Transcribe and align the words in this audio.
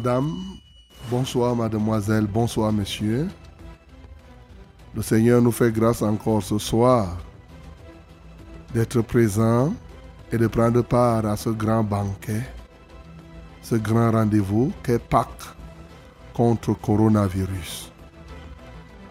madame, 0.00 0.32
bonsoir 1.10 1.54
mademoiselle, 1.54 2.26
bonsoir 2.26 2.72
monsieur. 2.72 3.28
Le 4.94 5.02
Seigneur 5.02 5.42
nous 5.42 5.52
fait 5.52 5.70
grâce 5.70 6.00
encore 6.00 6.42
ce 6.42 6.56
soir 6.56 7.18
d'être 8.72 9.02
présent 9.02 9.74
et 10.32 10.38
de 10.38 10.46
prendre 10.46 10.80
part 10.80 11.26
à 11.26 11.36
ce 11.36 11.50
grand 11.50 11.84
banquet, 11.84 12.40
ce 13.60 13.74
grand 13.74 14.12
rendez-vous 14.12 14.72
qu'est 14.82 14.98
Pâques 14.98 15.54
contre 16.32 16.72
coronavirus. 16.72 17.92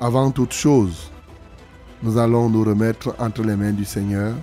Avant 0.02 0.32
toute 0.32 0.54
chose, 0.54 1.12
nous 2.02 2.18
allons 2.18 2.50
nous 2.50 2.64
remettre 2.64 3.14
entre 3.20 3.44
les 3.44 3.56
mains 3.56 3.74
du 3.74 3.86
Seigneur, 3.86 4.34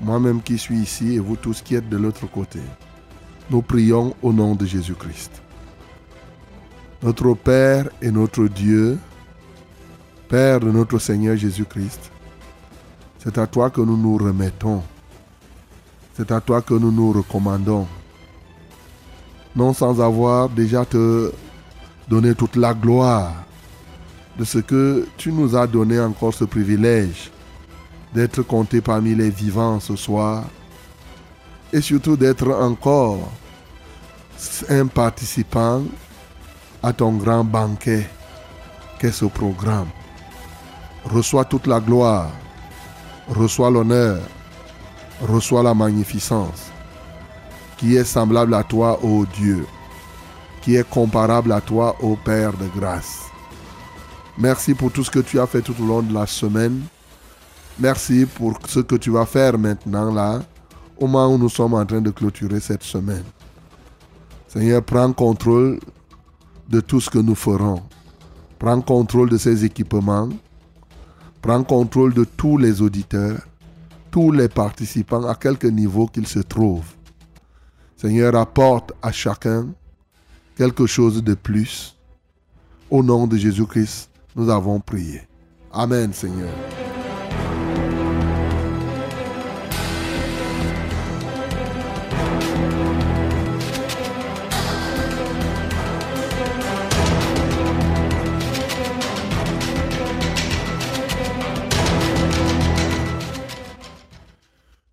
moi-même 0.00 0.40
qui 0.40 0.56
suis 0.56 0.78
ici 0.78 1.16
et 1.16 1.18
vous 1.18 1.36
tous 1.36 1.60
qui 1.60 1.74
êtes 1.74 1.90
de 1.90 1.98
l'autre 1.98 2.26
côté. 2.26 2.60
Nous 3.50 3.60
prions 3.60 4.16
au 4.22 4.32
nom 4.32 4.54
de 4.54 4.64
Jésus-Christ. 4.64 5.41
Notre 7.02 7.34
Père 7.34 7.88
et 8.00 8.12
notre 8.12 8.46
Dieu, 8.46 8.96
Père 10.28 10.60
de 10.60 10.70
notre 10.70 11.00
Seigneur 11.00 11.36
Jésus-Christ, 11.36 12.12
c'est 13.18 13.38
à 13.38 13.46
toi 13.48 13.70
que 13.70 13.80
nous 13.80 13.96
nous 13.96 14.16
remettons. 14.16 14.82
C'est 16.14 16.30
à 16.30 16.40
toi 16.40 16.62
que 16.62 16.74
nous 16.74 16.92
nous 16.92 17.12
recommandons. 17.12 17.88
Non 19.56 19.72
sans 19.72 20.00
avoir 20.00 20.48
déjà 20.48 20.84
te 20.84 21.32
donné 22.08 22.36
toute 22.36 22.54
la 22.54 22.72
gloire 22.72 23.32
de 24.38 24.44
ce 24.44 24.58
que 24.58 25.06
tu 25.16 25.32
nous 25.32 25.56
as 25.56 25.66
donné 25.66 25.98
encore 25.98 26.34
ce 26.34 26.44
privilège 26.44 27.32
d'être 28.14 28.42
compté 28.42 28.80
parmi 28.80 29.14
les 29.14 29.30
vivants 29.30 29.80
ce 29.80 29.96
soir 29.96 30.44
et 31.72 31.80
surtout 31.80 32.16
d'être 32.16 32.48
encore 32.52 33.28
un 34.68 34.86
participant 34.86 35.82
à 36.82 36.92
ton 36.92 37.12
grand 37.12 37.44
banquet 37.44 38.08
qu'est 38.98 39.12
ce 39.12 39.24
programme. 39.26 39.88
Reçois 41.04 41.44
toute 41.44 41.66
la 41.66 41.80
gloire, 41.80 42.30
reçois 43.28 43.70
l'honneur, 43.70 44.20
reçois 45.20 45.62
la 45.62 45.74
magnificence 45.74 46.70
qui 47.76 47.96
est 47.96 48.04
semblable 48.04 48.54
à 48.54 48.62
toi, 48.62 48.98
ô 49.02 49.26
Dieu, 49.26 49.66
qui 50.60 50.76
est 50.76 50.88
comparable 50.88 51.50
à 51.50 51.60
toi, 51.60 51.96
ô 52.00 52.16
Père 52.16 52.52
de 52.52 52.68
grâce. 52.78 53.22
Merci 54.38 54.74
pour 54.74 54.92
tout 54.92 55.02
ce 55.02 55.10
que 55.10 55.18
tu 55.18 55.40
as 55.40 55.46
fait 55.46 55.62
tout 55.62 55.74
au 55.80 55.86
long 55.86 56.02
de 56.02 56.14
la 56.14 56.26
semaine. 56.26 56.82
Merci 57.78 58.24
pour 58.24 58.56
ce 58.68 58.80
que 58.80 58.94
tu 58.94 59.10
vas 59.10 59.26
faire 59.26 59.58
maintenant 59.58 60.12
là 60.12 60.40
au 60.96 61.06
moment 61.06 61.34
où 61.34 61.38
nous 61.38 61.48
sommes 61.48 61.74
en 61.74 61.84
train 61.84 62.00
de 62.00 62.10
clôturer 62.10 62.60
cette 62.60 62.84
semaine. 62.84 63.24
Seigneur, 64.46 64.82
prends 64.82 65.12
contrôle 65.12 65.80
de 66.72 66.80
tout 66.80 67.00
ce 67.02 67.10
que 67.10 67.18
nous 67.18 67.34
ferons. 67.34 67.82
Prends 68.58 68.80
contrôle 68.80 69.28
de 69.28 69.36
ces 69.36 69.64
équipements. 69.64 70.30
Prends 71.42 71.62
contrôle 71.62 72.14
de 72.14 72.24
tous 72.24 72.56
les 72.56 72.80
auditeurs, 72.80 73.46
tous 74.10 74.32
les 74.32 74.48
participants, 74.48 75.28
à 75.28 75.34
quelque 75.34 75.66
niveau 75.66 76.06
qu'ils 76.06 76.26
se 76.26 76.38
trouvent. 76.38 76.94
Seigneur, 77.96 78.34
apporte 78.36 78.92
à 79.02 79.12
chacun 79.12 79.68
quelque 80.56 80.86
chose 80.86 81.22
de 81.22 81.34
plus. 81.34 81.94
Au 82.90 83.02
nom 83.02 83.26
de 83.26 83.36
Jésus-Christ, 83.36 84.10
nous 84.34 84.48
avons 84.48 84.80
prié. 84.80 85.22
Amen, 85.72 86.12
Seigneur. 86.12 86.81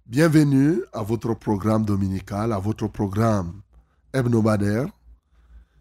Bienvenue 0.09 0.81
à 0.92 1.03
votre 1.03 1.36
programme 1.36 1.86
dominical, 1.86 2.52
à 2.52 2.58
votre 2.58 2.88
programme 2.88 3.62
hebdomadaire. 4.12 4.88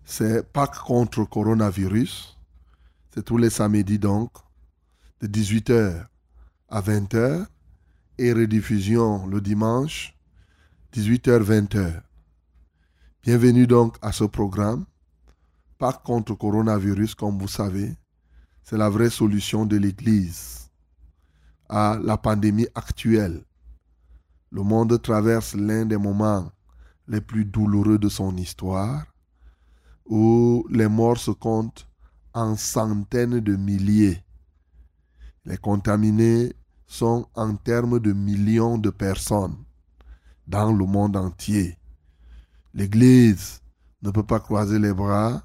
C'est 0.04 0.46
Pâques 0.52 0.80
contre 0.80 1.24
coronavirus. 1.24 2.36
C'est 3.14 3.24
tous 3.24 3.38
les 3.38 3.48
samedis 3.48 3.98
donc, 3.98 4.30
de 5.22 5.28
18h 5.28 6.04
à 6.68 6.80
20h 6.82 7.46
et 8.18 8.34
rediffusion 8.34 9.26
le 9.26 9.40
dimanche, 9.40 10.14
18h-20h. 10.92 12.02
Bienvenue 13.22 13.66
donc 13.66 13.96
à 14.02 14.12
ce 14.12 14.24
programme. 14.24 14.84
Pâques 15.78 16.02
contre 16.02 16.34
coronavirus, 16.34 17.14
comme 17.14 17.38
vous 17.38 17.48
savez, 17.48 17.96
c'est 18.62 18.76
la 18.76 18.90
vraie 18.90 19.08
solution 19.08 19.64
de 19.64 19.78
l'Église 19.78 20.70
à 21.70 21.98
la 22.02 22.18
pandémie 22.18 22.68
actuelle 22.74 23.42
le 24.50 24.62
monde 24.62 25.00
traverse 25.02 25.54
l'un 25.54 25.84
des 25.84 25.96
moments 25.96 26.50
les 27.06 27.20
plus 27.20 27.44
douloureux 27.44 27.98
de 27.98 28.08
son 28.08 28.36
histoire, 28.36 29.06
où 30.06 30.66
les 30.70 30.88
morts 30.88 31.18
se 31.18 31.30
comptent 31.30 31.86
en 32.34 32.56
centaines 32.56 33.40
de 33.40 33.56
milliers. 33.56 34.22
Les 35.44 35.56
contaminés 35.56 36.54
sont 36.86 37.26
en 37.34 37.54
termes 37.56 38.00
de 38.00 38.12
millions 38.12 38.78
de 38.78 38.90
personnes 38.90 39.56
dans 40.46 40.72
le 40.72 40.86
monde 40.86 41.16
entier. 41.16 41.78
L'Église 42.74 43.60
ne 44.02 44.10
peut 44.10 44.22
pas 44.22 44.40
croiser 44.40 44.78
les 44.78 44.92
bras, 44.92 45.42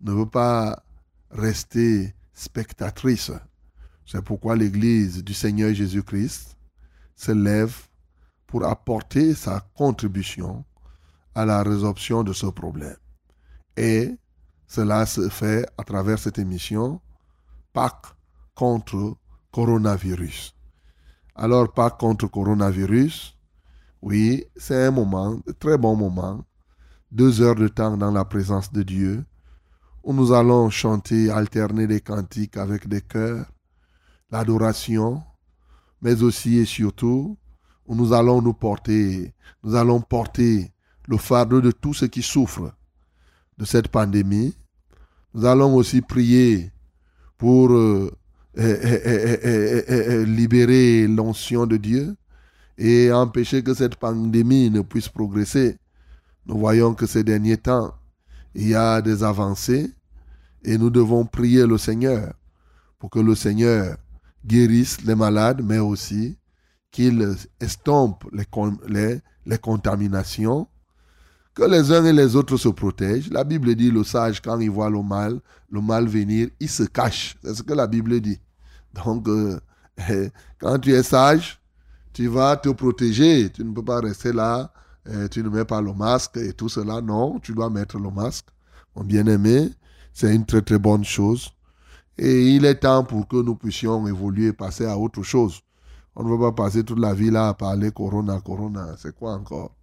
ne 0.00 0.14
peut 0.14 0.30
pas 0.30 0.82
rester 1.30 2.14
spectatrice. 2.32 3.30
C'est 4.04 4.22
pourquoi 4.22 4.56
l'Église 4.56 5.22
du 5.22 5.34
Seigneur 5.34 5.72
Jésus-Christ 5.72 6.56
se 7.14 7.32
lève 7.32 7.88
pour 8.52 8.66
apporter 8.66 9.32
sa 9.34 9.60
contribution 9.74 10.62
à 11.34 11.46
la 11.46 11.62
résolution 11.62 12.22
de 12.22 12.34
ce 12.34 12.44
problème. 12.44 12.98
Et 13.78 14.14
cela 14.66 15.06
se 15.06 15.30
fait 15.30 15.66
à 15.78 15.84
travers 15.84 16.18
cette 16.18 16.38
émission 16.38 17.00
Pâques 17.72 18.14
contre 18.54 19.16
coronavirus. 19.52 20.54
Alors 21.34 21.72
Pâques 21.72 21.98
contre 21.98 22.26
coronavirus, 22.26 23.38
oui, 24.02 24.44
c'est 24.54 24.84
un 24.84 24.90
moment, 24.90 25.40
très 25.58 25.78
bon 25.78 25.96
moment, 25.96 26.44
deux 27.10 27.40
heures 27.40 27.54
de 27.54 27.68
temps 27.68 27.96
dans 27.96 28.10
la 28.10 28.26
présence 28.26 28.70
de 28.70 28.82
Dieu, 28.82 29.24
où 30.02 30.12
nous 30.12 30.30
allons 30.34 30.68
chanter, 30.68 31.30
alterner 31.30 31.86
des 31.86 32.02
cantiques 32.02 32.58
avec 32.58 32.86
des 32.86 33.00
chœurs, 33.00 33.50
l'adoration, 34.30 35.22
mais 36.02 36.22
aussi 36.22 36.58
et 36.58 36.66
surtout 36.66 37.38
nous 37.94 38.12
allons 38.12 38.40
nous 38.42 38.54
porter, 38.54 39.32
nous 39.62 39.74
allons 39.74 40.00
porter 40.00 40.70
le 41.08 41.16
fardeau 41.16 41.60
de 41.60 41.70
tous 41.70 41.94
ceux 41.94 42.08
qui 42.08 42.22
souffrent 42.22 42.72
de 43.58 43.64
cette 43.64 43.88
pandémie. 43.88 44.54
Nous 45.34 45.44
allons 45.44 45.74
aussi 45.74 46.00
prier 46.00 46.70
pour 47.38 47.70
libérer 50.26 51.06
l'onction 51.08 51.66
de 51.66 51.76
Dieu 51.76 52.14
et 52.78 53.12
empêcher 53.12 53.62
que 53.62 53.74
cette 53.74 53.96
pandémie 53.96 54.70
ne 54.70 54.80
puisse 54.82 55.08
progresser. 55.08 55.78
Nous 56.46 56.58
voyons 56.58 56.94
que 56.94 57.06
ces 57.06 57.24
derniers 57.24 57.56
temps, 57.56 57.94
il 58.54 58.68
y 58.68 58.74
a 58.74 59.00
des 59.00 59.22
avancées 59.22 59.92
et 60.64 60.78
nous 60.78 60.90
devons 60.90 61.24
prier 61.24 61.66
le 61.66 61.78
Seigneur 61.78 62.34
pour 62.98 63.10
que 63.10 63.18
le 63.18 63.34
Seigneur 63.34 63.96
guérisse 64.44 65.00
les 65.02 65.14
malades, 65.14 65.62
mais 65.64 65.78
aussi 65.78 66.36
qu'il 66.92 67.36
estompe 67.58 68.24
les, 68.32 69.58
contaminations 69.58 70.68
que 71.54 71.64
les 71.64 71.90
uns 71.90 72.04
et 72.04 72.12
les 72.12 72.36
autres 72.36 72.56
se 72.56 72.68
protègent. 72.68 73.30
La 73.30 73.44
Bible 73.44 73.74
dit, 73.74 73.90
le 73.90 74.04
sage, 74.04 74.40
quand 74.40 74.60
il 74.60 74.70
voit 74.70 74.90
le 74.90 75.02
mal, 75.02 75.40
le 75.70 75.80
mal 75.80 76.06
venir, 76.06 76.48
il 76.60 76.68
se 76.68 76.84
cache. 76.84 77.36
C'est 77.42 77.54
ce 77.54 77.62
que 77.62 77.72
la 77.74 77.86
Bible 77.86 78.20
dit. 78.20 78.38
Donc, 78.94 79.26
euh, 79.28 79.58
quand 80.60 80.78
tu 80.78 80.92
es 80.92 81.02
sage, 81.02 81.60
tu 82.12 82.28
vas 82.28 82.56
te 82.56 82.68
protéger. 82.68 83.50
Tu 83.50 83.64
ne 83.64 83.72
peux 83.72 83.84
pas 83.84 84.00
rester 84.00 84.32
là, 84.32 84.72
euh, 85.08 85.28
tu 85.28 85.42
ne 85.42 85.48
mets 85.48 85.64
pas 85.64 85.80
le 85.80 85.92
masque 85.92 86.36
et 86.36 86.52
tout 86.52 86.68
cela. 86.68 87.00
Non, 87.00 87.38
tu 87.40 87.52
dois 87.52 87.70
mettre 87.70 87.98
le 87.98 88.10
masque. 88.10 88.46
Mon 88.94 89.04
bien-aimé, 89.04 89.70
c'est 90.12 90.34
une 90.34 90.44
très 90.44 90.62
très 90.62 90.78
bonne 90.78 91.04
chose. 91.04 91.50
Et 92.18 92.48
il 92.48 92.66
est 92.66 92.76
temps 92.76 93.04
pour 93.04 93.26
que 93.26 93.36
nous 93.36 93.56
puissions 93.56 94.06
évoluer, 94.06 94.52
passer 94.52 94.84
à 94.84 94.98
autre 94.98 95.22
chose. 95.22 95.60
On 96.14 96.24
ne 96.24 96.36
va 96.36 96.50
pas 96.50 96.64
passer 96.64 96.84
toute 96.84 96.98
la 96.98 97.14
vie 97.14 97.30
là 97.30 97.48
à 97.48 97.54
parler 97.54 97.90
Corona, 97.90 98.40
Corona. 98.40 98.94
C'est 98.98 99.14
quoi 99.14 99.32
encore? 99.34 99.74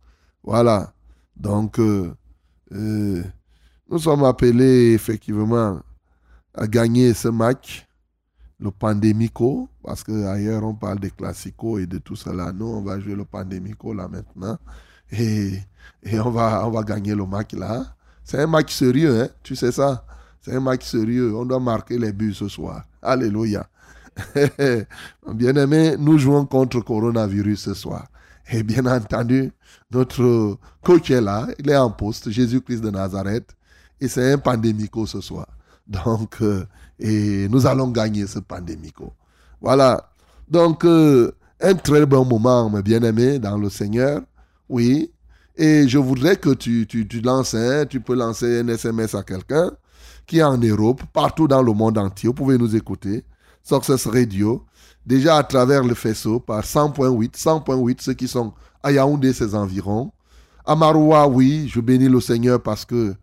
Voilà. 0.44 0.94
Donc, 1.36 1.80
euh, 1.80 2.14
euh, 2.72 3.24
nous 3.90 4.00
sommes 4.00 4.24
appelés 4.24 4.94
effectivement 4.94 5.80
à 6.54 6.68
gagner 6.68 7.14
ce 7.14 7.30
match, 7.30 7.88
le 8.60 8.72
pandémico, 8.72 9.70
parce 9.84 10.04
qu'ailleurs 10.04 10.64
on 10.64 10.76
parle 10.76 11.00
des 11.00 11.12
classicos 11.12 11.82
et 11.82 11.88
de 11.88 11.98
tout 11.98 12.16
cela. 12.16 12.52
Nous, 12.52 12.66
on 12.66 12.82
va 12.82 13.00
jouer 13.00 13.16
le 13.16 13.26
pandémico 13.26 13.94
là 13.94 14.08
maintenant. 14.08 14.58
Et, 15.12 15.54
et 16.04 16.20
on, 16.20 16.30
va, 16.30 16.68
on 16.68 16.72
va 16.72 16.84
gagner 16.84 17.16
le 17.16 17.26
match 17.26 17.54
là. 17.54 17.96
C'est 18.24 18.40
un 18.40 18.48
match 18.48 18.76
sérieux, 18.76 19.24
hein? 19.24 19.30
tu 19.42 19.56
sais 19.56 19.72
ça? 19.72 20.06
C'est 20.42 20.56
un 20.56 20.60
match 20.60 20.86
sérieux. 20.86 21.36
On 21.36 21.46
doit 21.46 21.60
marquer 21.60 21.98
les 21.98 22.14
buts 22.14 22.34
ce 22.34 22.48
soir. 22.48 22.84
Alléluia. 23.02 23.68
Bien 25.34 25.56
aimé, 25.56 25.96
nous 25.98 26.18
jouons 26.18 26.46
contre 26.46 26.80
coronavirus 26.82 27.60
ce 27.60 27.74
soir. 27.74 28.08
Et 28.52 28.64
bien 28.64 28.86
entendu, 28.88 29.52
notre 29.92 30.58
coach 30.84 31.12
est 31.12 31.22
là, 31.22 31.48
il 31.60 31.70
est 31.70 31.78
en 31.78 31.92
poste, 31.92 32.32
Jésus-Christ 32.32 32.82
de 32.82 32.90
Nazareth, 32.90 33.56
et 34.02 34.08
c'est 34.08 34.34
un 34.34 34.38
pandémico 34.40 35.06
ce 35.06 35.22
soir. 35.22 35.48
Donc, 35.88 36.42
euh, 36.42 36.66
et 37.00 37.48
nous 37.50 37.68
allons 37.68 37.90
gagner 37.90 38.26
ce 38.26 38.40
pandémico. 38.40 39.14
Voilà. 39.62 40.12
Donc, 40.50 40.84
euh, 40.86 41.32
un 41.62 41.76
très 41.76 42.06
bon 42.06 42.26
moment, 42.26 42.70
mes 42.70 42.82
bien-aimés, 42.82 43.40
dans 43.40 43.58
le 43.58 43.70
Seigneur. 43.70 44.22
Oui. 44.68 45.12
Et 45.56 45.88
je 45.88 45.98
voudrais 45.98 46.38
que 46.38 46.52
tu, 46.52 46.88
tu, 46.88 47.08
tu 47.08 47.22
lances, 47.22 47.56
tu 47.90 48.00
peux 48.00 48.16
lancer 48.16 48.60
un 48.62 48.68
SMS 48.68 49.14
à 49.14 49.24
quelqu'un 49.24 49.72
qui 50.26 50.38
est 50.40 50.44
en 50.44 50.58
Europe, 50.58 51.02
partout 51.12 51.48
dans 51.48 51.62
le 51.62 51.74
monde 51.74 51.98
entier. 51.98 52.28
Vous 52.28 52.34
pouvez 52.34 52.58
nous 52.58 52.76
écouter. 52.76 53.26
Success 53.64 54.08
Radio 54.08 54.66
déjà 55.06 55.38
à 55.38 55.44
travers 55.44 55.84
le 55.84 55.96
faisceau 55.96 56.40
par 56.40 56.64
100.8, 56.64 57.32
100.8, 57.32 57.98
ceux 58.00 58.14
qui 58.14 58.28
sont 58.28 58.54
à 58.84 58.92
Yaoundé, 58.92 59.34
ses 59.34 59.56
environs. 59.56 60.12
À 60.66 60.76
Maroua, 60.76 61.28
oui, 61.28 61.68
je 61.68 61.80
bénis 61.80 62.10
le 62.10 62.22
Seigneur 62.22 62.62
parce 62.62 62.86
que 62.86 63.16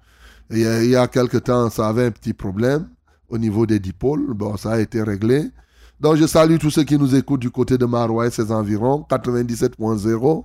il 0.50 0.60
y, 0.60 0.96
a, 0.96 1.08
quelque 1.08 1.38
temps, 1.38 1.70
ça 1.70 1.88
avait 1.88 2.06
un 2.06 2.10
petit 2.12 2.32
problème 2.32 2.88
au 3.28 3.36
niveau 3.36 3.66
des 3.66 3.80
dipôles. 3.80 4.32
Bon, 4.32 4.56
ça 4.56 4.72
a 4.72 4.78
été 4.78 5.02
réglé. 5.02 5.50
Donc, 5.98 6.16
je 6.16 6.26
salue 6.26 6.58
tous 6.58 6.70
ceux 6.70 6.84
qui 6.84 6.96
nous 6.96 7.16
écoutent 7.16 7.40
du 7.40 7.50
côté 7.50 7.76
de 7.76 7.84
Maroua 7.84 8.28
et 8.28 8.30
ses 8.30 8.52
environs, 8.52 9.04
97.0. 9.10 10.44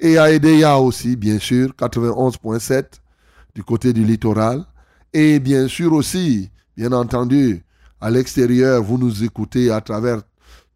Et 0.00 0.16
à 0.16 0.30
Edeya 0.32 0.78
aussi, 0.78 1.16
bien 1.16 1.38
sûr, 1.38 1.70
91.7 1.78 2.84
du 3.54 3.62
côté 3.62 3.92
du 3.92 4.02
littoral. 4.02 4.64
Et 5.12 5.38
bien 5.40 5.68
sûr 5.68 5.92
aussi, 5.92 6.50
bien 6.76 6.92
entendu, 6.92 7.62
à 8.04 8.10
l'extérieur, 8.10 8.82
vous 8.82 8.98
nous 8.98 9.24
écoutez 9.24 9.70
à 9.70 9.80
travers 9.80 10.20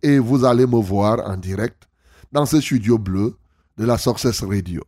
et 0.00 0.20
vous 0.20 0.44
allez 0.44 0.68
me 0.68 0.80
voir 0.80 1.28
en 1.28 1.36
direct 1.36 1.88
dans 2.30 2.46
ce 2.46 2.60
studio 2.60 2.96
bleu 2.96 3.34
de 3.76 3.84
la 3.84 3.98
Success 3.98 4.44
Radio. 4.44 4.84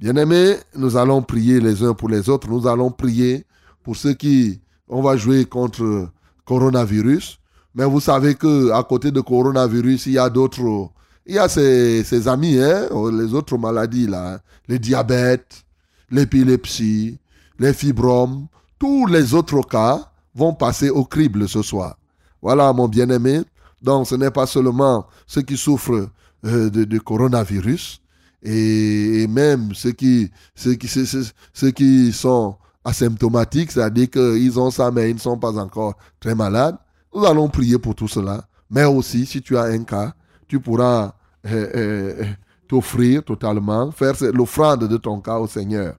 Bien-aimés, 0.00 0.56
nous 0.74 0.96
allons 0.96 1.20
prier 1.20 1.60
les 1.60 1.82
uns 1.82 1.92
pour 1.92 2.08
les 2.08 2.30
autres. 2.30 2.48
Nous 2.48 2.66
allons 2.66 2.90
prier 2.90 3.44
pour 3.82 3.94
ceux 3.94 4.14
qui, 4.14 4.62
on 4.88 5.02
va 5.02 5.18
jouer 5.18 5.44
contre 5.44 6.08
coronavirus. 6.46 7.38
Mais 7.76 7.84
vous 7.84 8.00
savez 8.00 8.34
que 8.34 8.72
à 8.72 8.82
côté 8.82 9.12
de 9.12 9.20
coronavirus, 9.20 10.06
il 10.06 10.12
y 10.12 10.18
a 10.18 10.28
d'autres 10.28 10.90
il 11.26 11.34
y 11.34 11.38
a 11.38 11.48
ses, 11.48 12.28
amis, 12.28 12.58
hein, 12.58 12.88
les 13.12 13.34
autres 13.34 13.58
maladies, 13.58 14.06
là, 14.06 14.34
hein. 14.34 14.40
le 14.68 14.78
diabète, 14.78 15.64
l'épilepsie, 16.10 17.18
les 17.58 17.72
fibromes, 17.72 18.46
tous 18.78 19.06
les 19.06 19.34
autres 19.34 19.60
cas 19.62 20.08
vont 20.34 20.54
passer 20.54 20.88
au 20.88 21.04
crible 21.04 21.48
ce 21.48 21.62
soir. 21.62 21.96
Voilà, 22.40 22.72
mon 22.72 22.86
bien-aimé. 22.86 23.42
Donc, 23.82 24.06
ce 24.06 24.14
n'est 24.14 24.30
pas 24.30 24.46
seulement 24.46 25.06
ceux 25.26 25.42
qui 25.42 25.56
souffrent 25.56 26.08
euh, 26.44 26.70
de, 26.70 26.98
coronavirus, 26.98 28.00
et, 28.42 29.26
même 29.26 29.74
ceux 29.74 29.92
qui, 29.92 30.30
ceux, 30.54 30.74
qui, 30.74 30.86
ceux, 30.86 31.70
qui 31.72 32.12
sont 32.12 32.54
asymptomatiques, 32.84 33.72
c'est-à-dire 33.72 34.10
qu'ils 34.10 34.60
ont 34.60 34.70
ça, 34.70 34.92
mais 34.92 35.10
ils 35.10 35.16
ne 35.16 35.20
sont 35.20 35.38
pas 35.38 35.58
encore 35.58 35.94
très 36.20 36.36
malades. 36.36 36.76
Nous 37.16 37.24
allons 37.24 37.48
prier 37.48 37.78
pour 37.78 37.94
tout 37.94 38.08
cela. 38.08 38.46
Mais 38.68 38.84
aussi, 38.84 39.24
si 39.24 39.40
tu 39.40 39.56
as 39.56 39.62
un 39.62 39.84
cas, 39.84 40.12
tu 40.46 40.60
pourras 40.60 41.14
euh, 41.46 41.70
euh, 41.74 42.24
t'offrir 42.68 43.24
totalement, 43.24 43.90
faire 43.90 44.12
l'offrande 44.34 44.86
de 44.86 44.98
ton 44.98 45.22
cas 45.22 45.38
au 45.38 45.46
Seigneur. 45.46 45.96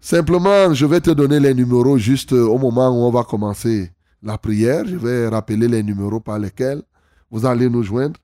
Simplement, 0.00 0.72
je 0.72 0.86
vais 0.86 1.02
te 1.02 1.10
donner 1.10 1.38
les 1.38 1.52
numéros 1.52 1.98
juste 1.98 2.32
au 2.32 2.56
moment 2.56 2.88
où 2.88 3.04
on 3.04 3.10
va 3.10 3.24
commencer 3.24 3.92
la 4.22 4.38
prière. 4.38 4.86
Je 4.86 4.96
vais 4.96 5.28
rappeler 5.28 5.68
les 5.68 5.82
numéros 5.82 6.20
par 6.20 6.38
lesquels 6.38 6.82
vous 7.30 7.44
allez 7.44 7.68
nous 7.68 7.82
joindre. 7.82 8.18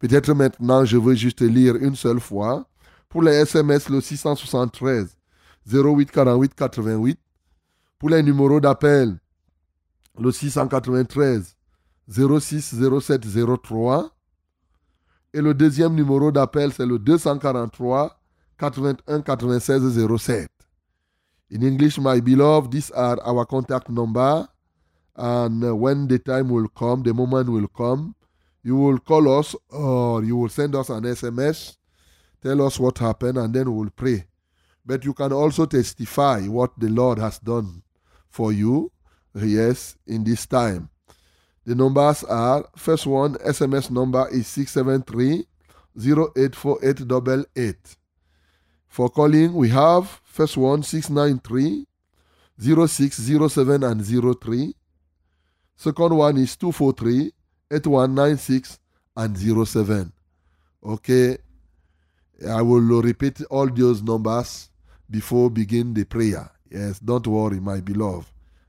Peut-être 0.00 0.34
maintenant, 0.34 0.84
je 0.84 0.98
veux 0.98 1.14
juste 1.14 1.40
lire 1.40 1.76
une 1.76 1.96
seule 1.96 2.20
fois. 2.20 2.66
Pour 3.08 3.22
les 3.22 3.32
SMS, 3.32 3.88
le 3.88 4.02
673 4.02 5.16
08 5.66 6.10
48 6.10 6.54
88. 6.54 7.18
Pour 7.98 8.10
les 8.10 8.22
numéros 8.22 8.60
d'appel, 8.60 9.16
le 10.18 10.30
693 10.30 11.56
06 12.08 12.74
07 13.00 13.24
03. 13.62 14.10
Et 15.34 15.40
le 15.40 15.54
deuxième 15.54 15.94
numéro 15.94 16.30
d'appel, 16.30 16.72
c'est 16.72 16.86
le 16.86 16.98
243 16.98 18.20
81 18.58 19.22
96 19.22 20.06
07. 20.18 20.48
In 21.50 21.62
English, 21.62 21.98
my 21.98 22.20
beloved, 22.20 22.70
these 22.70 22.90
are 22.92 23.18
our 23.24 23.46
contact 23.46 23.88
number. 23.88 24.46
And 25.16 25.62
when 25.78 26.08
the 26.08 26.18
time 26.18 26.48
will 26.48 26.68
come, 26.68 27.02
the 27.02 27.12
moment 27.12 27.48
will 27.48 27.68
come, 27.68 28.14
you 28.62 28.76
will 28.76 28.98
call 28.98 29.38
us 29.38 29.54
or 29.70 30.24
you 30.24 30.36
will 30.36 30.48
send 30.48 30.74
us 30.74 30.88
an 30.88 31.02
SMS, 31.02 31.76
tell 32.42 32.62
us 32.62 32.78
what 32.80 32.98
happened, 32.98 33.36
and 33.36 33.52
then 33.52 33.70
we 33.70 33.84
will 33.84 33.90
pray. 33.90 34.26
But 34.86 35.04
you 35.04 35.12
can 35.12 35.32
also 35.32 35.66
testify 35.66 36.46
what 36.46 36.72
the 36.78 36.88
Lord 36.88 37.18
has 37.18 37.38
done 37.38 37.82
for 38.30 38.52
you, 38.52 38.90
yes, 39.34 39.96
in 40.06 40.24
this 40.24 40.46
time. 40.46 40.88
The 41.64 41.74
numbers 41.74 42.24
are 42.24 42.68
first 42.76 43.06
one 43.06 43.36
SMS 43.36 43.90
number 43.90 44.28
is 44.30 44.46
673 44.48 45.46
084888. 45.96 47.96
For 48.88 49.08
calling, 49.08 49.54
we 49.54 49.68
have 49.68 50.20
first 50.24 50.56
one 50.56 50.82
693 50.82 51.86
0607 52.60 53.84
and 53.84 54.40
03. 54.40 54.74
Second 55.76 56.16
one 56.16 56.36
is 56.36 56.56
243 56.56 57.32
8196 57.70 58.78
and 59.16 59.66
07. 59.66 60.12
Okay. 60.84 61.38
I 62.48 62.60
will 62.60 63.02
repeat 63.02 63.40
all 63.50 63.68
those 63.68 64.02
numbers 64.02 64.68
before 65.08 65.50
begin 65.50 65.94
the 65.94 66.04
prayer. 66.04 66.50
Yes, 66.70 66.98
don't 66.98 67.26
worry, 67.26 67.60
my 67.60 67.80
beloved. 67.80 68.28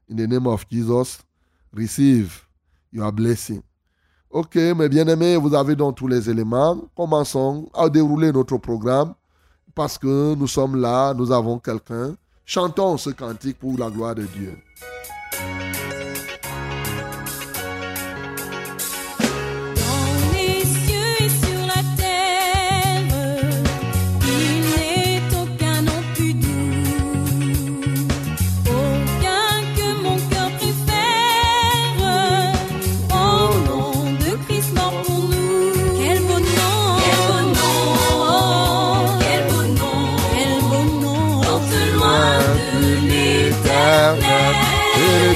In 0.09 0.15
the 0.15 0.27
name 0.27 0.47
of 0.47 0.65
Jesus, 0.69 1.19
receive 1.71 2.45
your 2.91 3.11
blessing. 3.11 3.61
Ok, 4.29 4.55
mes 4.55 4.89
bien-aimés, 4.89 5.37
vous 5.37 5.53
avez 5.53 5.75
donc 5.75 5.95
tous 5.95 6.07
les 6.07 6.29
éléments. 6.29 6.77
Commençons 6.95 7.69
à 7.73 7.87
dérouler 7.87 8.31
notre 8.31 8.57
programme 8.57 9.13
parce 9.75 9.97
que 9.97 10.35
nous 10.35 10.47
sommes 10.47 10.75
là, 10.75 11.13
nous 11.13 11.31
avons 11.31 11.59
quelqu'un. 11.59 12.15
Chantons 12.45 12.97
ce 12.97 13.11
cantique 13.11 13.59
pour 13.59 13.77
la 13.77 13.89
gloire 13.89 14.15
de 14.15 14.23
Dieu. 14.23 14.57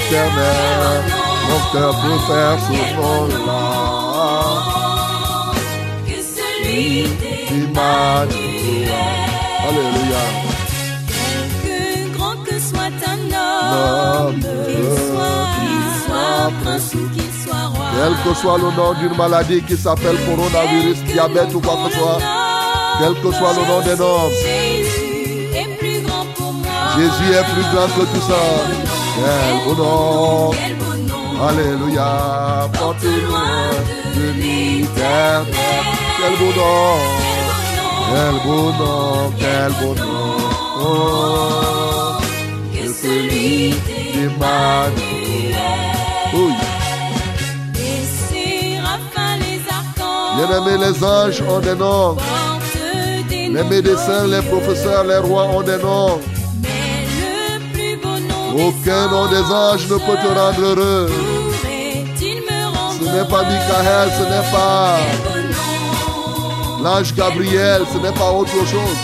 L'éternel. 0.08 1.04
Mon 1.48 1.60
cœur 1.72 1.92
peut 2.00 2.20
faire 2.26 2.58
ce 2.66 2.72
nom-là. 2.96 3.60
Que 6.06 6.18
celui 6.22 7.04
Emmanuel. 7.50 8.92
Alléluia. 9.68 10.24
Quelque 11.62 12.16
grand 12.16 12.36
que 12.44 12.58
soit 12.58 12.98
un 13.06 13.18
Homme, 13.70 14.28
homme, 14.28 14.40
qu'il 14.40 14.90
soit, 15.08 15.46
soit 16.06 16.52
prince 16.62 16.94
ou 16.94 17.08
qu'il 17.10 17.32
soit 17.42 17.66
roi. 17.74 17.86
Quel 17.94 18.14
que 18.24 18.38
soit 18.38 18.58
le 18.58 18.70
nom 18.76 18.92
d'une 18.94 19.16
maladie 19.16 19.62
qui 19.62 19.76
s'appelle 19.76 20.16
coronavirus, 20.26 21.02
diabète 21.04 21.54
ou 21.54 21.60
quoi 21.60 21.76
que 21.84 21.92
ce 21.92 21.98
soit, 21.98 22.18
quel 22.98 23.14
que 23.14 23.30
soit 23.36 23.52
le 23.52 23.62
nom 23.68 23.82
pour 26.34 26.52
moi. 26.52 26.70
Jésus 26.96 27.32
est 27.32 27.44
plus 27.54 27.66
grand 27.72 27.88
que 27.88 28.00
tout 28.00 28.22
ça. 28.28 28.87
Quel 29.18 29.56
beau 29.64 29.74
nom. 29.82 30.50
Quel 30.52 30.74
beau 30.80 30.94
nom. 31.10 31.28
Alléluia. 31.48 32.10
Porte 32.78 33.10
loin 33.26 33.66
de 34.16 34.26
l'éternel. 34.40 35.86
Quel 36.18 36.34
beau 36.40 36.52
nom. 36.60 36.96
Quel 38.10 38.36
beau 38.44 38.66
nom. 38.80 39.32
Quel 39.40 39.72
beau 39.80 39.94
nom. 39.94 40.36
Oh, 40.80 42.16
Que 42.72 42.86
celui 43.02 43.74
d'Emmanuel. 44.14 45.56
Oui. 46.34 46.52
Bien-aimés, 50.36 50.78
les 50.86 51.02
anges 51.02 51.42
ont 51.42 51.58
des 51.58 51.74
noms. 51.74 52.16
Les 53.54 53.64
médecins, 53.64 54.24
les 54.28 54.42
professeurs, 54.42 55.02
les 55.02 55.18
rois 55.18 55.46
ont 55.46 55.62
des 55.62 55.78
noms. 55.78 56.20
Aucun 58.58 59.08
nom 59.08 59.26
des 59.26 59.52
anges 59.52 59.86
ne 59.88 59.98
peut 59.98 60.18
te 60.20 60.26
rendre 60.26 60.60
heureux. 60.60 61.10
Ce 62.18 63.04
n'est 63.04 63.28
pas 63.28 63.42
Michael, 63.44 64.10
ce 64.18 64.22
n'est 64.24 64.50
pas 64.50 64.98
l'ange 66.82 67.14
Gabriel, 67.14 67.82
ce 67.92 67.98
n'est 67.98 68.12
pas 68.12 68.32
autre 68.32 68.58
chose. 68.66 68.98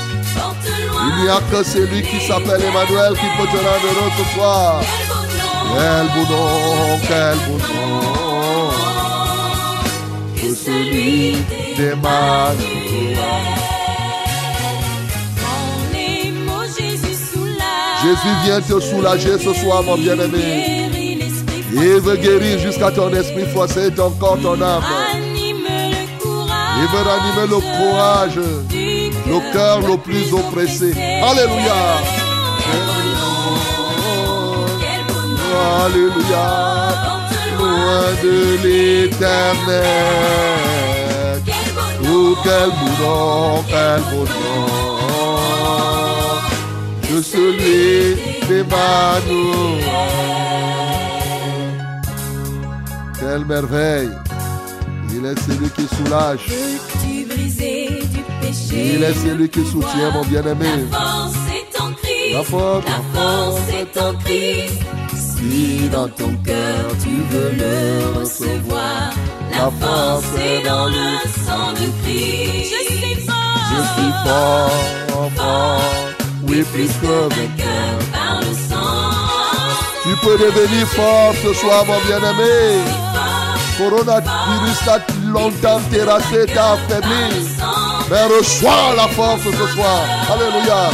Il 1.06 1.22
n'y 1.22 1.28
a 1.28 1.40
que 1.50 1.62
celui 1.62 2.02
qui 2.02 2.20
s'appelle 2.20 2.62
Emmanuel 2.62 3.12
qui 3.12 3.26
peut 3.36 3.46
te 3.46 3.56
rendre 3.56 3.86
heureux 3.90 4.12
ce 4.18 4.34
soir. 4.34 4.80
Quel 5.74 6.06
beau 6.14 6.24
nom, 6.32 6.98
quel 7.06 7.38
beau 7.46 7.58
nom. 7.58 8.70
Que 10.36 10.54
celui 10.54 11.36
d'Emmanuel. 11.76 13.63
Jésus 18.04 18.36
vient 18.44 18.60
te 18.60 18.78
soulager 18.80 19.38
ce 19.38 19.54
soir, 19.54 19.82
mon 19.82 19.96
bien-aimé. 19.96 20.90
Il 21.72 22.00
veut 22.00 22.16
guérir 22.16 22.58
jusqu'à 22.58 22.90
ton 22.90 23.10
esprit 23.14 23.46
forcé, 23.46 23.90
ton 23.92 24.10
corps, 24.10 24.38
ton 24.42 24.60
âme. 24.60 24.82
Il 26.76 26.86
veut 26.92 27.02
ranimer 27.02 27.46
le 27.48 27.60
courage, 27.78 28.36
le 28.36 29.52
cœur 29.54 29.80
le 29.80 29.96
plus 29.96 30.34
oppressé. 30.34 30.92
Alléluia. 30.92 31.80
Alléluia. 35.86 36.46
Loin 37.58 38.06
de 38.22 38.36
l'éternel. 38.62 39.84
Oh, 42.06 42.36
quel 42.44 42.68
nom, 43.00 43.64
quel 43.66 44.00
nom. 44.00 44.73
De 47.14 47.22
celui 47.22 48.16
d'Emmanuel. 48.48 49.84
Quelle 53.20 53.44
merveille. 53.44 54.10
Il 55.14 55.24
est 55.24 55.38
celui 55.38 55.70
qui 55.70 55.86
soulage. 55.94 56.40
Il 58.72 59.04
est 59.04 59.14
celui 59.14 59.48
qui 59.48 59.64
soutient 59.64 60.10
mon 60.12 60.24
bien-aimé. 60.24 60.66
La 60.90 60.98
force 60.98 61.36
est 61.54 61.80
en 61.80 61.92
Christ. 61.92 62.32
La 62.32 62.42
force, 62.42 62.84
La 62.84 63.20
force 63.20 63.60
est 63.68 64.00
en 64.00 64.14
Christ. 64.14 64.80
Si 65.14 65.88
dans 65.90 66.08
ton 66.08 66.34
cœur 66.44 66.88
tu 67.00 67.14
veux 67.30 67.52
le 67.52 68.18
recevoir, 68.18 69.14
la 69.52 69.70
force 69.70 70.34
est 70.36 70.66
dans 70.66 70.86
le 70.86 71.18
sang 71.46 71.72
de 71.74 71.86
Christ. 72.02 72.74
Je 72.74 72.92
suis 72.92 73.14
fort. 73.24 73.60
Je 73.70 73.80
suis 73.94 74.12
fort, 74.24 75.30
fort. 75.36 76.03
Oui, 76.54 76.62
plus 76.72 76.92
que 77.02 77.06
vainqueur 77.06 77.98
par 78.12 78.40
le 78.40 78.54
sang. 78.54 79.10
Tu 80.04 80.14
peux 80.24 80.38
devenir 80.38 80.86
fort 80.86 81.34
ce 81.42 81.52
soir, 81.52 81.84
mon 81.84 81.98
bien-aimé. 82.06 82.78
Coronavirus 83.76 84.78
t'a 84.84 84.98
longtemps 85.24 85.80
terrassé, 85.90 86.46
t'a 86.54 86.74
affaibli. 86.74 87.48
Mais 88.08 88.24
reçois 88.26 88.94
la 88.96 89.08
force 89.08 89.42
ce 89.42 89.66
soir. 89.74 89.98
Alléluia. 90.32 90.90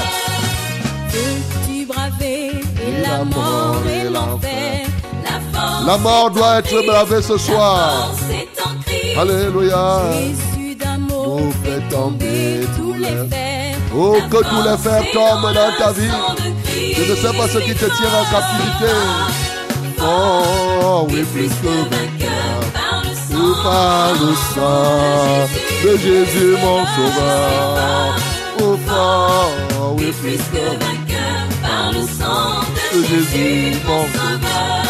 Veux-tu 1.10 1.84
braver 1.84 2.52
et 2.86 3.02
la 3.02 3.24
mort 3.24 3.82
et 3.86 4.08
l'enfer? 4.08 4.86
La 5.86 5.98
mort 5.98 6.30
doit 6.30 6.60
être 6.60 6.86
bravée 6.86 7.20
ce 7.20 7.36
soir. 7.36 8.10
Alléluia. 9.18 10.00
Jésus 10.14 10.74
d'amour 10.74 11.42
fait 11.62 11.86
tomber 11.94 12.66
tous 12.78 12.94
les 12.94 13.28
fers. 13.28 13.49
Oh, 13.94 14.16
que 14.30 14.36
tous 14.36 14.62
les 14.62 14.88
est 14.88 15.12
tombent 15.12 15.52
dans 15.52 15.72
ta 15.78 15.92
vie. 15.92 16.10
Je 16.96 17.10
ne 17.10 17.16
sais 17.16 17.36
pas 17.36 17.48
ce 17.48 17.58
qui 17.58 17.74
te 17.74 17.86
tient 17.86 18.14
en 18.20 18.24
captivité. 18.30 18.92
Oh, 20.00 21.06
oui, 21.10 21.24
plus 21.32 21.48
que 21.48 21.74
vainqueur. 21.90 22.60
Par 22.72 23.02
le 23.04 23.14
sang 23.14 23.36
Ou 23.36 23.62
par 23.62 24.12
le 24.12 24.34
sang 24.54 25.48
de 25.84 25.96
Jésus, 25.96 26.56
mon 26.62 26.86
sauveur. 26.94 28.16
Au 28.60 28.76
fort, 28.86 29.52
oui, 29.98 30.12
plus 30.20 30.36
que 30.36 30.64
vainqueur 30.64 31.00
par 31.62 31.92
le 31.92 32.02
sang 32.02 32.60
de 32.92 33.02
Jésus, 33.04 33.78
mon 33.86 34.04
Sauveur. 34.06 34.80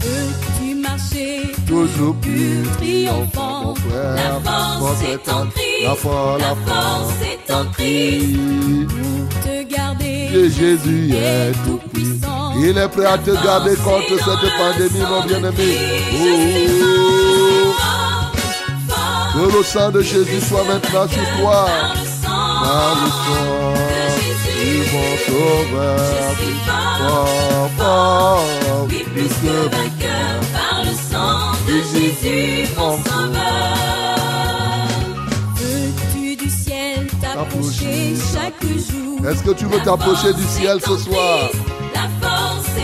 Veux-tu 0.00 0.74
marcher 0.74 1.52
toujours 1.66 2.16
plus 2.16 2.62
triomphant? 2.78 3.55
Mon 3.62 3.74
frère. 3.74 4.14
La 4.44 4.78
force 4.78 5.02
est 5.02 5.28
en 5.30 5.46
Christ. 5.46 5.84
La 5.84 5.94
force, 5.94 6.40
la 6.40 6.48
La 6.48 6.54
force 6.54 7.14
est 7.22 7.52
en 7.52 7.64
Christ. 7.72 8.36
Pour 8.88 9.42
te 9.42 9.62
garder. 9.74 10.28
Que 10.32 10.48
Jésus 10.48 11.14
est 11.14 11.52
tout 11.64 11.80
puissant. 11.92 12.52
Il 12.58 12.76
est 12.76 12.88
prêt 12.88 13.06
à 13.06 13.18
te 13.18 13.30
garder 13.44 13.76
contre 13.76 14.16
cette 14.16 14.50
pandémie, 14.58 15.04
mon 15.08 15.22
bien-aimé. 15.26 15.76
Oh, 16.12 16.66
que 19.34 19.56
le 19.56 19.62
sang 19.62 19.90
de 19.90 20.00
Jésus 20.00 20.40
soit 20.40 20.64
maintenant 20.64 21.06
sur 21.08 21.26
toi. 21.38 21.66
Par 22.24 22.96
le 23.02 23.10
sang 23.10 23.86
du 24.60 24.78
bon 24.90 25.10
sauveur. 25.26 25.98
Fort, 26.98 27.70
fort, 27.76 28.44
plus 28.88 29.28
que 29.28 29.54
vainqueur 29.68 29.95
de 31.76 31.82
Jésus, 31.82 32.68
mon 32.76 32.96
sauveur. 32.96 33.76
Veux-tu 35.56 36.36
du 36.36 36.50
ciel 36.50 37.06
t'approcher 37.20 38.14
chaque 38.32 38.62
jour? 38.62 39.26
Est-ce 39.28 39.42
que 39.42 39.50
tu 39.50 39.66
veux 39.66 39.80
t'approcher 39.80 40.32
du 40.32 40.44
ciel 40.44 40.78
ce 40.80 40.96
soir? 40.96 41.50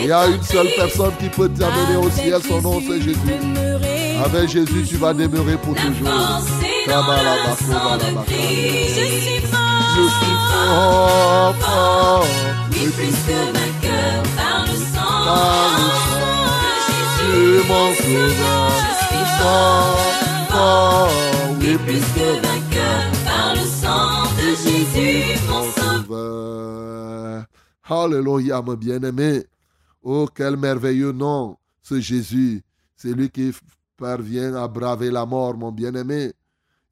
Il 0.00 0.08
y 0.08 0.12
a 0.12 0.26
une 0.26 0.42
seule 0.42 0.68
personne 0.76 1.12
qui 1.20 1.28
peut 1.28 1.48
t'amener 1.48 1.96
au 1.96 2.10
ciel, 2.10 2.40
son 2.46 2.60
nom 2.60 2.82
c'est 2.86 3.00
Jésus. 3.00 3.18
Avec 4.24 4.48
Jésus, 4.48 4.84
tu 4.88 4.96
vas 4.96 5.14
demeurer 5.14 5.56
pour 5.56 5.74
toujours. 5.74 6.08
Je 6.46 6.90
suis 6.90 6.90
fort. 9.46 9.78
Je 9.94 10.02
suis 10.02 10.36
fort, 10.50 11.54
fort, 11.60 12.26
Oui, 12.70 12.88
plus 12.96 13.14
que 13.26 13.38
vainqueur 13.52 14.22
par 14.36 14.66
le 14.66 14.74
sang 14.74 16.11
mon. 17.68 17.92
Je 21.60 21.68
suis 21.68 21.78
plus 21.78 22.04
que 22.14 22.28
vainqueur 22.42 23.02
par 23.24 23.54
le 23.54 23.60
sang 23.60 24.24
de 24.36 24.48
Jésus, 24.62 25.38
mon 25.48 25.64
sauveur. 25.70 27.46
Alléluia, 27.84 28.62
mon 28.62 28.74
bien-aimé. 28.74 29.44
Oh, 30.02 30.28
quel 30.34 30.56
merveilleux 30.56 31.12
nom, 31.12 31.56
ce 31.80 32.00
Jésus. 32.00 32.62
C'est 32.96 33.12
lui 33.12 33.30
qui 33.30 33.52
parvient 33.96 34.54
à 34.54 34.68
braver 34.68 35.10
la 35.10 35.24
mort, 35.24 35.56
mon 35.56 35.72
bien-aimé. 35.72 36.32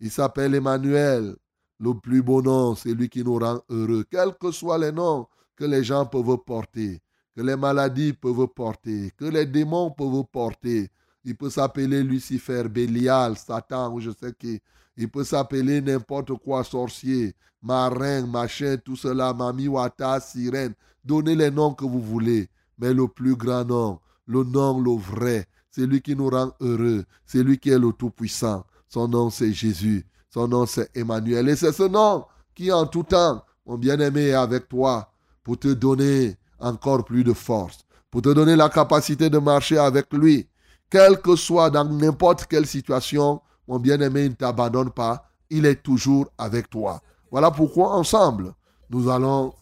Il 0.00 0.10
s'appelle 0.10 0.54
Emmanuel. 0.54 1.36
Le 1.78 1.94
plus 1.94 2.22
beau 2.22 2.42
nom, 2.42 2.74
c'est 2.74 2.92
lui 2.92 3.08
qui 3.08 3.24
nous 3.24 3.38
rend 3.38 3.60
heureux. 3.70 4.04
Quels 4.10 4.34
que 4.38 4.50
soient 4.50 4.78
les 4.78 4.92
noms 4.92 5.26
que 5.56 5.64
les 5.64 5.82
gens 5.84 6.06
peuvent 6.06 6.38
porter, 6.46 7.00
que 7.34 7.42
les 7.42 7.56
maladies 7.56 8.12
peuvent 8.12 8.48
porter, 8.48 9.12
que 9.16 9.24
les 9.24 9.46
démons 9.46 9.90
peuvent 9.90 10.24
porter. 10.30 10.90
Il 11.24 11.36
peut 11.36 11.50
s'appeler 11.50 12.02
Lucifer, 12.02 12.64
Bélial, 12.68 13.36
Satan, 13.36 13.92
ou 13.92 14.00
je 14.00 14.10
sais 14.10 14.32
qui. 14.38 14.60
Il 14.96 15.08
peut 15.08 15.24
s'appeler 15.24 15.80
n'importe 15.80 16.34
quoi, 16.38 16.64
sorcier, 16.64 17.34
marin, 17.62 18.26
machin, 18.26 18.76
tout 18.84 18.96
cela, 18.96 19.32
mami, 19.32 19.68
wata, 19.68 20.18
sirène. 20.20 20.74
Donnez 21.04 21.34
les 21.34 21.50
noms 21.50 21.74
que 21.74 21.84
vous 21.84 22.00
voulez. 22.00 22.48
Mais 22.78 22.92
le 22.94 23.06
plus 23.08 23.36
grand 23.36 23.64
nom, 23.64 24.00
le 24.26 24.42
nom, 24.42 24.80
le 24.80 24.96
vrai, 24.96 25.46
c'est 25.70 25.86
lui 25.86 26.00
qui 26.00 26.16
nous 26.16 26.30
rend 26.30 26.52
heureux, 26.60 27.04
c'est 27.26 27.42
lui 27.42 27.58
qui 27.58 27.70
est 27.70 27.78
le 27.78 27.92
Tout-Puissant. 27.92 28.64
Son 28.88 29.06
nom, 29.06 29.30
c'est 29.30 29.52
Jésus. 29.52 30.04
Son 30.30 30.48
nom, 30.48 30.66
c'est 30.66 30.90
Emmanuel. 30.96 31.48
Et 31.48 31.56
c'est 31.56 31.72
ce 31.72 31.84
nom 31.84 32.24
qui, 32.54 32.72
en 32.72 32.86
tout 32.86 33.04
temps, 33.04 33.44
mon 33.66 33.78
bien-aimé, 33.78 34.28
est 34.28 34.34
avec 34.34 34.68
toi 34.68 35.12
pour 35.42 35.58
te 35.58 35.68
donner 35.68 36.36
encore 36.60 37.04
plus 37.04 37.24
de 37.24 37.32
force, 37.32 37.80
pour 38.10 38.22
te 38.22 38.28
donner 38.28 38.56
la 38.56 38.68
capacité 38.68 39.30
de 39.30 39.38
marcher 39.38 39.78
avec 39.78 40.12
lui. 40.12 40.48
Quel 40.88 41.20
que 41.20 41.36
soit 41.36 41.70
dans 41.70 41.84
n'importe 41.84 42.46
quelle 42.46 42.66
situation, 42.66 43.40
mon 43.68 43.78
bien-aimé, 43.78 44.28
ne 44.28 44.34
t'abandonne 44.34 44.90
pas. 44.90 45.24
Il 45.48 45.66
est 45.66 45.82
toujours 45.82 46.26
avec 46.36 46.68
toi. 46.68 47.00
Voilà 47.30 47.50
pourquoi 47.50 47.94
ensemble, 47.94 48.52
nous 48.90 49.08
allons 49.08 49.54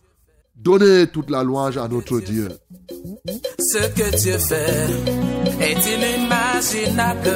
donner 0.59 1.07
toute 1.07 1.31
la 1.31 1.43
louange 1.43 1.77
à 1.79 1.89
notre 1.89 2.21
Dieu. 2.21 2.49
Ce 3.59 3.79
que 3.89 4.17
Dieu 4.17 4.39
fait 4.39 4.87
est 5.61 5.95
inimaginable. 5.95 7.31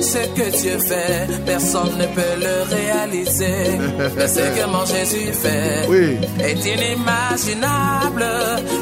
Ce 0.00 0.18
que 0.36 0.50
Dieu 0.60 0.78
fait, 0.78 1.26
personne 1.44 1.96
ne 1.98 2.06
peut 2.06 2.36
le 2.40 2.74
réaliser. 2.74 3.78
Mais 4.16 4.28
ce 4.28 4.40
que 4.40 4.66
mon 4.70 4.84
Jésus 4.84 5.32
fait 5.32 5.86
Oui. 5.88 6.16
est 6.40 6.64
inimaginable. 6.64 8.24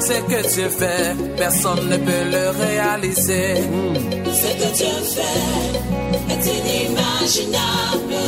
Ce 0.01 0.13
que 0.31 0.55
Dieu 0.55 0.69
fait, 0.69 1.15
personne 1.37 1.89
ne 1.89 1.97
peut 1.97 2.25
le 2.31 2.51
réaliser. 2.65 3.55
Ce 4.27 4.49
que 4.59 4.77
Dieu 4.77 5.05
fait. 5.15 6.00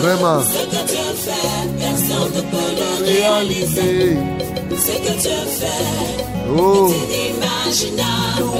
Vraiment. 0.00 0.42
Ce 0.42 0.64
que 0.64 0.86
Dieu 0.86 1.08
fait, 1.16 1.68
personne 1.78 2.32
ne 2.34 2.40
peut 2.40 2.72
le 2.76 3.04
réaliser. 3.06 4.16
Ce 4.70 4.92
que 4.92 5.12
Dieu 5.20 5.30
fait 5.58 6.24
Oh, 6.54 6.90
est 6.90 7.30
inimaginable. 7.30 8.50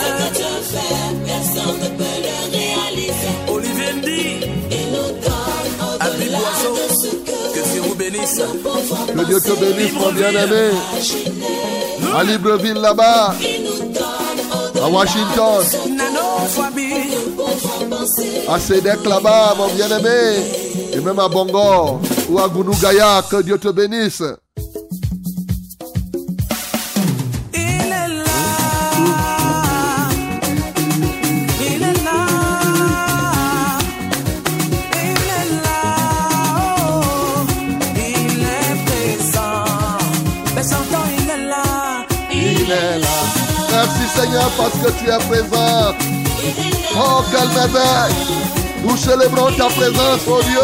Ce 0.00 0.08
que 0.18 0.34
Dieu 0.36 0.54
fait, 0.62 1.26
personne 1.26 1.76
ne 1.82 1.88
peut 1.96 2.18
le 2.22 2.56
réaliser. 2.56 3.32
Olivier 3.48 3.92
dit, 4.04 4.46
Il 4.70 4.86
nous 4.92 5.12
donne 5.22 5.72
au-delà 6.00 6.38
de 6.38 6.94
ce 6.94 7.06
que 7.08 7.60
que 7.60 7.72
Dieu 7.72 7.80
vous 7.82 7.94
bénisse. 7.94 8.40
que 8.40 9.24
Dieu 9.24 9.40
te 9.40 9.52
bénisse, 9.60 9.92
mon 9.94 10.12
bien-aimé. 10.12 10.70
À 12.16 12.22
Libreville, 12.24 12.74
là-bas, 12.80 13.34
à 14.82 14.88
Washington, 14.88 15.64
à 18.48 18.58
Sédec, 18.60 19.04
là-bas, 19.04 19.54
mon 19.56 19.68
bien-aimé. 19.68 20.90
Et 20.92 21.00
même 21.00 21.18
à 21.18 21.28
Bongor 21.28 22.00
ou 22.28 22.38
à 22.38 22.48
Gounougaya, 22.48 23.22
que 23.30 23.42
Dieu 23.42 23.58
te 23.58 23.68
bénisse. 23.68 24.22
Parce 44.56 44.72
que 44.72 44.90
tu 44.98 45.08
es 45.08 45.18
présent. 45.28 45.94
Oh, 46.94 47.22
quelle 47.30 47.48
merveille. 47.48 48.14
Nous 48.84 48.96
célébrons 48.96 49.52
ta 49.52 49.66
présence, 49.66 50.20
oh 50.28 50.40
Dieu. 50.42 50.60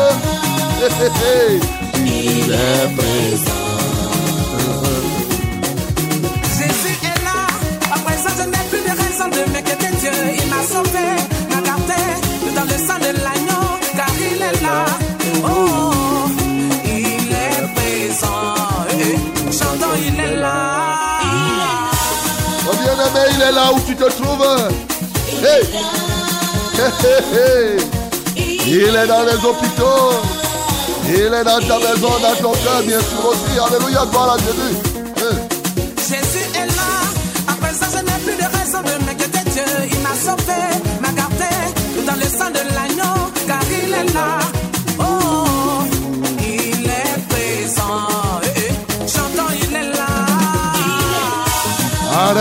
Hé, 0.81 0.87
hé, 0.87 1.09
hé. 1.09 1.61
Il 2.05 2.53
est 2.53 2.97
présent. 2.97 3.63
De 8.73 8.79
raison 8.79 9.29
de 9.29 9.53
m'inquiéter. 9.53 9.91
Dieu, 10.01 10.11
il 10.43 10.49
m'a 10.49 10.63
sauvé, 10.63 11.07
m'a 11.51 11.61
gardé 11.61 12.03
dans 12.57 12.65
le 12.65 12.79
sang 12.87 12.99
de 12.99 13.13
l'agneau, 13.23 13.42
bien-aimé, 23.03 23.35
il 23.35 23.43
est 23.43 23.53
là 23.53 23.73
où 23.73 23.81
tu 23.87 23.97
te 23.97 24.05
trouves. 24.05 24.47
Hey. 25.43 25.63
Hé, 26.79 26.87
hé. 27.35 27.77
Il 28.67 28.97
est 28.97 29.07
dans 29.07 29.23
les 29.25 29.35
hôpitaux. 29.45 30.13
Il 31.09 31.35
est 31.35 31.45
dans 31.45 31.61
ta 31.61 31.79
maison, 31.79 32.11
dans 32.23 32.37
ton 32.41 32.53
cœur, 32.53 32.83
bien 32.87 33.01
sûr 33.01 33.27
aussi. 33.27 33.59
Alléluia, 33.59 34.07
gloire 34.11 34.35
à 34.35 34.39
Jésus. 34.39 34.77
Hey. 35.17 35.37
Jésus 35.99 36.47
est 36.55 36.67
là. 36.67 36.93
À 37.49 37.55
présent, 37.55 37.87
je 37.93 37.99
n'ai 37.99 38.19
plus 38.25 38.37
de 38.37 38.49
raison 38.59 38.81
de 38.83 39.05
m'inquiéter. 39.05 39.51
Dieu, 39.51 39.65
il 39.91 39.99
m'a 40.01 40.15
sauvé, 40.15 40.63
m'a 41.01 41.11
gardé 41.13 41.53
dans 42.07 42.15
le 42.15 42.25
sang 42.25 42.51
de 42.51 42.63
l'agneau, 42.75 42.92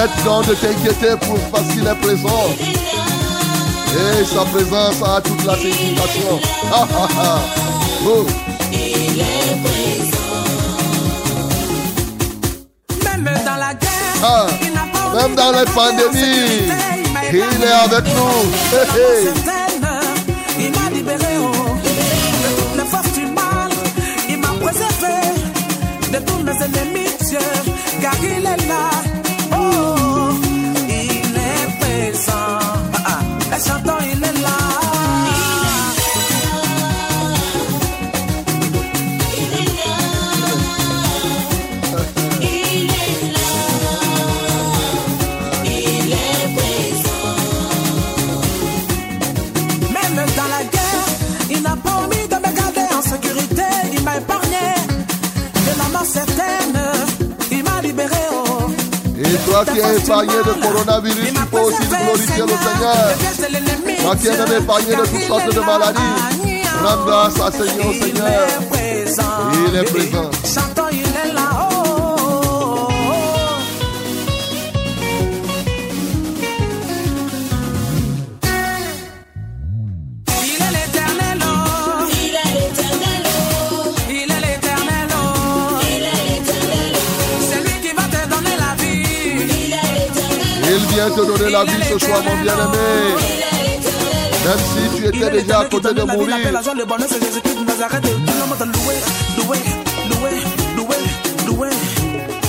De 0.02 0.08
t'inquiéter 0.56 1.16
pour, 1.28 1.38
parce 1.52 1.68
qu'il 1.74 1.86
est 1.86 1.96
présent. 2.02 2.50
Et 3.94 4.26
sa 4.26 4.44
présence 4.46 4.96
a 5.06 5.22
toute 5.22 5.46
la 5.46 5.56
signification. 5.56 6.40
Ah, 6.74 6.88
ah, 6.92 7.08
ah. 7.20 7.40
Oh. 8.08 8.26
Même 13.04 13.24
dans 13.46 13.58
la 13.58 13.74
guerre, 13.76 13.92
Ah, 14.24 14.48
il 14.64 14.74
n'a 14.74 14.88
pas 14.92 15.22
même 15.22 15.36
dans 15.36 15.52
les 15.52 15.66
pandémies. 15.66 16.72
Il 17.32 17.36
il 17.36 17.64
est 17.64 17.72
avec 17.72 18.06
nous. 18.16 18.50
Il 20.58 20.72
m'a 20.72 20.90
libéré 20.90 21.38
oh, 21.42 21.52
de 21.84 22.50
toutes 22.58 22.76
les 22.76 22.90
forces 22.90 23.14
du 23.14 23.26
mal. 23.28 23.70
Il 24.28 24.40
m'a 24.40 24.48
préservé 24.48 25.18
de 26.12 26.18
tous 26.26 26.44
mes 26.44 26.66
ennemis, 26.66 27.10
Dieu, 27.28 27.38
car 28.02 28.16
il 28.24 28.46
est 28.48 28.68
là. 28.68 29.01
Et 59.32 59.38
toi 59.50 59.64
qui 59.64 59.80
es 59.80 59.98
épargné 59.98 60.34
de 60.46 60.62
coronavirus, 60.62 61.34
tu 61.34 61.46
peux 61.46 61.60
aussi 61.60 61.84
glorifier 61.88 62.44
le 62.44 62.56
Seigneur. 62.66 64.02
Toi 64.02 64.16
qui 64.18 64.28
es 64.28 64.38
même 64.38 64.62
épargné 64.62 64.96
de 64.96 65.06
toutes 65.06 65.28
sortes 65.28 65.56
de 65.56 65.60
maladies, 65.62 66.64
rends 66.84 67.06
grâce 67.06 67.40
à 67.40 67.52
Seigneur, 67.52 67.94
Seigneur. 67.94 68.48
Il 69.70 69.76
est 69.78 69.84
présent. 69.84 70.30
Vient 91.06 91.16
te 91.16 91.26
donner 91.26 91.50
la 91.50 91.64
vie 91.64 91.84
ce 91.84 91.98
soir, 92.06 92.22
mon 92.24 92.36
bien-aimé. 92.44 92.78
Même 94.46 94.62
si 94.72 94.98
tu 94.98 95.08
étais 95.08 95.30
déjà 95.32 95.60
à 95.60 95.66
côté 95.66 95.94
de 95.94 96.02
mourir. 96.04 96.36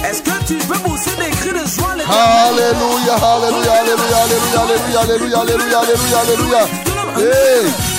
Est-ce 0.04 0.22
que 0.22 0.44
tu 0.46 0.54
peux 0.66 0.78
pousser 0.78 1.10
des 1.16 1.30
cris 1.30 1.50
de 1.50 1.64
joie, 1.66 1.92
Alléluia, 1.92 3.14
alléluia, 3.14 3.72
alléluia, 3.80 4.18
alléluia, 4.24 5.00
alléluia, 5.00 5.00
alléluia, 5.00 5.38
alléluia, 5.40 5.78
alléluia, 5.80 6.18
alléluia. 6.20 7.91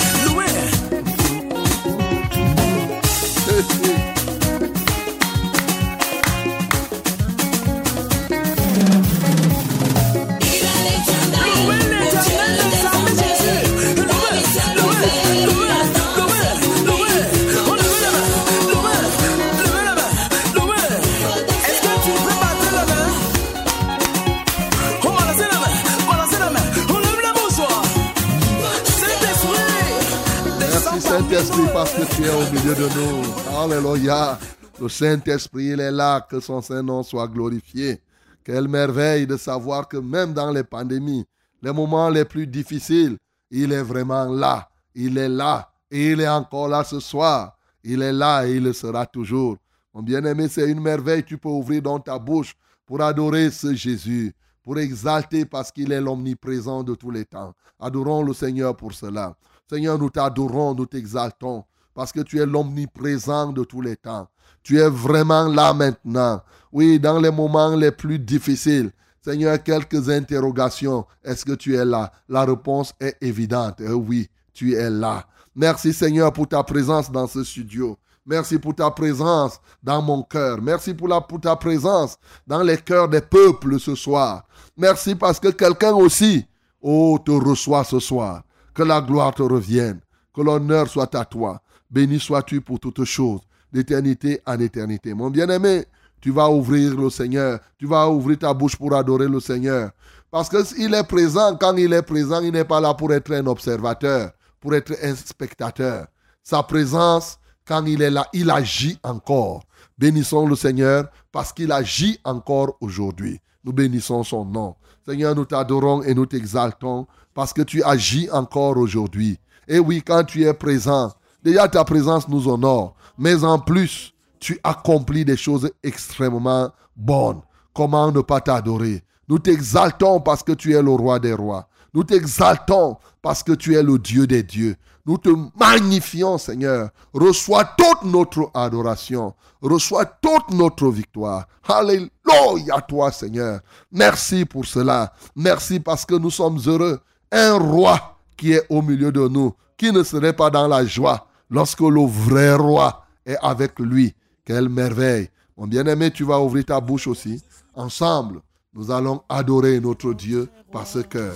Au 32.30 32.50
milieu 32.52 32.74
de 32.74 32.88
nous. 32.94 33.58
Alléluia. 33.58 34.38
Le 34.80 34.88
Saint-Esprit, 34.88 35.66
il 35.66 35.80
est 35.80 35.90
là, 35.90 36.20
que 36.20 36.40
son 36.40 36.62
Saint-Nom 36.62 37.02
soit 37.02 37.28
glorifié. 37.28 38.00
Quelle 38.42 38.66
merveille 38.66 39.26
de 39.26 39.36
savoir 39.36 39.88
que 39.88 39.98
même 39.98 40.32
dans 40.32 40.50
les 40.50 40.64
pandémies, 40.64 41.26
les 41.60 41.72
moments 41.72 42.08
les 42.08 42.24
plus 42.24 42.46
difficiles, 42.46 43.18
il 43.50 43.72
est 43.72 43.82
vraiment 43.82 44.24
là. 44.24 44.68
Il 44.94 45.18
est 45.18 45.28
là. 45.28 45.70
Et 45.90 46.12
il 46.12 46.20
est 46.20 46.28
encore 46.28 46.68
là 46.68 46.82
ce 46.82 46.98
soir. 46.98 47.56
Il 47.82 48.02
est 48.02 48.12
là 48.12 48.46
et 48.46 48.54
il 48.54 48.64
le 48.64 48.72
sera 48.72 49.06
toujours. 49.06 49.56
Mon 49.92 50.02
bien-aimé, 50.02 50.48
c'est 50.48 50.68
une 50.70 50.80
merveille. 50.80 51.24
Tu 51.24 51.36
peux 51.36 51.48
ouvrir 51.48 51.82
dans 51.82 52.00
ta 52.00 52.18
bouche 52.18 52.54
pour 52.86 53.02
adorer 53.02 53.50
ce 53.50 53.74
Jésus, 53.74 54.32
pour 54.62 54.78
exalter 54.78 55.44
parce 55.44 55.70
qu'il 55.70 55.92
est 55.92 56.00
l'omniprésent 56.00 56.82
de 56.82 56.94
tous 56.94 57.10
les 57.10 57.24
temps. 57.26 57.52
Adorons 57.78 58.22
le 58.22 58.32
Seigneur 58.32 58.76
pour 58.76 58.92
cela. 58.92 59.36
Seigneur, 59.68 59.98
nous 59.98 60.10
t'adorons, 60.10 60.74
nous 60.74 60.86
t'exaltons 60.86 61.64
parce 61.94 62.12
que 62.12 62.20
tu 62.20 62.40
es 62.40 62.46
l'omniprésent 62.46 63.52
de 63.52 63.64
tous 63.64 63.80
les 63.80 63.96
temps. 63.96 64.28
Tu 64.62 64.78
es 64.78 64.88
vraiment 64.88 65.48
là 65.48 65.72
maintenant. 65.72 66.42
Oui, 66.72 66.98
dans 66.98 67.20
les 67.20 67.30
moments 67.30 67.76
les 67.76 67.92
plus 67.92 68.18
difficiles. 68.18 68.90
Seigneur, 69.22 69.62
quelques 69.62 70.10
interrogations. 70.10 71.06
Est-ce 71.22 71.44
que 71.44 71.52
tu 71.52 71.74
es 71.76 71.84
là? 71.84 72.12
La 72.28 72.44
réponse 72.44 72.92
est 73.00 73.16
évidente. 73.22 73.80
Eh 73.80 73.92
oui, 73.92 74.28
tu 74.52 74.74
es 74.74 74.90
là. 74.90 75.24
Merci 75.54 75.92
Seigneur 75.92 76.32
pour 76.32 76.48
ta 76.48 76.62
présence 76.62 77.10
dans 77.10 77.26
ce 77.26 77.44
studio. 77.44 77.96
Merci 78.26 78.58
pour 78.58 78.74
ta 78.74 78.90
présence 78.90 79.60
dans 79.82 80.00
mon 80.00 80.22
cœur. 80.22 80.60
Merci 80.60 80.94
pour, 80.94 81.08
pour 81.26 81.40
ta 81.40 81.56
présence 81.56 82.16
dans 82.46 82.62
les 82.62 82.78
cœurs 82.78 83.08
des 83.08 83.20
peuples 83.20 83.78
ce 83.78 83.94
soir. 83.94 84.44
Merci 84.76 85.14
parce 85.14 85.38
que 85.38 85.48
quelqu'un 85.48 85.92
aussi, 85.92 86.44
oh, 86.80 87.18
te 87.24 87.30
reçoit 87.30 87.84
ce 87.84 88.00
soir. 88.00 88.42
Que 88.74 88.82
la 88.82 89.00
gloire 89.00 89.34
te 89.34 89.42
revienne. 89.42 90.00
Que 90.34 90.40
l'honneur 90.40 90.88
soit 90.88 91.14
à 91.14 91.24
toi. 91.24 91.60
Béni 91.94 92.18
sois-tu 92.18 92.60
pour 92.60 92.80
toutes 92.80 93.04
choses, 93.04 93.42
d'éternité 93.72 94.40
en 94.46 94.58
éternité. 94.58 95.14
Mon 95.14 95.30
bien-aimé, 95.30 95.84
tu 96.20 96.32
vas 96.32 96.50
ouvrir 96.50 96.96
le 96.96 97.08
Seigneur. 97.08 97.60
Tu 97.78 97.86
vas 97.86 98.10
ouvrir 98.10 98.36
ta 98.36 98.52
bouche 98.52 98.74
pour 98.74 98.92
adorer 98.96 99.28
le 99.28 99.38
Seigneur. 99.38 99.92
Parce 100.28 100.48
qu'il 100.48 100.92
est 100.92 101.06
présent. 101.06 101.56
Quand 101.56 101.76
il 101.76 101.92
est 101.92 102.02
présent, 102.02 102.40
il 102.40 102.50
n'est 102.50 102.64
pas 102.64 102.80
là 102.80 102.94
pour 102.94 103.12
être 103.12 103.32
un 103.32 103.46
observateur, 103.46 104.32
pour 104.58 104.74
être 104.74 104.92
un 105.04 105.14
spectateur. 105.14 106.08
Sa 106.42 106.64
présence 106.64 107.38
quand 107.64 107.86
il 107.86 108.02
est 108.02 108.10
là, 108.10 108.26
il 108.32 108.50
agit 108.50 108.98
encore. 109.04 109.62
Bénissons 109.96 110.48
le 110.48 110.56
Seigneur 110.56 111.04
parce 111.30 111.52
qu'il 111.52 111.70
agit 111.70 112.18
encore 112.24 112.76
aujourd'hui. 112.80 113.38
Nous 113.62 113.72
bénissons 113.72 114.24
son 114.24 114.44
nom. 114.44 114.74
Seigneur, 115.06 115.36
nous 115.36 115.44
t'adorons 115.44 116.02
et 116.02 116.12
nous 116.12 116.26
t'exaltons 116.26 117.06
parce 117.34 117.52
que 117.52 117.62
tu 117.62 117.84
agis 117.84 118.28
encore 118.32 118.78
aujourd'hui. 118.78 119.38
Et 119.68 119.78
oui, 119.78 120.02
quand 120.04 120.24
tu 120.24 120.42
es 120.42 120.52
présent, 120.54 121.12
déjà 121.44 121.68
ta 121.68 121.84
présence 121.84 122.28
nous 122.28 122.48
honore, 122.48 122.94
mais 123.18 123.44
en 123.44 123.58
plus, 123.58 124.14
tu 124.40 124.58
accomplis 124.64 125.24
des 125.24 125.36
choses 125.36 125.70
extrêmement 125.82 126.70
bonnes. 126.96 127.40
Comment 127.72 128.10
ne 128.10 128.20
pas 128.20 128.40
t'adorer? 128.40 129.02
Nous 129.28 129.38
t'exaltons 129.38 130.20
parce 130.20 130.42
que 130.42 130.52
tu 130.52 130.74
es 130.74 130.82
le 130.82 130.90
roi 130.90 131.18
des 131.18 131.32
rois. 131.32 131.68
Nous 131.94 132.04
t'exaltons 132.04 132.96
parce 133.22 133.42
que 133.42 133.52
tu 133.52 133.74
es 133.74 133.82
le 133.82 133.98
Dieu 133.98 134.26
des 134.26 134.42
dieux. 134.42 134.76
Nous 135.06 135.18
te 135.18 135.30
magnifions, 135.58 136.38
Seigneur. 136.38 136.90
Reçois 137.12 137.64
toute 137.76 138.10
notre 138.10 138.50
adoration. 138.54 139.34
Reçois 139.62 140.04
toute 140.04 140.50
notre 140.50 140.88
victoire. 140.88 141.46
Alléluia, 141.66 142.80
toi, 142.88 143.12
Seigneur. 143.12 143.60
Merci 143.92 144.44
pour 144.44 144.64
cela. 144.64 145.12
Merci 145.36 145.80
parce 145.80 146.04
que 146.04 146.14
nous 146.14 146.30
sommes 146.30 146.58
heureux. 146.66 147.00
Un 147.30 147.58
roi 147.58 148.18
qui 148.36 148.52
est 148.52 148.66
au 148.68 148.82
milieu 148.82 149.12
de 149.12 149.28
nous, 149.28 149.54
qui 149.76 149.92
ne 149.92 150.02
serait 150.02 150.32
pas 150.32 150.50
dans 150.50 150.68
la 150.68 150.84
joie 150.84 151.26
lorsque 151.50 151.80
le 151.80 152.06
vrai 152.06 152.54
roi 152.54 153.04
est 153.26 153.36
avec 153.42 153.78
lui. 153.78 154.14
Quelle 154.44 154.68
merveille. 154.68 155.28
Mon 155.56 155.66
bien-aimé, 155.66 156.10
tu 156.10 156.24
vas 156.24 156.40
ouvrir 156.40 156.64
ta 156.64 156.80
bouche 156.80 157.06
aussi. 157.06 157.42
Ensemble, 157.74 158.40
nous 158.74 158.90
allons 158.90 159.22
adorer 159.28 159.80
notre 159.80 160.12
Dieu 160.12 160.48
par 160.72 160.86
ce 160.86 160.98
cœur. 160.98 161.34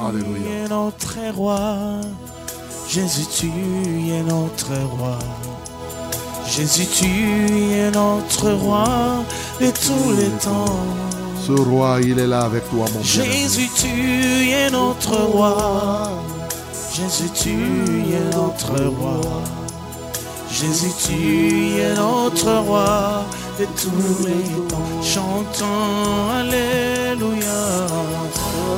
Alléluia. 0.00 0.68
notre 0.68 1.18
roi. 1.34 2.00
Jésus, 2.88 3.26
tu 3.30 3.46
es 4.10 4.22
notre 4.22 4.74
roi. 4.96 5.18
Jésus, 6.46 6.86
tu 6.86 7.06
es 7.06 7.90
notre 7.90 8.50
roi 8.52 9.22
de 9.60 9.66
tous 9.66 10.12
les 10.16 10.30
temps. 10.42 10.64
Ce 11.46 11.52
roi, 11.52 11.98
il 12.02 12.18
est 12.18 12.26
là 12.26 12.40
avec 12.42 12.68
toi, 12.70 12.86
mon 12.94 13.02
Jésus, 13.02 13.68
tu 13.74 14.50
es 14.50 14.70
notre 14.70 15.16
roi. 15.16 16.10
Jésus, 16.98 17.30
tu 17.30 17.54
es 18.12 18.24
notre 18.34 18.74
roi. 18.86 19.20
Jésus, 20.50 20.90
tu 21.06 21.78
es 21.78 21.94
notre 21.94 22.50
roi 22.66 23.24
de 23.56 23.66
tous 23.80 24.26
les 24.26 24.50
temps. 24.66 25.00
Chantons 25.00 26.28
Alléluia. 26.40 27.60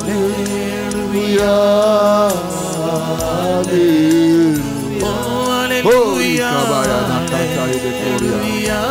Alléluia. 0.03 1.55
Alléluia. 5.63 6.51
Alléluia. 8.19 8.81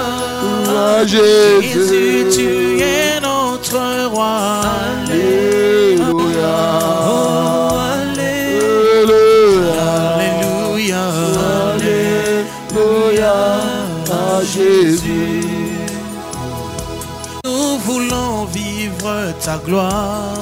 Jésus, 1.07 2.27
tu 2.35 2.81
es 2.81 3.21
notre 3.21 3.79
roi. 4.13 4.61
Jésus. 14.45 15.43
Nous 17.45 17.79
voulons 17.87 18.45
vivre 18.53 19.33
ta 19.45 19.57
gloire. 19.59 20.35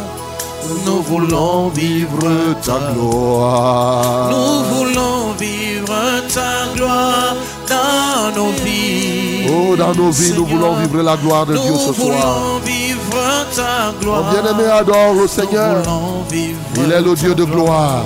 Nous 0.84 1.02
voulons 1.02 1.68
vivre 1.68 2.54
ta 2.64 2.92
gloire. 2.94 4.30
Nous 4.30 4.62
voulons 4.76 5.32
vivre 5.38 5.94
ta 6.32 6.74
gloire 6.76 7.34
dans 7.68 8.36
nos 8.36 8.50
vies. 8.64 9.46
Oh, 9.48 9.76
dans 9.76 9.94
nos 9.94 10.10
vies, 10.10 10.32
nous 10.36 10.44
voulons 10.46 10.74
vivre 10.74 11.02
la 11.02 11.16
gloire 11.16 11.46
de 11.46 11.54
Dieu 11.56 11.62
ce 11.62 11.88
Nous 11.88 11.94
soir. 11.94 11.96
voulons 11.96 12.58
vivre 12.64 13.46
ta 13.56 13.92
gloire. 14.00 14.22
Mon 14.24 14.30
bien-aimé 14.30 14.70
adore 14.70 15.14
le 15.14 15.26
Seigneur. 15.26 15.76
Nous 15.78 15.82
voulons 15.84 16.22
vivre 16.30 16.58
Il 16.76 16.92
est 16.92 17.00
le 17.00 17.14
Dieu 17.14 17.34
de 17.34 17.44
gloire. 17.44 18.02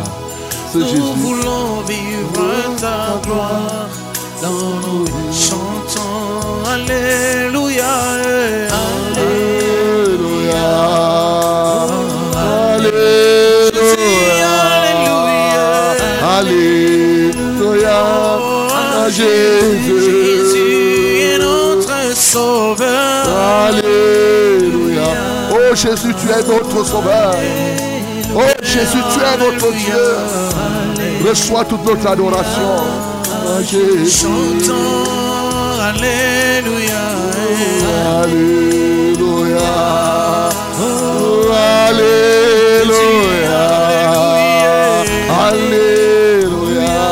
C'est 0.72 0.78
Nous 0.78 1.14
voulons 1.16 1.80
vivre 1.86 2.80
ta 2.80 3.20
gloire 3.26 3.88
dans 4.40 4.50
nos 4.50 5.04
vies. 5.04 5.31
Alléluia. 6.92 7.92
Alléluia. 9.94 10.66
Alléluia. 12.74 14.02
Alléluia. 16.38 18.00
Jésus. 19.08 20.52
Est 21.20 21.38
notre 21.38 22.16
sauveur. 22.16 23.24
Alléluia. 23.66 25.08
Oh 25.50 25.74
Jésus, 25.74 26.14
tu 26.20 26.28
es 26.28 26.42
notre 26.46 26.84
sauveur. 26.86 27.34
Oh 28.34 28.40
Jésus, 28.62 29.02
tu 29.12 29.20
es 29.20 29.36
notre 29.38 29.72
Dieu. 29.72 30.08
Reçois 31.28 31.64
toute 31.64 31.84
notre 31.84 32.06
adoration. 32.06 32.72
Jésus. 33.70 34.26
Alléluia. 35.94 37.04
Alléluia. 38.22 39.74
Oh, 40.80 41.52
Alléluia. 41.88 43.64
Alléluia. 45.46 47.04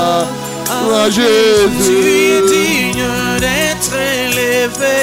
À 0.66 1.10
Tu 1.10 1.20
es 1.20 1.26
Jésus. 1.80 2.42
digne 2.48 3.08
d'être 3.38 3.94
élevé. 4.16 4.98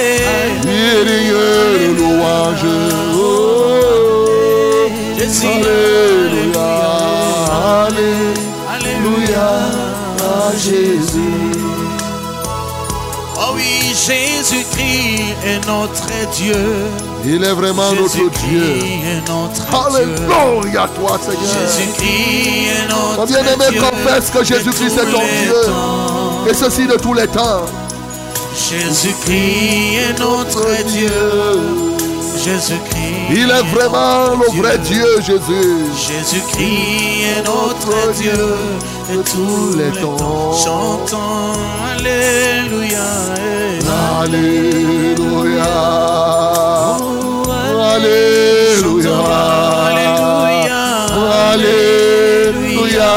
Digne 0.62 1.04
de 1.06 1.94
louange. 2.00 2.66
Jésus. 5.20 5.48
Alléluia. 5.48 6.70
Alléluia. 8.74 9.50
Jésus. 10.58 11.57
Jésus-Christ 14.08 15.36
est 15.46 15.68
notre 15.68 16.08
Dieu. 16.32 16.56
Il 17.26 17.44
est 17.44 17.52
vraiment 17.52 17.92
notre 17.92 18.30
Dieu. 18.48 18.80
Alléluia 19.70 20.84
à 20.84 20.88
toi, 20.88 21.20
Seigneur. 21.20 21.42
Jésus-Christ 21.44 22.70
est 22.70 22.88
notre 22.88 23.18
Mon 23.18 23.26
bien-aimé, 23.26 23.78
confesse 23.78 24.30
que 24.30 24.46
Jésus-Christ 24.46 24.98
est 24.98 25.12
ton 25.12 25.20
Dieu. 25.20 26.50
Et 26.50 26.54
ceci 26.54 26.88
de 26.88 26.96
tous 26.96 27.14
les 27.14 27.28
temps. 27.28 27.66
Jésus-Christ 28.56 29.98
est 29.98 30.20
notre 30.20 30.84
Dieu. 30.86 31.97
Jésus-Christ. 32.48 33.28
Il 33.30 33.50
est 33.50 33.66
vraiment 33.76 34.38
le 34.40 34.48
vrai 34.58 34.78
Dieu, 34.78 35.06
Jésus. 35.20 35.92
Jésus-Christ 36.08 37.26
est 37.36 37.44
notre 37.44 38.14
Dieu 38.14 38.56
et 39.12 39.18
tous 39.18 39.76
les 39.78 39.92
temps. 40.00 40.54
Chantons 40.54 41.52
Alléluia. 41.92 43.08
Alléluia. 44.22 45.72
Alléluia. 47.96 49.18
Alléluia. 51.52 53.12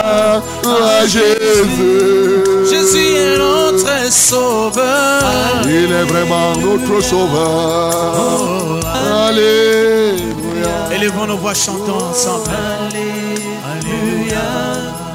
Jésus. 1.06 2.42
Jésus 2.68 3.14
est 3.14 3.38
notre 3.38 3.69
sauveur. 4.10 5.22
Il 5.64 5.92
est 5.92 6.04
vraiment 6.04 6.52
notre 6.56 7.02
sauveur. 7.02 8.80
Alléluia. 9.26 10.92
Élevons 10.92 11.26
nos 11.26 11.36
voix, 11.38 11.54
chantons 11.54 11.96
ensemble. 12.10 12.50
Alléluia 13.70 14.40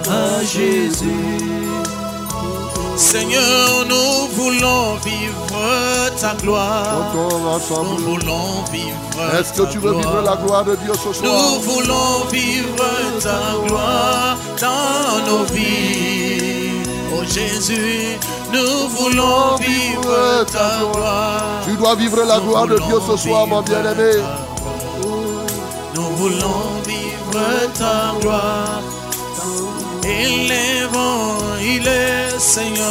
à 0.09 0.43
Jésus. 0.43 1.39
Seigneur, 2.97 3.85
nous 3.89 4.27
voulons 4.41 4.95
vivre 5.03 6.11
ta 6.19 6.33
gloire. 6.41 7.11
Nous 7.13 7.97
voulons 7.97 8.63
vivre 8.71 9.37
Est-ce 9.37 9.53
que 9.61 9.69
tu 9.71 9.79
veux 9.79 9.93
vivre 9.95 10.21
la 10.23 10.35
gloire 10.37 10.63
de 10.63 10.75
Dieu 10.75 10.93
ce 10.93 11.07
Nous 11.09 11.13
soir? 11.13 11.59
voulons 11.61 12.25
vivre 12.31 12.85
ta 13.21 13.67
gloire 13.67 14.37
dans 14.61 15.29
nos 15.29 15.43
vies. 15.45 16.71
Oh 17.13 17.23
Jésus, 17.23 18.17
nous 18.51 18.87
voulons 18.89 19.55
vivre 19.59 20.45
ta 20.51 20.79
gloire. 20.91 21.61
Tu 21.65 21.75
dois 21.75 21.95
vivre 21.95 22.23
la 22.23 22.39
gloire 22.39 22.67
de 22.67 22.77
Dieu 22.77 22.99
ce 23.09 23.17
soir, 23.17 23.47
mon 23.47 23.61
bien-aimé. 23.61 24.11
Nous 25.95 26.09
voulons 26.17 26.81
vivre 26.85 27.41
ta 27.77 28.13
gloire. 28.21 28.81
Élevons, 30.03 31.37
il 31.61 31.87
est 31.87 32.39
Seigneur. 32.39 32.85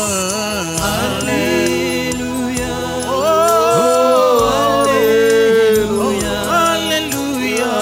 Alléluia. 1.20 2.74
Oh, 3.08 4.82
Alléluia. 4.82 6.36
Alléluia. 6.72 7.72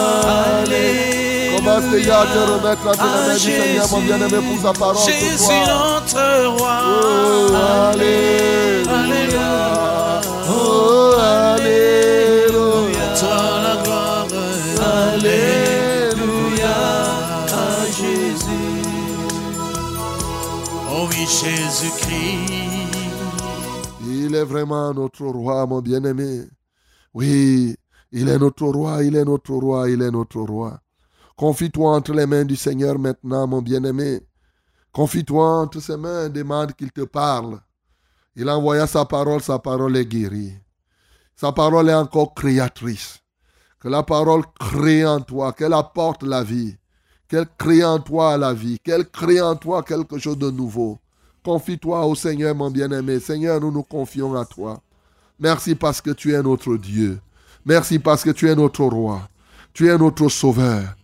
Alléluia. 0.62 1.56
Commence 1.56 1.90
déjà 1.90 2.20
à 2.20 2.26
te 2.26 2.38
remettre 2.52 2.82
les 2.92 2.98
mains 2.98 3.34
du 3.34 3.40
Seigneur, 3.40 3.86
mon 3.90 4.00
bien-aimé, 4.00 4.38
pour 4.46 4.58
sa 4.62 4.72
parole 4.78 4.96
ce 4.98 5.10
Jésus 5.10 5.38
soir. 5.38 6.02
notre 6.02 6.46
roi. 6.58 6.76
Vraiment 24.52 24.92
notre 24.92 25.24
roi, 25.26 25.66
mon 25.66 25.80
bien-aimé. 25.80 26.44
Oui, 27.14 27.74
il 28.10 28.28
est 28.28 28.38
notre 28.38 28.66
roi, 28.66 29.02
il 29.02 29.16
est 29.16 29.24
notre 29.24 29.54
roi, 29.54 29.88
il 29.88 30.02
est 30.02 30.10
notre 30.10 30.40
roi. 30.40 30.78
Confie-toi 31.36 31.96
entre 31.96 32.12
les 32.12 32.26
mains 32.26 32.44
du 32.44 32.56
Seigneur 32.56 32.98
maintenant, 32.98 33.46
mon 33.46 33.62
bien-aimé. 33.62 34.20
Confie-toi 34.92 35.60
entre 35.62 35.80
ses 35.80 35.96
mains, 35.96 36.28
demande 36.28 36.74
qu'il 36.74 36.92
te 36.92 37.00
parle. 37.00 37.60
Il 38.36 38.48
a 38.48 38.56
envoyé 38.56 38.86
sa 38.86 39.04
parole, 39.06 39.40
sa 39.40 39.58
parole 39.58 39.96
est 39.96 40.04
guérie. 40.04 40.54
Sa 41.34 41.52
parole 41.52 41.88
est 41.88 41.94
encore 41.94 42.34
créatrice. 42.34 43.20
Que 43.80 43.88
la 43.88 44.02
parole 44.02 44.42
crée 44.60 45.04
en 45.06 45.20
toi, 45.20 45.52
qu'elle 45.52 45.72
apporte 45.72 46.22
la 46.22 46.42
vie, 46.42 46.76
qu'elle 47.26 47.48
crée 47.58 47.84
en 47.84 47.98
toi 47.98 48.36
la 48.36 48.52
vie, 48.52 48.78
qu'elle 48.78 49.10
crée 49.10 49.40
en 49.40 49.56
toi 49.56 49.82
quelque 49.82 50.18
chose 50.18 50.38
de 50.38 50.50
nouveau. 50.50 50.98
Confie-toi 51.44 52.06
au 52.06 52.14
Seigneur, 52.14 52.54
mon 52.54 52.70
bien-aimé. 52.70 53.18
Seigneur, 53.18 53.60
nous 53.60 53.72
nous 53.72 53.82
confions 53.82 54.34
à 54.36 54.44
toi. 54.44 54.80
Merci 55.40 55.74
parce 55.74 56.00
que 56.00 56.10
tu 56.10 56.32
es 56.32 56.42
notre 56.42 56.76
Dieu. 56.76 57.18
Merci 57.66 57.98
parce 57.98 58.22
que 58.22 58.30
tu 58.30 58.48
es 58.48 58.54
notre 58.54 58.84
roi. 58.84 59.22
Tu 59.72 59.88
es 59.88 59.98
notre 59.98 60.28
sauveur. 60.28 60.94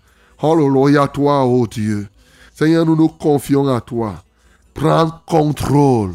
Alléluia, 0.41 1.09
toi, 1.09 1.45
ô 1.45 1.67
Dieu. 1.67 2.09
Seigneur, 2.55 2.87
nous 2.87 2.95
nous 2.95 3.09
confions 3.09 3.67
à 3.67 3.81
toi. 3.81 4.23
Prends 4.75 5.11
contrôle. 5.27 6.15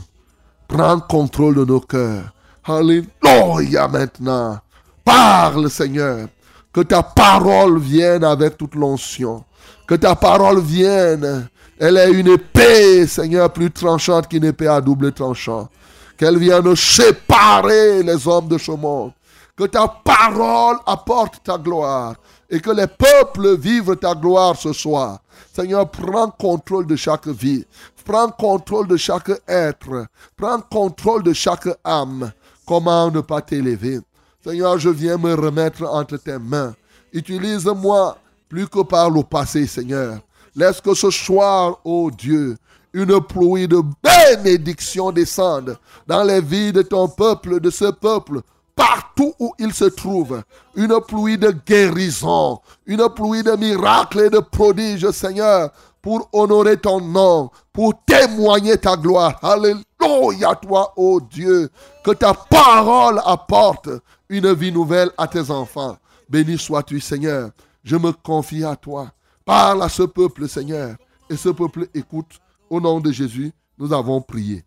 Prends 0.69 1.01
contrôle 1.01 1.55
de 1.55 1.65
nos 1.65 1.81
cœurs. 1.81 2.33
Alléluia 2.63 3.89
maintenant. 3.89 4.59
Parle, 5.03 5.69
Seigneur. 5.69 6.29
Que 6.71 6.81
ta 6.81 7.03
parole 7.03 7.77
vienne 7.77 8.23
avec 8.23 8.57
toute 8.57 8.75
l'onction. 8.75 9.43
Que 9.85 9.95
ta 9.95 10.15
parole 10.15 10.61
vienne. 10.61 11.49
Elle 11.85 11.97
est 11.97 12.11
une 12.13 12.29
épée, 12.29 13.05
Seigneur, 13.05 13.51
plus 13.51 13.69
tranchante 13.69 14.29
qu'une 14.29 14.45
épée 14.45 14.69
à 14.69 14.79
double 14.79 15.11
tranchant. 15.11 15.67
Qu'elle 16.15 16.37
vienne 16.37 16.73
séparer 16.77 18.01
les 18.01 18.25
hommes 18.25 18.47
de 18.47 18.57
ce 18.57 18.71
monde. 18.71 19.11
Que 19.57 19.65
ta 19.65 19.89
parole 19.89 20.77
apporte 20.85 21.43
ta 21.43 21.57
gloire. 21.57 22.15
Et 22.49 22.61
que 22.61 22.69
les 22.69 22.87
peuples 22.87 23.57
vivent 23.57 23.97
ta 23.97 24.15
gloire 24.15 24.55
ce 24.55 24.71
soir. 24.71 25.19
Seigneur, 25.53 25.91
prends 25.91 26.29
contrôle 26.29 26.87
de 26.87 26.95
chaque 26.95 27.27
vie. 27.27 27.65
Prends 28.05 28.29
contrôle 28.29 28.87
de 28.87 28.95
chaque 28.95 29.31
être. 29.45 30.05
Prends 30.37 30.61
contrôle 30.61 31.23
de 31.23 31.33
chaque 31.33 31.67
âme. 31.83 32.31
Comment 32.65 33.11
ne 33.11 33.19
pas 33.19 33.41
t'élever? 33.41 33.99
Seigneur, 34.41 34.79
je 34.79 34.89
viens 34.89 35.17
me 35.17 35.33
remettre 35.33 35.83
entre 35.83 36.15
tes 36.15 36.39
mains. 36.39 36.73
Utilise-moi 37.11 38.17
plus 38.47 38.69
que 38.69 38.83
par 38.83 39.09
le 39.09 39.21
passé, 39.23 39.67
Seigneur. 39.67 40.19
Laisse 40.55 40.81
que 40.81 40.93
ce 40.93 41.09
soir, 41.09 41.79
ô 41.83 42.11
Dieu, 42.11 42.57
une 42.93 43.19
pluie 43.21 43.67
de 43.67 43.81
bénédiction 44.03 45.11
descende 45.11 45.77
dans 46.05 46.23
les 46.23 46.41
vies 46.41 46.71
de 46.71 46.83
ton 46.83 47.07
peuple, 47.07 47.59
de 47.59 47.71
ce 47.71 47.91
peuple, 47.91 48.41
partout 48.75 49.33
où 49.39 49.53
il 49.57 49.73
se 49.73 49.85
trouve. 49.85 50.43
Une 50.75 50.99
pluie 51.07 51.37
de 51.37 51.55
guérison, 51.65 52.59
une 52.85 53.07
pluie 53.09 53.43
de 53.43 53.55
miracles 53.55 54.21
et 54.21 54.29
de 54.29 54.39
prodiges, 54.39 55.09
Seigneur, 55.09 55.71
pour 56.01 56.29
honorer 56.33 56.77
ton 56.77 57.01
nom, 57.01 57.49
pour 57.71 57.93
témoigner 58.05 58.77
ta 58.77 58.95
gloire. 58.95 59.39
Alléluia, 59.41 60.53
toi, 60.61 60.93
ô 60.95 61.19
Dieu, 61.19 61.69
que 62.03 62.11
ta 62.11 62.33
parole 62.33 63.21
apporte 63.25 63.89
une 64.29 64.53
vie 64.53 64.71
nouvelle 64.71 65.09
à 65.17 65.27
tes 65.27 65.49
enfants. 65.49 65.97
Béni 66.29 66.57
sois-tu, 66.57 66.99
Seigneur. 66.99 67.49
Je 67.83 67.95
me 67.95 68.11
confie 68.11 68.63
à 68.63 68.75
toi. 68.75 69.11
Parle 69.45 69.83
à 69.83 69.89
ce 69.89 70.03
peuple, 70.03 70.47
Seigneur. 70.47 70.97
Et 71.29 71.37
ce 71.37 71.49
peuple 71.49 71.87
écoute. 71.93 72.39
Au 72.69 72.81
nom 72.81 72.99
de 72.99 73.11
Jésus, 73.11 73.51
nous 73.77 73.93
avons 73.93 74.21
prié. 74.21 74.65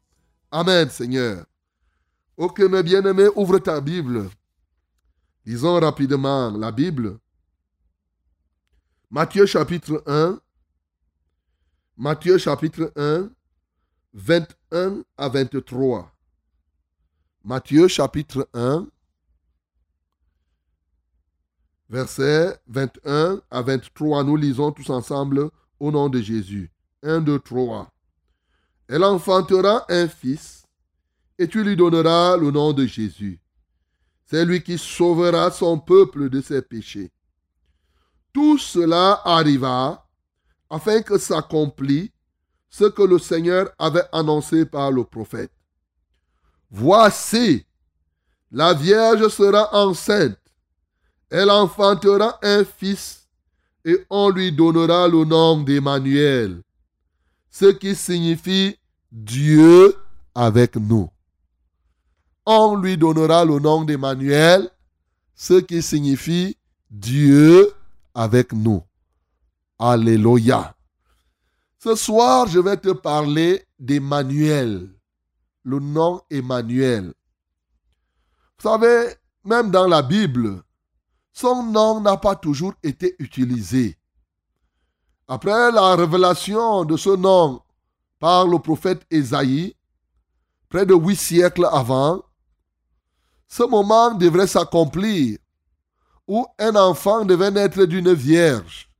Amen, 0.51 0.89
Seigneur. 0.89 1.45
Ok, 2.37 2.61
mes 2.61 2.83
bien-aimés, 2.83 3.29
ouvre 3.35 3.59
ta 3.59 3.81
Bible. 3.81 4.31
Lisons 5.45 5.81
rapidement 5.81 6.51
la 6.51 6.71
Bible. 6.71 7.19
Matthieu 9.11 9.47
chapitre 9.47 10.03
1. 10.07 10.39
Matthieu 11.99 12.37
chapitre 12.37 12.93
1, 12.95 13.31
21 14.12 15.03
à 15.17 15.29
23. 15.31 16.12
Matthieu 17.43 17.89
chapitre 17.89 18.47
1, 18.53 18.87
versets 21.88 22.59
21 22.68 23.40
à 23.51 23.62
23. 23.62 24.25
Nous 24.25 24.37
lisons 24.37 24.72
tous 24.72 24.90
ensemble 24.90 25.51
au 25.79 25.90
nom 25.90 26.09
de 26.09 26.20
Jésus. 26.20 26.70
1, 27.03 27.20
2, 27.20 27.38
3. 27.38 27.92
Elle 28.88 29.05
enfantera 29.05 29.85
un 29.88 30.09
fils, 30.09 30.64
et 31.38 31.49
tu 31.49 31.62
lui 31.64 31.77
donneras 31.77 32.37
le 32.37 32.51
nom 32.51 32.72
de 32.72 32.87
Jésus. 32.87 33.40
C'est 34.25 34.44
lui 34.44 34.62
qui 34.62 34.79
sauvera 34.79 35.51
son 35.51 35.79
peuple 35.79 36.29
de 36.31 36.40
ses 36.40 36.62
péchés. 36.62 37.12
Tout 38.33 38.59
cela 38.59 39.20
arriva 39.25 40.07
afin 40.68 41.03
que 41.03 41.18
s'accomplisse 41.18 42.11
ce 42.68 42.85
que 42.85 43.03
le 43.03 43.18
Seigneur 43.18 43.70
avait 43.79 44.05
annoncé 44.12 44.66
par 44.66 44.90
le 44.90 45.05
prophète. 45.05 45.53
Voici, 46.70 47.64
la 48.51 48.75
Vierge 48.75 49.29
sera 49.29 49.75
enceinte, 49.75 50.38
elle 51.31 51.51
enfantera 51.51 52.39
un 52.43 52.65
fils, 52.65 53.29
et 53.85 54.05
on 54.11 54.31
lui 54.31 54.53
donnera 54.53 55.09
le 55.09 55.25
nom 55.25 55.62
d'Emmanuel, 55.62 56.62
ce 57.51 57.67
qui 57.67 57.95
signifie 57.95 58.77
Dieu 59.12 59.97
avec 60.35 60.77
nous. 60.77 61.09
On 62.45 62.77
lui 62.77 62.97
donnera 62.97 63.45
le 63.45 63.59
nom 63.59 63.85
d'Emmanuel, 63.85 64.71
ce 65.35 65.55
qui 65.55 65.83
signifie 65.83 66.57
Dieu 66.91 67.73
avec 68.15 68.53
nous. 68.53 68.83
Alléluia. 69.79 70.75
Ce 71.79 71.95
soir, 71.95 72.47
je 72.49 72.59
vais 72.59 72.77
te 72.77 72.93
parler 72.93 73.65
d'Emmanuel, 73.79 74.91
le 75.65 75.79
nom 75.79 76.21
Emmanuel. 76.31 77.12
Vous 78.59 78.69
savez, 78.69 79.15
même 79.45 79.71
dans 79.71 79.87
la 79.87 80.03
Bible, 80.03 80.62
son 81.37 81.64
nom 81.64 82.01
n'a 82.01 82.16
pas 82.16 82.35
toujours 82.35 82.72
été 82.83 83.14
utilisé. 83.18 83.99
Après 85.29 85.70
la 85.70 85.94
révélation 85.94 86.87
de 86.87 86.96
ce 86.96 87.11
nom 87.11 87.61
par 88.18 88.46
le 88.46 88.59
prophète 88.59 89.03
Ésaïe, 89.11 89.77
près 90.70 90.87
de 90.87 90.94
huit 90.94 91.16
siècles 91.16 91.68
avant, 91.70 92.22
ce 93.49 93.64
moment 93.64 94.14
devrait 94.14 94.46
s'accomplir 94.46 95.38
où 96.27 96.46
un 96.59 96.75
enfant 96.75 97.27
devait 97.27 97.51
naître 97.51 97.85
d'une 97.85 98.14
vierge. 98.14 98.90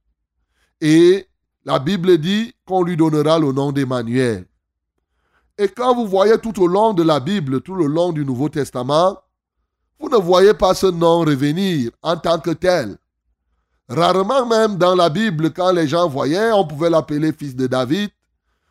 Et 0.83 1.27
la 1.64 1.79
Bible 1.79 2.18
dit 2.18 2.55
qu'on 2.66 2.83
lui 2.83 2.99
donnera 2.99 3.38
le 3.38 3.51
nom 3.51 3.72
d'Emmanuel. 3.72 4.46
Et 5.57 5.68
quand 5.68 5.94
vous 5.94 6.07
voyez 6.07 6.38
tout 6.38 6.62
au 6.62 6.66
long 6.66 6.92
de 6.92 7.03
la 7.03 7.18
Bible, 7.18 7.62
tout 7.62 7.75
le 7.75 7.87
long 7.87 8.12
du 8.12 8.27
Nouveau 8.27 8.51
Testament, 8.51 9.16
vous 9.99 10.09
ne 10.09 10.17
voyez 10.17 10.55
pas 10.55 10.75
ce 10.75 10.87
nom 10.87 11.21
revenir 11.21 11.91
en 12.03 12.17
tant 12.17 12.39
que 12.39 12.51
tel. 12.51 12.97
Rarement 13.89 14.47
même 14.47 14.77
dans 14.77 14.95
la 14.95 15.09
Bible, 15.09 15.53
quand 15.53 15.73
les 15.73 15.87
gens 15.87 16.09
voyaient, 16.09 16.53
on 16.53 16.67
pouvait 16.67 16.91
l'appeler 16.91 17.33
fils 17.33 17.55
de 17.55 17.67
David, 17.67 18.11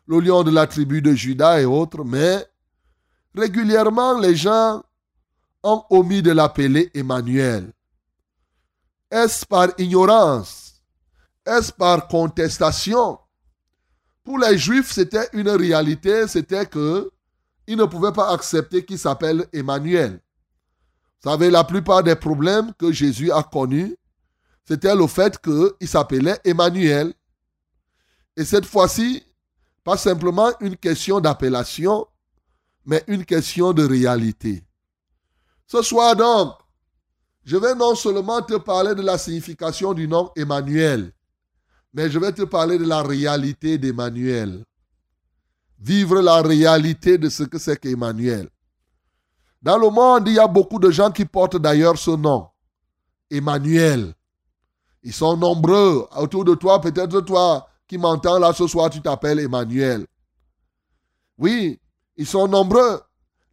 le 0.06 0.20
lion 0.20 0.42
de 0.42 0.50
la 0.50 0.66
tribu 0.66 1.02
de 1.02 1.12
Judas 1.12 1.60
et 1.60 1.64
autres, 1.64 2.04
mais 2.04 2.46
régulièrement 3.34 4.18
les 4.18 4.36
gens 4.36 4.82
ont 5.62 5.82
omis 5.90 6.22
de 6.22 6.32
l'appeler 6.32 6.90
Emmanuel. 6.94 7.72
Est-ce 9.10 9.46
par 9.46 9.68
ignorance? 9.78 10.82
Est-ce 11.44 11.72
par 11.72 12.08
contestation? 12.08 13.18
Pour 14.22 14.38
les 14.38 14.58
Juifs, 14.58 14.92
c'était 14.92 15.28
une 15.32 15.48
réalité, 15.48 16.26
c'était 16.28 16.66
que 16.66 17.10
ils 17.66 17.76
ne 17.76 17.84
pouvaient 17.84 18.12
pas 18.12 18.32
accepter 18.32 18.84
qu'il 18.84 18.98
s'appelle 18.98 19.46
Emmanuel. 19.52 20.20
Vous 21.26 21.32
savez, 21.32 21.50
la 21.50 21.64
plupart 21.64 22.04
des 22.04 22.14
problèmes 22.14 22.72
que 22.74 22.92
Jésus 22.92 23.32
a 23.32 23.42
connus, 23.42 23.96
c'était 24.64 24.94
le 24.94 25.08
fait 25.08 25.36
qu'il 25.42 25.88
s'appelait 25.88 26.38
Emmanuel. 26.44 27.12
Et 28.36 28.44
cette 28.44 28.64
fois-ci, 28.64 29.24
pas 29.82 29.96
simplement 29.96 30.52
une 30.60 30.76
question 30.76 31.18
d'appellation, 31.18 32.06
mais 32.84 33.02
une 33.08 33.24
question 33.24 33.72
de 33.72 33.84
réalité. 33.84 34.62
Ce 35.66 35.82
soir 35.82 36.14
donc, 36.14 36.54
je 37.42 37.56
vais 37.56 37.74
non 37.74 37.96
seulement 37.96 38.40
te 38.40 38.54
parler 38.54 38.94
de 38.94 39.02
la 39.02 39.18
signification 39.18 39.94
du 39.94 40.06
nom 40.06 40.30
Emmanuel, 40.36 41.12
mais 41.92 42.08
je 42.08 42.20
vais 42.20 42.30
te 42.30 42.42
parler 42.42 42.78
de 42.78 42.86
la 42.86 43.02
réalité 43.02 43.78
d'Emmanuel. 43.78 44.64
Vivre 45.80 46.20
la 46.20 46.40
réalité 46.40 47.18
de 47.18 47.28
ce 47.28 47.42
que 47.42 47.58
c'est 47.58 47.80
qu'Emmanuel. 47.80 48.48
Dans 49.66 49.78
le 49.78 49.90
monde, 49.90 50.28
il 50.28 50.34
y 50.34 50.38
a 50.38 50.46
beaucoup 50.46 50.78
de 50.78 50.92
gens 50.92 51.10
qui 51.10 51.24
portent 51.24 51.56
d'ailleurs 51.56 51.98
ce 51.98 52.12
nom, 52.12 52.46
Emmanuel. 53.28 54.14
Ils 55.02 55.12
sont 55.12 55.36
nombreux 55.36 56.06
autour 56.16 56.44
de 56.44 56.54
toi. 56.54 56.80
Peut-être 56.80 57.20
toi 57.22 57.66
qui 57.88 57.98
m'entends 57.98 58.38
là 58.38 58.52
ce 58.52 58.68
soir, 58.68 58.90
tu 58.90 59.02
t'appelles 59.02 59.40
Emmanuel. 59.40 60.06
Oui, 61.36 61.80
ils 62.16 62.28
sont 62.28 62.46
nombreux. 62.46 63.00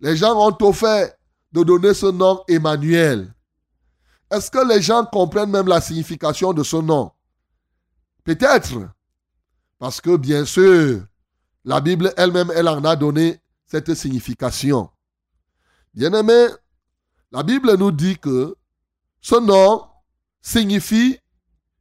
Les 0.01 0.15
gens 0.15 0.35
ont 0.35 0.55
offert 0.61 1.15
de 1.51 1.63
donner 1.63 1.95
ce 1.95 2.05
nom 2.05 2.43
Emmanuel. 2.47 3.33
Est-ce 4.29 4.51
que 4.51 4.67
les 4.71 4.83
gens 4.83 5.03
comprennent 5.05 5.49
même 5.49 5.67
la 5.67 5.81
signification 5.81 6.53
de 6.53 6.61
ce 6.61 6.77
nom? 6.77 7.11
Peut-être. 8.23 8.87
Parce 9.79 9.99
que 9.99 10.15
bien 10.15 10.45
sûr, 10.45 11.05
la 11.65 11.81
Bible 11.81 12.13
elle-même, 12.17 12.51
elle 12.55 12.67
en 12.67 12.83
a 12.83 12.95
donné 12.95 13.39
cette 13.65 13.95
signification. 13.95 14.91
Bien-aimé, 15.93 16.47
la 17.31 17.43
Bible 17.43 17.75
nous 17.75 17.91
dit 17.91 18.17
que 18.17 18.55
ce 19.21 19.35
nom 19.35 19.87
signifie 20.41 21.19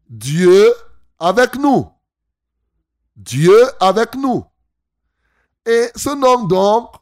Dieu 0.09 0.73
avec 1.19 1.57
nous. 1.57 1.91
Dieu 3.17 3.59
avec 3.81 4.15
nous. 4.15 4.45
Et 5.65 5.91
ce 5.95 6.11
nom 6.15 6.45
donc 6.45 6.95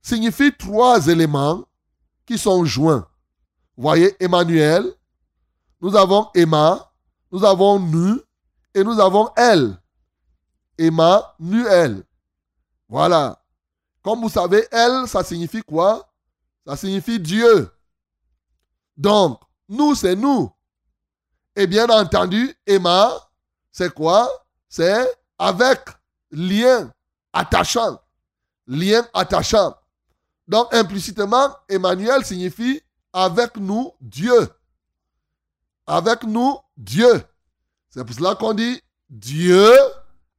signifie 0.00 0.56
trois 0.56 1.06
éléments 1.08 1.64
qui 2.24 2.38
sont 2.38 2.64
joints. 2.64 3.06
voyez, 3.76 4.14
Emmanuel, 4.22 4.84
nous 5.80 5.96
avons 5.96 6.28
Emma, 6.34 6.92
nous 7.30 7.44
avons 7.44 7.78
Nu 7.78 8.20
et 8.74 8.84
nous 8.84 8.98
avons 9.00 9.30
Elle. 9.36 9.78
Emma, 10.78 11.34
Nu, 11.38 11.66
Elle. 11.66 12.04
Voilà. 12.88 13.39
Comme 14.02 14.20
vous 14.20 14.28
savez, 14.28 14.66
elle, 14.70 15.06
ça 15.06 15.22
signifie 15.22 15.62
quoi? 15.62 16.08
Ça 16.66 16.76
signifie 16.76 17.18
Dieu. 17.18 17.70
Donc, 18.96 19.40
nous, 19.68 19.94
c'est 19.94 20.16
nous. 20.16 20.50
Et 21.56 21.66
bien 21.66 21.88
entendu, 21.88 22.54
Emma, 22.66 23.12
c'est 23.70 23.92
quoi? 23.92 24.30
C'est 24.68 25.06
avec 25.38 25.80
lien 26.30 26.92
attachant. 27.32 28.00
Lien 28.66 29.06
attachant. 29.12 29.74
Donc, 30.46 30.72
implicitement, 30.74 31.56
Emmanuel 31.68 32.24
signifie 32.24 32.82
avec 33.12 33.56
nous 33.56 33.92
Dieu. 34.00 34.48
Avec 35.86 36.22
nous 36.24 36.58
Dieu. 36.76 37.22
C'est 37.88 38.04
pour 38.04 38.14
cela 38.14 38.34
qu'on 38.34 38.54
dit 38.54 38.80
Dieu 39.08 39.72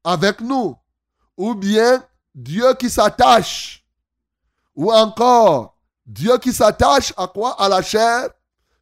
avec 0.04 0.40
nous. 0.42 0.78
Ou 1.38 1.56
bien 1.56 2.04
Dieu 2.34 2.74
qui 2.76 2.90
s'attache. 2.90 3.86
Ou 4.76 4.92
encore, 4.92 5.78
Dieu 6.06 6.38
qui 6.38 6.54
s'attache 6.54 7.14
à 7.18 7.28
quoi? 7.28 7.62
À 7.62 7.68
la 7.70 7.82
chair. 7.82 8.30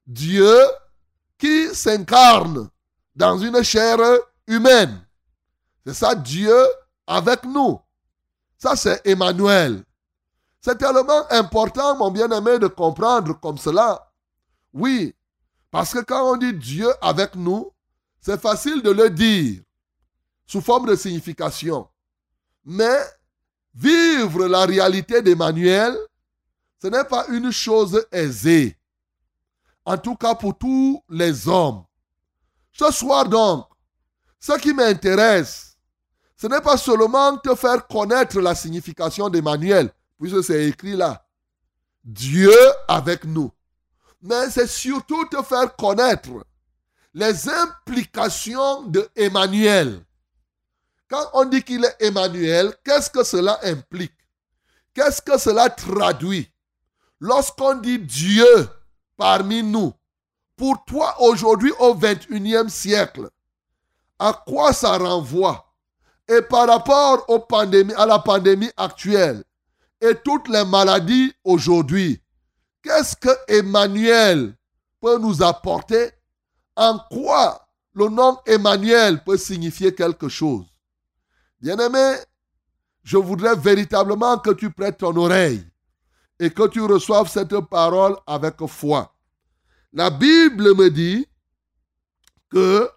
Dieu 0.05 0.57
qui 1.37 1.73
s'incarne 1.73 2.69
dans 3.15 3.37
une 3.37 3.61
chair 3.63 3.97
humaine. 4.47 5.05
C'est 5.85 5.93
ça 5.93 6.15
Dieu 6.15 6.55
avec 7.07 7.43
nous. 7.43 7.79
Ça 8.57 8.75
c'est 8.75 9.01
Emmanuel. 9.05 9.83
C'est 10.61 10.77
tellement 10.77 11.23
important, 11.31 11.95
mon 11.95 12.11
bien-aimé, 12.11 12.59
de 12.59 12.67
comprendre 12.67 13.39
comme 13.39 13.57
cela. 13.57 14.11
Oui, 14.73 15.15
parce 15.71 15.93
que 15.93 15.99
quand 15.99 16.33
on 16.33 16.37
dit 16.37 16.53
Dieu 16.53 16.89
avec 17.01 17.35
nous, 17.35 17.71
c'est 18.19 18.39
facile 18.39 18.81
de 18.81 18.91
le 18.91 19.09
dire 19.09 19.61
sous 20.45 20.61
forme 20.61 20.87
de 20.87 20.95
signification. 20.95 21.87
Mais 22.65 22.99
Vivre 23.75 24.47
la 24.47 24.65
réalité 24.65 25.21
d'Emmanuel, 25.21 25.97
ce 26.81 26.87
n'est 26.87 27.03
pas 27.03 27.25
une 27.27 27.51
chose 27.51 28.05
aisée. 28.11 28.77
En 29.85 29.97
tout 29.97 30.15
cas 30.15 30.35
pour 30.35 30.57
tous 30.57 31.03
les 31.09 31.47
hommes. 31.47 31.83
Ce 32.71 32.91
soir 32.91 33.27
donc, 33.27 33.67
ce 34.39 34.57
qui 34.57 34.73
m'intéresse, 34.73 35.77
ce 36.37 36.47
n'est 36.47 36.61
pas 36.61 36.77
seulement 36.77 37.37
te 37.37 37.53
faire 37.55 37.85
connaître 37.87 38.39
la 38.39 38.55
signification 38.55 39.29
d'Emmanuel, 39.29 39.91
puisque 40.17 40.43
c'est 40.43 40.67
écrit 40.67 40.95
là. 40.95 41.25
Dieu 42.03 42.53
avec 42.87 43.25
nous. 43.25 43.51
Mais 44.21 44.49
c'est 44.49 44.67
surtout 44.67 45.25
te 45.25 45.41
faire 45.43 45.75
connaître 45.75 46.29
les 47.13 47.49
implications 47.49 48.83
de 48.83 49.07
Emmanuel. 49.15 50.01
Quand 51.09 51.27
on 51.33 51.45
dit 51.45 51.63
qu'il 51.63 51.83
est 51.83 51.95
Emmanuel, 51.99 52.73
qu'est-ce 52.85 53.09
que 53.09 53.23
cela 53.23 53.59
implique? 53.63 54.13
Qu'est-ce 54.93 55.21
que 55.21 55.39
cela 55.39 55.69
traduit? 55.69 56.51
Lorsqu'on 57.19 57.75
dit 57.75 57.97
Dieu 57.99 58.69
parmi 59.17 59.63
nous, 59.63 59.91
pour 60.55 60.83
toi 60.85 61.15
aujourd'hui 61.21 61.71
au 61.79 61.95
21e 61.95 62.69
siècle, 62.69 63.29
à 64.19 64.33
quoi 64.45 64.71
ça 64.71 64.97
renvoie? 64.97 65.65
Et 66.27 66.43
par 66.43 66.67
rapport 66.67 67.25
à 67.27 68.05
la 68.05 68.19
pandémie 68.19 68.69
actuelle 68.77 69.43
et 69.99 70.13
toutes 70.23 70.47
les 70.47 70.63
maladies 70.63 71.33
aujourd'hui, 71.43 72.21
qu'est-ce 72.83 73.15
que 73.15 73.29
Emmanuel 73.47 74.53
peut 75.01 75.17
nous 75.17 75.41
apporter? 75.41 76.11
En 76.75 76.99
quoi 77.09 77.67
le 77.93 78.09
nom 78.09 78.37
Emmanuel 78.45 79.23
peut 79.23 79.37
signifier 79.37 79.95
quelque 79.95 80.29
chose? 80.29 80.65
Bien-aimé, 81.61 82.15
je 83.03 83.17
voudrais 83.17 83.55
véritablement 83.55 84.37
que 84.37 84.51
tu 84.51 84.71
prêtes 84.71 84.99
ton 84.99 85.15
oreille 85.15 85.65
et 86.39 86.49
que 86.49 86.67
tu 86.67 86.81
reçoives 86.81 87.29
cette 87.29 87.59
parole 87.61 88.15
avec 88.25 88.55
foi. 88.67 89.13
La 89.91 90.09
Bible 90.09 90.75
me 90.75 90.89
dit 90.89 91.27
que 92.49 92.89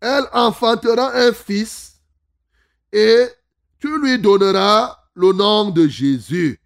elle 0.00 0.26
enfantera 0.32 1.12
un 1.14 1.32
fils 1.32 2.00
et 2.92 3.28
tu 3.78 4.00
lui 4.00 4.18
donneras 4.18 4.98
le 5.14 5.32
nom 5.32 5.70
de 5.70 5.88
Jésus. 5.88 6.60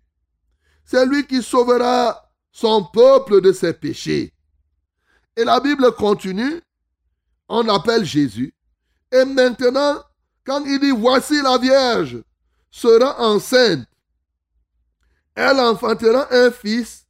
C'est 0.84 1.06
lui 1.06 1.26
qui 1.26 1.42
sauvera 1.42 2.30
son 2.52 2.84
peuple 2.84 3.40
de 3.40 3.52
ses 3.52 3.72
péchés. 3.72 4.32
Et 5.36 5.44
la 5.44 5.60
Bible 5.60 5.92
continue, 5.92 6.62
on 7.48 7.68
appelle 7.68 8.04
Jésus. 8.04 8.54
Et 9.12 9.24
maintenant, 9.24 10.02
quand 10.46 10.64
il 10.64 10.78
dit, 10.78 10.92
voici 10.92 11.42
la 11.42 11.58
Vierge 11.58 12.22
sera 12.70 13.20
enceinte, 13.20 13.86
elle 15.34 15.58
enfantera 15.58 16.32
un 16.32 16.50
fils 16.50 17.06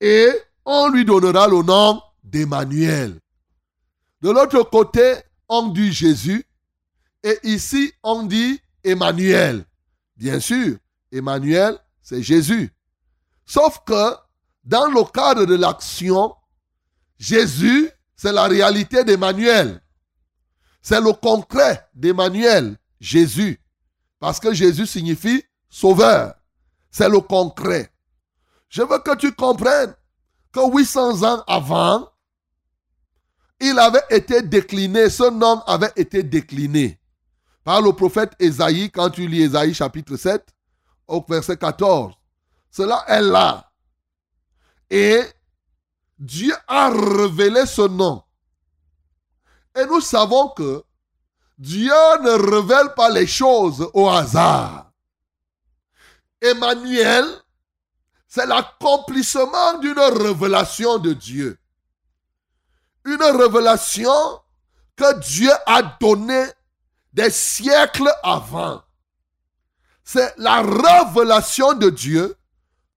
et 0.00 0.28
on 0.64 0.88
lui 0.90 1.04
donnera 1.04 1.48
le 1.48 1.62
nom 1.62 2.00
d'Emmanuel. 2.22 3.18
De 4.20 4.30
l'autre 4.30 4.62
côté, 4.64 5.16
on 5.48 5.68
dit 5.68 5.92
Jésus 5.92 6.44
et 7.22 7.38
ici 7.42 7.92
on 8.02 8.22
dit 8.22 8.60
Emmanuel. 8.82 9.64
Bien 10.16 10.38
sûr, 10.38 10.76
Emmanuel, 11.10 11.78
c'est 12.02 12.22
Jésus. 12.22 12.70
Sauf 13.46 13.80
que 13.84 14.14
dans 14.62 14.86
le 14.86 15.04
cadre 15.10 15.46
de 15.46 15.54
l'action, 15.54 16.34
Jésus, 17.18 17.90
c'est 18.14 18.32
la 18.32 18.44
réalité 18.44 19.04
d'Emmanuel. 19.04 19.80
C'est 20.84 21.00
le 21.00 21.14
concret 21.14 21.88
d'Emmanuel, 21.94 22.76
Jésus. 23.00 23.58
Parce 24.20 24.38
que 24.38 24.52
Jésus 24.52 24.86
signifie 24.86 25.42
sauveur. 25.70 26.34
C'est 26.90 27.08
le 27.08 27.20
concret. 27.20 27.90
Je 28.68 28.82
veux 28.82 28.98
que 28.98 29.16
tu 29.16 29.32
comprennes 29.32 29.94
que 30.52 30.60
800 30.60 31.22
ans 31.22 31.42
avant, 31.46 32.08
il 33.60 33.78
avait 33.78 34.04
été 34.10 34.42
décliné, 34.42 35.08
ce 35.08 35.30
nom 35.30 35.60
avait 35.60 35.92
été 35.96 36.22
décliné 36.22 37.00
par 37.64 37.80
le 37.80 37.92
prophète 37.94 38.32
Esaïe, 38.38 38.90
quand 38.90 39.08
tu 39.08 39.26
lis 39.26 39.42
Esaïe 39.42 39.72
chapitre 39.72 40.16
7, 40.16 40.46
au 41.08 41.24
verset 41.26 41.56
14. 41.56 42.12
Cela 42.70 43.04
est 43.08 43.22
là. 43.22 43.72
Et 44.90 45.22
Dieu 46.18 46.54
a 46.68 46.90
révélé 46.90 47.64
ce 47.64 47.88
nom. 47.88 48.22
Et 49.76 49.84
nous 49.86 50.00
savons 50.00 50.48
que 50.48 50.84
Dieu 51.58 51.92
ne 52.22 52.56
révèle 52.56 52.94
pas 52.94 53.10
les 53.10 53.26
choses 53.26 53.88
au 53.92 54.08
hasard. 54.08 54.92
Emmanuel, 56.40 57.24
c'est 58.26 58.46
l'accomplissement 58.46 59.78
d'une 59.78 59.98
révélation 59.98 60.98
de 60.98 61.12
Dieu. 61.12 61.58
Une 63.04 63.22
révélation 63.22 64.40
que 64.96 65.18
Dieu 65.20 65.50
a 65.66 65.82
donnée 66.00 66.46
des 67.12 67.30
siècles 67.30 68.12
avant. 68.22 68.82
C'est 70.04 70.34
la 70.36 70.62
révélation 70.62 71.74
de 71.74 71.90
Dieu 71.90 72.36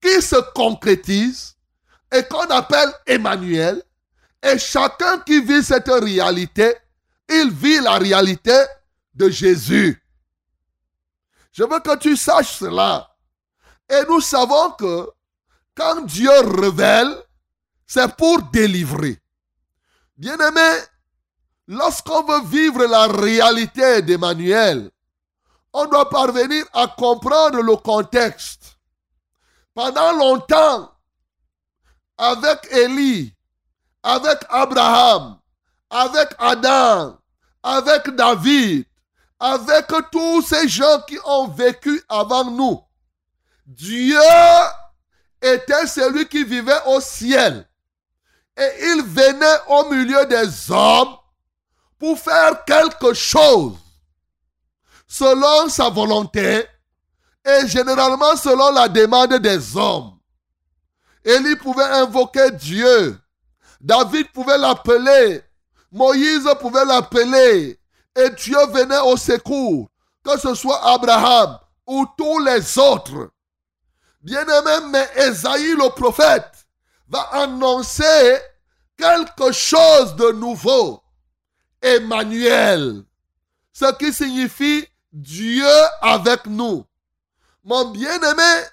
qui 0.02 0.22
se 0.22 0.36
concrétise 0.54 1.56
et 2.12 2.24
qu'on 2.24 2.48
appelle 2.48 2.92
Emmanuel. 3.06 3.84
Et 4.44 4.58
chacun 4.58 5.20
qui 5.20 5.42
vit 5.42 5.64
cette 5.64 5.90
réalité, 5.90 6.76
il 7.30 7.52
vit 7.52 7.80
la 7.82 7.98
réalité 7.98 8.58
de 9.14 9.30
Jésus. 9.30 10.02
Je 11.52 11.64
veux 11.64 11.80
que 11.80 11.98
tu 11.98 12.16
saches 12.16 12.60
cela. 12.60 13.16
Et 13.90 14.04
nous 14.08 14.22
savons 14.22 14.72
que 14.72 15.10
quand 15.76 16.02
Dieu 16.06 16.32
révèle, 16.60 17.16
c'est 17.86 18.16
pour 18.16 18.42
délivrer. 18.44 19.20
Bien-aimé, 20.18 20.82
lorsqu'on 21.68 22.24
veut 22.24 22.46
vivre 22.46 22.86
la 22.86 23.08
réalité 23.08 24.02
d'Emmanuel, 24.02 24.92
on 25.74 25.86
doit 25.86 26.10
parvenir 26.10 26.66
à 26.74 26.88
comprendre 26.88 27.62
le 27.62 27.76
contexte. 27.76 28.78
Pendant 29.74 30.12
longtemps, 30.14 30.92
avec 32.18 32.68
Élie, 32.72 33.34
avec 34.04 34.40
Abraham, 34.50 35.40
avec 35.90 36.30
Adam, 36.38 37.18
avec 37.64 38.10
David, 38.16 38.86
avec 39.40 39.88
tous 40.12 40.42
ces 40.42 40.68
gens 40.68 41.02
qui 41.08 41.18
ont 41.26 41.48
vécu 41.48 42.02
avant 42.10 42.46
nous, 42.46 42.82
Dieu 43.66 44.20
était 45.42 45.88
celui 45.88 46.28
qui 46.28 46.44
vivait 46.44 46.82
au 46.86 47.00
ciel. 47.02 47.68
Et 48.58 48.70
il 48.96 49.04
venait 49.04 49.60
au 49.68 49.90
milieu 49.90 50.26
des 50.26 50.72
hommes 50.72 51.16
pour 52.00 52.18
faire 52.18 52.64
quelque 52.66 53.14
chose 53.14 53.78
selon 55.08 55.70
sa 55.70 55.90
volonté 55.90 56.66
et 57.46 57.68
généralement 57.68 58.36
selon 58.36 58.72
la 58.72 58.88
demande 58.88 59.36
des 59.36 59.78
hommes. 59.78 60.18
Élie 61.24 61.56
pouvait 61.56 61.84
invoquer 61.84 62.52
Dieu. 62.52 63.20
David 63.80 64.32
pouvait 64.32 64.58
l'appeler. 64.58 65.42
Moïse 65.92 66.48
pouvait 66.60 66.86
l'appeler. 66.86 67.80
Et 68.16 68.30
Dieu 68.32 68.58
venait 68.72 69.00
au 69.00 69.18
secours. 69.18 69.90
Que 70.24 70.38
ce 70.40 70.54
soit 70.56 70.84
Abraham 70.94 71.58
ou 71.86 72.06
tous 72.18 72.40
les 72.40 72.78
autres. 72.78 73.32
Bien-aimé, 74.22 74.88
mais 74.92 75.08
Esaïe 75.16 75.76
le 75.76 75.90
prophète 75.90 76.68
va 77.08 77.22
annoncer 77.32 78.38
quelque 78.98 79.52
chose 79.52 80.16
de 80.16 80.32
nouveau. 80.32 81.02
Emmanuel. 81.82 83.04
Ce 83.72 83.94
qui 83.98 84.12
signifie 84.12 84.86
Dieu 85.14 85.70
avec 86.02 86.46
nous. 86.48 86.84
Mon 87.64 87.92
bien-aimé, 87.92 88.64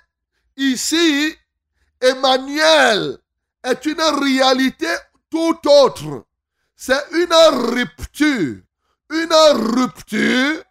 ici, 0.57 1.37
Emmanuel 2.01 3.19
est 3.65 3.87
une 3.87 4.01
réalité 4.01 4.89
tout 5.31 5.59
autre. 5.67 6.25
C'est 6.77 7.03
une 7.13 7.35
rupture. 7.73 8.59
Une 9.11 9.33
rupture 9.33 10.63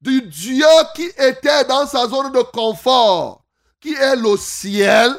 du 0.00 0.22
Dieu 0.22 0.66
qui 0.94 1.10
était 1.16 1.64
dans 1.64 1.86
sa 1.86 2.08
zone 2.08 2.32
de 2.32 2.42
confort, 2.42 3.44
qui 3.80 3.94
est 3.94 4.16
le 4.16 4.36
ciel. 4.36 5.14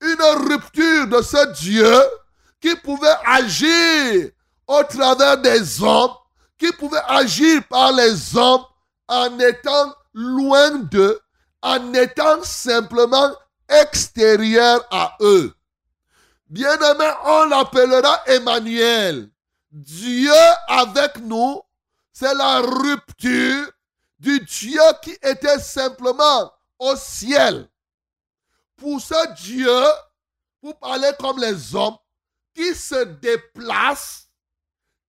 Une 0.00 0.48
rupture 0.48 1.06
de 1.08 1.22
ce 1.22 1.52
Dieu 1.62 2.00
qui 2.60 2.74
pouvait 2.76 3.16
agir 3.26 4.30
au 4.66 4.82
travers 4.84 5.38
des 5.38 5.82
hommes, 5.82 6.12
qui 6.58 6.70
pouvait 6.72 7.02
agir 7.08 7.62
par 7.68 7.92
les 7.92 8.36
hommes 8.36 8.64
en 9.08 9.38
étant 9.38 9.94
loin 10.14 10.70
d'eux, 10.70 11.20
en 11.62 11.92
étant 11.94 12.42
simplement 12.42 13.30
extérieur 13.68 14.84
à 14.90 15.16
eux. 15.20 15.54
Bien-aimé, 16.54 17.10
on 17.24 17.46
l'appellera 17.46 18.22
Emmanuel. 18.28 19.28
Dieu 19.72 20.30
avec 20.68 21.16
nous, 21.16 21.60
c'est 22.12 22.32
la 22.32 22.60
rupture 22.60 23.72
du 24.20 24.38
Dieu 24.38 24.80
qui 25.02 25.10
était 25.20 25.58
simplement 25.58 26.52
au 26.78 26.94
ciel. 26.94 27.68
Pour 28.76 29.00
ce 29.00 29.32
Dieu, 29.42 29.82
pour 30.60 30.78
parler 30.78 31.10
comme 31.18 31.40
les 31.40 31.74
hommes, 31.74 31.96
qui 32.54 32.72
se 32.72 33.02
déplacent, 33.02 34.28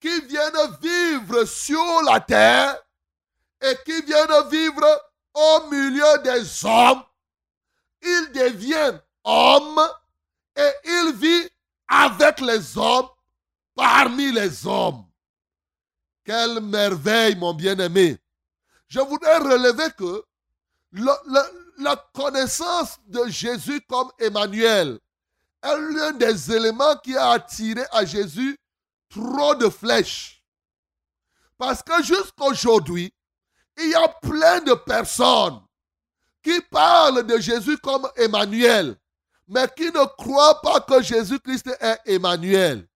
qui 0.02 0.22
viennent 0.22 0.78
vivre 0.82 1.46
sur 1.46 2.02
la 2.08 2.22
terre 2.22 2.76
et 3.62 3.78
qui 3.86 4.02
viennent 4.02 4.50
vivre 4.50 5.12
au 5.36 5.68
milieu 5.70 6.18
des 6.24 6.66
hommes, 6.66 7.04
il 8.02 8.32
devient 8.34 8.98
homme 9.24 9.88
et 10.56 10.72
il 10.86 11.14
vit 11.16 11.49
avec 11.88 12.39
les 12.41 12.78
hommes, 12.78 13.10
parmi 13.76 14.32
les 14.32 14.66
hommes. 14.66 15.06
Quelle 16.24 16.60
merveille, 16.62 17.36
mon 17.36 17.53
bien-aimé. 17.53 18.18
Je 18.88 18.99
voudrais 18.99 19.38
relever 19.38 19.91
que 19.97 20.24
la 21.78 21.95
connaissance 22.14 22.97
de 23.08 23.28
Jésus 23.28 23.82
comme 23.82 24.12
Emmanuel 24.18 24.99
est 25.62 25.78
l'un 25.78 26.12
des 26.14 26.51
éléments 26.51 26.95
qui 26.97 27.16
a 27.18 27.32
attiré 27.32 27.84
à 27.91 28.06
Jésus 28.06 28.58
trop 29.10 29.56
de 29.56 29.70
flèches. 29.70 30.43
Parce 31.58 31.82
que 31.82 32.03
jusqu'aujourd'hui, 32.03 33.14
il 33.78 33.89
y 33.89 33.95
a 33.95 34.08
plein 34.08 34.62
de 34.62 34.74
personnes 34.74 35.62
qui 36.43 36.62
parlent 36.70 37.26
de 37.26 37.39
Jésus 37.39 37.78
comme 37.78 38.08
Emmanuel, 38.16 38.95
mais 39.48 39.68
qui 39.76 39.86
ne 39.86 40.06
croient 40.18 40.62
pas 40.62 40.82
que 40.82 41.02
Jésus-Christ 41.02 41.68
est 41.80 42.00
Emmanuel? 42.06 42.88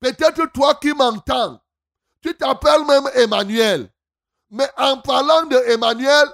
Peut-être 0.00 0.46
toi 0.52 0.74
qui 0.74 0.92
m'entends, 0.92 1.60
tu 2.20 2.36
t'appelles 2.36 2.84
même 2.84 3.08
Emmanuel, 3.14 3.90
mais 4.50 4.68
en 4.76 5.00
parlant 5.00 5.46
de 5.46 5.56
Emmanuel, 5.70 6.28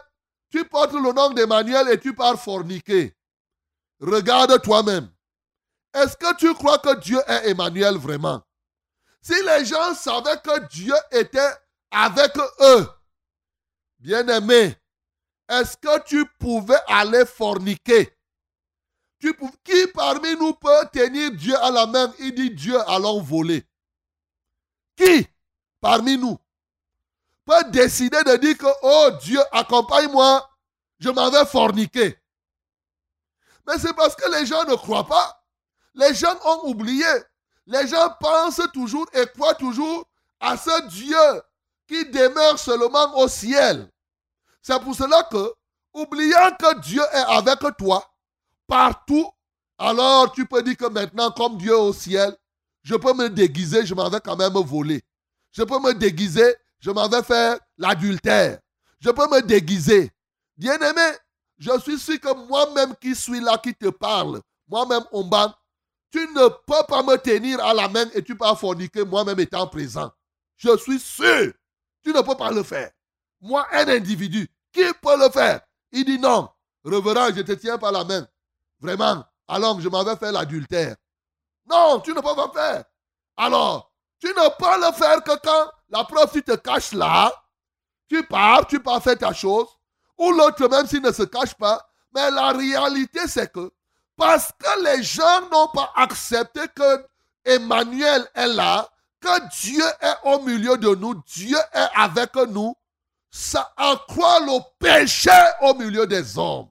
tu 0.50 0.64
portes 0.64 0.92
le 0.92 1.12
nom 1.12 1.30
d'Emmanuel 1.30 1.88
et 1.88 1.98
tu 1.98 2.14
pars 2.14 2.40
forniquer. 2.40 3.16
Regarde 4.00 4.60
toi-même. 4.62 5.10
Est-ce 5.92 6.16
que 6.16 6.36
tu 6.36 6.52
crois 6.54 6.78
que 6.78 6.98
Dieu 7.00 7.20
est 7.26 7.50
Emmanuel 7.50 7.96
vraiment? 7.96 8.42
Si 9.20 9.34
les 9.42 9.64
gens 9.64 9.94
savaient 9.94 10.40
que 10.40 10.66
Dieu 10.68 10.94
était 11.10 11.52
avec 11.90 12.36
eux, 12.60 12.88
bien-aimés, 13.98 14.76
est-ce 15.48 15.76
que 15.76 16.02
tu 16.04 16.24
pouvais 16.38 16.80
aller 16.86 17.24
forniquer? 17.24 18.13
Qui 19.64 19.86
parmi 19.88 20.36
nous 20.36 20.52
peut 20.54 20.88
tenir 20.92 21.30
Dieu 21.32 21.56
à 21.58 21.70
la 21.70 21.86
main? 21.86 22.12
Et 22.18 22.32
dit 22.32 22.50
Dieu 22.50 22.78
allons 22.88 23.20
voler 23.22 23.64
Qui 24.96 25.26
parmi 25.80 26.18
nous 26.18 26.38
peut 27.44 27.64
décider 27.70 28.22
de 28.24 28.36
dire 28.36 28.56
que, 28.56 28.66
oh 28.82 29.10
Dieu, 29.20 29.40
accompagne-moi, 29.52 30.48
je 30.98 31.10
m'en 31.10 31.30
vais 31.30 31.44
forniquer? 31.44 32.18
Mais 33.66 33.78
c'est 33.78 33.92
parce 33.92 34.16
que 34.16 34.30
les 34.30 34.46
gens 34.46 34.64
ne 34.64 34.74
croient 34.74 35.06
pas. 35.06 35.44
Les 35.94 36.14
gens 36.14 36.34
ont 36.44 36.68
oublié. 36.68 37.06
Les 37.66 37.86
gens 37.86 38.14
pensent 38.20 38.62
toujours 38.72 39.06
et 39.12 39.26
croient 39.26 39.54
toujours 39.54 40.06
à 40.40 40.56
ce 40.56 40.86
Dieu 40.88 41.42
qui 41.86 42.04
demeure 42.06 42.58
seulement 42.58 43.18
au 43.18 43.28
ciel. 43.28 43.90
C'est 44.62 44.80
pour 44.80 44.94
cela 44.94 45.22
que, 45.24 45.52
oubliant 45.92 46.50
que 46.58 46.80
Dieu 46.80 47.02
est 47.12 47.36
avec 47.36 47.58
toi 47.78 48.13
partout, 48.66 49.30
alors 49.78 50.32
tu 50.32 50.46
peux 50.46 50.62
dire 50.62 50.76
que 50.76 50.88
maintenant, 50.88 51.30
comme 51.30 51.58
Dieu 51.58 51.76
au 51.76 51.92
ciel, 51.92 52.36
je 52.82 52.94
peux 52.94 53.14
me 53.14 53.28
déguiser, 53.28 53.86
je 53.86 53.94
m'en 53.94 54.08
vais 54.10 54.20
quand 54.20 54.36
même 54.36 54.52
voler. 54.52 55.02
Je 55.52 55.62
peux 55.62 55.78
me 55.78 55.94
déguiser, 55.94 56.54
je 56.78 56.90
m'en 56.90 57.08
vais 57.08 57.22
faire 57.22 57.58
l'adultère. 57.78 58.58
Je 59.00 59.10
peux 59.10 59.26
me 59.28 59.40
déguiser. 59.40 60.10
Bien-aimé, 60.56 61.16
je 61.58 61.78
suis 61.80 61.98
sûr 61.98 62.20
que 62.20 62.34
moi-même 62.48 62.94
qui 63.00 63.14
suis 63.14 63.40
là, 63.40 63.58
qui 63.58 63.74
te 63.74 63.88
parle, 63.88 64.40
moi-même, 64.68 65.04
Omban, 65.12 65.52
tu 66.10 66.18
ne 66.18 66.48
peux 66.48 66.86
pas 66.88 67.02
me 67.02 67.16
tenir 67.16 67.64
à 67.64 67.74
la 67.74 67.88
main 67.88 68.06
et 68.14 68.22
tu 68.22 68.36
peux 68.36 68.54
forniquer 68.54 69.04
moi-même 69.04 69.40
étant 69.40 69.66
présent. 69.66 70.10
Je 70.56 70.76
suis 70.78 71.00
sûr. 71.00 71.52
Tu 72.02 72.12
ne 72.12 72.20
peux 72.20 72.36
pas 72.36 72.50
le 72.50 72.62
faire. 72.62 72.90
Moi, 73.40 73.66
un 73.72 73.88
individu, 73.88 74.48
qui 74.72 74.82
peut 75.02 75.18
le 75.18 75.30
faire? 75.30 75.60
Il 75.90 76.04
dit 76.04 76.18
non. 76.18 76.48
Reverend, 76.84 77.34
je 77.34 77.42
te 77.42 77.52
tiens 77.52 77.78
pas 77.78 77.90
la 77.90 78.04
main. 78.04 78.26
Vraiment. 78.80 79.24
Alors, 79.48 79.80
je 79.80 79.88
m'en 79.88 80.04
vais 80.04 80.16
faire 80.16 80.32
l'adultère. 80.32 80.96
Non, 81.68 82.00
tu 82.00 82.10
ne 82.10 82.20
peux 82.20 82.34
pas 82.34 82.50
faire. 82.52 82.84
Alors, 83.36 83.92
tu 84.20 84.28
ne 84.28 84.48
peux 84.56 84.86
le 84.86 84.92
faire 84.92 85.22
que 85.22 85.38
quand 85.42 85.70
la 85.88 86.04
preuve, 86.04 86.30
tu 86.32 86.42
te 86.42 86.54
caches 86.54 86.92
là, 86.92 87.32
tu 88.08 88.24
pars, 88.26 88.66
tu 88.66 88.80
pars 88.80 89.02
faire 89.02 89.18
ta 89.18 89.32
chose, 89.32 89.68
ou 90.18 90.32
l'autre 90.32 90.68
même 90.68 90.86
s'il 90.86 91.02
ne 91.02 91.12
se 91.12 91.22
cache 91.22 91.54
pas. 91.54 91.84
Mais 92.14 92.30
la 92.30 92.52
réalité, 92.52 93.20
c'est 93.26 93.52
que 93.52 93.72
parce 94.16 94.50
que 94.52 94.84
les 94.84 95.02
gens 95.02 95.48
n'ont 95.50 95.68
pas 95.68 95.92
accepté 95.96 96.60
que 96.74 97.06
Emmanuel 97.44 98.26
est 98.34 98.48
là, 98.48 98.88
que 99.20 99.48
Dieu 99.60 99.84
est 100.00 100.16
au 100.24 100.40
milieu 100.40 100.76
de 100.76 100.94
nous, 100.94 101.14
Dieu 101.26 101.58
est 101.72 101.88
avec 101.94 102.34
nous, 102.36 102.76
ça 103.30 103.72
accroît 103.76 104.40
le 104.40 104.60
péché 104.78 105.30
au 105.62 105.74
milieu 105.74 106.06
des 106.06 106.38
hommes. 106.38 106.68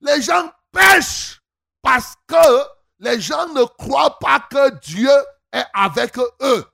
Les 0.00 0.22
gens 0.22 0.50
pêchent 0.74 1.40
parce 1.80 2.14
que 2.26 2.64
les 2.98 3.20
gens 3.20 3.48
ne 3.48 3.64
croient 3.64 4.18
pas 4.18 4.40
que 4.50 4.70
Dieu 4.80 5.10
est 5.52 5.64
avec 5.72 6.18
eux. 6.18 6.64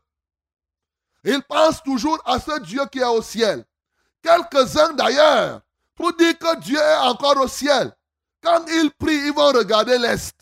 Ils 1.25 1.43
pensent 1.43 1.83
toujours 1.83 2.19
à 2.25 2.41
ce 2.41 2.59
Dieu 2.61 2.85
qui 2.91 3.01
est 3.01 3.05
au 3.05 3.23
ciel. 3.23 3.65
Quelques-uns 4.23 4.95
d'ailleurs, 4.95 5.61
pour 5.95 6.13
dire 6.15 6.39
que 6.39 6.59
Dieu 6.61 6.79
est 6.79 6.97
encore 6.99 7.37
au 7.37 7.49
ciel, 7.49 7.95
quand 8.43 8.65
ils 8.69 8.91
prient, 8.91 9.27
ils 9.27 9.35
vont 9.35 9.53
regarder 9.53 9.99
l'Est. 9.99 10.35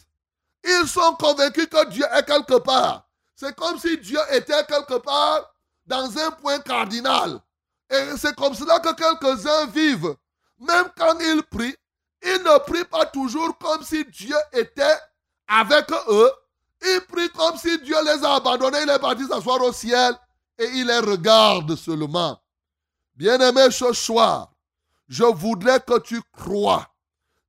Ils 0.65 0.87
sont 0.87 1.15
convaincus 1.15 1.67
que 1.67 1.89
Dieu 1.89 2.05
est 2.13 2.25
quelque 2.25 2.59
part. 2.59 3.09
C'est 3.35 3.55
comme 3.57 3.79
si 3.79 3.99
Dieu 3.99 4.21
était 4.31 4.65
quelque 4.67 4.99
part 4.99 5.53
dans 5.87 6.17
un 6.19 6.31
point 6.33 6.59
cardinal. 6.61 7.41
Et 7.91 8.17
c'est 8.17 8.35
comme 8.37 8.55
cela 8.55 8.79
que 8.79 8.95
quelques-uns 8.95 9.67
vivent. 9.67 10.15
Même 10.59 10.87
quand 10.97 11.19
ils 11.21 11.43
prient, 11.45 11.77
ils 12.23 12.43
ne 12.43 12.59
prient 12.61 12.85
pas 12.85 13.07
toujours 13.07 13.57
comme 13.59 13.83
si 13.83 14.05
Dieu 14.05 14.37
était 14.53 14.99
avec 15.47 15.91
eux. 16.09 16.33
Ils 16.83 17.01
prient 17.09 17.31
comme 17.31 17.57
si 17.57 17.79
Dieu 17.81 17.97
les 18.05 18.25
a 18.25 18.37
abandonnés. 18.37 18.83
Il 18.83 18.91
est 18.91 18.99
parti 18.99 19.25
s'asseoir 19.27 19.63
au 19.63 19.73
ciel 19.73 20.15
et 20.59 20.67
il 20.75 20.87
les 20.87 20.99
regarde 20.99 21.75
seulement. 21.77 22.41
Bien-aimé 23.15 23.71
ce 23.71 23.93
soir, 23.93 24.53
je 25.09 25.25
voudrais 25.25 25.81
que 25.81 25.99
tu 26.01 26.21
crois 26.33 26.87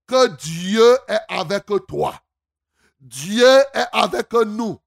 que 0.07 0.28
Dieu 0.28 0.97
est 1.07 1.22
avec 1.30 1.65
toi. 1.88 2.20
Dieu 2.99 3.59
est 3.74 3.88
avec 3.91 4.32
nous. 4.34 4.80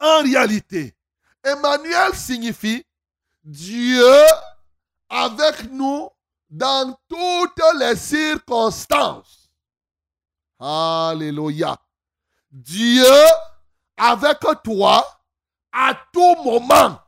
En 0.00 0.22
réalité, 0.22 0.94
Emmanuel 1.42 2.14
signifie 2.14 2.84
Dieu 3.42 4.14
avec 5.08 5.70
nous 5.70 6.10
dans 6.54 6.96
toutes 7.08 7.62
les 7.80 7.96
circonstances. 7.96 9.50
Alléluia. 10.60 11.76
Dieu 12.48 13.04
avec 13.96 14.38
toi 14.62 15.04
à 15.72 15.94
tout 16.12 16.36
moment. 16.44 17.00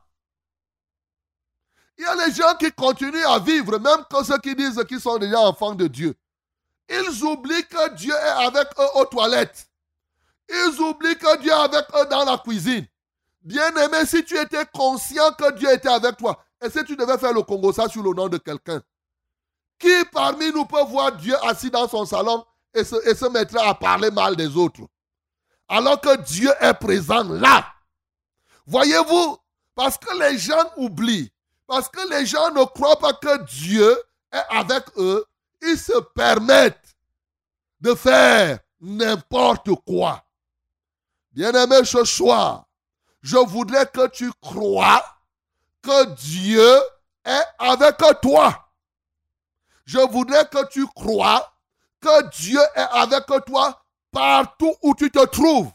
Il 1.97 2.03
y 2.03 2.05
a 2.05 2.27
les 2.27 2.33
gens 2.33 2.55
qui 2.59 2.71
continuent 2.73 3.25
à 3.25 3.39
vivre, 3.39 3.79
même 3.79 4.03
que 4.09 4.23
ceux 4.23 4.37
qui 4.39 4.53
disent 4.53 4.83
qu'ils 4.87 4.99
sont 4.99 5.17
déjà 5.17 5.39
enfants 5.39 5.73
de 5.73 5.87
Dieu. 5.87 6.13
Ils 6.89 7.23
oublient 7.23 7.65
que 7.67 7.95
Dieu 7.95 8.13
est 8.13 8.45
avec 8.45 8.67
eux 8.77 8.99
aux 8.99 9.05
toilettes. 9.05 9.69
Ils 10.49 10.79
oublient 10.81 11.17
que 11.17 11.37
Dieu 11.39 11.51
est 11.51 11.53
avec 11.53 11.85
eux 11.95 12.05
dans 12.07 12.25
la 12.25 12.37
cuisine. 12.37 12.85
Bien-aimé, 13.41 14.05
si 14.05 14.25
tu 14.25 14.37
étais 14.37 14.65
conscient 14.73 15.31
que 15.31 15.53
Dieu 15.53 15.71
était 15.71 15.87
avec 15.87 16.17
toi, 16.17 16.37
est-ce 16.61 16.79
que 16.79 16.85
tu 16.85 16.97
devais 16.97 17.17
faire 17.17 17.33
le 17.33 17.43
Congo 17.43 17.71
ça 17.71 17.87
sur 17.87 18.03
le 18.03 18.13
nom 18.13 18.27
de 18.27 18.37
quelqu'un? 18.37 18.81
Qui 19.79 20.05
parmi 20.11 20.51
nous 20.51 20.65
peut 20.65 20.83
voir 20.83 21.11
Dieu 21.13 21.35
assis 21.45 21.69
dans 21.69 21.87
son 21.87 22.05
salon 22.05 22.45
et 22.73 22.83
se, 22.83 22.95
et 23.07 23.15
se 23.15 23.25
mettre 23.25 23.57
à 23.59 23.73
parler 23.75 24.11
mal 24.11 24.35
des 24.35 24.55
autres? 24.55 24.81
Alors 25.67 25.99
que 25.99 26.17
Dieu 26.21 26.51
est 26.59 26.73
présent 26.73 27.23
là. 27.23 27.65
Voyez-vous, 28.65 29.37
parce 29.75 29.97
que 29.97 30.17
les 30.19 30.37
gens 30.37 30.71
oublient, 30.77 31.31
parce 31.67 31.89
que 31.89 32.09
les 32.09 32.25
gens 32.25 32.51
ne 32.51 32.63
croient 32.63 32.99
pas 32.99 33.13
que 33.13 33.43
Dieu 33.43 33.97
est 34.31 34.43
avec 34.49 34.83
eux, 34.97 35.25
ils 35.61 35.77
se 35.77 35.99
permettent 36.15 36.95
de 37.79 37.93
faire 37.93 38.59
n'importe 38.81 39.69
quoi. 39.85 40.23
Bien-aimé, 41.31 41.83
ce 41.83 42.03
soir, 42.03 42.65
je 43.21 43.37
voudrais 43.37 43.85
que 43.85 44.07
tu 44.07 44.31
crois 44.41 45.03
que 45.81 46.05
Dieu 46.15 46.81
est 47.23 47.45
avec 47.59 47.97
toi. 48.21 48.66
Je 49.87 49.99
voudrais 49.99 50.45
que 50.45 50.67
tu 50.67 50.85
crois 50.87 51.49
que 52.01 52.29
Dieu 52.37 52.59
est 52.75 52.87
avec 52.91 53.25
toi 53.45 53.81
partout 54.11 54.75
où 54.83 54.93
tu 54.93 55.09
te 55.09 55.25
trouves. 55.27 55.71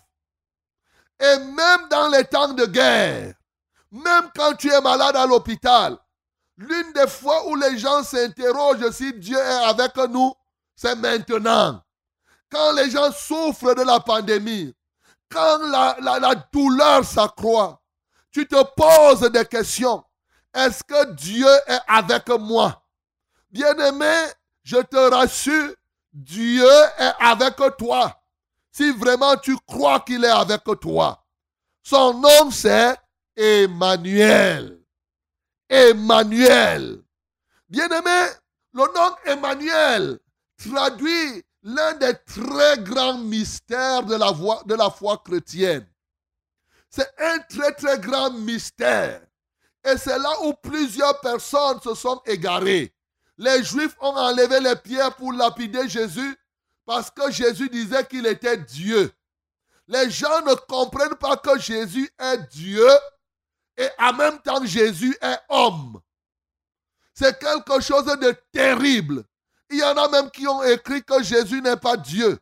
Et 1.18 1.38
même 1.38 1.88
dans 1.90 2.08
les 2.08 2.24
temps 2.24 2.52
de 2.52 2.66
guerre, 2.66 3.34
même 3.90 4.30
quand 4.36 4.54
tu 4.54 4.70
es 4.70 4.80
malade 4.82 5.16
à 5.16 5.24
l'hôpital, 5.24 5.96
l'une 6.58 6.92
des 6.92 7.06
fois 7.06 7.48
où 7.48 7.56
les 7.56 7.78
gens 7.78 8.02
s'interrogent 8.02 8.90
si 8.90 9.14
Dieu 9.14 9.38
est 9.38 9.64
avec 9.64 9.96
nous, 10.10 10.34
c'est 10.76 10.96
maintenant. 10.96 11.82
Quand 12.50 12.72
les 12.72 12.90
gens 12.90 13.10
souffrent 13.12 13.74
de 13.74 13.82
la 13.82 13.98
pandémie, 14.00 14.74
quand 15.30 15.58
la, 15.70 16.34
douleur 16.52 17.02
s'accroît, 17.02 17.80
tu 18.30 18.46
te 18.46 18.62
poses 18.76 19.30
des 19.30 19.46
questions. 19.46 20.04
Est-ce 20.52 20.84
que 20.84 21.12
Dieu 21.14 21.48
est 21.66 21.80
avec 21.88 22.28
moi? 22.28 22.81
Bien-aimé, 23.52 24.32
je 24.64 24.78
te 24.78 24.96
rassure, 24.96 25.74
Dieu 26.10 26.66
est 26.98 27.12
avec 27.20 27.56
toi. 27.76 28.18
Si 28.70 28.90
vraiment 28.92 29.36
tu 29.36 29.54
crois 29.66 30.00
qu'il 30.00 30.24
est 30.24 30.28
avec 30.28 30.62
toi. 30.80 31.22
Son 31.82 32.14
nom 32.14 32.50
c'est 32.50 32.96
Emmanuel. 33.36 34.80
Emmanuel. 35.68 37.02
Bien-aimé, 37.68 38.28
le 38.72 38.94
nom 38.94 39.16
Emmanuel 39.26 40.18
traduit 40.56 41.44
l'un 41.62 41.92
des 41.94 42.14
très 42.26 42.78
grands 42.78 43.18
mystères 43.18 44.04
de 44.04 44.16
la, 44.74 44.90
foi 44.90 45.22
chrétienne. 45.24 45.86
C'est 46.88 47.10
un 47.18 47.38
très 47.40 47.72
très 47.72 47.98
grand 47.98 48.30
mystère. 48.30 49.22
Et 49.84 49.96
c'est 49.98 50.18
là 50.18 50.30
où 50.44 50.54
plusieurs 50.54 51.20
personnes 51.20 51.80
se 51.82 51.94
sont 51.94 52.20
égarées. 52.26 52.94
Les 53.38 53.62
Juifs 53.64 53.96
ont 54.00 54.16
enlevé 54.16 54.60
les 54.60 54.76
pierres 54.76 55.14
pour 55.16 55.32
lapider 55.32 55.88
Jésus 55.88 56.36
parce 56.84 57.10
que 57.10 57.30
Jésus 57.30 57.68
disait 57.68 58.04
qu'il 58.06 58.26
était 58.26 58.58
Dieu. 58.58 59.12
Les 59.88 60.10
gens 60.10 60.42
ne 60.42 60.54
comprennent 60.54 61.16
pas 61.16 61.36
que 61.36 61.58
Jésus 61.58 62.10
est 62.18 62.38
Dieu 62.50 62.88
et 63.76 63.88
en 63.98 64.12
même 64.12 64.38
temps 64.40 64.64
Jésus 64.64 65.16
est 65.20 65.38
homme. 65.48 66.00
C'est 67.14 67.38
quelque 67.38 67.80
chose 67.80 68.04
de 68.04 68.36
terrible. 68.52 69.24
Il 69.70 69.78
y 69.78 69.84
en 69.84 69.96
a 69.96 70.08
même 70.08 70.30
qui 70.30 70.46
ont 70.46 70.62
écrit 70.62 71.02
que 71.02 71.22
Jésus 71.22 71.60
n'est 71.62 71.76
pas 71.76 71.96
Dieu. 71.96 72.38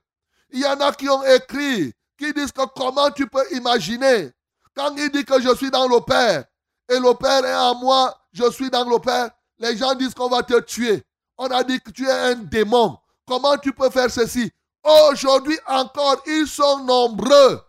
Il 0.51 0.61
y 0.61 0.67
en 0.67 0.81
a 0.81 0.93
qui 0.93 1.09
ont 1.09 1.23
écrit, 1.25 1.93
qui 2.19 2.33
disent 2.33 2.53
que 2.53 2.67
comment 2.77 3.11
tu 3.11 3.27
peux 3.27 3.45
imaginer, 3.53 4.33
quand 4.75 4.95
il 4.97 5.11
dit 5.11 5.25
que 5.25 5.41
je 5.41 5.55
suis 5.55 5.71
dans 5.71 5.87
le 5.87 6.01
Père, 6.01 6.45
et 6.89 6.99
le 6.99 7.15
Père 7.15 7.45
est 7.45 7.55
en 7.55 7.77
moi, 7.77 8.17
je 8.33 8.51
suis 8.51 8.71
dans 8.71 8.89
le 8.89 8.99
Père, 8.99 9.31
les 9.61 9.77
gens 9.77 9.95
disent 9.95 10.15
qu'on 10.15 10.29
va 10.29 10.43
te 10.43 10.59
tuer. 10.61 11.05
On 11.39 11.47
a 11.47 11.63
dit 11.63 11.81
que 11.81 11.91
tu 11.91 12.07
es 12.07 12.11
un 12.11 12.35
démon. 12.35 12.99
Comment 13.27 13.57
tu 13.57 13.73
peux 13.73 13.91
faire 13.91 14.11
ceci? 14.11 14.51
Aujourd'hui 14.83 15.59
encore, 15.67 16.21
ils 16.27 16.49
sont 16.49 16.85
nombreux 16.85 17.63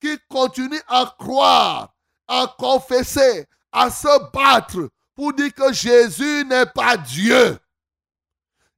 qui 0.00 0.16
continuent 0.28 0.80
à 0.88 1.14
croire 1.18 1.92
à 2.28 2.54
confesser, 2.58 3.46
à 3.72 3.90
se 3.90 4.30
battre 4.32 4.88
pour 5.14 5.32
dire 5.32 5.52
que 5.54 5.72
Jésus 5.72 6.44
n'est 6.44 6.66
pas 6.66 6.96
Dieu. 6.96 7.58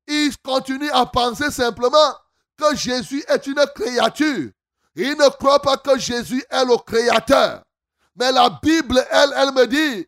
Ils 0.06 0.36
continuent 0.38 0.92
à 0.92 1.06
penser 1.06 1.50
simplement 1.50 2.14
que 2.56 2.74
Jésus 2.76 3.24
est 3.28 3.46
une 3.46 3.64
créature. 3.74 4.50
Ils 4.96 5.16
ne 5.16 5.28
croient 5.30 5.62
pas 5.62 5.76
que 5.76 5.98
Jésus 5.98 6.42
est 6.50 6.64
le 6.64 6.76
créateur. 6.78 7.62
Mais 8.16 8.32
la 8.32 8.58
Bible, 8.62 9.04
elle, 9.10 9.32
elle 9.36 9.52
me 9.52 9.66
dit 9.66 10.06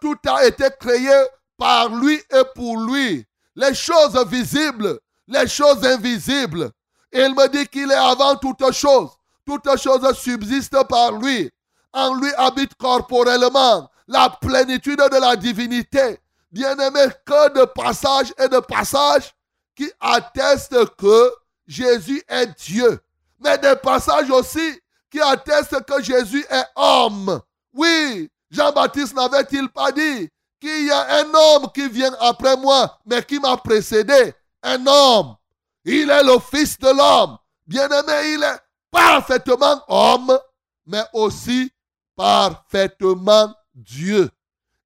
tout 0.00 0.16
a 0.28 0.44
été 0.46 0.68
créé 0.78 1.26
par 1.56 1.88
lui 1.88 2.16
et 2.30 2.42
pour 2.54 2.78
lui. 2.80 3.24
Les 3.54 3.74
choses 3.74 4.16
visibles, 4.26 4.98
les 5.28 5.48
choses 5.48 5.84
invisibles. 5.84 6.70
il 7.12 7.34
me 7.34 7.48
dit 7.48 7.66
qu'il 7.66 7.90
est 7.90 7.94
avant 7.94 8.36
toute 8.36 8.72
chose. 8.72 9.10
Toute 9.46 9.76
chose 9.78 10.12
subsiste 10.18 10.76
par 10.88 11.12
lui. 11.12 11.50
En 11.92 12.14
lui 12.14 12.30
habite 12.36 12.74
corporellement 12.74 13.88
la 14.08 14.28
plénitude 14.28 14.98
de 14.98 15.20
la 15.20 15.36
divinité. 15.36 16.18
Bien-aimé, 16.50 17.06
que 17.24 17.52
de 17.58 17.64
passages 17.64 18.32
et 18.38 18.48
de 18.48 18.58
passages 18.60 19.34
qui 19.74 19.90
attestent 20.00 20.96
que 20.96 21.32
Jésus 21.66 22.22
est 22.28 22.46
Dieu. 22.58 23.00
Mais 23.40 23.58
des 23.58 23.76
passages 23.76 24.30
aussi 24.30 24.80
qui 25.10 25.20
attestent 25.20 25.84
que 25.84 26.02
Jésus 26.02 26.44
est 26.50 26.66
homme. 26.76 27.40
Oui, 27.72 28.30
Jean-Baptiste 28.50 29.14
n'avait-il 29.14 29.68
pas 29.68 29.92
dit 29.92 30.28
qu'il 30.60 30.86
y 30.86 30.90
a 30.90 31.20
un 31.20 31.34
homme 31.34 31.70
qui 31.74 31.88
vient 31.88 32.14
après 32.20 32.56
moi, 32.56 32.98
mais 33.04 33.22
qui 33.22 33.38
m'a 33.38 33.56
précédé? 33.56 34.32
Un 34.62 34.86
homme. 34.86 35.36
Il 35.84 36.10
est 36.10 36.24
le 36.24 36.38
Fils 36.38 36.78
de 36.78 36.88
l'homme. 36.88 37.36
Bien-aimé, 37.66 38.34
il 38.34 38.42
est 38.42 38.58
parfaitement 38.90 39.82
homme, 39.88 40.38
mais 40.86 41.04
aussi 41.12 41.70
parfaitement 42.16 43.54
Dieu. 43.74 44.30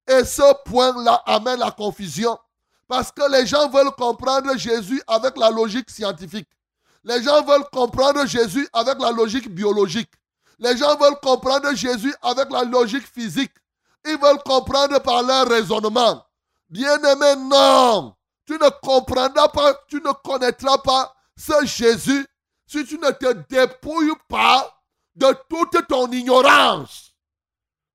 Et 0.07 0.25
ce 0.25 0.53
point-là 0.65 1.21
amène 1.25 1.59
la 1.59 1.71
confusion. 1.71 2.37
Parce 2.87 3.11
que 3.11 3.31
les 3.31 3.47
gens 3.47 3.69
veulent 3.69 3.91
comprendre 3.91 4.57
Jésus 4.57 5.01
avec 5.07 5.37
la 5.37 5.49
logique 5.49 5.89
scientifique. 5.89 6.49
Les 7.03 7.23
gens 7.23 7.41
veulent 7.43 7.69
comprendre 7.71 8.25
Jésus 8.25 8.67
avec 8.73 8.99
la 8.99 9.11
logique 9.11 9.49
biologique. 9.49 10.11
Les 10.61 10.77
gens 10.77 10.95
veulent 10.95 11.19
comprendre 11.21 11.73
Jésus 11.73 12.13
avec 12.21 12.51
la 12.51 12.63
logique 12.63 13.07
physique. 13.07 13.51
Ils 14.05 14.17
veulent 14.17 14.41
comprendre 14.45 14.99
par 14.99 15.23
leur 15.23 15.47
raisonnement. 15.47 16.23
Bien-aimé, 16.69 17.35
non. 17.37 18.15
Tu 18.45 18.53
ne 18.53 18.69
comprendras 18.81 19.47
pas, 19.49 19.73
tu 19.87 19.95
ne 19.97 20.11
connaîtras 20.23 20.77
pas 20.77 21.13
ce 21.35 21.65
Jésus 21.65 22.25
si 22.67 22.85
tu 22.85 22.99
ne 22.99 23.09
te 23.09 23.33
dépouilles 23.49 24.13
pas 24.27 24.71
de 25.15 25.35
toute 25.49 25.87
ton 25.87 26.09
ignorance. 26.11 27.11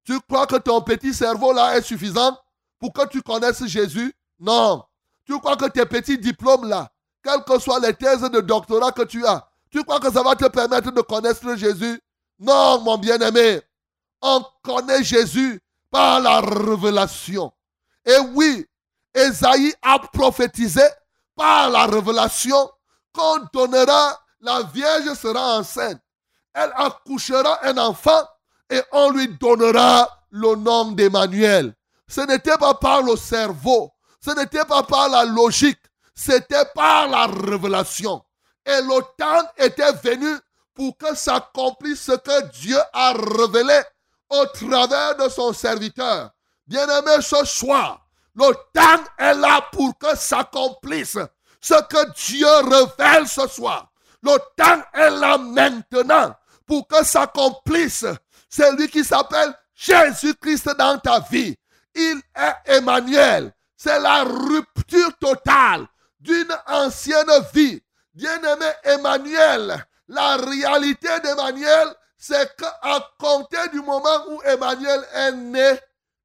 Tu 0.05 0.19
crois 0.29 0.47
que 0.47 0.57
ton 0.57 0.83
petit 0.83 1.15
cerveau 1.15 1.53
là 1.53 1.77
est 1.77 1.83
suffisant 1.83 2.37
pour 2.81 2.93
que 2.93 3.07
tu 3.07 3.23
connaisses 3.23 3.65
Jésus? 3.67 4.13
Non. 4.41 4.85
Tu 5.25 5.39
crois 5.39 5.57
que 5.57 5.67
tes 5.67 5.87
petits 5.87 6.19
diplômes 6.19 6.69
là, 6.69 6.91
quelles 7.23 7.45
que 7.45 7.61
soient 7.61 7.81
les 7.81 7.95
thèses 7.95 8.23
de 8.23 8.41
doctorat 8.41 8.93
que 8.93 9.03
tu 9.03 9.25
as, 9.25 9.49
tu 9.71 9.85
crois 9.85 10.01
que 10.01 10.13
ça 10.13 10.23
va 10.23 10.35
te 10.35 10.47
permettre 10.47 10.91
de 10.91 11.01
connaître 11.01 11.55
Jésus? 11.55 12.01
Non, 12.39 12.81
mon 12.81 12.99
bien-aimé. 12.99 13.61
On 14.21 14.45
connaît 14.63 15.03
Jésus 15.03 15.61
par 15.91 16.21
la 16.21 16.41
révélation. 16.41 17.53
Et 18.05 18.19
oui, 18.35 18.67
Esaïe 19.15 19.75
a 19.83 19.99
prophétisé 19.99 20.83
par 21.35 21.71
la 21.71 21.87
révélation 21.87 22.71
qu'on 23.13 23.41
donnera, 23.53 24.19
la 24.41 24.63
Vierge 24.63 25.15
sera 25.15 25.59
enceinte. 25.59 26.01
Elle 26.53 26.73
accouchera 26.77 27.65
un 27.67 27.79
enfant 27.79 28.23
et 28.71 28.81
on 28.93 29.11
lui 29.11 29.29
donnera 29.29 30.09
le 30.31 30.55
nom 30.57 30.93
d'Emmanuel. 30.93 31.75
Ce 32.09 32.21
n'était 32.21 32.57
pas 32.57 32.75
par 32.75 33.03
le 33.03 33.17
cerveau, 33.17 33.93
ce 34.21 34.31
n'était 34.31 34.65
pas 34.65 34.83
par 34.83 35.09
la 35.09 35.25
logique, 35.25 35.81
c'était 36.15 36.65
par 36.75 37.09
la 37.09 37.27
révélation. 37.27 38.23
Et 38.65 38.81
le 38.83 39.01
temps 39.17 39.49
était 39.57 39.93
venu 39.93 40.29
pour 40.77 40.97
que 40.97 41.17
s'accomplisse 41.17 42.03
ce 42.03 42.13
que 42.13 42.47
Dieu 42.51 42.79
a 42.93 43.13
révélé 43.15 43.81
au 44.29 44.47
travers 44.47 45.17
de 45.17 45.29
son 45.29 45.53
serviteur. 45.53 46.31
Bien-aimé, 46.67 47.23
ce 47.23 47.45
soir, 47.45 48.07
le 48.35 48.53
temps 48.73 49.05
est 49.19 49.35
là 49.35 49.63
pour 49.73 49.97
que 49.99 50.15
s'accomplisse 50.17 51.19
ce 51.61 51.83
que 51.89 52.13
Dieu 52.27 52.47
révèle 52.69 53.27
ce 53.27 53.47
soir. 53.49 53.91
Le 54.23 54.37
temps 54.57 54.83
est 54.93 55.11
là 55.11 55.39
maintenant 55.39 56.35
pour 56.67 56.87
que 56.87 57.05
s'accomplisse 57.05 58.05
celui 58.49 58.89
qui 58.89 59.05
s'appelle 59.05 59.55
Jésus-Christ 59.75 60.69
dans 60.77 60.99
ta 60.99 61.21
vie. 61.21 61.57
Il 61.95 62.21
est 62.37 62.77
Emmanuel. 62.77 63.53
C'est 63.77 64.01
la 64.01 64.25
rupture 64.25 65.17
totale 65.19 65.87
d'une 66.21 66.55
ancienne 66.67 67.31
vie. 67.55 67.81
Bien-aimé 68.15 68.67
Emmanuel, 68.83 69.85
la 70.09 70.37
réalité 70.37 71.09
d'Emmanuel, 71.23 71.89
c'est 72.17 72.57
qu'à 72.57 73.01
compter 73.19 73.69
du 73.73 73.81
moment 73.81 74.25
où 74.29 74.41
Emmanuel 74.43 75.01
est 75.15 75.33
né, 75.33 75.79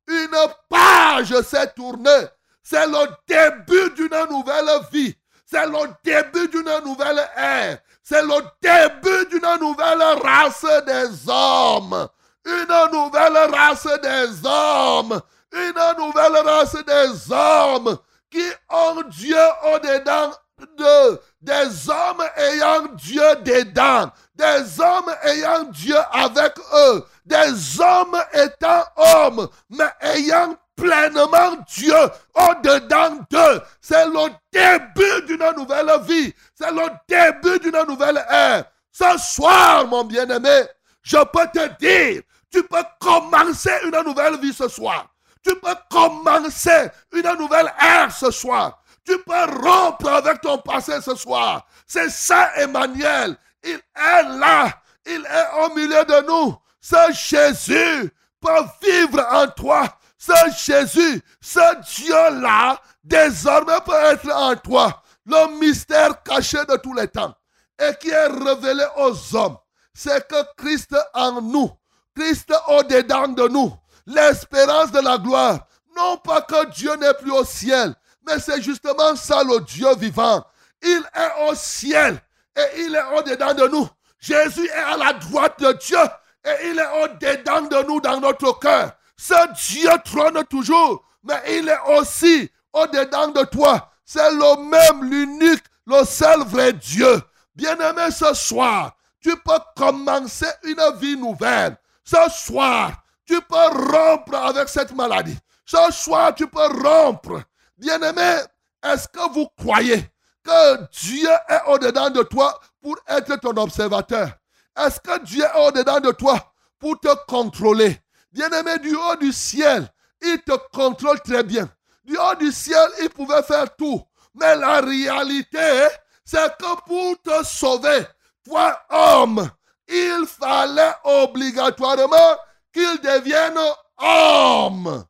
une 0.08 0.38
page 0.70 1.40
s'est 1.42 1.72
tournée. 1.74 2.28
C'est 2.64 2.88
le 2.88 3.08
début 3.28 3.94
d'une 3.96 4.26
nouvelle 4.30 4.70
vie. 4.92 5.16
C'est 5.46 5.66
le 5.66 5.80
début 6.04 6.48
d'une 6.48 6.80
nouvelle 6.86 7.28
ère. 7.36 7.80
C'est 8.04 8.22
le 8.22 8.42
début 8.62 9.26
d'une 9.30 9.60
nouvelle 9.60 10.02
race 10.24 10.66
des 10.86 11.30
hommes. 11.30 12.08
Une 12.46 12.92
nouvelle 12.92 13.38
race 13.54 13.88
des 14.02 14.48
hommes. 14.48 15.22
Une 15.54 15.98
nouvelle 15.98 16.38
race 16.46 16.78
des 16.86 17.34
hommes 17.34 17.98
qui 18.30 18.48
ont 18.70 19.02
Dieu 19.10 19.36
au-dedans 19.74 20.32
de, 20.78 21.20
des 21.42 21.90
hommes 21.90 22.24
ayant 22.38 22.88
Dieu 22.94 23.36
dedans, 23.44 24.12
des 24.36 24.80
hommes 24.80 25.14
ayant 25.24 25.64
Dieu 25.66 25.98
avec 26.12 26.54
eux, 26.74 27.06
des 27.26 27.82
hommes 27.82 28.18
étant 28.34 28.84
hommes, 28.96 29.48
mais 29.70 29.90
ayant 30.02 30.56
pleinement 30.76 31.58
Dieu 31.68 31.96
au-dedans 32.36 33.26
d'eux. 33.30 33.62
C'est 33.80 34.06
le 34.06 34.30
début 34.52 35.28
d'une 35.28 35.52
nouvelle 35.58 35.92
vie. 36.04 36.34
C'est 36.56 36.72
le 36.72 36.88
début 37.08 37.60
d'une 37.60 37.84
nouvelle 37.88 38.24
ère. 38.30 38.66
Ce 38.92 39.18
soir, 39.18 39.88
mon 39.88 40.04
bien-aimé, 40.04 40.64
je 41.02 41.18
peux 41.18 41.48
te 41.54 41.68
dire, 41.80 42.22
tu 42.52 42.64
peux 42.64 42.84
commencer 43.00 43.72
une 43.86 44.04
nouvelle 44.04 44.40
vie 44.40 44.54
ce 44.54 44.68
soir. 44.68 45.08
Tu 45.44 45.56
peux 45.56 45.76
commencer 45.90 46.90
une 47.14 47.34
nouvelle 47.38 47.72
ère 47.82 48.12
ce 48.12 48.30
soir. 48.30 48.81
Tu 49.06 49.18
peux 49.24 49.46
rompre 49.62 50.08
avec 50.10 50.42
ton 50.42 50.58
passé 50.60 51.02
ce 51.02 51.16
soir. 51.16 51.66
C'est 51.88 52.10
ça, 52.10 52.52
Emmanuel. 52.56 53.38
Il 53.64 53.76
est 53.96 54.24
là. 54.38 54.82
Il 55.06 55.26
est 55.26 55.66
au 55.66 55.74
milieu 55.76 56.06
de 56.06 56.28
nous. 56.28 56.56
Ce 56.80 57.12
Jésus 57.12 58.12
peut 58.40 58.66
vivre 58.82 59.26
en 59.32 59.48
toi. 59.48 59.98
Ce 60.18 60.34
Jésus, 60.66 61.22
ce 61.40 61.96
Dieu-là, 61.96 62.80
désormais 63.04 63.80
peut 63.86 64.04
être 64.04 64.32
en 64.32 64.56
toi. 64.56 65.02
Le 65.26 65.60
mystère 65.60 66.22
caché 66.24 66.60
de 66.66 66.78
tous 66.78 66.94
les 66.94 67.08
temps 67.08 67.34
et 67.80 67.96
qui 68.00 68.10
est 68.10 68.28
révélé 68.28 68.86
aux 68.98 69.36
hommes, 69.36 69.58
c'est 69.94 70.28
que 70.28 70.36
Christ 70.58 70.96
en 71.14 71.42
nous, 71.42 71.72
Christ 72.16 72.54
au-dedans 72.68 73.28
de 73.30 73.48
nous, 73.48 73.74
l'espérance 74.06 74.92
de 74.92 75.00
la 75.00 75.18
gloire. 75.18 75.68
Non 75.96 76.18
pas 76.18 76.42
que 76.42 76.70
Dieu 76.70 76.96
n'est 76.96 77.14
plus 77.16 77.32
au 77.32 77.44
ciel, 77.44 77.94
mais 78.26 78.40
c'est 78.40 78.62
justement 78.62 79.16
ça 79.16 79.44
le 79.44 79.60
Dieu 79.62 79.94
vivant. 79.96 80.44
Il 80.82 81.04
est 81.16 81.50
au 81.50 81.56
ciel 81.56 82.22
et 82.56 82.82
il 82.82 82.96
est 82.96 83.18
au-dedans 83.18 83.54
de 83.54 83.68
nous. 83.68 83.88
Jésus 84.20 84.68
est 84.68 84.94
à 84.94 84.98
la 84.98 85.14
droite 85.14 85.60
de 85.60 85.72
Dieu 85.74 85.98
et 86.44 86.70
il 86.70 86.80
est 86.80 87.04
au-dedans 87.04 87.62
de 87.62 87.88
nous 87.88 88.02
dans 88.02 88.20
notre 88.20 88.58
cœur. 88.60 88.92
Ce 89.18 89.54
Dieu 89.70 89.90
trône 90.04 90.44
toujours, 90.46 91.04
mais 91.24 91.42
il 91.50 91.70
est 91.70 92.00
aussi 92.00 92.50
au-dedans 92.74 93.28
de 93.30 93.44
toi. 93.46 93.92
C'est 94.06 94.32
le 94.32 94.70
même, 94.70 95.10
l'unique, 95.10 95.64
le 95.86 96.04
seul 96.04 96.42
vrai 96.42 96.74
Dieu. 96.74 97.22
Bien-aimé, 97.56 98.10
ce 98.12 98.34
soir, 98.34 98.96
tu 99.22 99.36
peux 99.38 99.60
commencer 99.76 100.48
une 100.64 100.82
vie 101.00 101.18
nouvelle. 101.18 101.78
Ce 102.04 102.18
soir, 102.30 102.92
tu 103.26 103.40
peux 103.42 103.92
rompre 103.92 104.36
avec 104.36 104.68
cette 104.68 104.96
maladie. 104.96 105.38
Ce 105.66 105.92
soir, 105.92 106.34
tu 106.36 106.48
peux 106.48 106.68
rompre. 106.84 107.42
Bien-aimé, 107.82 108.36
est-ce 108.84 109.08
que 109.08 109.34
vous 109.34 109.48
croyez 109.58 110.08
que 110.44 110.88
Dieu 111.02 111.32
est 111.50 111.62
au-dedans 111.66 112.12
de 112.12 112.22
toi 112.22 112.60
pour 112.80 112.96
être 113.08 113.36
ton 113.38 113.58
observateur? 113.58 114.30
Est-ce 114.78 115.00
que 115.00 115.20
Dieu 115.24 115.44
est 115.44 115.60
au-dedans 115.68 116.00
de 116.00 116.12
toi 116.12 116.54
pour 116.78 117.00
te 117.00 117.10
contrôler? 117.26 118.00
Bien-aimé, 118.32 118.78
du 118.78 118.96
haut 118.96 119.16
du 119.16 119.34
ciel, 119.34 119.92
il 120.22 120.40
te 120.44 120.52
contrôle 120.72 121.20
très 121.22 121.42
bien. 121.42 121.68
Du 122.04 122.16
haut 122.18 122.36
du 122.36 122.52
ciel, 122.52 122.88
il 123.02 123.10
pouvait 123.10 123.42
faire 123.42 123.76
tout. 123.76 124.00
Mais 124.36 124.56
la 124.56 124.82
réalité, 124.82 125.88
c'est 126.24 126.56
que 126.58 126.82
pour 126.86 127.20
te 127.24 127.44
sauver, 127.44 128.06
toi 128.46 128.80
homme, 128.92 129.50
il 129.88 130.26
fallait 130.28 130.94
obligatoirement 131.04 132.38
qu'il 132.72 133.02
devienne 133.02 133.58
homme 133.98 135.04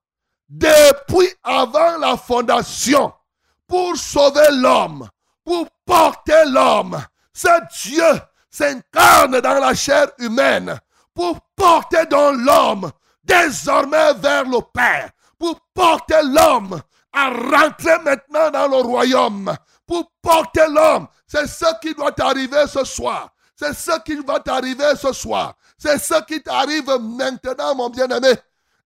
depuis 0.51 1.29
avant 1.43 1.97
la 1.97 2.17
fondation 2.17 3.13
pour 3.65 3.95
sauver 3.95 4.51
l'homme, 4.51 5.07
pour 5.45 5.65
porter 5.85 6.43
l'homme. 6.47 7.01
C'est 7.31 7.61
Dieu, 7.83 8.03
s'incarne 8.49 9.39
dans 9.39 9.59
la 9.59 9.73
chair 9.73 10.07
humaine 10.19 10.77
pour 11.13 11.39
porter 11.55 12.05
dans 12.07 12.31
l'homme 12.31 12.91
désormais 13.23 14.13
vers 14.15 14.43
le 14.43 14.59
Père, 14.73 15.09
pour 15.39 15.59
porter 15.73 16.21
l'homme 16.23 16.81
à 17.13 17.29
rentrer 17.29 17.97
maintenant 18.03 18.51
dans 18.51 18.67
le 18.67 18.81
royaume, 18.81 19.55
pour 19.87 20.11
porter 20.21 20.67
l'homme. 20.69 21.07
C'est 21.27 21.47
ce 21.47 21.65
qui 21.81 21.93
doit 21.93 22.13
arriver 22.19 22.65
ce 22.67 22.83
soir. 22.83 23.29
C'est 23.55 23.73
ce 23.73 23.99
qui 24.01 24.15
va 24.15 24.39
t'arriver 24.39 24.95
ce 24.99 25.13
soir. 25.13 25.53
C'est 25.77 25.97
ce 25.99 26.21
qui 26.23 26.41
t'arrive 26.41 26.89
maintenant, 26.99 27.75
mon 27.75 27.89
bien-aimé. 27.89 28.33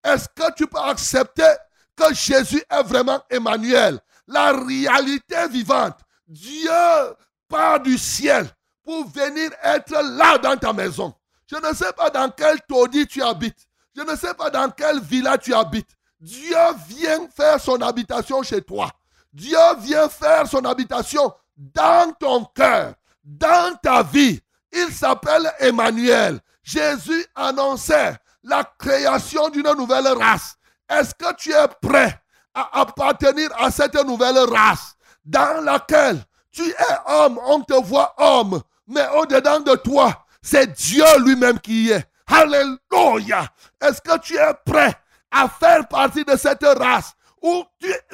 Est-ce 0.06 0.28
que 0.30 0.54
tu 0.54 0.68
peux 0.68 0.80
accepter 0.80 1.52
que 1.96 2.14
Jésus 2.14 2.64
est 2.70 2.84
vraiment 2.84 3.20
Emmanuel, 3.30 4.00
la 4.28 4.52
réalité 4.52 5.48
vivante? 5.50 5.98
Dieu 6.28 6.70
part 7.50 7.80
du 7.80 7.98
ciel 7.98 8.48
pour 8.84 9.08
venir 9.10 9.50
être 9.64 9.94
là 9.94 10.38
dans 10.38 10.56
ta 10.56 10.72
maison. 10.74 11.12
Je 11.48 11.56
ne 11.56 11.74
sais 11.74 11.92
pas 11.94 12.12
dans 12.12 12.30
quel 12.30 12.62
taudis 12.68 13.08
tu 13.08 13.24
habites. 13.24 13.68
Je 13.96 14.02
ne 14.04 14.16
sais 14.16 14.34
pas 14.36 14.50
dans 14.52 14.70
quelle 14.70 15.00
villa 15.02 15.38
tu 15.38 15.54
habites. 15.54 15.90
Dieu 16.20 16.58
vient 16.88 17.28
faire 17.36 17.60
son 17.60 17.82
habitation 17.82 18.44
chez 18.44 18.62
toi. 18.62 18.92
Dieu 19.34 19.58
vient 19.80 20.08
faire 20.08 20.48
son 20.48 20.64
habitation 20.66 21.34
dans 21.58 22.14
ton 22.14 22.46
cœur, 22.46 22.94
dans 23.24 23.76
ta 23.82 24.04
vie. 24.04 24.40
Il 24.72 24.92
s'appelle 24.92 25.52
Emmanuel. 25.60 26.40
Jésus 26.64 27.26
annonçait 27.36 28.16
la 28.46 28.64
création 28.78 29.50
d'une 29.50 29.74
nouvelle 29.74 30.08
race. 30.08 30.56
Est-ce 30.90 31.14
que 31.16 31.34
tu 31.36 31.52
es 31.52 31.68
prêt 31.82 32.22
à 32.54 32.82
appartenir 32.82 33.50
à 33.58 33.72
cette 33.72 33.96
nouvelle 34.06 34.38
race 34.38 34.96
dans 35.26 35.64
laquelle 35.64 36.24
tu 36.52 36.70
es 36.70 36.98
homme, 37.08 37.40
on 37.44 37.62
te 37.62 37.74
voit 37.74 38.14
homme, 38.18 38.62
mais 38.88 39.08
au-dedans 39.16 39.60
de 39.60 39.76
toi, 39.76 40.26
c'est 40.42 40.72
Dieu 40.72 41.04
lui-même 41.20 41.60
qui 41.60 41.92
est. 41.92 42.06
Alléluia. 42.28 43.48
Est-ce 43.82 44.02
que 44.02 44.18
tu 44.20 44.38
es 44.38 44.54
prêt 44.66 44.96
à 45.32 45.50
faire 45.50 45.88
partie 45.88 46.24
de 46.24 46.38
cette 46.38 46.64
race 46.64 47.14
où 47.42 47.64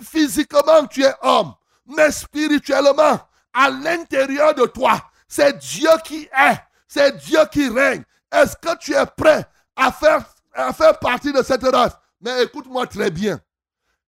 physiquement 0.01 0.87
tu 0.89 1.03
es 1.03 1.13
homme, 1.21 1.53
mais 1.85 2.11
spirituellement, 2.11 3.19
à 3.53 3.69
l'intérieur 3.69 4.55
de 4.55 4.65
toi, 4.65 5.01
c'est 5.27 5.57
Dieu 5.57 5.89
qui 6.03 6.23
est, 6.23 6.57
c'est 6.87 7.17
Dieu 7.17 7.39
qui 7.51 7.69
règne? 7.69 8.03
Est-ce 8.31 8.55
que 8.55 8.75
tu 8.77 8.93
es 8.93 9.05
prêt 9.05 9.45
à 9.81 9.91
faire, 9.91 10.23
à 10.53 10.73
faire 10.73 10.99
partie 10.99 11.33
de 11.33 11.41
cette 11.41 11.63
race 11.63 11.97
Mais 12.21 12.43
écoute-moi 12.43 12.85
très 12.85 13.09
bien. 13.09 13.39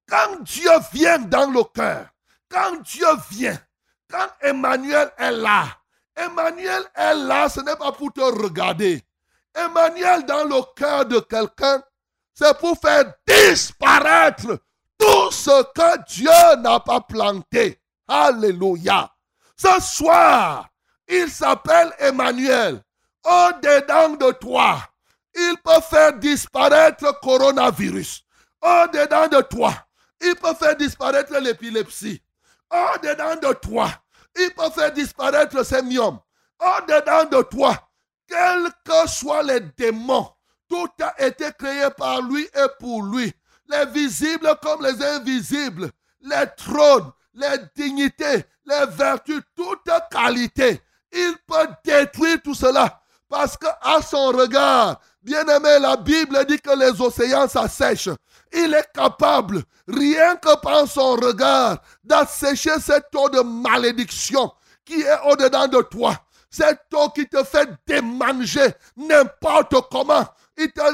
Quand 0.07 0.41
Dieu 0.41 0.69
vient 0.91 1.17
dans 1.19 1.49
le 1.49 1.63
cœur, 1.63 2.07
quand 2.49 2.81
Dieu 2.81 3.07
vient, 3.31 3.57
quand 4.09 4.27
Emmanuel 4.41 5.11
est 5.17 5.31
là, 5.31 5.65
Emmanuel 6.15 6.83
est 6.93 7.15
là, 7.15 7.49
ce 7.49 7.61
n'est 7.61 7.75
pas 7.75 7.91
pour 7.91 8.13
te 8.13 8.21
regarder. 8.21 9.01
Emmanuel 9.55 10.25
dans 10.25 10.43
le 10.43 10.61
cœur 10.75 11.05
de 11.05 11.19
quelqu'un, 11.19 11.81
c'est 12.35 12.57
pour 12.59 12.77
faire 12.79 13.11
disparaître 13.27 14.59
tout 14.99 15.31
ce 15.31 15.63
que 15.73 16.05
Dieu 16.05 16.61
n'a 16.61 16.79
pas 16.79 17.01
planté. 17.01 17.79
Alléluia. 18.07 19.09
Ce 19.55 19.81
soir, 19.81 20.67
il 21.07 21.29
s'appelle 21.29 21.91
Emmanuel. 21.97 22.83
Au-dedans 23.23 24.09
de 24.17 24.31
toi, 24.33 24.77
il 25.35 25.55
peut 25.63 25.81
faire 25.89 26.13
disparaître 26.13 27.03
le 27.03 27.11
coronavirus. 27.21 28.23
Au-dedans 28.61 29.27
de 29.27 29.41
toi, 29.41 29.73
il 30.21 30.35
peut 30.35 30.53
faire 30.53 30.75
disparaître 30.75 31.37
l'épilepsie. 31.37 32.21
Au-dedans 32.71 33.35
de 33.35 33.53
toi, 33.53 33.89
il 34.35 34.51
peut 34.51 34.69
faire 34.69 34.91
disparaître 34.91 35.55
le 35.57 35.63
sémium. 35.63 36.19
Au-dedans 36.59 37.25
de 37.25 37.43
toi, 37.43 37.89
quels 38.27 38.69
que 38.85 39.09
soient 39.09 39.43
les 39.43 39.59
démons, 39.59 40.29
tout 40.69 40.89
a 41.01 41.25
été 41.25 41.51
créé 41.57 41.87
par 41.97 42.21
lui 42.21 42.43
et 42.43 42.67
pour 42.79 43.03
lui. 43.03 43.33
Les 43.67 43.85
visibles 43.87 44.55
comme 44.61 44.83
les 44.83 45.03
invisibles, 45.03 45.91
les 46.21 46.45
trônes, 46.57 47.11
les 47.33 47.57
dignités, 47.75 48.45
les 48.65 48.85
vertus, 48.89 49.41
toute 49.55 49.89
qualité. 50.09 50.81
Il 51.11 51.35
peut 51.45 51.67
détruire 51.83 52.41
tout 52.43 52.55
cela 52.55 53.02
parce 53.33 53.57
qu'à 53.57 53.99
son 54.07 54.27
regard, 54.27 55.01
bien 55.23 55.43
aimé, 55.47 55.79
la 55.79 55.97
Bible 55.97 56.45
dit 56.45 56.59
que 56.59 56.77
les 56.77 57.01
océans 57.01 57.47
s'assèchent. 57.47 58.11
Il 58.53 58.75
est 58.75 58.93
capable, 58.93 59.63
rien 59.87 60.35
que 60.35 60.55
par 60.59 60.87
son 60.87 61.15
regard, 61.15 61.79
d'assécher 62.03 62.79
cette 62.79 63.07
eau 63.15 63.29
de 63.29 63.39
malédiction 63.39 64.51
qui 64.85 65.01
est 65.01 65.19
au-dedans 65.25 65.67
de 65.67 65.81
toi. 65.81 66.15
Cette 66.47 66.83
eau 66.93 67.09
qui 67.09 67.27
te 67.27 67.43
fait 67.43 67.67
démanger 67.87 68.67
n'importe 68.95 69.73
comment. 69.91 70.27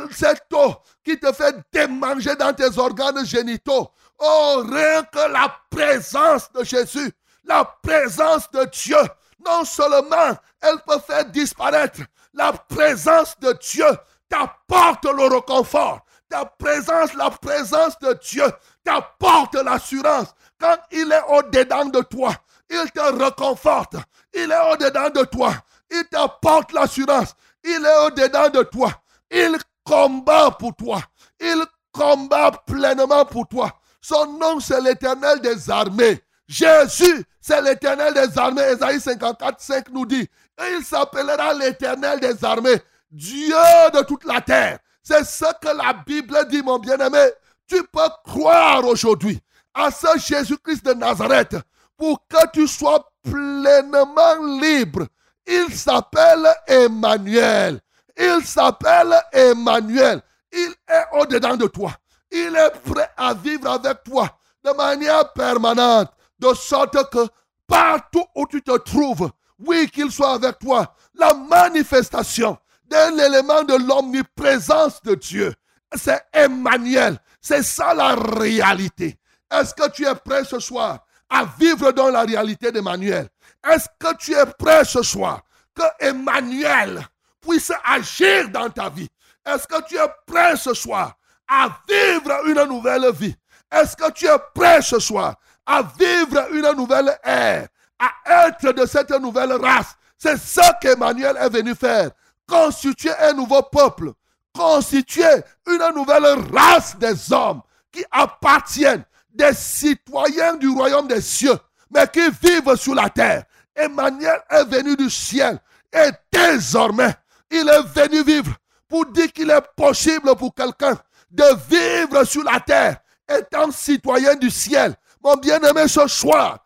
Cette 0.09 0.53
eau 0.53 0.75
qui 1.03 1.19
te 1.19 1.33
fait 1.33 1.57
démanger 1.73 2.37
dans 2.37 2.53
tes 2.53 2.77
organes 2.77 3.25
génitaux. 3.25 3.89
Oh, 4.17 4.63
rien 4.65 5.03
que 5.03 5.29
la 5.29 5.53
présence 5.69 6.49
de 6.53 6.63
Jésus, 6.63 7.11
la 7.43 7.65
présence 7.83 8.49
de 8.51 8.63
Dieu, 8.63 8.97
non 9.45 9.65
seulement 9.65 10.37
elle 10.61 10.79
peut 10.87 10.99
faire 11.05 11.25
disparaître, 11.25 11.99
la 12.33 12.53
présence 12.53 13.37
de 13.39 13.53
Dieu 13.53 13.87
t'apporte 14.29 15.05
le 15.05 15.35
réconfort. 15.35 16.05
Ta 16.29 16.45
présence, 16.45 17.13
la 17.15 17.31
présence 17.31 17.97
de 17.99 18.13
Dieu 18.21 18.45
t'apporte 18.83 19.55
l'assurance. 19.55 20.27
Quand 20.59 20.77
il 20.91 21.11
est 21.11 21.23
au-dedans 21.27 21.85
de 21.85 22.01
toi, 22.01 22.33
il 22.69 22.91
te 22.91 23.23
réconforte. 23.23 23.95
Il 24.33 24.51
est 24.51 24.71
au-dedans 24.71 25.09
de 25.09 25.23
toi. 25.25 25.53
Il 25.89 26.03
t'apporte 26.05 26.71
l'assurance. 26.71 27.33
Il 27.63 27.83
est 27.83 28.05
au-dedans 28.05 28.49
de 28.49 28.63
toi. 28.63 28.91
Il 29.31 29.57
combat 29.83 30.51
pour 30.51 30.75
toi. 30.75 31.01
Il 31.39 31.63
combat 31.91 32.51
pleinement 32.65 33.25
pour 33.25 33.47
toi. 33.47 33.71
Son 34.01 34.37
nom, 34.37 34.59
c'est 34.59 34.81
l'éternel 34.81 35.41
des 35.41 35.69
armées. 35.69 36.23
Jésus, 36.47 37.25
c'est 37.41 37.61
l'éternel 37.61 38.13
des 38.13 38.37
armées. 38.37 38.61
Esaïe 38.61 38.99
54, 38.99 39.59
5 39.59 39.89
nous 39.89 40.05
dit. 40.05 40.27
Il 40.71 40.83
s'appellera 40.83 41.53
l'éternel 41.53 42.19
des 42.19 42.43
armées. 42.43 42.81
Dieu 43.11 43.55
de 43.93 44.03
toute 44.03 44.25
la 44.25 44.41
terre. 44.41 44.79
C'est 45.01 45.23
ce 45.23 45.45
que 45.61 45.75
la 45.75 45.93
Bible 45.93 46.37
dit, 46.49 46.61
mon 46.61 46.79
bien-aimé. 46.79 47.29
Tu 47.67 47.83
peux 47.83 48.09
croire 48.25 48.85
aujourd'hui 48.85 49.39
à 49.73 49.91
ce 49.91 50.07
Jésus-Christ 50.17 50.85
de 50.85 50.93
Nazareth 50.93 51.55
pour 51.97 52.25
que 52.27 52.49
tu 52.51 52.67
sois 52.67 53.11
pleinement 53.23 54.59
libre. 54.59 55.07
Il 55.47 55.73
s'appelle 55.75 56.47
Emmanuel. 56.67 57.79
Il 58.17 58.45
s'appelle 58.45 59.15
Emmanuel. 59.31 60.21
Il 60.51 60.73
est 60.87 61.05
au-dedans 61.13 61.55
de 61.55 61.67
toi. 61.67 61.91
Il 62.31 62.55
est 62.55 62.91
prêt 62.91 63.09
à 63.17 63.33
vivre 63.33 63.69
avec 63.69 64.03
toi 64.03 64.29
de 64.63 64.71
manière 64.71 65.31
permanente, 65.33 66.11
de 66.37 66.53
sorte 66.53 67.09
que 67.09 67.27
partout 67.67 68.25
où 68.35 68.45
tu 68.45 68.61
te 68.61 68.77
trouves, 68.77 69.31
oui, 69.59 69.89
qu'il 69.89 70.11
soit 70.11 70.33
avec 70.33 70.59
toi, 70.59 70.95
la 71.15 71.33
manifestation 71.33 72.57
d'un 72.89 73.17
élément 73.17 73.63
de 73.63 73.75
l'omniprésence 73.75 75.01
de 75.03 75.15
Dieu, 75.15 75.53
c'est 75.95 76.21
Emmanuel. 76.33 77.19
C'est 77.41 77.63
ça 77.63 77.93
la 77.93 78.15
réalité. 78.15 79.17
Est-ce 79.51 79.73
que 79.73 79.89
tu 79.91 80.05
es 80.05 80.15
prêt 80.15 80.43
ce 80.43 80.59
soir 80.59 80.99
à 81.29 81.45
vivre 81.59 81.91
dans 81.91 82.09
la 82.09 82.21
réalité 82.21 82.71
d'Emmanuel? 82.71 83.27
Est-ce 83.67 83.87
que 83.99 84.15
tu 84.17 84.33
es 84.33 84.45
prêt 84.57 84.85
ce 84.85 85.03
soir 85.03 85.41
que 85.75 85.83
Emmanuel 85.99 87.05
puisse 87.41 87.71
agir 87.83 88.49
dans 88.49 88.69
ta 88.69 88.89
vie? 88.89 89.09
Est-ce 89.45 89.67
que 89.67 89.81
tu 89.87 89.95
es 89.95 90.07
prêt 90.27 90.55
ce 90.55 90.73
soir 90.73 91.13
à 91.47 91.69
vivre 91.87 92.47
une 92.47 92.63
nouvelle 92.65 93.11
vie? 93.13 93.35
Est-ce 93.71 93.95
que 93.95 94.11
tu 94.11 94.25
es 94.25 94.37
prêt 94.53 94.81
ce 94.81 94.99
soir 94.99 95.35
à 95.65 95.83
vivre 95.83 96.47
une 96.51 96.71
nouvelle 96.75 97.15
ère, 97.23 97.67
à 97.99 98.47
être 98.47 98.71
de 98.71 98.85
cette 98.85 99.11
nouvelle 99.11 99.53
race 99.53 99.95
C'est 100.17 100.37
ça 100.37 100.77
qu'Emmanuel 100.81 101.37
est 101.37 101.49
venu 101.49 101.75
faire. 101.75 102.11
Constituer 102.47 103.11
un 103.19 103.33
nouveau 103.33 103.61
peuple, 103.61 104.11
constituer 104.53 105.43
une 105.67 105.95
nouvelle 105.95 106.25
race 106.53 106.97
des 106.97 107.31
hommes 107.31 107.61
qui 107.91 108.03
appartiennent 108.11 109.03
des 109.33 109.53
citoyens 109.53 110.55
du 110.55 110.69
royaume 110.69 111.07
des 111.07 111.21
cieux, 111.21 111.57
mais 111.91 112.07
qui 112.07 112.27
vivent 112.41 112.75
sur 112.75 112.95
la 112.95 113.09
terre. 113.09 113.43
Emmanuel 113.75 114.41
est 114.49 114.65
venu 114.65 114.95
du 114.95 115.09
ciel 115.09 115.59
et 115.93 116.09
désormais, 116.31 117.13
il 117.51 117.67
est 117.67 117.81
venu 117.81 118.23
vivre 118.23 118.51
pour 118.87 119.05
dire 119.05 119.31
qu'il 119.31 119.49
est 119.49 119.61
possible 119.75 120.35
pour 120.35 120.53
quelqu'un 120.53 120.97
de 121.31 121.43
vivre 121.69 122.23
sur 122.23 122.43
la 122.43 122.59
terre 122.59 122.97
étant 123.29 123.71
citoyen 123.71 124.35
du 124.35 124.49
ciel. 124.49 124.95
Mon 125.23 125.35
bien-aimé, 125.35 125.87
ce 125.87 126.07
soir, 126.07 126.59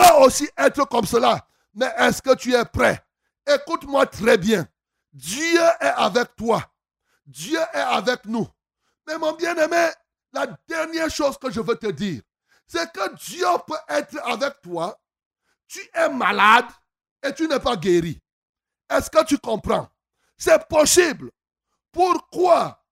peux 0.00 0.24
aussi 0.24 0.48
être 0.56 0.84
comme 0.88 1.06
cela. 1.06 1.46
Mais 1.74 1.92
est-ce 1.98 2.22
que 2.22 2.34
tu 2.34 2.54
es 2.54 2.64
prêt? 2.64 3.02
Écoute-moi 3.46 4.06
très 4.06 4.38
bien. 4.38 4.66
Dieu 5.12 5.60
est 5.80 5.92
avec 5.96 6.36
toi. 6.36 6.62
Dieu 7.26 7.58
est 7.72 7.78
avec 7.78 8.24
nous. 8.24 8.46
Mais 9.06 9.18
mon 9.18 9.32
bien-aimé, 9.32 9.88
la 10.32 10.46
dernière 10.68 11.10
chose 11.10 11.36
que 11.38 11.50
je 11.50 11.60
veux 11.60 11.76
te 11.76 11.88
dire, 11.88 12.22
c'est 12.66 12.90
que 12.92 13.14
Dieu 13.16 13.46
peut 13.66 13.78
être 13.88 14.18
avec 14.24 14.60
toi. 14.62 14.98
Tu 15.66 15.80
es 15.94 16.08
malade 16.08 16.66
et 17.22 17.32
tu 17.34 17.46
n'es 17.46 17.60
pas 17.60 17.76
guéri. 17.76 18.20
Est-ce 18.88 19.10
que 19.10 19.24
tu 19.24 19.38
comprends? 19.38 19.88
C'est 20.36 20.66
possible. 20.68 21.30
Pourquoi? 21.92 22.82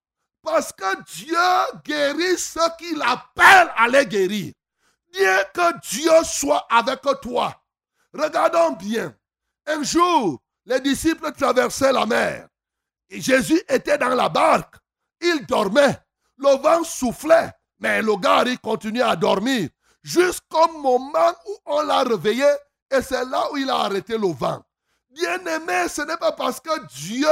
Parce 0.42 0.72
que 0.72 1.02
Dieu 1.14 1.82
guérit 1.84 2.38
ceux 2.38 2.61
qu'il 2.78 3.00
appelle 3.02 3.72
à 3.76 3.88
les 3.88 4.06
guérir. 4.06 4.52
Bien 5.19 5.43
que 5.53 5.81
Dieu 5.81 6.12
soit 6.23 6.64
avec 6.71 7.01
toi. 7.21 7.53
Regardons 8.14 8.77
bien. 8.77 9.12
Un 9.66 9.83
jour, 9.83 10.41
les 10.64 10.81
disciples 10.81 11.33
traversaient 11.33 11.93
la 11.93 12.07
mer. 12.07 12.49
Et 13.11 13.21
Jésus 13.21 13.61
était 13.69 13.99
dans 13.99 14.14
la 14.14 14.29
barque. 14.29 14.77
Il 15.21 15.45
dormait. 15.47 15.99
Le 16.37 16.57
vent 16.62 16.85
soufflait. 16.85 17.51
Mais 17.81 18.01
le 18.01 18.16
gars, 18.16 18.45
il 18.47 18.61
continuait 18.61 19.03
à 19.03 19.16
dormir. 19.16 19.69
Jusqu'au 20.05 20.69
moment 20.79 21.35
où 21.47 21.57
on 21.66 21.83
l'a 21.83 22.05
réveillé. 22.05 22.49
Et 22.91 23.03
c'est 23.03 23.25
là 23.25 23.51
où 23.53 23.57
il 23.57 23.69
a 23.69 23.77
arrêté 23.77 24.16
le 24.16 24.33
vent. 24.33 24.62
Bien 25.11 25.45
aimé, 25.47 25.89
ce 25.89 26.03
n'est 26.03 26.16
pas 26.16 26.33
parce 26.33 26.61
que 26.61 26.87
Dieu 26.95 27.27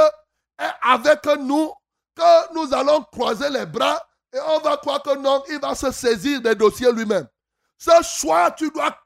est 0.59 0.73
avec 0.81 1.25
nous 1.39 1.71
que 2.15 2.53
nous 2.53 2.73
allons 2.73 3.01
croiser 3.03 3.49
les 3.49 3.65
bras 3.65 4.05
et 4.33 4.39
on 4.39 4.59
va 4.59 4.75
croire 4.77 5.01
que 5.01 5.15
non, 5.15 5.41
il 5.49 5.59
va 5.59 5.73
se 5.73 5.89
saisir 5.91 6.41
des 6.41 6.53
dossiers 6.53 6.91
lui-même. 6.91 7.27
Ce 7.77 8.03
soir, 8.03 8.55
tu 8.55 8.69
dois 8.71 8.97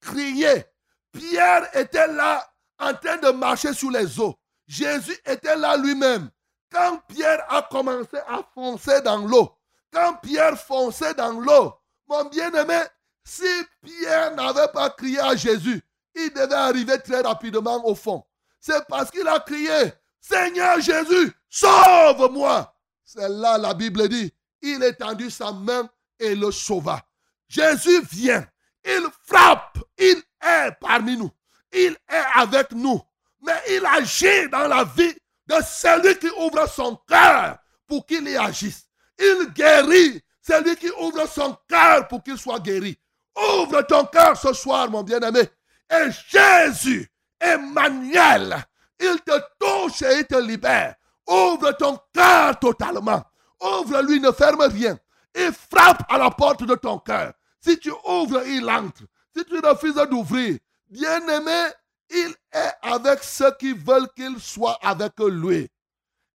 crier. 0.00 0.64
Pierre 1.12 1.68
était 1.76 2.08
là 2.08 2.44
en 2.78 2.92
train 2.94 3.16
de 3.18 3.30
marcher 3.30 3.72
sur 3.72 3.90
les 3.90 4.18
eaux. 4.18 4.34
Jésus 4.66 5.16
était 5.24 5.56
là 5.56 5.76
lui-même. 5.76 6.30
Quand 6.70 6.98
Pierre 7.06 7.44
a 7.48 7.62
commencé 7.62 8.16
à 8.26 8.42
foncer 8.52 9.00
dans 9.02 9.18
l'eau, 9.18 9.56
quand 9.92 10.14
Pierre 10.22 10.58
fonçait 10.58 11.14
dans 11.14 11.38
l'eau, 11.38 11.74
mon 12.08 12.24
bien-aimé, 12.24 12.80
si 13.22 13.46
Pierre 13.80 14.34
n'avait 14.34 14.68
pas 14.72 14.90
crié 14.90 15.20
à 15.20 15.36
Jésus, 15.36 15.80
il 16.16 16.32
devait 16.32 16.54
arriver 16.54 16.98
très 17.00 17.20
rapidement 17.20 17.86
au 17.86 17.94
fond. 17.94 18.24
C'est 18.60 18.84
parce 18.88 19.10
qu'il 19.10 19.26
a 19.28 19.38
crié, 19.40 19.92
Seigneur 20.20 20.80
Jésus, 20.80 21.32
sauve-moi. 21.48 22.74
C'est 23.04 23.28
là 23.28 23.56
la 23.58 23.74
Bible 23.74 24.08
dit, 24.08 24.32
il 24.62 24.82
étendit 24.82 25.30
sa 25.30 25.52
main 25.52 25.88
et 26.18 26.34
le 26.34 26.50
sauva. 26.50 27.00
Jésus 27.48 28.02
vient, 28.10 28.46
il 28.84 29.06
frappe, 29.26 29.78
il 29.98 30.22
est 30.42 30.72
parmi 30.80 31.16
nous, 31.16 31.30
il 31.72 31.96
est 32.08 32.40
avec 32.40 32.72
nous, 32.72 33.00
mais 33.42 33.60
il 33.70 33.84
agit 33.86 34.48
dans 34.50 34.68
la 34.68 34.84
vie 34.84 35.14
de 35.46 35.56
celui 35.64 36.18
qui 36.18 36.28
ouvre 36.38 36.68
son 36.68 36.96
cœur 37.08 37.58
pour 37.86 38.06
qu'il 38.06 38.28
y 38.28 38.36
agisse. 38.36 38.86
Il 39.18 39.52
guérit 39.54 40.22
celui 40.40 40.76
qui 40.76 40.90
ouvre 40.90 41.26
son 41.28 41.56
cœur 41.68 42.08
pour 42.08 42.22
qu'il 42.22 42.38
soit 42.38 42.60
guéri. 42.60 42.98
Ouvre 43.36 43.82
ton 43.82 44.04
cœur 44.06 44.36
ce 44.36 44.52
soir, 44.52 44.90
mon 44.90 45.02
bien-aimé. 45.02 45.42
Et 45.90 46.10
Jésus, 46.28 47.10
Emmanuel, 47.40 48.56
il 49.00 49.20
te 49.20 49.38
touche 49.58 50.02
et 50.02 50.20
il 50.20 50.26
te 50.26 50.36
libère. 50.36 50.94
Ouvre 51.26 51.72
ton 51.72 51.98
cœur 52.12 52.58
totalement. 52.58 53.22
Ouvre-lui, 53.60 54.20
ne 54.20 54.30
ferme 54.30 54.62
rien. 54.62 54.98
Il 55.34 55.52
frappe 55.52 56.04
à 56.08 56.18
la 56.18 56.30
porte 56.30 56.64
de 56.64 56.74
ton 56.74 56.98
cœur. 56.98 57.32
Si 57.60 57.78
tu 57.78 57.90
ouvres, 58.06 58.46
il 58.46 58.68
entre. 58.68 59.02
Si 59.36 59.44
tu 59.44 59.58
refuses 59.58 59.94
d'ouvrir, 60.10 60.58
bien-aimé, 60.88 61.70
il 62.10 62.34
est 62.52 62.72
avec 62.82 63.22
ceux 63.22 63.52
qui 63.58 63.72
veulent 63.72 64.08
qu'il 64.14 64.38
soit 64.38 64.78
avec 64.82 65.12
lui. 65.18 65.68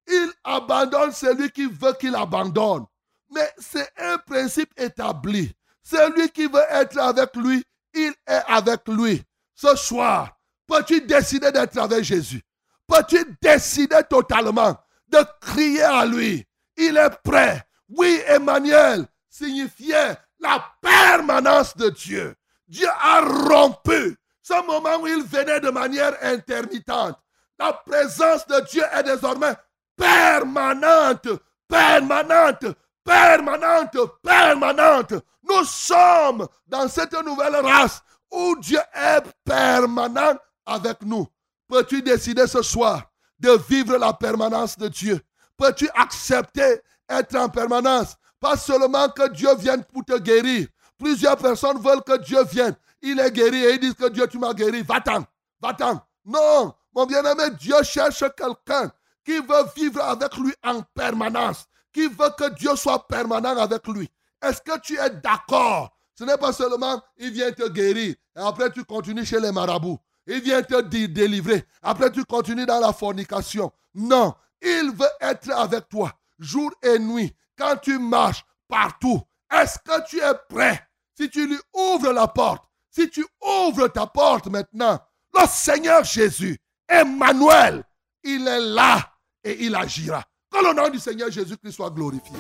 Il 0.08 0.32
abandonne 0.44 1.12
celui 1.12 1.52
qui 1.52 1.68
veut 1.68 1.94
qu'il 1.94 2.16
abandonne. 2.16 2.86
Mais 3.32 3.50
c'est 3.60 3.90
un 3.98 4.18
principe 4.18 4.72
établi. 4.78 5.54
Celui 5.84 6.30
qui 6.30 6.48
veut 6.48 6.66
être 6.70 6.98
avec 7.00 7.36
lui, 7.36 7.64
il 7.94 8.14
est 8.28 8.44
avec 8.48 8.88
lui. 8.88 9.24
Ce 9.54 9.76
soir, 9.76 10.36
peux-tu 10.68 11.02
décider 11.02 11.52
d'être 11.52 11.78
avec 11.78 12.04
Jésus? 12.04 12.42
Peux-tu 12.88 13.24
décider 13.42 14.02
totalement 14.10 14.76
de 15.08 15.20
crier 15.42 15.84
à 15.84 16.06
lui? 16.06 16.46
Il 16.76 16.98
est 16.98 17.22
prêt. 17.24 17.64
Oui, 17.90 18.22
Emmanuel 18.28 19.06
signifiait 19.30 20.18
la 20.40 20.64
permanence 20.82 21.76
de 21.76 21.90
Dieu. 21.90 22.36
Dieu 22.68 22.88
a 22.88 23.22
rompu 23.22 24.16
ce 24.42 24.66
moment 24.66 25.02
où 25.02 25.08
il 25.08 25.24
venait 25.24 25.60
de 25.60 25.70
manière 25.70 26.16
intermittente. 26.22 27.18
La 27.58 27.74
présence 27.74 28.46
de 28.48 28.60
Dieu 28.70 28.84
est 28.94 29.04
désormais 29.04 29.54
permanente, 29.98 31.28
permanente, 31.68 32.66
permanente, 33.04 33.98
permanente. 34.24 35.14
Nous 35.44 35.64
sommes 35.66 36.48
dans 36.68 36.88
cette 36.88 37.14
nouvelle 37.26 37.56
race 37.56 38.02
où 38.32 38.56
Dieu 38.60 38.80
est 38.94 39.24
permanent 39.44 40.36
avec 40.66 41.02
nous. 41.04 41.28
Peux-tu 41.68 42.02
décider 42.02 42.48
ce 42.48 42.62
soir 42.62 43.12
de 43.40 43.52
vivre 43.68 43.98
la 43.98 44.14
permanence 44.14 44.78
de 44.78 44.88
Dieu? 44.88 45.22
Peux-tu 45.58 45.90
accepter 45.96 46.82
être 47.10 47.36
en 47.36 47.50
permanence 47.50 48.16
Pas 48.40 48.58
seulement 48.58 49.10
que 49.10 49.30
Dieu 49.30 49.54
vienne 49.56 49.84
pour 49.84 50.06
te 50.06 50.18
guérir. 50.18 50.68
Plusieurs 50.98 51.38
personnes 51.38 51.80
veulent 51.80 52.04
que 52.04 52.18
Dieu 52.18 52.44
vienne. 52.46 52.76
Il 53.02 53.20
est 53.20 53.32
guéri 53.32 53.64
et 53.64 53.74
ils 53.74 53.80
disent 53.80 53.94
que 53.94 54.10
Dieu, 54.10 54.28
tu 54.28 54.38
m'as 54.38 54.54
guéri. 54.54 54.84
Va-t'en, 54.84 55.24
va-t'en. 55.62 56.02
Non, 56.26 56.74
mon 56.94 57.06
bien-aimé, 57.06 57.56
Dieu 57.60 57.82
cherche 57.84 58.24
quelqu'un 58.36 58.92
qui 59.24 59.38
veut 59.38 59.66
vivre 59.76 60.02
avec 60.04 60.36
lui 60.38 60.54
en 60.64 60.82
permanence, 60.94 61.66
qui 61.94 62.08
veut 62.08 62.32
que 62.38 62.50
Dieu 62.56 62.76
soit 62.76 63.08
permanent 63.08 63.58
avec 63.58 63.88
lui. 63.88 64.10
Est-ce 64.42 64.62
que 64.62 64.80
tu 64.80 64.98
es 64.98 65.10
d'accord? 65.10 65.96
Ce 66.18 66.24
n'est 66.24 66.38
pas 66.38 66.52
seulement 66.52 67.02
il 67.18 67.32
vient 67.32 67.52
te 67.52 67.70
guérir 67.70 68.16
et 68.36 68.40
après 68.40 68.72
tu 68.72 68.84
continues 68.84 69.26
chez 69.26 69.40
les 69.40 69.52
marabouts. 69.52 70.00
Il 70.28 70.42
vient 70.42 70.62
te 70.62 70.82
délivrer. 70.82 71.66
Après 71.82 72.12
tu 72.12 72.26
continues 72.26 72.66
dans 72.66 72.80
la 72.80 72.92
fornication. 72.92 73.72
Non, 73.96 74.34
il 74.62 74.92
veut 74.94 75.08
être 75.22 75.50
avec 75.52 75.88
toi 75.88 76.12
jour 76.40 76.72
et 76.82 76.98
nuit 77.00 77.36
quand 77.58 77.78
tu 77.78 78.00
marches 78.00 78.44
partout. 78.68 79.22
Est-ce 79.52 79.78
que 79.80 80.08
tu 80.08 80.20
es 80.20 80.34
prêt? 80.48 80.88
Si 81.16 81.30
tu 81.30 81.48
lui 81.48 81.60
ouvres 81.74 82.14
la 82.14 82.28
porte, 82.28 82.64
si 82.90 83.10
tu 83.10 83.26
ouvres 83.42 83.88
ta 83.90 84.08
porte 84.08 84.48
maintenant, 84.48 85.00
le 85.34 85.46
Seigneur 85.48 86.04
Jésus, 86.04 86.58
Emmanuel, 86.88 87.84
il 88.24 88.48
est 88.48 88.62
là 88.62 89.14
et 89.44 89.66
il 89.66 89.76
agira. 89.76 90.24
Que 90.52 90.66
le 90.66 90.74
nom 90.74 90.90
du 90.90 91.00
Seigneur 91.00 91.30
Jésus-Christ 91.30 91.74
soit 91.74 91.92
glorifié. 91.92 92.38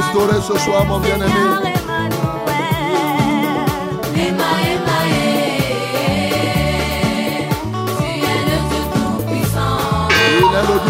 Restaurer 0.00 0.40
ce 0.40 0.58
soir, 0.58 0.84
mon 0.86 0.98
bien-aimé. 0.98 1.26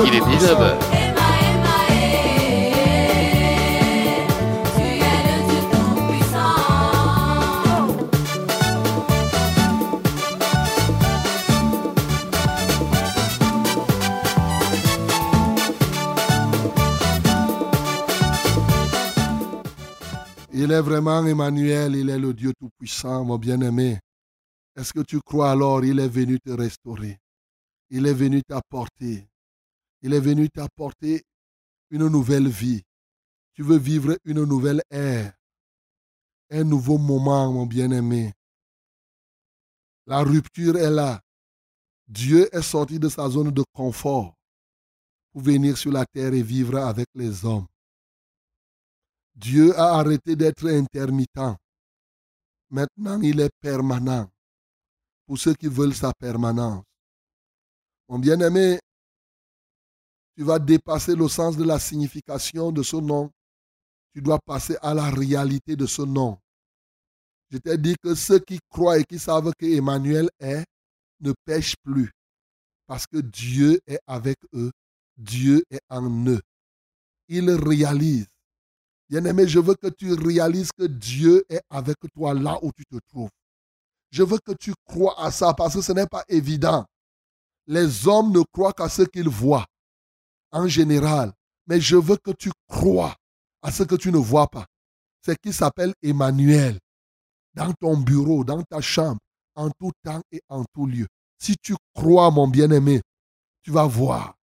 Il 0.06 0.14
est 0.14 0.20
19h. 0.20 0.99
Il 20.62 20.72
est 20.72 20.82
vraiment 20.82 21.24
Emmanuel, 21.24 21.96
il 21.96 22.11
est 22.11 22.18
le 22.18 22.34
Dieu 22.34 22.52
Tout-Puissant, 22.52 23.24
mon 23.24 23.38
bien-aimé. 23.38 23.98
Est-ce 24.76 24.92
que 24.92 25.00
tu 25.00 25.18
crois 25.18 25.52
alors 25.52 25.82
il 25.86 25.98
est 25.98 26.06
venu 26.06 26.38
te 26.38 26.50
restaurer? 26.50 27.18
Il 27.88 28.06
est 28.06 28.12
venu 28.12 28.42
t'apporter. 28.42 29.26
Il 30.02 30.12
est 30.12 30.20
venu 30.20 30.50
t'apporter 30.50 31.22
une 31.88 32.06
nouvelle 32.08 32.48
vie. 32.48 32.82
Tu 33.54 33.62
veux 33.62 33.78
vivre 33.78 34.18
une 34.26 34.44
nouvelle 34.44 34.82
ère. 34.90 35.32
Un 36.50 36.64
nouveau 36.64 36.98
moment, 36.98 37.50
mon 37.50 37.64
bien-aimé. 37.64 38.34
La 40.06 40.18
rupture 40.18 40.76
est 40.76 40.90
là. 40.90 41.22
Dieu 42.06 42.54
est 42.54 42.61
sorti 42.61 42.98
de 42.98 43.08
sa 43.08 43.30
zone 43.30 43.50
de 43.50 43.64
confort 43.72 44.34
pour 45.32 45.40
venir 45.40 45.78
sur 45.78 45.90
la 45.90 46.04
terre 46.04 46.34
et 46.34 46.42
vivre 46.42 46.76
avec 46.76 47.06
les 47.14 47.46
hommes. 47.46 47.66
Dieu 49.41 49.74
a 49.78 49.99
arrêté 49.99 50.36
d'être 50.36 50.68
intermittent. 50.68 51.57
Maintenant, 52.68 53.20
il 53.22 53.41
est 53.41 53.51
permanent 53.61 54.30
pour 55.26 55.38
ceux 55.38 55.55
qui 55.55 55.66
veulent 55.66 55.95
sa 55.95 56.12
permanence. 56.12 56.84
Mon 58.09 58.18
bien-aimé, 58.18 58.78
tu 60.36 60.45
vas 60.45 60.59
dépasser 60.59 61.14
le 61.16 61.26
sens 61.26 61.57
de 61.57 61.64
la 61.64 61.78
signification 61.78 62.70
de 62.70 62.82
ce 62.82 62.97
nom. 62.97 63.30
Tu 64.12 64.20
dois 64.20 64.38
passer 64.45 64.76
à 64.82 64.93
la 64.93 65.09
réalité 65.09 65.74
de 65.74 65.86
ce 65.86 66.03
nom. 66.03 66.38
Je 67.51 67.57
t'ai 67.57 67.78
dit 67.78 67.97
que 68.03 68.14
ceux 68.14 68.41
qui 68.41 68.59
croient 68.68 68.99
et 68.99 69.05
qui 69.05 69.18
savent 69.18 69.53
que 69.59 69.64
Emmanuel 69.64 70.28
est, 70.38 70.66
ne 71.20 71.32
pêchent 71.47 71.76
plus. 71.82 72.11
Parce 72.86 73.07
que 73.07 73.18
Dieu 73.18 73.80
est 73.86 74.01
avec 74.07 74.36
eux. 74.53 74.70
Dieu 75.16 75.64
est 75.70 75.80
en 75.88 76.26
eux. 76.26 76.43
Ils 77.28 77.51
réalisent. 77.51 78.29
Bien-aimé, 79.11 79.48
je 79.48 79.58
veux 79.58 79.74
que 79.74 79.88
tu 79.88 80.14
réalises 80.14 80.70
que 80.70 80.84
Dieu 80.84 81.44
est 81.48 81.62
avec 81.68 81.96
toi 82.14 82.32
là 82.32 82.61
où 82.62 82.70
tu 82.70 82.84
te 82.84 82.96
trouves. 83.08 83.28
Je 84.12 84.22
veux 84.22 84.38
que 84.38 84.52
tu 84.52 84.72
crois 84.86 85.20
à 85.20 85.32
ça 85.32 85.52
parce 85.52 85.74
que 85.74 85.80
ce 85.80 85.90
n'est 85.90 86.06
pas 86.06 86.22
évident. 86.28 86.86
Les 87.66 88.06
hommes 88.06 88.32
ne 88.32 88.42
croient 88.52 88.72
qu'à 88.72 88.88
ce 88.88 89.02
qu'ils 89.02 89.28
voient 89.28 89.66
en 90.52 90.68
général. 90.68 91.32
Mais 91.66 91.80
je 91.80 91.96
veux 91.96 92.16
que 92.18 92.30
tu 92.30 92.52
crois 92.68 93.16
à 93.62 93.72
ce 93.72 93.82
que 93.82 93.96
tu 93.96 94.12
ne 94.12 94.16
vois 94.18 94.46
pas. 94.46 94.66
C'est 95.26 95.36
qui 95.40 95.52
s'appelle 95.52 95.92
Emmanuel. 96.02 96.78
Dans 97.54 97.72
ton 97.72 97.96
bureau, 97.96 98.44
dans 98.44 98.62
ta 98.62 98.80
chambre, 98.80 99.18
en 99.56 99.70
tout 99.70 99.90
temps 100.04 100.22
et 100.30 100.40
en 100.48 100.64
tout 100.72 100.86
lieu. 100.86 101.08
Si 101.36 101.56
tu 101.61 101.74
crois, 101.96 102.30
mon 102.30 102.46
bien-aimé, 102.46 103.00
tu 103.62 103.72
vas 103.72 103.86
voir. 103.86 104.36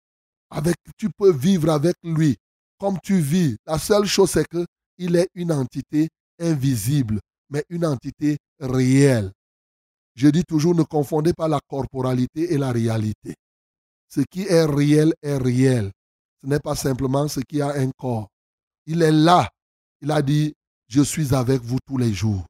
Avec, 0.51 0.75
tu 0.99 1.09
peux 1.17 1.33
vivre 1.33 1.71
avec 1.71 1.95
lui 2.03 2.37
comme 2.79 2.99
tu 3.03 3.19
vis. 3.19 3.57
La 3.67 3.79
seule 3.79 4.07
chose, 4.07 4.31
c'est 4.31 4.47
qu'il 4.49 5.17
est 5.17 5.29
une 5.35 5.53
entité 5.53 6.09
invisible, 6.39 7.21
mais 7.51 7.65
une 7.69 7.87
entité 7.87 8.39
réelle. 8.61 9.33
Je 10.15 10.29
dis 10.29 10.45
toujours, 10.45 10.75
ne 10.75 10.83
confondez 10.83 11.33
pas 11.33 11.49
la 11.49 11.61
corporalité 11.69 12.53
et 12.53 12.59
la 12.59 12.73
réalité. 12.73 13.35
Ce 14.09 14.21
qui 14.21 14.43
est 14.43 14.65
réel 14.65 15.13
est 15.23 15.37
réel. 15.37 15.93
Ce 16.41 16.47
n'est 16.47 16.61
pas 16.61 16.75
simplement 16.75 17.29
ce 17.29 17.41
qui 17.41 17.61
a 17.61 17.69
un 17.69 17.91
corps. 17.91 18.29
Il 18.87 19.03
est 19.03 19.13
là. 19.13 19.49
Il 20.01 20.11
a 20.11 20.23
dit, 20.23 20.55
je 20.89 21.03
suis 21.03 21.35
avec 21.35 21.61
vous 21.63 21.79
tous 21.87 21.99
les 21.99 22.13
jours 22.13 22.47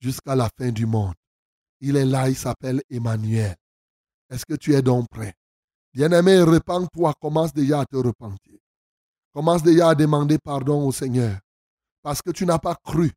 jusqu'à 0.00 0.34
la 0.34 0.48
fin 0.58 0.70
du 0.70 0.86
monde. 0.86 1.14
Il 1.80 1.96
est 1.96 2.04
là, 2.04 2.28
il 2.28 2.36
s'appelle 2.36 2.80
Emmanuel. 2.88 3.54
Est-ce 4.30 4.46
que 4.46 4.54
tu 4.54 4.74
es 4.74 4.82
donc 4.82 5.08
prêt? 5.08 5.34
Bien-aimé, 5.92 6.40
repens-toi, 6.40 7.14
commence 7.20 7.52
déjà 7.52 7.80
à 7.80 7.84
te 7.86 7.96
repentir. 7.96 8.58
Commence 9.34 9.64
déjà 9.64 9.88
à 9.88 9.94
demander 9.96 10.38
pardon 10.38 10.86
au 10.86 10.92
Seigneur. 10.92 11.38
Parce 12.02 12.22
que 12.22 12.30
tu 12.30 12.46
n'as 12.46 12.58
pas 12.58 12.76
cru. 12.84 13.10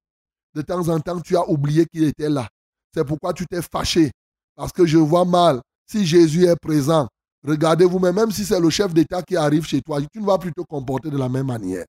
De 0.55 0.63
temps 0.63 0.87
en 0.89 0.99
temps, 0.99 1.19
tu 1.21 1.37
as 1.37 1.47
oublié 1.47 1.85
qu'il 1.85 2.03
était 2.05 2.29
là. 2.29 2.47
C'est 2.93 3.05
pourquoi 3.05 3.33
tu 3.33 3.45
t'es 3.45 3.61
fâché. 3.61 4.11
Parce 4.55 4.71
que 4.71 4.85
je 4.85 4.97
vois 4.97 5.25
mal. 5.25 5.61
Si 5.85 6.05
Jésus 6.05 6.45
est 6.45 6.55
présent, 6.55 7.07
regardez-vous, 7.45 7.99
même 7.99 8.31
si 8.31 8.43
c'est 8.43 8.59
le 8.59 8.69
chef 8.71 8.93
d'État 8.93 9.21
qui 9.21 9.37
arrive 9.37 9.65
chez 9.65 9.81
toi, 9.81 9.99
tu 10.11 10.19
ne 10.19 10.25
vas 10.25 10.39
plus 10.39 10.51
te 10.51 10.61
comporter 10.61 11.11
de 11.11 11.17
la 11.17 11.29
même 11.29 11.45
manière. 11.45 11.85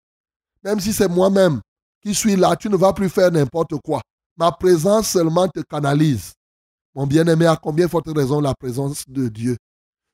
Même 0.62 0.78
si 0.78 0.92
c'est 0.92 1.08
moi-même 1.08 1.60
qui 2.02 2.14
suis 2.14 2.36
là, 2.36 2.54
tu 2.54 2.68
ne 2.68 2.76
vas 2.76 2.92
plus 2.92 3.08
faire 3.08 3.32
n'importe 3.32 3.74
quoi. 3.82 4.02
Ma 4.36 4.52
présence 4.52 5.08
seulement 5.08 5.48
te 5.48 5.60
canalise. 5.60 6.32
Mon 6.94 7.06
bien-aimé, 7.06 7.46
à 7.46 7.56
combien 7.56 7.88
forte 7.88 8.08
raison 8.14 8.40
la 8.40 8.54
présence 8.54 9.04
de 9.08 9.28
Dieu? 9.28 9.56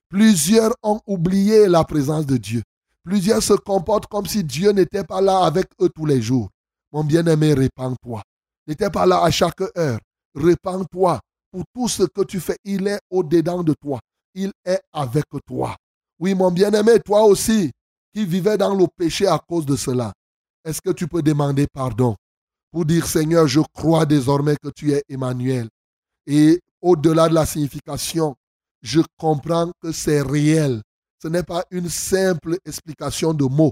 Plusieurs 0.09 0.73
ont 0.81 1.01
oublié 1.05 1.67
la 1.67 1.83
présence 1.83 2.25
de 2.25 2.37
Dieu. 2.37 2.63
Plusieurs 3.05 3.43
se 3.43 3.53
comportent 3.53 4.07
comme 4.07 4.25
si 4.25 4.43
Dieu 4.43 4.71
n'était 4.71 5.03
pas 5.03 5.21
là 5.21 5.45
avec 5.45 5.67
eux 5.79 5.89
tous 5.93 6.07
les 6.07 6.23
jours. 6.23 6.49
Mon 6.91 7.03
bien-aimé, 7.03 7.53
répands-toi. 7.53 8.23
N'était 8.67 8.89
pas 8.89 9.05
là 9.05 9.23
à 9.23 9.29
chaque 9.29 9.61
heure. 9.77 9.99
Répands-toi 10.33 11.19
pour 11.51 11.63
tout 11.71 11.87
ce 11.87 12.03
que 12.03 12.23
tu 12.23 12.39
fais. 12.39 12.57
Il 12.63 12.87
est 12.87 12.99
au-dedans 13.11 13.61
de 13.61 13.75
toi. 13.79 13.99
Il 14.33 14.51
est 14.65 14.81
avec 14.91 15.25
toi. 15.45 15.75
Oui, 16.19 16.33
mon 16.33 16.49
bien-aimé, 16.49 16.99
toi 16.99 17.23
aussi, 17.25 17.71
qui 18.11 18.25
vivais 18.25 18.57
dans 18.57 18.73
le 18.73 18.87
péché 18.97 19.27
à 19.27 19.37
cause 19.37 19.67
de 19.67 19.75
cela, 19.75 20.11
est-ce 20.65 20.81
que 20.81 20.91
tu 20.91 21.07
peux 21.07 21.21
demander 21.21 21.67
pardon 21.71 22.15
pour 22.71 22.85
dire, 22.85 23.05
Seigneur, 23.05 23.47
je 23.47 23.61
crois 23.73 24.05
désormais 24.05 24.55
que 24.61 24.69
tu 24.69 24.91
es 24.91 25.03
Emmanuel. 25.07 25.69
Et 26.25 26.59
au-delà 26.81 27.29
de 27.29 27.35
la 27.35 27.45
signification, 27.45 28.35
je 28.81 29.01
comprends 29.17 29.71
que 29.79 29.91
c'est 29.91 30.21
réel. 30.21 30.81
Ce 31.25 31.29
n'est 31.31 31.41
pas 31.41 31.65
une 31.71 31.89
simple 31.89 32.55
explication 32.67 33.33
de 33.33 33.45
mots, 33.45 33.71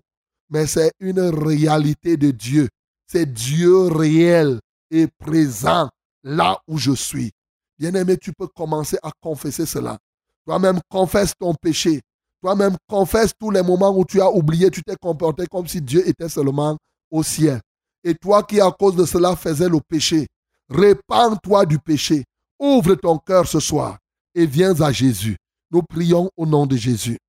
mais 0.50 0.66
c'est 0.66 0.92
une 1.00 1.20
réalité 1.20 2.18
de 2.18 2.32
Dieu. 2.32 2.68
C'est 3.06 3.32
Dieu 3.32 3.90
réel 3.90 4.60
et 4.90 5.06
présent 5.20 5.88
là 6.24 6.58
où 6.68 6.80
je 6.80 6.94
suis. 6.94 7.30
Bien-aimé, 7.78 8.18
tu 8.18 8.34
peux 8.34 8.48
commencer 8.48 8.98
à 9.04 9.12
confesser 9.22 9.68
cela. 9.68 10.00
Toi-même, 10.48 10.80
confesse 10.90 11.34
ton 11.40 11.54
péché. 11.54 12.02
Toi-même, 12.42 12.76
confesse 12.90 13.34
tous 13.40 13.52
les 13.52 13.62
moments 13.62 13.96
où 13.96 14.04
tu 14.04 14.20
as 14.20 14.32
oublié, 14.32 14.72
tu 14.72 14.82
t'es 14.82 14.96
comporté 15.00 15.46
comme 15.46 15.68
si 15.68 15.80
Dieu 15.80 16.10
était 16.10 16.30
seulement 16.30 16.76
au 17.12 17.22
ciel. 17.22 17.62
Et 18.04 18.16
toi 18.16 18.42
qui, 18.42 18.60
à 18.62 18.72
cause 18.72 18.96
de 18.96 19.06
cela, 19.06 19.36
faisais 19.36 19.70
le 19.70 19.80
péché, 19.80 20.26
répands-toi 20.70 21.68
du 21.68 21.78
péché. 21.78 22.24
Ouvre 22.58 22.96
ton 22.96 23.20
cœur 23.20 23.48
ce 23.48 23.60
soir 23.60 24.00
et 24.34 24.48
viens 24.48 24.82
à 24.82 24.92
Jésus. 24.92 25.38
Nous 25.70 25.84
prions 25.84 26.32
au 26.36 26.48
nom 26.48 26.66
de 26.66 26.76
Jésus. 26.76 27.20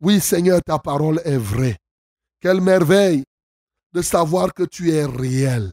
Oui, 0.00 0.20
Seigneur, 0.20 0.60
ta 0.64 0.78
parole 0.78 1.20
est 1.24 1.36
vraie. 1.36 1.76
Quelle 2.40 2.60
merveille 2.60 3.24
de 3.92 4.02
savoir 4.02 4.54
que 4.54 4.62
tu 4.62 4.90
es 4.92 5.04
réel. 5.04 5.72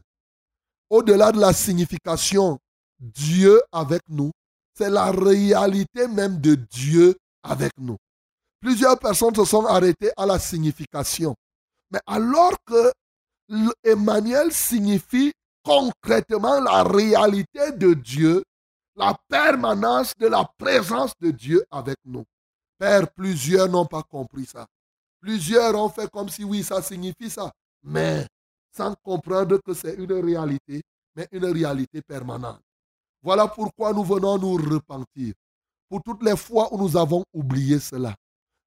Au-delà 0.90 1.32
de 1.32 1.40
la 1.40 1.52
signification 1.52 2.58
Dieu 2.98 3.60
avec 3.72 4.02
nous, 4.08 4.32
c'est 4.74 4.90
la 4.90 5.10
réalité 5.10 6.08
même 6.08 6.40
de 6.40 6.54
Dieu 6.54 7.16
avec 7.42 7.72
nous. 7.78 7.96
Plusieurs 8.60 8.98
personnes 8.98 9.34
se 9.34 9.44
sont 9.44 9.66
arrêtées 9.66 10.10
à 10.16 10.26
la 10.26 10.38
signification. 10.38 11.34
Mais 11.90 12.00
alors 12.06 12.54
que 12.66 12.92
Emmanuel 13.84 14.52
signifie 14.52 15.32
concrètement 15.64 16.60
la 16.60 16.82
réalité 16.82 17.72
de 17.72 17.94
Dieu, 17.94 18.42
la 18.96 19.16
permanence 19.28 20.12
de 20.18 20.26
la 20.26 20.48
présence 20.58 21.12
de 21.20 21.30
Dieu 21.30 21.64
avec 21.70 21.96
nous. 22.04 22.24
Père, 22.78 23.10
plusieurs 23.10 23.68
n'ont 23.68 23.86
pas 23.86 24.02
compris 24.02 24.46
ça. 24.46 24.66
Plusieurs 25.20 25.74
ont 25.74 25.88
fait 25.88 26.08
comme 26.10 26.28
si 26.28 26.44
oui, 26.44 26.62
ça 26.62 26.80
signifie 26.80 27.28
ça. 27.28 27.50
Mais 27.82 28.26
sans 28.76 28.94
comprendre 29.02 29.58
que 29.64 29.74
c'est 29.74 29.94
une 29.94 30.12
réalité, 30.12 30.82
mais 31.16 31.26
une 31.32 31.46
réalité 31.46 32.00
permanente. 32.02 32.60
Voilà 33.22 33.48
pourquoi 33.48 33.92
nous 33.92 34.04
venons 34.04 34.38
nous 34.38 34.54
repentir. 34.54 35.34
Pour 35.88 36.02
toutes 36.02 36.22
les 36.22 36.36
fois 36.36 36.72
où 36.72 36.78
nous 36.78 36.96
avons 36.96 37.24
oublié 37.32 37.80
cela. 37.80 38.14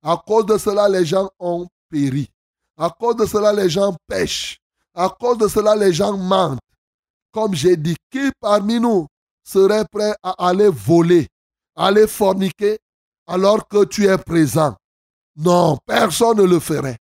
À 0.03 0.17
cause 0.17 0.45
de 0.45 0.57
cela, 0.57 0.89
les 0.89 1.05
gens 1.05 1.29
ont 1.39 1.67
péri. 1.89 2.27
À 2.77 2.89
cause 2.89 3.15
de 3.15 3.25
cela, 3.25 3.53
les 3.53 3.69
gens 3.69 3.95
pêchent. 4.07 4.57
À 4.93 5.07
cause 5.07 5.37
de 5.37 5.47
cela, 5.47 5.75
les 5.75 5.93
gens 5.93 6.17
mentent. 6.17 6.59
Comme 7.31 7.53
j'ai 7.53 7.77
dit, 7.77 7.95
qui 8.09 8.29
parmi 8.39 8.79
nous 8.79 9.07
serait 9.43 9.85
prêt 9.85 10.13
à 10.21 10.47
aller 10.47 10.67
voler, 10.69 11.27
aller 11.75 12.07
forniquer, 12.07 12.77
alors 13.31 13.65
que 13.67 13.85
tu 13.85 14.07
es 14.07 14.17
présent 14.17 14.75
Non, 15.37 15.77
personne 15.85 16.37
ne 16.37 16.43
le 16.43 16.59
ferait. 16.59 16.97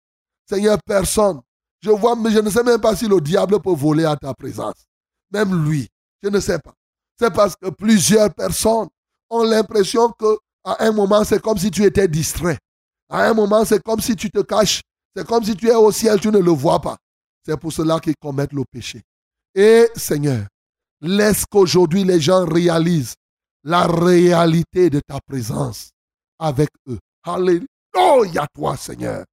Seigneur, 0.48 0.78
personne. 0.86 1.40
Je 1.82 1.90
vois, 1.90 2.14
mais 2.14 2.30
je 2.30 2.38
ne 2.38 2.50
sais 2.50 2.62
même 2.62 2.80
pas 2.80 2.94
si 2.94 3.08
le 3.08 3.20
diable 3.20 3.60
peut 3.60 3.74
voler 3.74 4.04
à 4.04 4.16
ta 4.16 4.32
présence. 4.32 4.86
Même 5.32 5.64
lui, 5.64 5.88
je 6.22 6.28
ne 6.28 6.38
sais 6.38 6.58
pas. 6.58 6.72
C'est 7.18 7.32
parce 7.32 7.56
que 7.56 7.70
plusieurs 7.70 8.32
personnes 8.32 8.88
ont 9.28 9.42
l'impression 9.42 10.10
que 10.18 10.38
à 10.62 10.84
un 10.84 10.92
moment, 10.92 11.24
c'est 11.24 11.40
comme 11.40 11.58
si 11.58 11.70
tu 11.70 11.84
étais 11.84 12.06
distrait. 12.06 12.58
À 13.08 13.24
un 13.24 13.34
moment, 13.34 13.64
c'est 13.64 13.82
comme 13.82 14.00
si 14.00 14.14
tu 14.14 14.30
te 14.30 14.40
caches. 14.40 14.82
C'est 15.16 15.26
comme 15.26 15.42
si 15.42 15.56
tu 15.56 15.68
es 15.68 15.74
au 15.74 15.90
ciel, 15.90 16.20
tu 16.20 16.28
ne 16.28 16.38
le 16.38 16.50
vois 16.50 16.80
pas. 16.80 16.96
C'est 17.44 17.56
pour 17.56 17.72
cela 17.72 17.98
qu'ils 17.98 18.14
commettent 18.20 18.52
le 18.52 18.64
péché. 18.70 19.02
Et 19.54 19.88
Seigneur, 19.96 20.46
laisse 21.00 21.44
qu'aujourd'hui 21.46 22.04
les 22.04 22.20
gens 22.20 22.44
réalisent 22.44 23.14
la 23.64 23.86
réalité 23.86 24.90
de 24.90 25.00
ta 25.00 25.18
présence 25.26 25.90
avec 26.41 26.70
eux. 26.88 26.99
Alléluia 27.22 28.47
toi, 28.53 28.76
Seigneur. 28.76 29.24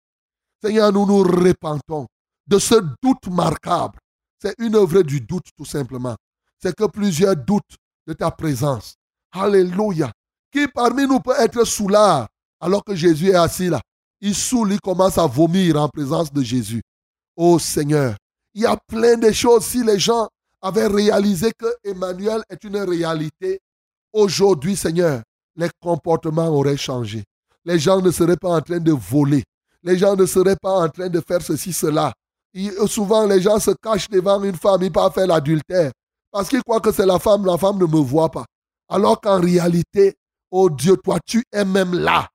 Seigneur, 0.64 0.92
nous 0.92 1.08
nous 1.08 1.24
repentons 1.24 2.06
de 2.46 2.60
ce 2.60 2.76
doute 3.02 3.28
marquable. 3.32 3.98
C'est 4.40 4.54
une 4.60 4.76
œuvre 4.76 5.02
du 5.02 5.22
doute, 5.22 5.48
tout 5.58 5.66
simplement 5.66 6.16
c'est 6.62 6.76
que 6.76 6.86
plusieurs 6.86 7.36
doutent 7.36 7.78
de 8.06 8.14
ta 8.14 8.32
présence. 8.32 8.96
Alléluia. 9.32 10.12
Qui 10.52 10.68
parmi 10.68 11.06
nous 11.06 11.20
peut 11.20 11.36
être 11.38 11.64
soulard 11.66 12.28
alors 12.60 12.84
que 12.84 12.96
Jésus 12.96 13.30
est 13.30 13.36
assis 13.36 13.70
là? 13.70 13.82
Il 14.20 14.34
saoule, 14.34 14.74
il 14.74 14.82
commence 14.82 15.18
à 15.18 15.28
vomir 15.28 15.80
en 15.80 15.88
présence 15.90 16.34
de 16.34 16.42
Jésus. 16.42 16.82
Oh 17.36 17.60
Seigneur, 17.60 18.16
il 18.56 18.64
y 18.64 18.66
a 18.66 18.78
plein 18.88 19.18
de 19.18 19.32
choses. 19.32 19.66
Si 19.66 19.84
les 19.84 20.00
gens 20.00 20.28
avaient 20.62 20.88
réalisé 20.88 21.52
que 21.56 21.68
Emmanuel 21.84 22.42
est 22.50 22.64
une 22.64 22.78
réalité, 22.78 23.60
aujourd'hui, 24.12 24.76
Seigneur, 24.76 25.22
les 25.58 25.70
comportements 25.82 26.48
auraient 26.48 26.78
changé. 26.78 27.24
Les 27.66 27.80
gens 27.80 28.02
ne 28.02 28.12
seraient 28.12 28.38
pas 28.38 28.56
en 28.56 28.62
train 28.62 28.80
de 28.80 28.94
voler. 28.94 29.44
Les 29.84 29.98
gens 29.98 30.16
ne 30.16 30.26
seraient 30.26 30.56
pas 30.62 30.86
en 30.86 30.90
train 30.90 31.10
de 31.10 31.20
faire 31.20 31.42
ceci, 31.42 31.74
cela. 31.74 32.14
souvent, 32.88 33.26
les 33.26 33.42
gens 33.42 33.60
se 33.60 33.72
cachent 33.82 34.10
devant 34.10 34.42
une 34.44 34.56
femme, 34.56 34.84
ils 34.84 34.92
peuvent 34.92 35.12
faire 35.12 35.28
l'adultère. 35.28 35.92
Parce 36.32 36.50
qu'ils 36.50 36.64
croient 36.64 36.80
que 36.80 36.92
c'est 36.92 37.06
la 37.06 37.20
femme, 37.20 37.46
la 37.46 37.58
femme 37.58 37.78
ne 37.78 37.86
me 37.86 38.00
voit 38.00 38.30
pas. 38.30 38.46
Alors 38.88 39.20
qu'en 39.20 39.42
réalité, 39.42 40.16
oh 40.52 40.70
Dieu, 40.70 40.96
toi, 41.04 41.18
tu 41.26 41.44
es 41.52 41.66
même 41.66 41.94
là. 41.94 42.28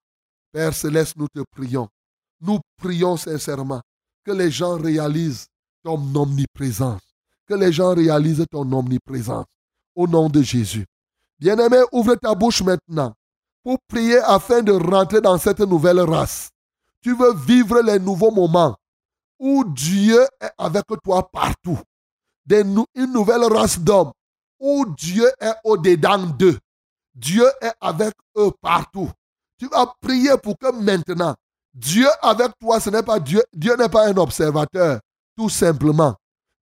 Père 0.53 0.75
Céleste, 0.75 1.15
nous 1.17 1.29
te 1.29 1.41
prions. 1.51 1.89
Nous 2.41 2.59
prions 2.77 3.17
sincèrement 3.17 3.81
que 4.25 4.33
les 4.33 4.51
gens 4.51 4.77
réalisent 4.77 5.47
ton 5.83 5.99
omniprésence. 6.15 7.01
Que 7.47 7.55
les 7.55 7.73
gens 7.73 7.95
réalisent 7.95 8.45
ton 8.51 8.71
omniprésence. 8.73 9.47
Au 9.95 10.07
nom 10.07 10.29
de 10.29 10.43
Jésus. 10.43 10.85
Bien-aimé, 11.43 11.79
ouvre 11.91 12.15
ta 12.15 12.37
bouche 12.37 12.63
maintenant 12.63 13.13
pour 13.65 13.77
prier 13.89 14.19
afin 14.19 14.63
de 14.63 14.71
rentrer 14.71 15.21
dans 15.21 15.39
cette 15.39 15.59
nouvelle 15.59 15.99
race. 15.99 16.51
Tu 17.03 17.17
veux 17.17 17.35
vivre 17.35 17.81
les 17.81 17.99
nouveaux 17.99 18.31
moments 18.31 18.77
où 19.41 19.65
Dieu 19.65 20.21
est 20.41 20.53
avec 20.57 20.85
toi 21.03 21.29
partout. 21.33 21.81
une 22.49 23.13
nouvelle 23.13 23.43
race 23.53 23.81
d'hommes 23.81 24.13
où 24.61 24.87
Dieu 24.97 25.29
est 25.41 25.55
au-dedans 25.65 26.27
d'eux. 26.29 26.57
Dieu 27.13 27.47
est 27.61 27.75
avec 27.81 28.15
eux 28.37 28.53
partout. 28.61 29.11
Tu 29.59 29.67
vas 29.67 29.93
prier 30.01 30.39
pour 30.41 30.57
que 30.57 30.71
maintenant, 30.71 31.35
Dieu 31.75 32.07
avec 32.23 32.53
toi, 32.61 32.79
ce 32.79 32.89
n'est 32.89 33.03
pas 33.03 33.19
Dieu. 33.19 33.43
Dieu 33.53 33.75
n'est 33.75 33.89
pas 33.89 34.07
un 34.07 34.17
observateur, 34.17 35.01
tout 35.37 35.49
simplement. 35.49 36.15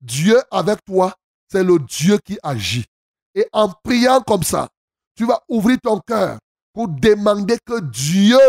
Dieu 0.01 0.41
avec 0.53 0.85
toi, 0.85 1.12
c'est 1.51 1.64
le 1.64 1.81
Dieu 1.81 2.16
qui 2.18 2.39
agit. 2.45 2.85
Et 3.39 3.47
en 3.53 3.68
priant 3.84 4.20
comme 4.20 4.43
ça, 4.43 4.66
tu 5.14 5.24
vas 5.24 5.41
ouvrir 5.49 5.78
ton 5.80 6.01
cœur 6.05 6.39
pour 6.74 6.89
demander 6.89 7.57
que 7.64 7.78
Dieu 7.82 8.41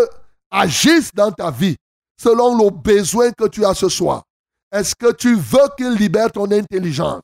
agisse 0.49 1.11
dans 1.13 1.31
ta 1.31 1.51
vie 1.51 1.75
selon 2.19 2.57
le 2.57 2.71
besoin 2.71 3.29
que 3.31 3.47
tu 3.47 3.63
as 3.63 3.75
ce 3.75 3.87
soir. 3.87 4.23
Est-ce 4.71 4.95
que 4.95 5.11
tu 5.13 5.35
veux 5.35 5.69
qu'il 5.77 5.91
libère 5.91 6.31
ton 6.31 6.49
intelligence? 6.49 7.21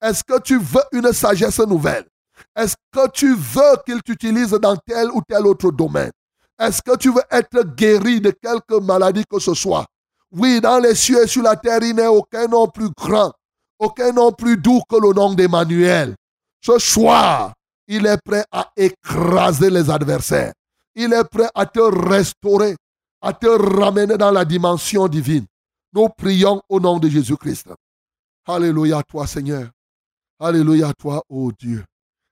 Est-ce 0.00 0.22
que 0.22 0.40
tu 0.40 0.60
veux 0.60 0.84
une 0.92 1.12
sagesse 1.12 1.58
nouvelle? 1.58 2.06
Est-ce 2.54 2.76
que 2.92 3.10
tu 3.10 3.34
veux 3.34 3.76
qu'il 3.84 4.00
t'utilise 4.00 4.50
dans 4.50 4.76
tel 4.76 5.10
ou 5.10 5.20
tel 5.28 5.44
autre 5.44 5.72
domaine? 5.72 6.12
Est-ce 6.56 6.80
que 6.80 6.96
tu 6.96 7.12
veux 7.12 7.24
être 7.32 7.64
guéri 7.74 8.20
de 8.20 8.30
quelque 8.30 8.78
maladie 8.80 9.24
que 9.28 9.40
ce 9.40 9.54
soit? 9.54 9.86
Oui, 10.30 10.60
dans 10.60 10.78
les 10.78 10.94
cieux 10.94 11.24
et 11.24 11.26
sur 11.26 11.42
la 11.42 11.56
terre, 11.56 11.82
il 11.82 11.96
n'est 11.96 12.06
aucun 12.06 12.46
nom 12.46 12.68
plus 12.68 12.90
grand, 12.96 13.32
aucun 13.80 14.12
nom 14.12 14.30
plus 14.30 14.56
doux 14.56 14.82
que 14.88 14.96
le 14.96 15.12
nom 15.12 15.34
d'Emmanuel. 15.34 16.14
Ce 16.60 16.78
soir, 16.78 17.54
il 17.86 18.06
est 18.06 18.20
prêt 18.22 18.44
à 18.50 18.70
écraser 18.76 19.70
les 19.70 19.90
adversaires. 19.90 20.52
Il 20.94 21.12
est 21.12 21.24
prêt 21.24 21.48
à 21.54 21.64
te 21.64 21.80
restaurer, 21.80 22.76
à 23.20 23.32
te 23.32 23.46
ramener 23.46 24.16
dans 24.16 24.30
la 24.30 24.44
dimension 24.44 25.08
divine. 25.08 25.46
Nous 25.92 26.08
prions 26.08 26.60
au 26.68 26.80
nom 26.80 26.98
de 26.98 27.08
Jésus-Christ. 27.08 27.68
Alléluia 28.46 28.98
à 28.98 29.02
toi, 29.02 29.26
Seigneur. 29.26 29.70
Alléluia 30.38 30.88
à 30.88 30.94
toi, 30.94 31.22
ô 31.28 31.50
Dieu. 31.52 31.84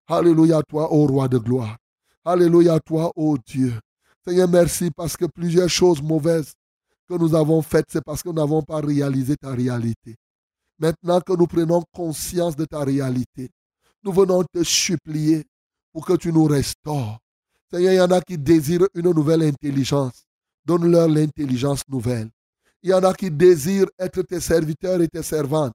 Alléluia 0.09 0.59
à 0.59 0.63
toi, 0.63 0.93
ô 0.93 1.07
roi 1.07 1.29
de 1.29 1.39
gloire. 1.39 1.77
Alléluia 2.25 2.75
à 2.75 2.81
toi, 2.81 3.11
ô 3.17 3.37
Dieu. 3.39 3.73
Seigneur, 4.27 4.49
merci 4.49 4.91
parce 4.91 5.17
que 5.17 5.25
plusieurs 5.25 5.69
choses 5.69 6.03
mauvaises 6.03 6.53
que 7.09 7.15
nous 7.15 7.35
avons 7.35 7.63
faites, 7.63 7.87
c'est 7.89 8.05
parce 8.05 8.23
que 8.23 8.29
nous 8.29 8.35
n'avons 8.35 8.63
pas 8.63 8.81
réalisé 8.81 9.37
ta 9.37 9.51
réalité. 9.51 10.17
Maintenant 10.79 11.21
que 11.21 11.33
nous 11.33 11.47
prenons 11.47 11.83
conscience 11.93 12.57
de 12.57 12.65
ta 12.65 12.81
réalité, 12.81 13.49
nous 14.07 14.13
venons 14.13 14.45
te 14.45 14.63
supplier 14.63 15.45
pour 15.93 16.07
que 16.07 16.13
tu 16.13 16.33
nous 16.33 16.45
restaures. 16.45 17.19
Seigneur, 17.69 17.93
il 17.93 17.97
y 17.97 18.01
en 18.01 18.11
a 18.13 18.21
qui 18.21 18.39
désirent 18.39 18.87
une 18.95 19.11
nouvelle 19.11 19.43
intelligence. 19.43 20.25
Donne-leur 20.65 21.09
l'intelligence 21.09 21.83
nouvelle. 21.89 22.31
Il 22.85 22.91
y 22.91 22.95
en 22.95 23.03
a 23.03 23.13
qui 23.13 23.33
désirent 23.33 23.89
être 23.99 24.23
tes 24.23 24.39
serviteurs 24.39 25.01
et 25.03 25.09
tes 25.09 25.25
servantes. 25.25 25.73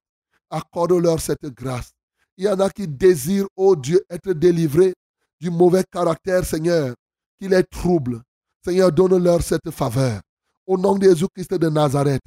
Accorde-leur 0.48 1.20
cette 1.20 1.44
grâce. 1.54 1.90
Il 2.38 2.46
y 2.46 2.48
en 2.48 2.58
a 2.60 2.70
qui 2.70 2.88
désirent, 2.88 3.48
oh 3.54 3.76
Dieu, 3.76 4.02
être 4.08 4.32
délivrés 4.32 4.94
du 5.38 5.50
mauvais 5.50 5.84
caractère, 5.92 6.44
Seigneur, 6.46 6.94
qui 7.38 7.48
les 7.48 7.64
trouble. 7.64 8.22
Seigneur, 8.64 8.90
donne-leur 8.90 9.42
cette 9.42 9.70
faveur. 9.70 10.22
Au 10.66 10.78
nom 10.78 10.96
de 10.96 11.04
Jésus-Christ 11.04 11.52
de 11.54 11.68
Nazareth. 11.68 12.22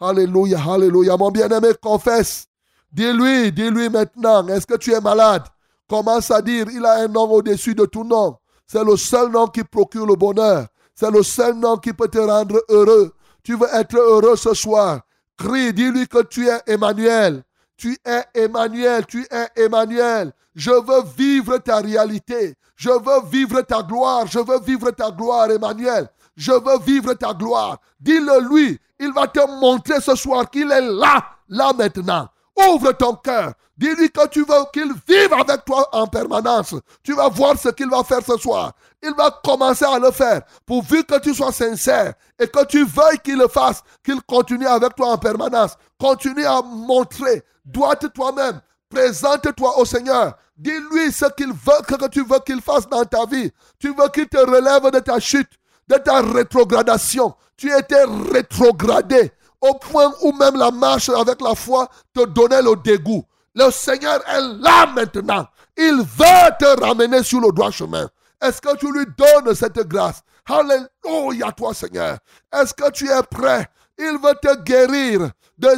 Alléluia, 0.00 0.60
alléluia. 0.60 1.16
Mon 1.16 1.30
bien-aimé, 1.30 1.68
confesse. 1.80 2.46
Dis-lui, 2.94 3.50
dis-lui 3.50 3.88
maintenant, 3.88 4.46
est-ce 4.46 4.68
que 4.68 4.76
tu 4.76 4.92
es 4.92 5.00
malade? 5.00 5.42
Commence 5.88 6.30
à 6.30 6.40
dire, 6.40 6.66
il 6.70 6.86
a 6.86 7.00
un 7.00 7.08
nom 7.08 7.28
au-dessus 7.28 7.74
de 7.74 7.86
tout 7.86 8.04
nom. 8.04 8.36
C'est 8.68 8.84
le 8.84 8.96
seul 8.96 9.32
nom 9.32 9.48
qui 9.48 9.64
procure 9.64 10.06
le 10.06 10.14
bonheur. 10.14 10.68
C'est 10.94 11.10
le 11.10 11.24
seul 11.24 11.54
nom 11.56 11.76
qui 11.76 11.92
peut 11.92 12.06
te 12.06 12.18
rendre 12.18 12.62
heureux. 12.68 13.12
Tu 13.42 13.56
veux 13.56 13.66
être 13.72 13.96
heureux 13.96 14.36
ce 14.36 14.54
soir. 14.54 15.00
Crie, 15.36 15.72
dis-lui 15.72 16.06
que 16.06 16.22
tu 16.22 16.46
es 16.48 16.60
Emmanuel. 16.68 17.42
Tu 17.76 17.98
es 18.04 18.22
Emmanuel, 18.32 19.04
tu 19.06 19.26
es 19.28 19.48
Emmanuel. 19.60 20.32
Je 20.54 20.70
veux 20.70 21.02
vivre 21.18 21.58
ta 21.58 21.78
réalité. 21.78 22.54
Je 22.76 22.90
veux 22.90 23.28
vivre 23.28 23.60
ta 23.62 23.82
gloire. 23.82 24.28
Je 24.28 24.38
veux 24.38 24.60
vivre 24.60 24.92
ta 24.92 25.10
gloire, 25.10 25.50
Emmanuel. 25.50 26.08
Je 26.36 26.52
veux 26.52 26.78
vivre 26.86 27.14
ta 27.14 27.34
gloire. 27.34 27.78
Dis-le 27.98 28.48
lui. 28.48 28.78
Il 29.00 29.12
va 29.12 29.26
te 29.26 29.44
montrer 29.60 30.00
ce 30.00 30.14
soir 30.14 30.48
qu'il 30.48 30.70
est 30.70 30.80
là, 30.80 31.24
là 31.48 31.72
maintenant. 31.72 32.28
Ouvre 32.56 32.92
ton 32.92 33.14
cœur. 33.14 33.52
Dis-lui 33.76 34.10
que 34.10 34.26
tu 34.28 34.44
veux 34.44 34.64
qu'il 34.72 34.92
vive 35.08 35.32
avec 35.32 35.64
toi 35.64 35.88
en 35.92 36.06
permanence. 36.06 36.74
Tu 37.02 37.12
vas 37.12 37.28
voir 37.28 37.58
ce 37.58 37.70
qu'il 37.70 37.88
va 37.90 38.04
faire 38.04 38.24
ce 38.24 38.36
soir. 38.36 38.72
Il 39.02 39.12
va 39.14 39.30
commencer 39.42 39.84
à 39.84 39.98
le 39.98 40.12
faire. 40.12 40.42
Pourvu 40.64 41.02
que 41.02 41.18
tu 41.18 41.34
sois 41.34 41.50
sincère 41.50 42.14
et 42.38 42.46
que 42.46 42.64
tu 42.66 42.84
veuilles 42.84 43.18
qu'il 43.18 43.36
le 43.36 43.48
fasse, 43.48 43.82
qu'il 44.04 44.22
continue 44.22 44.66
avec 44.66 44.94
toi 44.94 45.08
en 45.08 45.18
permanence. 45.18 45.76
Continue 45.98 46.44
à 46.44 46.62
montrer. 46.62 47.42
Dois-te 47.64 48.06
toi-même. 48.06 48.60
Présente-toi 48.88 49.78
au 49.78 49.84
Seigneur. 49.84 50.34
Dis-lui 50.56 51.10
ce 51.10 51.26
qu'il 51.36 51.52
veut 51.52 51.82
que 51.88 52.08
tu 52.08 52.22
veux 52.22 52.38
qu'il 52.46 52.60
fasse 52.60 52.88
dans 52.88 53.04
ta 53.04 53.26
vie. 53.26 53.50
Tu 53.80 53.88
veux 53.88 54.08
qu'il 54.10 54.28
te 54.28 54.38
relève 54.38 54.88
de 54.92 55.00
ta 55.00 55.18
chute, 55.18 55.50
de 55.88 55.96
ta 55.96 56.20
rétrogradation. 56.20 57.34
Tu 57.56 57.72
étais 57.76 58.04
rétrogradé 58.32 59.32
au 59.64 59.74
point 59.74 60.12
où 60.22 60.32
même 60.32 60.56
la 60.56 60.70
marche 60.70 61.08
avec 61.08 61.40
la 61.40 61.54
foi 61.54 61.88
te 62.12 62.24
donnait 62.26 62.62
le 62.62 62.76
dégoût. 62.76 63.24
Le 63.54 63.70
Seigneur 63.70 64.20
est 64.28 64.40
là 64.60 64.86
maintenant. 64.86 65.46
Il 65.76 65.96
veut 65.96 66.50
te 66.58 66.80
ramener 66.80 67.22
sur 67.22 67.40
le 67.40 67.50
droit 67.50 67.70
chemin. 67.70 68.08
Est-ce 68.42 68.60
que 68.60 68.76
tu 68.76 68.92
lui 68.92 69.06
donnes 69.16 69.54
cette 69.54 69.78
grâce? 69.88 70.22
Alléluia, 70.46 71.50
toi 71.52 71.72
Seigneur. 71.72 72.18
Est-ce 72.52 72.74
que 72.74 72.90
tu 72.90 73.08
es 73.08 73.22
prêt? 73.22 73.66
Il 73.96 74.18
veut 74.22 74.34
te 74.42 74.54
guérir 74.62 75.30
de, 75.56 75.70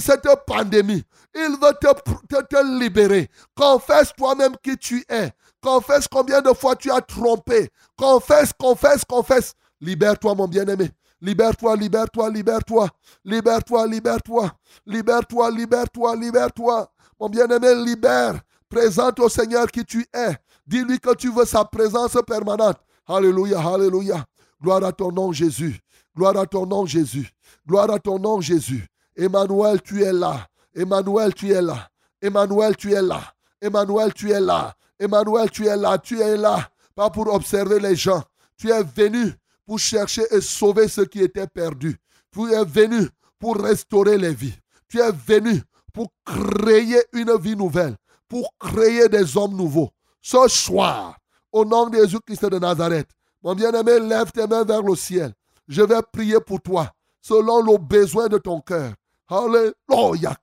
cette 0.00 0.28
pandémie. 0.46 1.04
Il 1.34 1.56
veut 1.60 1.74
te, 1.80 2.42
te 2.42 2.78
libérer. 2.78 3.28
Confesse 3.54 4.12
toi-même 4.16 4.54
qui 4.62 4.78
tu 4.78 5.04
es. 5.08 5.32
Confesse 5.60 6.06
combien 6.08 6.40
de 6.40 6.52
fois 6.52 6.76
tu 6.76 6.90
as 6.90 7.00
trompé. 7.00 7.70
Confesse, 7.96 8.52
confesse, 8.58 9.04
confesse. 9.04 9.54
Libère-toi, 9.80 10.34
mon 10.34 10.48
bien-aimé. 10.48 10.90
Libère-toi, 11.24 11.74
libère-toi, 11.76 12.28
libère-toi. 12.28 12.88
Libère-toi, 13.24 13.86
libère-toi. 13.86 14.52
Libère-toi, 14.84 15.50
libère-toi, 15.50 16.16
libère-toi. 16.16 16.92
Mon 17.18 17.28
bien-aimé, 17.30 17.74
libère. 17.76 18.42
Présente 18.68 19.18
au 19.20 19.30
Seigneur 19.30 19.68
qui 19.68 19.86
tu 19.86 20.06
es. 20.12 20.36
Dis-lui 20.66 21.00
que 21.00 21.14
tu 21.14 21.32
veux 21.32 21.46
sa 21.46 21.64
présence 21.64 22.18
permanente. 22.26 22.76
Alléluia, 23.06 23.58
alléluia. 23.58 24.22
Gloire 24.62 24.84
à 24.84 24.92
ton 24.92 25.10
nom, 25.10 25.32
Jésus. 25.32 25.80
Gloire 26.14 26.36
à 26.36 26.44
ton 26.44 26.66
nom, 26.66 26.84
Jésus. 26.84 27.30
Gloire 27.66 27.90
à 27.90 27.98
ton 27.98 28.18
nom, 28.18 28.42
Jésus. 28.42 28.86
Emmanuel, 29.16 29.80
tu 29.80 30.02
es 30.02 30.12
là. 30.12 30.46
Emmanuel, 30.74 31.32
tu 31.32 31.52
es 31.52 31.62
là. 31.62 31.88
Emmanuel, 32.20 32.76
tu 32.76 32.92
es 32.92 33.00
là. 33.00 33.22
Emmanuel, 33.62 34.12
tu 34.12 34.30
es 34.30 34.40
là. 34.40 34.74
Emmanuel, 35.00 35.50
tu 35.50 35.66
es 35.66 35.74
là. 35.74 35.96
Tu 35.96 36.20
es 36.20 36.36
là. 36.36 36.68
Pas 36.94 37.08
pour 37.08 37.32
observer 37.32 37.80
les 37.80 37.96
gens. 37.96 38.22
Tu 38.58 38.70
es 38.70 38.82
venu 38.82 39.34
pour 39.66 39.78
chercher 39.78 40.22
et 40.30 40.40
sauver 40.40 40.88
ceux 40.88 41.06
qui 41.06 41.20
étaient 41.20 41.46
perdus. 41.46 41.96
Tu 42.32 42.52
es 42.52 42.64
venu 42.64 43.08
pour 43.38 43.56
restaurer 43.56 44.18
les 44.18 44.34
vies. 44.34 44.58
Tu 44.88 45.00
es 45.00 45.12
venu 45.12 45.62
pour 45.92 46.12
créer 46.24 47.02
une 47.12 47.36
vie 47.38 47.56
nouvelle, 47.56 47.96
pour 48.28 48.52
créer 48.58 49.08
des 49.08 49.36
hommes 49.36 49.56
nouveaux. 49.56 49.90
Ce 50.20 50.48
soir, 50.48 51.16
au 51.52 51.64
nom 51.64 51.88
de 51.88 51.98
Jésus-Christ 51.98 52.46
de 52.46 52.58
Nazareth, 52.58 53.08
mon 53.42 53.54
bien-aimé, 53.54 54.00
lève 54.00 54.32
tes 54.32 54.46
mains 54.46 54.64
vers 54.64 54.82
le 54.82 54.96
ciel. 54.96 55.32
Je 55.68 55.82
vais 55.82 56.00
prier 56.12 56.40
pour 56.40 56.60
toi, 56.60 56.90
selon 57.20 57.62
le 57.62 57.78
besoin 57.78 58.28
de 58.28 58.38
ton 58.38 58.60
cœur. 58.60 58.92
Alléluia. 59.28 60.36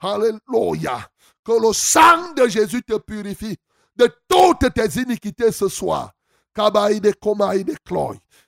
Alléluia. 0.00 1.08
Que 1.44 1.66
le 1.66 1.72
sang 1.72 2.32
de 2.34 2.48
Jésus 2.48 2.82
te 2.82 2.98
purifie 2.98 3.56
de 3.96 4.10
toutes 4.28 4.72
tes 4.74 5.00
iniquités 5.00 5.52
ce 5.52 5.68
soir. 5.68 6.12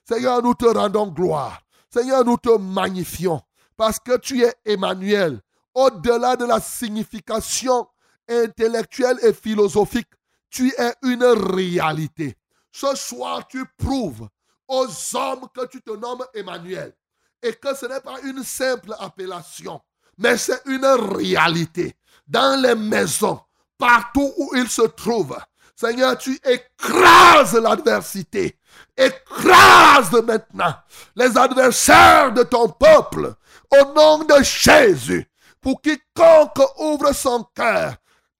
Seigneur, 0.07 0.41
nous 0.41 0.53
te 0.55 0.65
rendons 0.65 1.07
gloire. 1.07 1.61
Seigneur, 1.89 2.25
nous 2.25 2.37
te 2.37 2.57
magnifions. 2.57 3.41
parce 3.79 3.97
que 3.97 4.17
tu 4.17 4.43
es 4.43 4.53
Emmanuel. 4.65 5.39
Au-delà 5.73 6.35
de 6.35 6.43
la 6.43 6.59
signification 6.59 7.87
intellectuelle 8.27 9.17
et 9.23 9.31
philosophique, 9.31 10.09
tu 10.49 10.73
es 10.77 10.93
une 11.03 11.23
réalité. 11.23 12.35
Ce 12.73 12.93
soir, 12.95 13.47
tu 13.47 13.63
prouves 13.77 14.27
aux 14.67 14.87
hommes 15.13 15.47
que 15.55 15.65
tu 15.67 15.81
te 15.81 15.91
nommes 15.91 16.25
Emmanuel 16.33 16.93
et 17.41 17.53
que 17.53 17.73
ce 17.73 17.85
n'est 17.85 18.01
pas 18.01 18.19
une 18.25 18.43
simple 18.43 18.93
appellation, 18.99 19.79
mais 20.17 20.35
c'est 20.37 20.61
une 20.65 20.85
réalité. 20.85 21.95
Dans 22.27 22.61
les 22.61 22.75
maisons, 22.75 23.39
partout 23.77 24.33
où 24.37 24.51
ils 24.55 24.69
se 24.69 24.81
trouvent, 24.81 25.39
Seigneur, 25.79 26.17
tu 26.17 26.37
écrases 26.43 27.53
l'adversité. 27.53 28.57
Écrase 28.97 30.11
maintenant 30.11 30.75
les 31.15 31.37
adversaires 31.37 32.33
de 32.33 32.43
ton 32.43 32.67
peuple 32.67 33.33
au 33.71 33.93
nom 33.93 34.25
de 34.25 34.43
Jésus. 34.43 35.25
Pour 35.61 35.81
quiconque 35.81 36.59
ouvre 36.79 37.13
son 37.13 37.45
cœur, 37.55 37.93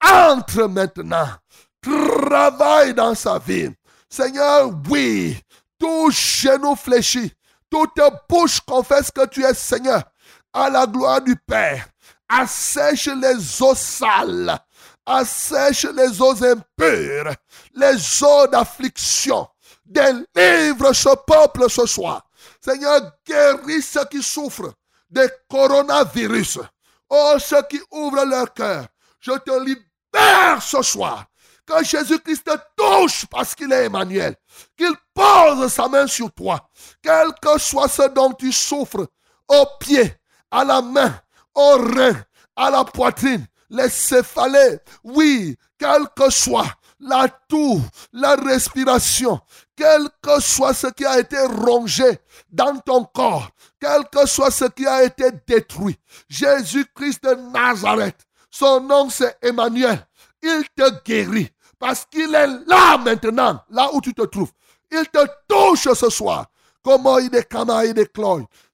entre 0.04 0.64
maintenant, 0.64 1.30
travaille 1.82 2.94
dans 2.94 3.16
sa 3.16 3.40
vie. 3.40 3.70
Seigneur, 4.10 4.72
oui, 4.90 5.42
tout 5.80 6.12
genou 6.12 6.76
fléchi, 6.76 7.32
toute 7.70 8.02
bouche 8.28 8.60
confesse 8.60 9.12
que 9.12 9.26
tu 9.28 9.46
es 9.46 9.54
Seigneur, 9.54 10.04
à 10.52 10.70
la 10.70 10.86
gloire 10.86 11.22
du 11.22 11.38
Père. 11.38 11.88
Assèche 12.28 13.08
les 13.08 13.62
eaux 13.62 13.76
sales, 13.76 14.60
assèche 15.10 15.86
les 15.86 16.22
eaux 16.22 16.44
impures, 16.44 17.34
les 17.74 18.24
eaux 18.24 18.48
d'affliction. 18.48 19.48
Délivre 19.84 20.94
ce 20.94 21.16
peuple 21.26 21.70
ce 21.70 21.86
soir. 21.88 22.24
Seigneur, 22.62 23.02
guéris 23.26 23.82
ceux 23.82 24.06
qui 24.06 24.22
souffrent 24.22 24.74
de 25.10 25.28
coronavirus. 25.50 26.60
Oh, 27.10 27.36
ceux 27.40 27.64
qui 27.64 27.82
ouvrent 27.92 28.24
leur 28.24 28.54
cœur, 28.54 28.86
je 29.20 29.32
te 29.32 29.60
libère 29.66 30.62
ce 30.62 30.82
soir. 30.84 31.26
Que 31.66 31.84
Jésus-Christ 31.84 32.44
te 32.46 32.58
touche 32.76 33.26
parce 33.28 33.56
qu'il 33.56 33.72
est 33.72 33.86
Emmanuel. 33.86 34.36
Qu'il 34.78 34.94
pose 35.14 35.72
sa 35.72 35.88
main 35.88 36.08
sur 36.08 36.32
toi. 36.32 36.70
Quel 37.02 37.30
que 37.42 37.60
soit 37.60 37.88
ce 37.88 38.10
dont 38.10 38.34
tu 38.34 38.52
souffres, 38.52 39.08
au 39.48 39.66
pied, 39.80 40.16
à 40.52 40.64
la 40.64 40.82
main, 40.82 41.20
au 41.56 41.78
rein, 41.78 42.24
à 42.56 42.70
la 42.70 42.84
poitrine, 42.84 43.46
les 43.70 43.90
céphalées, 43.90 44.80
oui, 45.04 45.58
quel 45.78 46.08
que 46.16 46.30
soit 46.30 46.74
la 47.00 47.28
toux, 47.48 47.82
la 48.12 48.36
respiration, 48.36 49.40
quel 49.76 50.10
que 50.22 50.42
soit 50.42 50.74
ce 50.74 50.88
qui 50.88 51.06
a 51.06 51.20
été 51.20 51.40
rongé 51.40 52.20
dans 52.52 52.78
ton 52.80 53.06
corps, 53.06 53.50
quel 53.80 54.04
que 54.10 54.28
soit 54.28 54.52
ce 54.52 54.66
qui 54.66 54.86
a 54.86 55.04
été 55.04 55.30
détruit, 55.48 55.98
Jésus-Christ 56.28 57.24
de 57.24 57.36
Nazareth, 57.52 58.18
son 58.50 58.82
nom 58.82 59.10
c'est 59.10 59.38
Emmanuel, 59.42 60.06
il 60.42 60.64
te 60.76 61.04
guérit 61.04 61.50
parce 61.80 62.06
qu'il 62.06 62.36
est 62.36 62.48
là 62.68 62.98
maintenant, 62.98 63.64
là 63.70 63.90
où 63.94 64.02
tu 64.02 64.14
te 64.14 64.24
trouves. 64.24 64.52
Il 64.92 65.06
te 65.06 65.26
touche 65.48 65.94
ce 65.94 66.10
soir. 66.10 66.48
Comment 66.84 67.20
il 67.20 67.34
est 67.36 67.48
il 67.86 68.00
est 68.00 68.12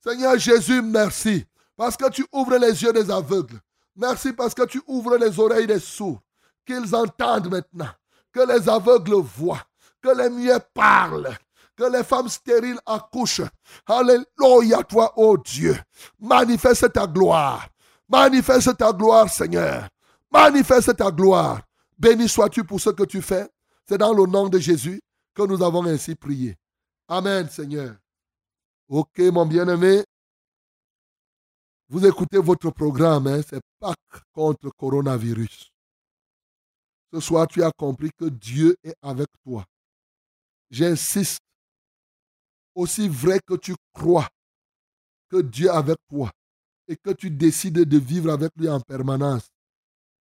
Seigneur 0.03 0.37
Jésus, 0.39 0.81
merci. 0.81 1.45
Parce 1.77 1.95
que 1.95 2.09
tu 2.09 2.25
ouvres 2.31 2.57
les 2.57 2.81
yeux 2.81 2.93
des 2.93 3.11
aveugles. 3.11 3.59
Merci 3.95 4.33
parce 4.33 4.53
que 4.53 4.65
tu 4.65 4.81
ouvres 4.87 5.17
les 5.17 5.39
oreilles 5.39 5.67
des 5.67 5.79
sourds. 5.79 6.21
Qu'ils 6.65 6.95
entendent 6.95 7.49
maintenant. 7.49 7.89
Que 8.31 8.41
les 8.41 8.67
aveugles 8.67 9.15
voient. 9.15 9.63
Que 10.01 10.09
les 10.09 10.29
muets 10.29 10.59
parlent. 10.73 11.35
Que 11.75 11.83
les 11.85 12.03
femmes 12.03 12.29
stériles 12.29 12.79
accouchent. 12.85 13.41
Alléluia, 13.85 14.83
toi, 14.83 15.13
oh 15.15 15.37
Dieu. 15.37 15.77
Manifeste 16.19 16.91
ta 16.91 17.07
gloire. 17.07 17.67
Manifeste 18.07 18.77
ta 18.77 18.91
gloire, 18.91 19.29
Seigneur. 19.29 19.87
Manifeste 20.31 20.95
ta 20.95 21.11
gloire. 21.11 21.61
Béni 21.97 22.27
sois-tu 22.27 22.63
pour 22.63 22.79
ce 22.79 22.89
que 22.89 23.03
tu 23.03 23.21
fais. 23.21 23.47
C'est 23.87 23.97
dans 23.97 24.13
le 24.13 24.25
nom 24.25 24.49
de 24.49 24.59
Jésus 24.59 25.01
que 25.33 25.43
nous 25.43 25.61
avons 25.63 25.85
ainsi 25.85 26.15
prié. 26.15 26.57
Amen, 27.07 27.47
Seigneur. 27.49 27.95
Ok, 28.87 29.19
mon 29.31 29.45
bien-aimé. 29.45 30.03
Vous 31.87 32.05
écoutez 32.05 32.39
votre 32.39 32.71
programme, 32.71 33.27
hein? 33.27 33.41
c'est 33.47 33.61
Pâques 33.79 34.23
contre 34.33 34.71
coronavirus. 34.71 35.71
Ce 37.13 37.19
soir, 37.19 37.47
tu 37.47 37.63
as 37.63 37.71
compris 37.71 38.09
que 38.17 38.25
Dieu 38.25 38.75
est 38.83 38.95
avec 39.01 39.27
toi. 39.43 39.63
J'insiste, 40.71 41.41
aussi 42.73 43.07
vrai 43.07 43.39
que 43.45 43.53
tu 43.55 43.75
crois 43.93 44.27
que 45.29 45.41
Dieu 45.41 45.67
est 45.67 45.69
avec 45.69 45.97
toi 46.09 46.31
et 46.87 46.97
que 46.97 47.11
tu 47.11 47.29
décides 47.29 47.79
de 47.79 47.97
vivre 47.97 48.31
avec 48.31 48.51
lui 48.55 48.67
en 48.67 48.79
permanence, 48.81 49.47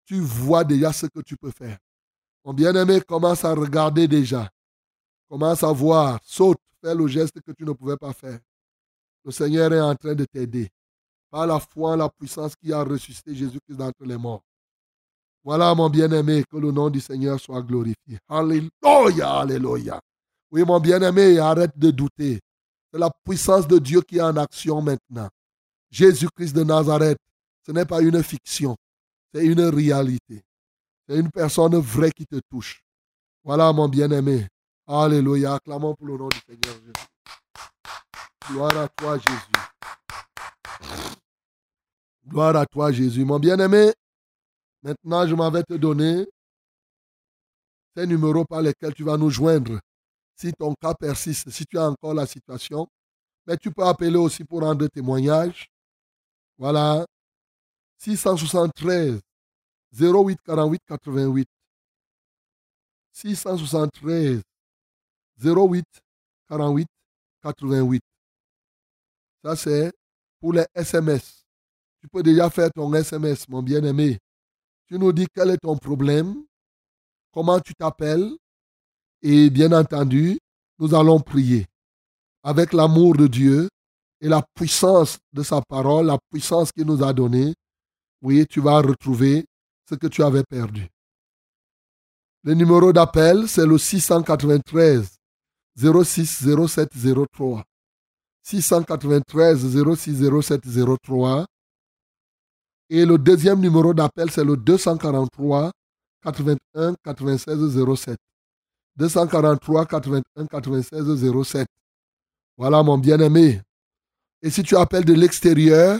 tu 0.05 0.19
vois 0.21 0.65
déjà 0.65 0.93
ce 0.93 1.07
que 1.07 1.21
tu 1.21 1.37
peux 1.37 1.51
faire. 1.51 1.79
Mon 2.45 2.53
bien-aimé 2.53 3.01
commence 3.01 3.45
à 3.45 3.55
regarder 3.55 4.09
déjà. 4.09 4.51
Commence 5.29 5.63
à 5.63 5.73
voir. 5.73 6.19
Saute. 6.25 6.59
Fais 6.83 6.95
le 6.97 7.07
geste 7.07 7.41
que 7.41 7.53
tu 7.53 7.65
ne 7.65 7.73
pouvais 7.73 7.97
pas 7.97 8.13
faire. 8.13 8.41
Le 9.25 9.31
Seigneur 9.31 9.73
est 9.73 9.81
en 9.81 9.95
train 9.95 10.17
de 10.17 10.25
t'aider. 10.25 10.69
Par 11.33 11.47
la 11.47 11.59
foi 11.59 11.97
la 11.97 12.11
puissance 12.11 12.55
qui 12.55 12.71
a 12.75 12.85
ressuscité 12.85 13.35
Jésus-Christ 13.35 13.77
d'entre 13.77 14.05
les 14.05 14.19
morts. 14.19 14.43
Voilà, 15.43 15.75
mon 15.75 15.89
bien-aimé, 15.89 16.45
que 16.49 16.59
le 16.59 16.71
nom 16.71 16.91
du 16.91 17.01
Seigneur 17.01 17.41
soit 17.41 17.63
glorifié. 17.63 18.19
Alléluia, 18.29 19.41
alléluia. 19.41 19.99
Oui, 20.51 20.63
mon 20.63 20.79
bien-aimé, 20.79 21.39
arrête 21.39 21.77
de 21.77 21.91
douter. 21.91 22.39
C'est 22.93 22.99
la 22.99 23.11
puissance 23.25 23.67
de 23.67 23.79
Dieu 23.79 24.03
qui 24.03 24.19
est 24.19 24.21
en 24.21 24.37
action 24.37 24.83
maintenant. 24.83 25.31
Jésus-Christ 25.91 26.55
de 26.55 26.65
Nazareth, 26.65 27.19
ce 27.67 27.73
n'est 27.73 27.87
pas 27.87 28.03
une 28.03 28.23
fiction. 28.23 28.77
C'est 29.35 29.47
une 29.47 29.63
réalité. 29.63 30.43
C'est 31.09 31.19
une 31.19 31.31
personne 31.31 31.77
vraie 31.79 32.13
qui 32.13 32.27
te 32.27 32.39
touche. 32.51 32.83
Voilà 33.43 33.73
mon 33.73 33.89
bien-aimé. 33.89 34.47
Alléluia. 34.87 35.55
Acclamons 35.55 35.95
pour 35.95 36.07
le 36.07 36.19
nom 36.19 36.29
du 36.29 36.39
Seigneur 36.47 36.75
Jésus. 36.75 37.07
Gloire 38.49 38.77
à 38.77 38.89
toi, 38.89 39.17
Jésus. 39.17 39.63
Gloire 42.27 42.57
à 42.57 42.67
toi, 42.67 42.93
Jésus. 42.93 43.25
Mon 43.25 43.39
bien-aimé, 43.39 43.93
maintenant 44.83 45.27
je 45.27 45.35
m'en 45.35 45.51
vais 45.51 45.63
te 45.63 45.75
donner 45.75 46.27
ces 47.97 48.07
numéros 48.07 48.45
par 48.45 48.63
lesquels 48.63 48.95
tu 48.95 49.05
vas 49.05 49.17
nous 49.17 49.31
joindre. 49.31 49.81
Si 50.37 50.53
ton 50.53 50.75
cas 50.75 50.95
persiste, 50.95 51.51
si 51.51 51.67
tu 51.67 51.79
as 51.79 51.91
encore 51.91 52.15
la 52.15 52.27
situation, 52.27 52.87
mais 53.47 53.57
tu 53.57 53.71
peux 53.71 53.85
appeler 53.85 54.17
aussi 54.17 54.45
pour 54.45 54.61
rendre 54.61 54.87
témoignage. 54.89 55.69
Voilà, 56.59 57.05
673 57.99 59.21
08 59.93 60.39
48 60.45 60.81
88. 60.87 61.49
673 63.13 64.43
08 65.45 65.85
48 66.49 66.87
88. 67.43 68.03
Ça, 69.45 69.57
c'est 69.57 69.93
pour 70.43 70.53
les 70.53 70.67
SMS. 70.75 71.45
Tu 72.01 72.09
peux 72.09 72.23
déjà 72.23 72.51
faire 72.51 72.71
ton 72.73 72.93
SMS, 72.93 73.49
mon 73.49 73.63
bien-aimé. 73.63 74.19
Tu 74.89 74.99
nous 74.99 75.13
dis 75.13 75.27
quel 75.33 75.51
est 75.51 75.59
ton 75.59 75.77
problème, 75.77 76.35
comment 77.33 77.61
tu 77.61 77.73
t'appelles, 77.75 78.29
et 79.23 79.49
bien 79.51 79.71
entendu, 79.71 80.39
nous 80.81 80.95
allons 80.95 81.21
prier 81.21 81.65
avec 82.43 82.73
l'amour 82.73 83.17
de 83.17 83.29
Dieu 83.29 83.69
et 84.21 84.29
la 84.29 84.43
puissance 84.55 85.19
de 85.33 85.45
sa 85.45 85.63
parole, 85.63 86.07
la 86.07 86.19
puissance 86.29 86.73
qu'il 86.73 86.87
nous 86.87 87.05
a 87.05 87.13
donnée 87.13 87.55
oui, 88.23 88.47
tu 88.49 88.61
vas 88.61 88.81
retrouver 88.81 89.45
ce 89.89 89.97
que 89.97 90.07
tu 90.07 90.23
avais 90.23 90.45
perdu. 90.45 90.89
Le 92.45 92.55
numéro 92.55 92.93
d'appel, 92.93 93.49
c'est 93.49 93.67
le 93.67 93.79
693 93.79 95.17
06 95.77 96.47
07 96.69 96.89
03. 97.33 97.65
693 98.43 99.95
06 99.97 100.43
07 100.43 100.61
03. 101.07 101.47
Et 102.91 103.07
le 103.07 103.17
deuxième 103.17 103.61
numéro 103.61 103.95
d'appel, 103.95 104.31
c'est 104.31 104.45
le 104.45 104.57
243 104.57 105.71
81 106.23 106.95
96 107.05 107.85
07. 107.97 108.17
243 108.97 109.87
81 109.87 110.47
96 110.47 111.45
07. 111.45 111.67
Voilà 112.59 112.83
mon 112.83 112.99
bien-aimé. 112.99 113.61
Et 114.43 114.51
si 114.51 114.63
tu 114.63 114.77
appelles 114.77 115.05
de 115.05 115.15
l'extérieur, 115.15 115.99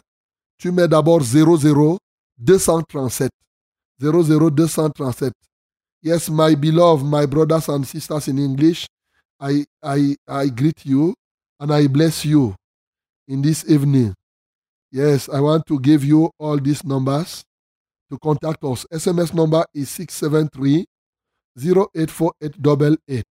tu 0.59 0.71
mets 0.71 0.89
d'abord 0.89 1.23
00 1.23 1.99
237. 2.39 3.31
00237. 3.99 5.33
Yes, 6.03 6.29
my 6.29 6.57
beloved, 6.57 7.07
my 7.07 7.27
brothers 7.27 7.69
and 7.69 7.85
sisters 7.85 8.29
in 8.29 8.37
English, 8.39 8.87
I, 9.41 9.65
I 9.83 10.51
greet 10.51 10.85
you 10.85 11.15
and 11.63 11.73
I 11.73 11.87
bless 11.87 12.25
you 12.25 12.57
in 13.29 13.41
this 13.41 13.65
evening. 13.71 14.15
Yes, 14.91 15.29
I 15.29 15.39
want 15.39 15.65
to 15.69 15.79
give 15.79 16.03
you 16.05 16.33
all 16.37 16.59
these 16.59 16.85
numbers 16.85 17.45
to 18.11 18.19
contact 18.19 18.65
us. 18.65 18.85
SMS 18.93 19.33
number 19.33 19.65
is 19.73 19.89
673 19.91 20.85
084888. 21.57 23.25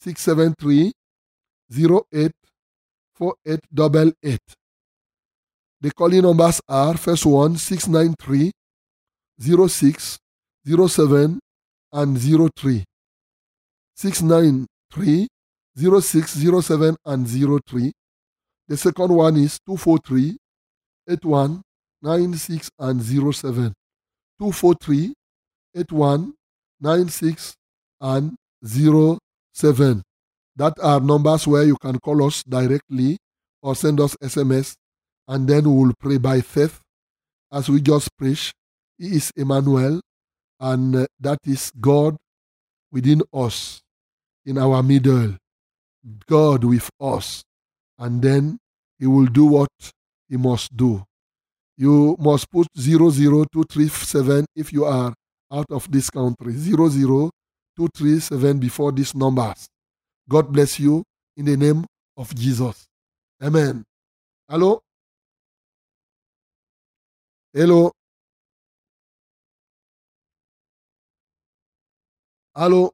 673 0.00 0.92
084888. 1.72 4.38
The 5.80 5.90
calling 5.92 6.20
numbers 6.20 6.60
are 6.68 6.98
first 6.98 7.24
one 7.24 7.56
693 7.56 8.50
06 9.66 10.18
07 10.66 11.40
and 11.94 12.20
03. 12.20 12.84
693 13.96 15.26
06 15.76 16.32
07 16.32 16.96
and 17.04 17.28
03. 17.28 17.92
The 18.68 18.76
second 18.76 19.12
one 19.14 19.36
is 19.36 19.58
243 19.66 20.36
81 21.08 21.62
96 22.02 22.70
and 22.78 23.02
07. 23.02 23.72
243 24.38 25.14
81 25.76 26.32
96 26.80 27.54
and 28.00 28.36
07. 28.64 30.02
That 30.56 30.74
are 30.82 31.00
numbers 31.00 31.46
where 31.46 31.64
you 31.64 31.76
can 31.76 31.98
call 31.98 32.24
us 32.26 32.42
directly 32.42 33.18
or 33.62 33.74
send 33.74 34.00
us 34.00 34.16
SMS 34.22 34.74
and 35.28 35.48
then 35.48 35.64
we 35.64 35.84
will 35.84 35.94
pray 35.98 36.18
by 36.18 36.40
faith 36.40 36.80
as 37.52 37.68
we 37.68 37.80
just 37.80 38.08
preach. 38.16 38.52
He 38.98 39.16
is 39.16 39.32
Emmanuel 39.36 40.00
and 40.58 40.94
uh, 40.94 41.06
that 41.20 41.38
is 41.44 41.72
God 41.80 42.16
within 42.92 43.22
us 43.32 43.80
in 44.44 44.58
our 44.58 44.82
middle. 44.82 45.36
God 46.26 46.64
with 46.64 46.90
us. 47.00 47.44
And 47.98 48.22
then 48.22 48.58
he 48.98 49.06
will 49.06 49.26
do 49.26 49.44
what 49.44 49.68
he 50.28 50.36
must 50.36 50.76
do. 50.76 51.04
You 51.76 52.16
must 52.18 52.50
put 52.50 52.66
00237 52.76 54.46
if 54.54 54.72
you 54.72 54.84
are 54.84 55.14
out 55.50 55.66
of 55.70 55.90
this 55.90 56.10
country. 56.10 56.52
00237 56.52 58.58
before 58.58 58.92
these 58.92 59.14
numbers. 59.14 59.66
God 60.28 60.52
bless 60.52 60.78
you 60.78 61.02
in 61.36 61.46
the 61.46 61.56
name 61.56 61.84
of 62.16 62.34
Jesus. 62.34 62.86
Amen. 63.42 63.84
Hello? 64.48 64.80
Hello? 67.52 67.90
Hello? 72.54 72.92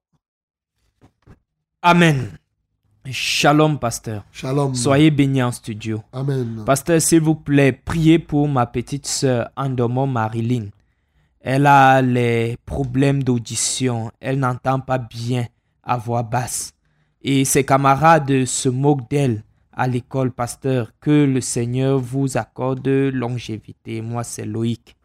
Amen. 1.83 2.39
Shalom, 3.11 3.79
pasteur. 3.79 4.25
Shalom. 4.33 4.75
Soyez 4.75 5.11
bénis 5.11 5.43
en 5.43 5.53
studio. 5.53 6.03
Amen. 6.13 6.65
Pasteur, 6.67 7.01
s'il 7.01 7.21
vous 7.21 7.37
plaît, 7.37 7.73
priez 7.73 8.19
pour 8.19 8.49
ma 8.49 8.67
petite 8.67 9.07
sœur 9.07 9.51
Andomo 9.57 10.07
Marilyn. 10.07 10.67
Elle 11.41 11.67
a 11.67 12.03
les 12.03 12.57
problèmes 12.67 13.23
d'audition. 13.23 14.11
Elle 14.21 14.41
n'entend 14.41 14.81
pas 14.81 14.99
bien 14.99 15.47
à 15.85 15.97
voix 15.97 16.25
basse. 16.25 16.73
Et 17.23 17.45
ses 17.45 17.65
camarades 17.65 18.45
se 18.45 18.69
moquent 18.69 19.09
d'elle 19.09 19.45
à 19.73 19.87
l'école, 19.87 20.33
pasteur. 20.33 20.91
Que 21.01 21.25
le 21.25 21.41
Seigneur 21.41 21.99
vous 21.99 22.37
accorde 22.37 22.89
longévité. 22.89 24.01
Moi, 24.01 24.25
c'est 24.25 24.47
Loïc. 24.47 24.97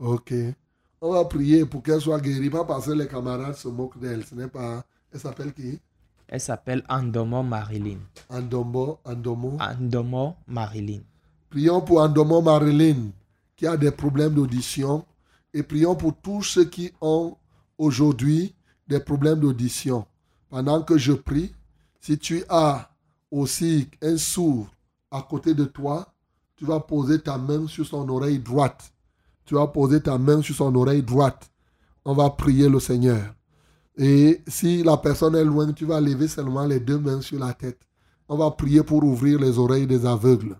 Ok. 0.00 0.34
On 1.00 1.12
va 1.12 1.24
prier 1.24 1.64
pour 1.64 1.82
qu'elle 1.82 2.00
soit 2.00 2.20
guérie, 2.20 2.50
pas 2.50 2.64
parce 2.64 2.86
que 2.86 2.92
les 2.92 3.06
camarades 3.06 3.54
se 3.54 3.68
moquent 3.68 4.00
d'elle. 4.00 4.24
Ce 4.24 4.34
n'est 4.34 4.48
pas. 4.48 4.84
Elle 5.12 5.20
s'appelle 5.20 5.52
qui? 5.52 5.78
Elle 6.28 6.40
s'appelle 6.40 6.82
Andomo 6.88 7.42
Marilyn. 7.42 7.98
Andomo 9.60 10.36
Marilyn. 10.46 11.00
Prions 11.50 11.80
pour 11.80 12.00
Andomo 12.00 12.42
Marilyn 12.42 13.10
qui 13.56 13.66
a 13.66 13.76
des 13.76 13.90
problèmes 13.90 14.34
d'audition 14.34 15.04
et 15.54 15.62
prions 15.62 15.94
pour 15.94 16.14
tous 16.20 16.42
ceux 16.42 16.64
qui 16.64 16.92
ont 17.00 17.36
aujourd'hui 17.78 18.54
des 18.88 19.00
problèmes 19.00 19.40
d'audition. 19.40 20.06
Pendant 20.50 20.82
que 20.82 20.98
je 20.98 21.12
prie, 21.12 21.52
si 22.00 22.18
tu 22.18 22.44
as 22.48 22.90
aussi 23.30 23.88
un 24.02 24.16
sourd 24.16 24.68
à 25.10 25.22
côté 25.22 25.54
de 25.54 25.64
toi, 25.64 26.12
tu 26.56 26.64
vas 26.64 26.80
poser 26.80 27.20
ta 27.20 27.38
main 27.38 27.66
sur 27.66 27.86
son 27.86 28.08
oreille 28.08 28.38
droite. 28.38 28.92
Tu 29.44 29.54
vas 29.54 29.66
poser 29.68 30.02
ta 30.02 30.18
main 30.18 30.42
sur 30.42 30.54
son 30.54 30.74
oreille 30.74 31.02
droite. 31.02 31.50
On 32.04 32.14
va 32.14 32.30
prier 32.30 32.68
le 32.68 32.80
Seigneur. 32.80 33.35
Et 33.96 34.42
si 34.46 34.82
la 34.82 34.96
personne 34.98 35.36
est 35.36 35.44
loin, 35.44 35.72
tu 35.72 35.86
vas 35.86 36.00
lever 36.00 36.28
seulement 36.28 36.66
les 36.66 36.80
deux 36.80 36.98
mains 36.98 37.20
sur 37.20 37.38
la 37.38 37.54
tête. 37.54 37.80
On 38.28 38.36
va 38.36 38.50
prier 38.50 38.82
pour 38.82 39.02
ouvrir 39.04 39.38
les 39.38 39.58
oreilles 39.58 39.86
des 39.86 40.04
aveugles. 40.04 40.56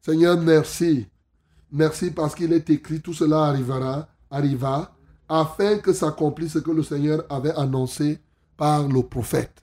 Seigneur, 0.00 0.38
merci. 0.38 1.06
Merci 1.72 2.10
parce 2.10 2.34
qu'il 2.34 2.52
est 2.52 2.68
écrit, 2.70 3.00
tout 3.00 3.14
cela 3.14 3.44
arrivera, 3.44 4.06
arriva, 4.30 4.94
afin 5.28 5.78
que 5.78 5.92
s'accomplisse 5.92 6.52
ce 6.52 6.58
que 6.58 6.70
le 6.70 6.82
Seigneur 6.82 7.24
avait 7.30 7.54
annoncé 7.54 8.18
par 8.56 8.86
le 8.86 9.02
prophète. 9.02 9.62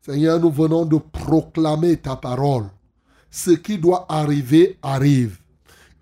Seigneur, 0.00 0.40
nous 0.40 0.50
venons 0.50 0.84
de 0.84 0.98
proclamer 0.98 1.96
ta 1.96 2.16
parole. 2.16 2.66
Ce 3.30 3.52
qui 3.52 3.78
doit 3.78 4.04
arriver 4.08 4.78
arrive. 4.82 5.38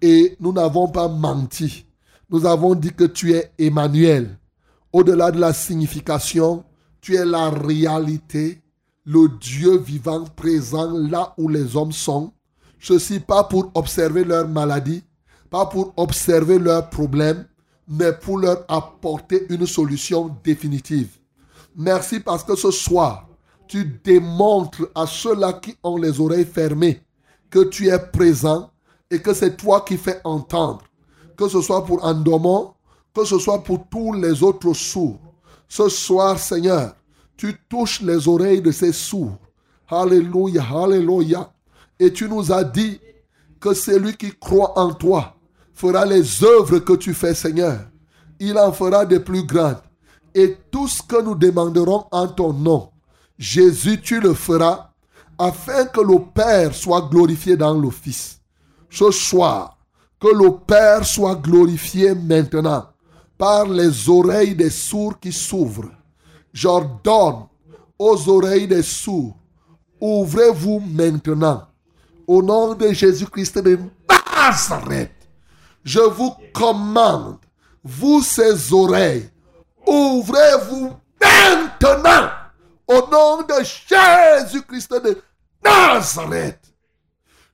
Et 0.00 0.36
nous 0.40 0.52
n'avons 0.52 0.88
pas 0.88 1.06
menti. 1.06 1.86
Nous 2.30 2.46
avons 2.46 2.74
dit 2.74 2.92
que 2.92 3.04
tu 3.04 3.32
es 3.32 3.52
Emmanuel. 3.58 4.38
Au-delà 4.92 5.30
de 5.30 5.40
la 5.40 5.52
signification, 5.52 6.64
tu 7.00 7.16
es 7.16 7.24
la 7.24 7.50
réalité, 7.50 8.60
le 9.04 9.28
Dieu 9.40 9.78
vivant 9.78 10.24
présent 10.24 10.92
là 10.92 11.34
où 11.38 11.48
les 11.48 11.76
hommes 11.76 11.92
sont. 11.92 12.32
Ceci 12.78 13.20
pas 13.20 13.44
pour 13.44 13.70
observer 13.74 14.24
leurs 14.24 14.48
maladies, 14.48 15.02
pas 15.50 15.66
pour 15.66 15.94
observer 15.96 16.58
leurs 16.58 16.90
problèmes, 16.90 17.46
mais 17.88 18.12
pour 18.12 18.38
leur 18.38 18.64
apporter 18.68 19.46
une 19.50 19.66
solution 19.66 20.36
définitive. 20.44 21.18
Merci 21.74 22.20
parce 22.20 22.44
que 22.44 22.54
ce 22.54 22.70
soir, 22.70 23.28
tu 23.66 23.98
démontres 24.04 24.88
à 24.94 25.06
ceux-là 25.06 25.54
qui 25.54 25.74
ont 25.82 25.96
les 25.96 26.20
oreilles 26.20 26.44
fermées 26.44 27.02
que 27.50 27.64
tu 27.64 27.88
es 27.88 27.98
présent 27.98 28.70
et 29.10 29.20
que 29.20 29.32
c'est 29.32 29.56
toi 29.56 29.82
qui 29.82 29.96
fais 29.96 30.20
entendre. 30.24 30.82
Que 31.36 31.48
ce 31.48 31.60
soit 31.60 31.84
pour 31.84 32.04
Andomon, 32.04 32.74
que 33.14 33.24
ce 33.24 33.38
soit 33.38 33.62
pour 33.62 33.86
tous 33.88 34.12
les 34.12 34.42
autres 34.42 34.72
sourds. 34.72 35.20
Ce 35.68 35.88
soir, 35.88 36.38
Seigneur, 36.38 36.94
tu 37.36 37.56
touches 37.68 38.00
les 38.00 38.28
oreilles 38.28 38.62
de 38.62 38.70
ces 38.70 38.92
sourds. 38.92 39.38
Alléluia, 39.88 40.62
alléluia. 40.62 41.52
Et 41.98 42.12
tu 42.12 42.28
nous 42.28 42.52
as 42.52 42.64
dit 42.64 43.00
que 43.60 43.74
celui 43.74 44.16
qui 44.16 44.32
croit 44.38 44.78
en 44.78 44.92
toi 44.92 45.34
fera 45.74 46.04
les 46.04 46.42
œuvres 46.44 46.78
que 46.78 46.94
tu 46.94 47.14
fais, 47.14 47.34
Seigneur. 47.34 47.78
Il 48.40 48.58
en 48.58 48.72
fera 48.72 49.06
des 49.06 49.20
plus 49.20 49.44
grandes. 49.44 49.82
Et 50.34 50.56
tout 50.70 50.88
ce 50.88 51.02
que 51.02 51.22
nous 51.22 51.34
demanderons 51.34 52.06
en 52.10 52.26
ton 52.28 52.52
nom, 52.52 52.90
Jésus, 53.38 54.00
tu 54.00 54.20
le 54.20 54.34
feras 54.34 54.90
afin 55.38 55.86
que 55.86 56.00
le 56.00 56.18
Père 56.34 56.74
soit 56.74 57.08
glorifié 57.10 57.56
dans 57.56 57.74
le 57.74 57.90
Fils. 57.90 58.40
Ce 58.88 59.10
soir, 59.10 59.78
que 60.20 60.28
le 60.28 60.52
Père 60.66 61.04
soit 61.04 61.34
glorifié 61.34 62.14
maintenant 62.14 62.91
par 63.42 63.66
les 63.66 64.08
oreilles 64.08 64.54
des 64.54 64.70
sourds 64.70 65.18
qui 65.18 65.32
s'ouvrent. 65.32 65.90
J'ordonne 66.52 67.48
aux 67.98 68.28
oreilles 68.28 68.68
des 68.68 68.84
sourds, 68.84 69.34
ouvrez-vous 70.00 70.78
maintenant. 70.78 71.66
Au 72.24 72.40
nom 72.40 72.74
de 72.74 72.92
Jésus-Christ 72.92 73.58
de 73.58 73.80
Nazareth, 74.08 75.28
je 75.82 75.98
vous 75.98 76.36
commande, 76.54 77.38
vous 77.82 78.22
ces 78.22 78.72
oreilles, 78.72 79.28
ouvrez-vous 79.88 80.92
maintenant. 81.20 82.28
Au 82.86 83.08
nom 83.10 83.42
de 83.42 83.54
Jésus-Christ 83.64 84.92
de 85.02 85.20
Nazareth, 85.64 86.60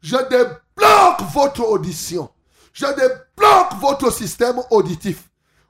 je 0.03 0.17
débloque 0.29 1.33
votre 1.33 1.67
audition. 1.67 2.29
Je 2.75 2.85
débloque 2.85 3.81
votre 3.81 4.13
système 4.13 4.61
auditif. 4.71 5.28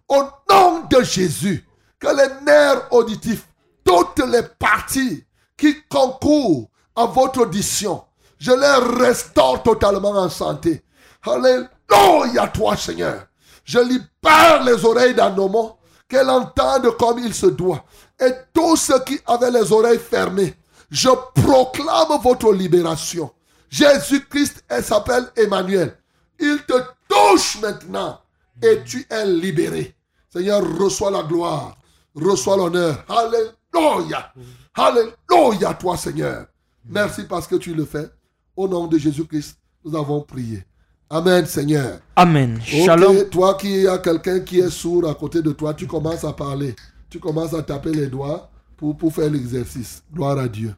Au 0.09 0.23
nom 0.51 0.85
de 0.91 1.03
Jésus, 1.03 1.67
que 1.99 2.07
les 2.09 2.45
nerfs 2.45 2.89
auditifs, 2.91 3.47
toutes 3.85 4.25
les 4.27 4.43
parties 4.59 5.25
qui 5.57 5.83
concourent 5.89 6.69
à 6.97 7.07
votre 7.07 7.43
audition, 7.43 8.05
je 8.39 8.53
les 8.53 9.05
restaure 9.05 9.63
totalement 9.63 10.11
en 10.11 10.29
santé. 10.29 10.83
Alléluia 11.23 12.49
toi 12.49 12.77
Seigneur. 12.77 13.27
Je 13.65 13.79
libère 13.79 14.63
les 14.65 14.83
oreilles 14.85 15.15
d'Anomo, 15.15 15.79
qu'elle 16.09 16.31
entende 16.31 16.97
comme 16.97 17.19
il 17.19 17.35
se 17.35 17.47
doit. 17.47 17.85
Et 18.19 18.33
tous 18.55 18.77
ceux 18.77 19.01
qui 19.01 19.21
avaient 19.27 19.51
les 19.51 19.71
oreilles 19.73 19.99
fermées, 19.99 20.55
je 20.91 21.11
proclame 21.35 22.19
votre 22.23 22.53
libération. 22.53 23.31
Jésus-Christ 23.69 24.65
s'appelle 24.81 25.31
Emmanuel. 25.37 25.95
Il 26.41 26.63
te 26.67 26.81
touche 27.09 27.61
maintenant 27.61 28.21
et 28.63 28.83
tu 28.85 29.07
es 29.11 29.27
libéré. 29.27 29.95
Seigneur, 30.39 30.62
reçois 30.78 31.10
la 31.10 31.24
gloire, 31.24 31.77
reçois 32.15 32.56
l'honneur. 32.56 33.05
Alléluia. 33.09 34.32
Alléluia, 34.73 35.74
toi, 35.74 35.97
Seigneur. 35.97 36.47
Merci 36.89 37.24
parce 37.24 37.48
que 37.48 37.56
tu 37.56 37.74
le 37.74 37.85
fais. 37.85 38.06
Au 38.55 38.69
nom 38.69 38.86
de 38.86 38.97
Jésus-Christ, 38.98 39.59
nous 39.85 39.97
avons 39.97 40.20
prié. 40.20 40.65
Amen, 41.10 41.44
Seigneur. 41.44 41.98
Amen. 42.15 42.60
Shalom. 42.62 43.28
Toi 43.31 43.55
qui 43.55 43.89
as 43.89 43.98
quelqu'un 43.98 44.39
qui 44.39 44.60
est 44.60 44.70
sourd 44.70 45.09
à 45.09 45.15
côté 45.16 45.43
de 45.43 45.51
toi, 45.51 45.74
tu 45.74 45.89
commences 45.89 46.23
à 46.23 46.32
parler. 46.32 46.77
Tu 47.10 47.19
commences 47.19 47.55
à 47.55 47.62
taper 47.65 47.90
les 47.90 48.06
doigts 48.06 48.48
pour, 48.77 48.97
pour 48.97 49.12
faire 49.12 49.31
l'exercice. 49.31 50.05
Gloire 50.15 50.39
à 50.39 50.47
Dieu. 50.47 50.73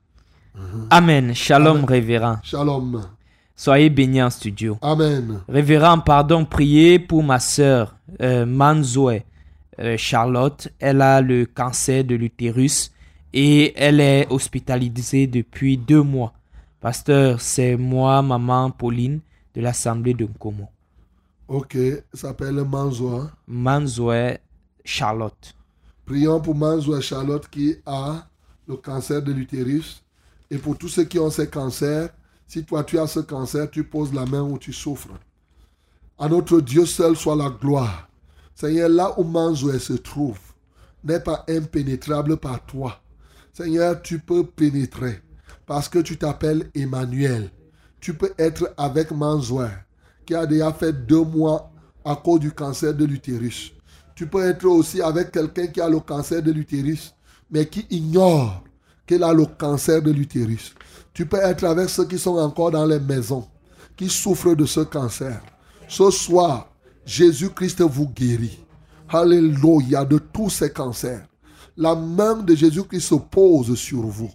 Amen. 0.88 1.34
Shalom, 1.34 1.84
révérend. 1.84 2.38
Shalom. 2.42 3.02
Soyez 3.54 3.90
bénis 3.90 4.22
en 4.22 4.30
studio. 4.30 4.78
Amen. 4.80 5.40
Révérend, 5.46 5.98
pardon, 5.98 6.46
priez 6.46 6.98
pour 6.98 7.22
ma 7.22 7.38
sœur 7.38 7.94
euh, 8.22 8.46
Manzoé 8.46 9.26
Charlotte. 9.97 10.69
Elle 10.78 11.01
a 11.02 11.20
le 11.20 11.47
cancer 11.47 12.05
de 12.05 12.15
l'utérus 12.15 12.93
et 13.32 13.73
elle 13.77 14.01
est 14.01 14.27
hospitalisée 14.31 15.27
depuis 15.27 15.77
deux 15.77 16.02
mois. 16.02 16.32
Pasteur, 16.81 17.40
c'est 17.40 17.77
moi, 17.77 18.23
maman 18.23 18.70
Pauline, 18.70 19.20
de 19.55 19.61
l'Assemblée 19.61 20.15
de 20.15 20.24
Nkomo. 20.24 20.69
Ok, 21.48 21.77
s'appelle 22.15 22.65
Manzoa. 22.65 23.31
Manzoé 23.47 24.39
Charlotte. 24.85 25.55
Prions 26.07 26.40
pour 26.40 26.55
Manzoa 26.55 27.01
Charlotte 27.01 27.48
qui 27.48 27.77
a 27.86 28.27
le 28.66 28.77
cancer 28.77 29.23
de 29.23 29.32
l'utérus. 29.32 30.02
Et 30.51 30.59
pour 30.59 30.77
tous 30.77 30.89
ceux 30.89 31.05
qui 31.05 31.19
ont 31.19 31.31
ces 31.31 31.48
cancers, 31.48 32.11
si 32.47 32.65
toi 32.65 32.82
tu 32.82 32.98
as 32.98 33.07
ce 33.07 33.20
cancer, 33.20 33.70
tu 33.70 33.85
poses 33.85 34.12
la 34.12 34.27
main 34.27 34.43
où 34.43 34.59
tu 34.59 34.73
souffres. 34.73 35.15
À 36.19 36.28
notre 36.28 36.61
Dieu 36.61 36.86
seul 36.86 37.16
soit 37.16 37.36
la 37.36 37.51
gloire. 37.51 38.09
Seigneur, 38.60 38.90
là 38.90 39.18
où 39.18 39.24
Manzoé 39.24 39.78
se 39.78 39.94
trouve 39.94 40.38
n'est 41.02 41.20
pas 41.20 41.46
impénétrable 41.48 42.36
par 42.36 42.62
toi. 42.66 43.00
Seigneur, 43.54 44.02
tu 44.02 44.18
peux 44.18 44.44
pénétrer 44.44 45.22
parce 45.64 45.88
que 45.88 45.98
tu 46.00 46.18
t'appelles 46.18 46.68
Emmanuel. 46.74 47.50
Tu 48.00 48.12
peux 48.12 48.34
être 48.38 48.74
avec 48.76 49.12
Manzoé 49.12 49.68
qui 50.26 50.34
a 50.34 50.44
déjà 50.44 50.74
fait 50.74 50.92
deux 50.92 51.24
mois 51.24 51.72
à 52.04 52.14
cause 52.16 52.40
du 52.40 52.52
cancer 52.52 52.92
de 52.92 53.06
l'utérus. 53.06 53.72
Tu 54.14 54.26
peux 54.26 54.44
être 54.44 54.66
aussi 54.66 55.00
avec 55.00 55.32
quelqu'un 55.32 55.68
qui 55.68 55.80
a 55.80 55.88
le 55.88 56.00
cancer 56.00 56.42
de 56.42 56.52
l'utérus, 56.52 57.14
mais 57.50 57.64
qui 57.64 57.86
ignore 57.88 58.62
qu'il 59.06 59.24
a 59.24 59.32
le 59.32 59.46
cancer 59.46 60.02
de 60.02 60.10
l'utérus. 60.10 60.74
Tu 61.14 61.24
peux 61.24 61.38
être 61.38 61.64
avec 61.64 61.88
ceux 61.88 62.04
qui 62.04 62.18
sont 62.18 62.36
encore 62.36 62.72
dans 62.72 62.84
les 62.84 63.00
maisons, 63.00 63.48
qui 63.96 64.10
souffrent 64.10 64.54
de 64.54 64.66
ce 64.66 64.80
cancer. 64.80 65.40
Ce 65.88 66.10
soir, 66.10 66.69
Jésus-Christ 67.05 67.81
vous 67.82 68.09
guérit. 68.09 68.59
Alléluia 69.09 70.05
de 70.05 70.18
tous 70.18 70.51
ces 70.51 70.70
cancers. 70.70 71.27
La 71.77 71.94
main 71.94 72.36
de 72.36 72.55
Jésus-Christ 72.55 73.01
se 73.01 73.14
pose 73.14 73.74
sur 73.74 74.02
vous 74.02 74.31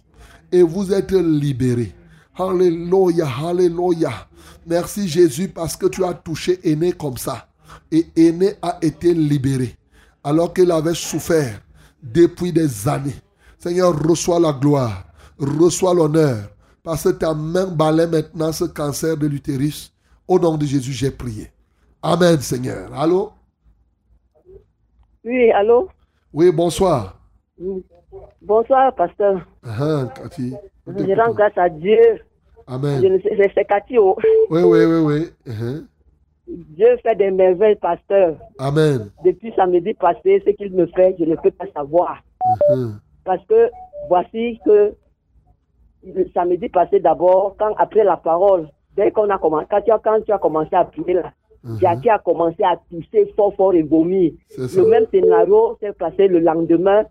et 0.52 0.62
vous 0.62 0.92
êtes 0.92 1.12
libérés. 1.12 1.94
Alléluia, 2.36 3.28
alléluia. 3.44 4.28
Merci 4.66 5.08
Jésus 5.08 5.48
parce 5.48 5.76
que 5.76 5.86
tu 5.86 6.04
as 6.04 6.14
touché 6.14 6.60
Aîné 6.68 6.92
comme 6.92 7.16
ça. 7.16 7.48
Et 7.90 8.06
Aîné 8.16 8.54
a 8.62 8.78
été 8.82 9.14
libéré 9.14 9.76
alors 10.22 10.52
qu'il 10.52 10.70
avait 10.72 10.94
souffert 10.94 11.60
depuis 12.02 12.52
des 12.52 12.88
années. 12.88 13.14
Seigneur, 13.58 13.96
reçois 13.96 14.40
la 14.40 14.52
gloire, 14.52 15.04
reçois 15.38 15.94
l'honneur, 15.94 16.50
parce 16.82 17.04
que 17.04 17.10
ta 17.10 17.32
main 17.32 17.66
balaie 17.66 18.06
maintenant 18.06 18.52
ce 18.52 18.64
cancer 18.64 19.16
de 19.16 19.26
l'utérus. 19.26 19.92
Au 20.28 20.38
nom 20.38 20.56
de 20.56 20.66
Jésus, 20.66 20.92
j'ai 20.92 21.10
prié. 21.10 21.50
Amen, 22.02 22.38
Seigneur. 22.40 22.88
Allô? 22.94 23.32
Oui, 25.24 25.50
allô? 25.52 25.88
Oui, 26.32 26.52
bonsoir. 26.52 27.18
Bonsoir, 28.42 28.94
pasteur. 28.94 29.40
Ah, 29.64 30.04
Cathy. 30.14 30.54
Je 30.86 31.20
rends 31.20 31.32
grâce 31.32 31.56
à 31.56 31.68
Dieu. 31.68 32.20
Amen. 32.66 33.00
Je 33.02 33.06
ne 33.08 33.18
sais- 33.20 33.50
C'est 33.54 33.64
Cathy. 33.64 33.98
oh. 33.98 34.16
Oui, 34.50 34.62
oui, 34.62 34.84
oui, 34.84 34.98
oui. 35.04 35.52
Uh-huh. 35.52 35.86
Dieu 36.48 36.96
fait 37.02 37.16
des 37.16 37.30
merveilles, 37.30 37.76
pasteur. 37.76 38.36
Amen. 38.58 39.10
Depuis 39.24 39.52
samedi 39.56 39.94
passé, 39.94 40.42
ce 40.46 40.50
qu'il 40.50 40.72
me 40.74 40.86
fait, 40.86 41.16
je 41.18 41.24
ne 41.24 41.34
peux 41.36 41.50
pas 41.50 41.66
savoir. 41.74 42.22
Uh-huh. 42.44 42.92
Parce 43.24 43.44
que 43.46 43.70
voici 44.08 44.60
que 44.64 44.94
le 46.04 46.28
samedi 46.32 46.68
passé 46.68 47.00
d'abord, 47.00 47.56
quand 47.58 47.74
après 47.78 48.04
la 48.04 48.16
parole, 48.16 48.68
dès 48.96 49.10
qu'on 49.10 49.28
a 49.30 49.38
commencé, 49.38 49.66
quand 49.68 49.82
tu 49.82 49.90
as, 49.90 49.98
quand 49.98 50.20
tu 50.24 50.30
as 50.32 50.38
commencé 50.38 50.74
à 50.76 50.84
prier 50.84 51.14
là, 51.14 51.32
Jackie 51.80 52.10
a 52.10 52.18
commencé 52.18 52.62
à 52.62 52.76
tousser 52.90 53.32
fort 53.36 53.54
fort 53.54 53.74
et 53.74 53.82
vomir. 53.82 54.32
Le 54.56 54.86
même 54.88 55.06
scénario 55.10 55.76
s'est 55.80 55.92
passé 55.92 56.28
le 56.28 56.40
lendemain, 56.40 57.04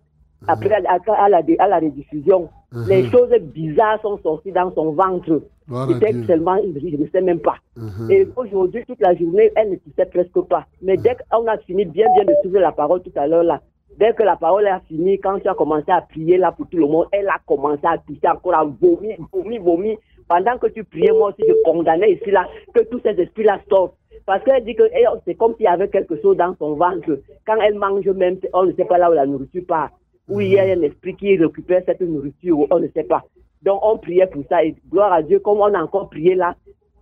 après 0.47 0.71
à, 0.85 0.99
à 1.13 1.29
la, 1.29 1.41
à 1.59 1.67
la 1.67 1.79
rediffusion. 1.79 2.49
Mhm. 2.71 2.87
Les 2.87 3.09
choses 3.09 3.29
bizarres 3.41 4.01
sont 4.01 4.17
sorties 4.21 4.51
dans 4.51 4.71
son 4.73 4.91
ventre. 4.91 5.41
À 5.73 5.87
Peut-être 5.87 6.25
seulement, 6.27 6.57
je 6.61 6.97
ne 6.97 7.07
sais 7.07 7.21
même 7.21 7.39
pas. 7.39 7.55
Mhm. 7.75 8.11
Et 8.11 8.27
aujourd'hui, 8.35 8.83
toute 8.85 8.99
la 9.01 9.15
journée, 9.15 9.51
elle 9.55 9.71
ne 9.71 9.75
toussait 9.77 10.05
presque 10.05 10.39
pas. 10.47 10.65
Mais 10.81 10.97
dès 10.97 11.15
qu'on 11.31 11.47
a 11.47 11.57
fini 11.59 11.85
bien, 11.85 12.05
bien 12.15 12.25
de 12.25 12.33
suivre 12.41 12.59
la 12.59 12.71
parole 12.71 13.01
tout 13.01 13.11
à 13.15 13.25
l'heure 13.27 13.43
là, 13.43 13.61
dès 13.97 14.13
que 14.13 14.23
la 14.23 14.35
parole 14.35 14.67
a 14.67 14.81
fini, 14.81 15.17
quand 15.19 15.39
tu 15.39 15.47
as 15.47 15.55
commencé 15.55 15.89
à 15.89 16.01
prier 16.01 16.37
là 16.37 16.51
pour 16.51 16.67
tout 16.67 16.77
le 16.77 16.85
monde, 16.87 17.07
elle 17.11 17.27
a 17.29 17.39
commencé 17.47 17.81
à 17.83 17.97
tousser 17.97 18.27
encore, 18.27 18.53
à 18.55 18.63
vomir, 18.65 19.17
vomir, 19.33 19.61
vomir. 19.63 19.97
Pendant 20.27 20.57
que 20.57 20.67
tu 20.67 20.83
priais, 20.83 21.11
moi 21.11 21.29
aussi, 21.29 21.43
je 21.47 21.53
condamnais 21.63 22.13
ici 22.13 22.31
là, 22.31 22.47
que 22.73 22.81
tous 22.83 22.99
ces 23.03 23.19
esprits-là 23.21 23.59
sortent. 23.69 23.93
Parce 24.25 24.43
qu'elle 24.43 24.63
dit 24.63 24.75
que 24.75 24.83
eh, 24.83 25.05
c'est 25.25 25.35
comme 25.35 25.53
s'il 25.55 25.65
y 25.65 25.67
avait 25.67 25.87
quelque 25.87 26.19
chose 26.21 26.37
dans 26.37 26.55
son 26.57 26.75
ventre. 26.75 27.19
Quand 27.45 27.59
elle 27.61 27.75
mange 27.75 28.07
même, 28.07 28.37
on 28.53 28.65
ne 28.65 28.73
sait 28.73 28.85
pas 28.85 28.97
là 28.97 29.11
où 29.11 29.13
la 29.13 29.25
nourriture 29.25 29.63
part. 29.67 29.91
Ou 30.27 30.41
il 30.41 30.53
y 30.53 30.59
a 30.59 30.63
un 30.63 30.81
esprit 30.81 31.15
qui 31.15 31.37
récupère 31.37 31.83
cette 31.85 32.01
nourriture, 32.01 32.57
ou 32.57 32.67
on 32.71 32.79
ne 32.79 32.87
sait 32.87 33.03
pas. 33.03 33.23
Donc 33.61 33.79
on 33.83 33.97
priait 33.97 34.27
pour 34.27 34.43
ça. 34.49 34.63
Et 34.63 34.75
gloire 34.91 35.13
à 35.13 35.21
Dieu, 35.21 35.39
comme 35.39 35.59
on 35.59 35.73
a 35.73 35.83
encore 35.83 36.09
prié 36.09 36.33
là, 36.33 36.55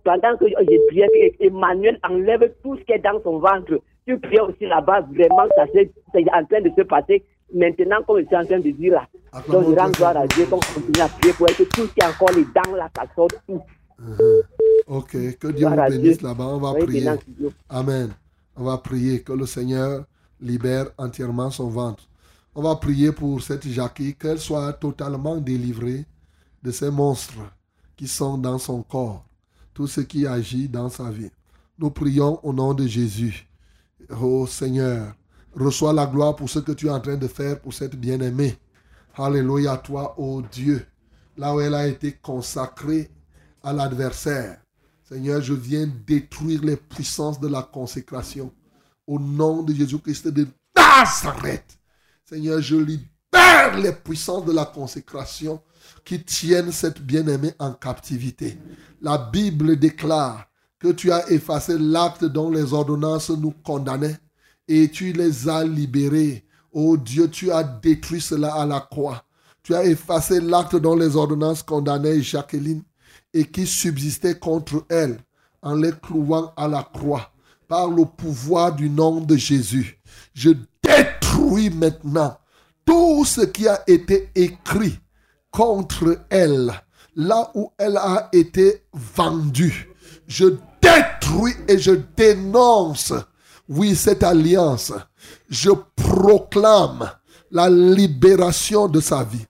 pendant 0.04 0.36
que 0.36 0.46
j'ai 0.46 0.80
prié, 0.88 1.34
Emmanuel 1.40 1.98
enlève 2.06 2.52
tout 2.62 2.76
ce 2.76 2.82
qui 2.84 2.92
est 2.92 2.98
dans 2.98 3.22
son 3.22 3.38
ventre. 3.38 3.80
Tu 4.06 4.18
priais 4.18 4.40
aussi 4.40 4.66
là-bas, 4.66 5.06
vraiment, 5.10 5.46
ça 5.56 5.64
c'est 5.72 5.90
en 6.14 6.44
train 6.44 6.60
de 6.60 6.70
se 6.76 6.82
passer 6.82 7.24
maintenant, 7.54 8.02
comme 8.06 8.20
je 8.20 8.26
suis 8.26 8.36
en 8.36 8.44
train 8.44 8.60
de 8.60 8.70
dire 8.70 8.92
là. 8.92 9.06
Donc 9.50 9.64
je 9.70 9.74
rends 9.74 9.90
gloire 9.90 10.16
à 10.18 10.26
Dieu, 10.26 10.44
qu'on 10.44 10.58
continue 10.58 11.00
à 11.02 11.08
prier 11.08 11.32
pour 11.32 11.46
que 11.46 11.62
tout 11.62 11.86
ce 11.86 11.94
qui 11.94 12.00
est 12.00 12.04
encore 12.04 12.36
les 12.36 12.44
dents 12.44 12.76
là, 12.76 12.90
ça 12.94 13.04
sorte 13.16 13.40
tout. 13.48 13.62
Ok, 14.86 15.12
que 15.38 15.48
Dieu 15.48 15.68
vous 15.68 15.76
bénisse 15.76 16.20
là-bas. 16.22 16.44
On 16.46 16.58
va 16.58 16.72
Oui, 16.72 16.84
prier. 16.84 17.10
Amen. 17.68 18.10
On 18.56 18.64
va 18.64 18.78
prier 18.78 19.22
que 19.22 19.32
le 19.32 19.46
Seigneur 19.46 20.04
libère 20.40 20.86
entièrement 20.98 21.50
son 21.50 21.68
ventre. 21.68 22.08
On 22.54 22.62
va 22.62 22.76
prier 22.76 23.10
pour 23.12 23.42
cette 23.42 23.66
Jackie, 23.66 24.14
qu'elle 24.14 24.38
soit 24.38 24.72
totalement 24.74 25.36
délivrée 25.36 26.06
de 26.62 26.70
ces 26.70 26.90
monstres 26.90 27.34
qui 27.96 28.06
sont 28.06 28.38
dans 28.38 28.58
son 28.58 28.82
corps, 28.82 29.24
tout 29.72 29.86
ce 29.86 30.00
qui 30.02 30.26
agit 30.26 30.68
dans 30.68 30.88
sa 30.88 31.10
vie. 31.10 31.30
Nous 31.78 31.90
prions 31.90 32.38
au 32.44 32.52
nom 32.52 32.74
de 32.74 32.86
Jésus. 32.86 33.48
Oh 34.20 34.46
Seigneur, 34.46 35.14
reçois 35.54 35.92
la 35.92 36.06
gloire 36.06 36.36
pour 36.36 36.48
ce 36.48 36.60
que 36.60 36.72
tu 36.72 36.86
es 36.86 36.90
en 36.90 37.00
train 37.00 37.16
de 37.16 37.26
faire 37.26 37.60
pour 37.60 37.74
cette 37.74 37.96
bien-aimée. 37.96 38.56
Alléluia 39.16 39.72
à 39.72 39.78
toi, 39.78 40.14
ô 40.18 40.42
Dieu, 40.42 40.86
là 41.36 41.54
où 41.54 41.60
elle 41.60 41.74
a 41.74 41.86
été 41.86 42.12
consacrée 42.12 43.10
à 43.62 43.72
l'adversaire. 43.72 44.58
Seigneur, 45.06 45.42
je 45.42 45.52
viens 45.52 45.86
détruire 46.06 46.62
les 46.62 46.76
puissances 46.76 47.38
de 47.38 47.48
la 47.48 47.62
consécration. 47.62 48.50
Au 49.06 49.18
nom 49.18 49.62
de 49.62 49.74
Jésus-Christ 49.74 50.28
de 50.28 50.46
Nazareth. 50.74 51.78
Seigneur, 52.24 52.62
je 52.62 52.76
libère 52.76 53.78
les 53.78 53.92
puissances 53.92 54.46
de 54.46 54.52
la 54.52 54.64
consécration 54.64 55.60
qui 56.06 56.24
tiennent 56.24 56.72
cette 56.72 57.02
bien-aimée 57.02 57.52
en 57.58 57.74
captivité. 57.74 58.58
La 59.02 59.18
Bible 59.18 59.78
déclare 59.78 60.46
que 60.78 60.88
tu 60.88 61.12
as 61.12 61.30
effacé 61.30 61.76
l'acte 61.78 62.24
dont 62.24 62.50
les 62.50 62.72
ordonnances 62.72 63.28
nous 63.28 63.52
condamnaient 63.62 64.18
et 64.68 64.90
tu 64.90 65.12
les 65.12 65.50
as 65.50 65.64
libérés. 65.64 66.46
Oh 66.72 66.96
Dieu, 66.96 67.28
tu 67.28 67.52
as 67.52 67.62
détruit 67.62 68.22
cela 68.22 68.54
à 68.54 68.64
la 68.64 68.80
croix. 68.80 69.24
Tu 69.62 69.74
as 69.74 69.84
effacé 69.84 70.40
l'acte 70.40 70.76
dont 70.76 70.96
les 70.96 71.14
ordonnances 71.14 71.62
condamnaient 71.62 72.22
Jacqueline 72.22 72.82
et 73.34 73.44
qui 73.44 73.66
subsistait 73.66 74.38
contre 74.38 74.86
elle 74.88 75.18
en 75.60 75.74
les 75.74 75.92
clouant 75.92 76.52
à 76.56 76.68
la 76.68 76.82
croix 76.82 77.32
par 77.68 77.88
le 77.88 78.04
pouvoir 78.04 78.74
du 78.74 78.88
nom 78.88 79.20
de 79.20 79.36
Jésus. 79.36 79.98
Je 80.32 80.50
détruis 80.82 81.70
maintenant 81.70 82.38
tout 82.84 83.24
ce 83.24 83.40
qui 83.42 83.66
a 83.66 83.82
été 83.86 84.30
écrit 84.34 84.98
contre 85.50 86.20
elle, 86.30 86.72
là 87.16 87.50
où 87.54 87.72
elle 87.78 87.96
a 87.96 88.28
été 88.32 88.84
vendue. 88.92 89.88
Je 90.26 90.56
détruis 90.80 91.54
et 91.68 91.78
je 91.78 91.92
dénonce, 92.16 93.12
oui, 93.68 93.96
cette 93.96 94.22
alliance. 94.22 94.92
Je 95.48 95.70
proclame 95.96 97.10
la 97.50 97.70
libération 97.70 98.88
de 98.88 99.00
sa 99.00 99.24
vie. 99.24 99.46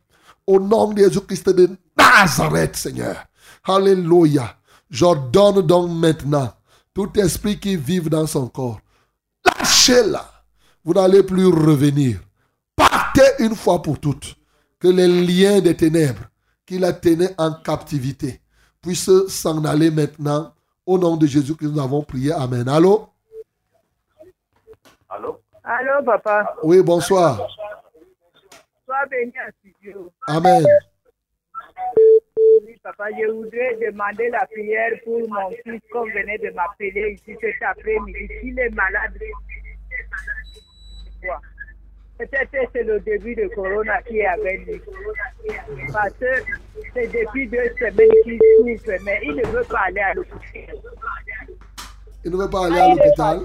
Au 0.47 0.61
nom 0.61 0.93
de 0.93 0.99
Jésus-Christ 0.99 1.49
de 1.51 1.71
Nazareth, 1.97 2.77
Seigneur. 2.77 3.17
Alléluia. 3.65 4.57
J'ordonne 4.91 5.63
donc 5.63 5.91
maintenant 5.91 6.53
tout 6.95 7.11
esprit 7.19 7.59
qui 7.59 7.77
vive 7.77 8.09
dans 8.09 8.27
son 8.27 8.49
corps. 8.49 8.81
Lâchez-la. 9.45 10.25
Vous 10.85 10.95
n'allez 10.95 11.23
plus 11.23 11.47
revenir. 11.47 12.21
Partez 12.77 13.43
une 13.43 13.57
fois 13.57 13.83
pour 13.83 13.99
toutes. 13.99 14.37
Que 14.79 14.89
les 14.89 15.09
liens 15.09 15.61
des 15.61 15.77
ténèbres 15.77 16.25
qui 16.67 16.79
la 16.79 16.93
tenaient 16.93 17.35
en 17.39 17.53
captivité 17.55 18.41
puissent 18.81 19.27
s'en 19.29 19.65
aller 19.65 19.91
maintenant. 19.91 20.53
Au 20.87 20.99
nom 20.99 21.17
de 21.17 21.27
Jésus 21.27 21.57
que 21.57 21.65
nous 21.65 21.81
avons 21.81 22.03
prié. 22.03 22.33
Amen. 22.33 22.69
Allô? 22.69 23.09
Allô, 25.65 26.05
papa. 26.05 26.55
Oui, 26.63 26.83
bonsoir. 26.83 27.39
Sois 28.85 29.07
béni 29.11 29.33
studio. 29.59 30.13
Amen. 30.27 30.63
Oui, 32.63 32.77
papa, 32.83 33.05
je 33.19 33.27
voudrais 33.31 33.77
demander 33.77 34.29
la 34.31 34.47
prière 34.47 34.93
pour 35.05 35.29
mon 35.29 35.51
fils 35.51 35.81
qu'on 35.91 36.05
venait 36.05 36.39
de 36.39 36.51
m'appeler 36.51 37.15
ici 37.15 37.37
cet 37.41 37.63
après-midi. 37.63 38.29
S'il 38.41 38.59
est 38.59 38.71
malade, 38.71 39.13
peut-être 42.19 42.51
que 42.51 42.59
c'est 42.73 42.83
le 42.85 43.01
début 43.01 43.35
de 43.35 43.49
Corona 43.55 44.01
qui 44.03 44.19
est 44.19 44.27
avec 44.27 44.67
lui. 44.67 44.81
Parce 45.93 46.13
que 46.15 46.27
c'est 46.93 47.09
depuis 47.09 47.49
deux 47.49 47.71
semaines 47.79 48.11
qu'il 48.25 48.39
souffre, 48.59 48.99
mais 49.05 49.21
il 49.23 49.37
ne 49.37 49.47
veut 49.47 49.65
pas 49.65 49.81
aller 49.87 50.01
à 50.01 50.15
l'hôpital. 50.15 50.75
Il 52.25 52.31
ne 52.31 52.37
veut 52.37 52.51
pas 52.51 52.67
aller 52.67 52.81
à 52.81 52.87
il 52.87 52.97
l'hôpital. 52.97 53.41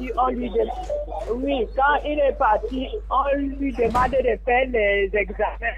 Oui, 1.33 1.67
quand 1.75 2.03
il 2.05 2.19
est 2.19 2.37
parti, 2.37 2.87
on 3.09 3.37
lui 3.37 3.71
demande 3.73 4.11
de 4.11 4.37
faire 4.45 4.67
les 4.67 5.09
examens. 5.13 5.75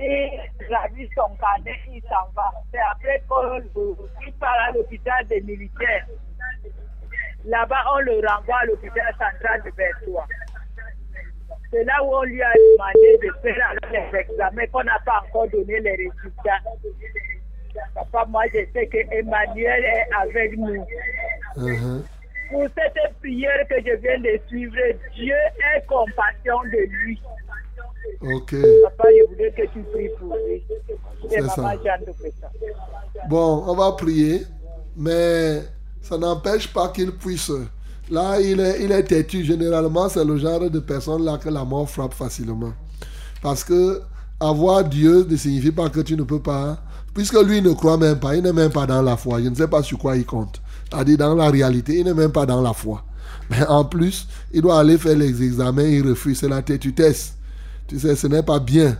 Et 0.00 0.30
vu 0.94 1.08
son 1.14 1.34
carnet, 1.36 1.76
il 1.90 2.02
s'en 2.02 2.30
va. 2.34 2.50
C'est 2.72 2.78
après 2.78 3.22
qu'il 3.74 4.32
part 4.34 4.56
à 4.68 4.72
l'hôpital 4.72 5.26
des 5.28 5.40
militaires. 5.42 6.06
Là-bas, 7.44 7.82
on 7.94 7.98
le 7.98 8.26
renvoie 8.26 8.58
à 8.62 8.64
l'hôpital 8.66 9.12
central 9.18 9.62
de 9.64 9.70
Bertois. 9.76 10.26
C'est 11.70 11.84
là 11.84 12.02
où 12.04 12.14
on 12.14 12.22
lui 12.22 12.42
a 12.42 12.52
demandé 12.52 13.18
de 13.22 13.32
faire 13.42 13.74
les 13.90 14.18
examens 14.20 14.66
qu'on 14.66 14.84
n'a 14.84 14.98
pas 15.04 15.22
encore 15.26 15.48
donné 15.48 15.80
les 15.80 15.90
résultats. 15.90 16.60
Papa, 17.94 18.26
moi, 18.28 18.44
je 18.52 18.60
sais 18.72 18.86
que 18.86 18.98
Emmanuel 19.14 19.84
est 19.84 20.06
avec 20.14 20.56
nous 20.56 20.86
Mhm. 21.56 22.04
pour 22.50 22.66
cette 22.76 23.14
prière 23.20 23.66
que 23.68 23.76
je 23.80 23.94
viens 23.96 24.18
de 24.20 24.38
suivre, 24.46 24.76
Dieu 25.14 25.34
ait 25.34 25.82
compassion 25.86 26.62
de 26.64 26.86
lui. 26.88 27.20
Ok. 28.22 28.54
Papa, 28.82 29.08
je 29.10 29.28
voudrais 29.28 29.52
que 29.52 29.62
tu 29.72 29.80
pries 29.92 30.08
pour 30.18 30.36
lui. 30.46 30.62
C'est 31.28 31.42
ça. 31.48 31.74
Bon, 33.28 33.64
on 33.66 33.74
va 33.74 33.92
prier, 33.92 34.46
mais 34.96 35.62
ça 36.00 36.18
n'empêche 36.18 36.72
pas 36.72 36.88
qu'il 36.88 37.12
puisse. 37.12 37.50
Là, 38.10 38.40
il 38.40 38.60
est, 38.60 38.82
il 38.84 38.92
est 38.92 39.04
têtu. 39.04 39.44
Généralement, 39.44 40.08
c'est 40.08 40.24
le 40.24 40.36
genre 40.36 40.68
de 40.68 40.80
personne 40.80 41.24
là 41.24 41.38
que 41.38 41.48
la 41.48 41.64
mort 41.64 41.88
frappe 41.88 42.14
facilement. 42.14 42.72
Parce 43.40 43.64
que 43.64 44.02
avoir 44.40 44.84
Dieu 44.84 45.26
ne 45.28 45.36
signifie 45.36 45.72
pas 45.72 45.88
que 45.88 46.00
tu 46.00 46.16
ne 46.16 46.22
peux 46.22 46.40
pas. 46.40 46.78
Puisque 47.14 47.40
lui 47.42 47.60
ne 47.60 47.72
croit 47.72 47.98
même 47.98 48.18
pas, 48.18 48.34
il 48.36 48.42
n'est 48.42 48.52
même 48.52 48.72
pas 48.72 48.86
dans 48.86 49.02
la 49.02 49.16
foi. 49.16 49.40
Je 49.42 49.48
ne 49.48 49.54
sais 49.54 49.68
pas 49.68 49.82
sur 49.82 49.98
quoi 49.98 50.16
il 50.16 50.24
compte. 50.24 50.60
C'est-à-dire 50.90 51.18
dans 51.18 51.34
la 51.34 51.50
réalité, 51.50 51.98
il 51.98 52.04
n'est 52.04 52.14
même 52.14 52.32
pas 52.32 52.46
dans 52.46 52.60
la 52.62 52.72
foi. 52.72 53.04
Mais 53.50 53.64
en 53.66 53.84
plus, 53.84 54.26
il 54.52 54.62
doit 54.62 54.78
aller 54.78 54.96
faire 54.96 55.16
les 55.16 55.42
examens, 55.42 55.82
il 55.82 56.08
refuse. 56.08 56.38
C'est 56.38 56.48
la 56.48 56.62
têtutesse. 56.62 57.34
Tu 57.92 57.98
sais, 57.98 58.16
ce 58.16 58.26
n'est 58.26 58.42
pas 58.42 58.58
bien. 58.58 58.96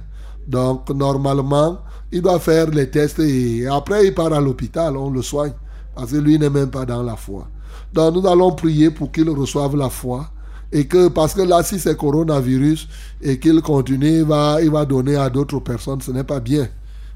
Donc, 0.47 0.90
normalement, 0.90 1.78
il 2.12 2.20
doit 2.20 2.39
faire 2.39 2.66
les 2.66 2.90
tests 2.90 3.20
et 3.20 3.66
après, 3.66 4.09
il 4.09 4.14
part 4.14 4.35
à 4.35 4.40
l'hôpital, 4.40 4.98
on 4.98 5.09
le 5.09 5.23
soigne. 5.23 5.55
Parce 5.94 6.12
que 6.12 6.19
lui 6.19 6.39
n'est 6.39 6.51
même 6.51 6.69
pas 6.69 6.85
dans 6.85 7.02
la 7.02 7.16
foi. 7.16 7.48
Donc, 7.94 8.16
nous 8.16 8.27
allons 8.27 8.52
prier 8.52 8.90
pour 8.90 9.10
qu'il 9.10 9.31
reçoive 9.31 9.77
la 9.77 9.89
foi. 9.89 10.28
Et 10.70 10.86
que, 10.86 11.09
parce 11.09 11.32
que 11.32 11.40
là, 11.40 11.62
si 11.62 11.78
c'est 11.78 11.97
coronavirus 11.97 12.86
et 13.23 13.39
qu'il 13.39 13.62
continue, 13.62 14.19
il 14.19 14.24
va, 14.24 14.59
il 14.60 14.70
va 14.70 14.85
donner 14.85 15.16
à 15.16 15.31
d'autres 15.31 15.60
personnes, 15.60 16.02
ce 16.02 16.10
n'est 16.10 16.24
pas 16.24 16.40
bien. 16.40 16.69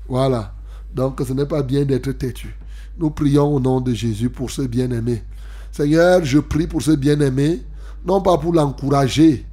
Voilà. 0.09 0.55
Donc, 0.94 1.20
ce 1.28 1.35
n'est 1.35 1.44
pas 1.44 1.62
bien 1.62 1.85
d'être 1.85 2.11
têtu. 2.12 2.57
Nous 2.98 3.11
prions 3.11 3.55
au 3.55 3.61
nom 3.61 3.82
de 3.82 3.93
Jésus 3.93 4.31
pour 4.31 4.51
ce 4.51 4.62
bien-aimé. 4.62 5.23
Seigneur, 5.73 6.24
je 6.24 6.39
prie 6.39 6.66
pour 6.66 6.81
ce 6.81 6.93
bien-aimé, 6.93 7.61
non 8.07 8.23
pas 8.23 8.39
pour 8.39 8.55
l'encourager, 8.55 9.44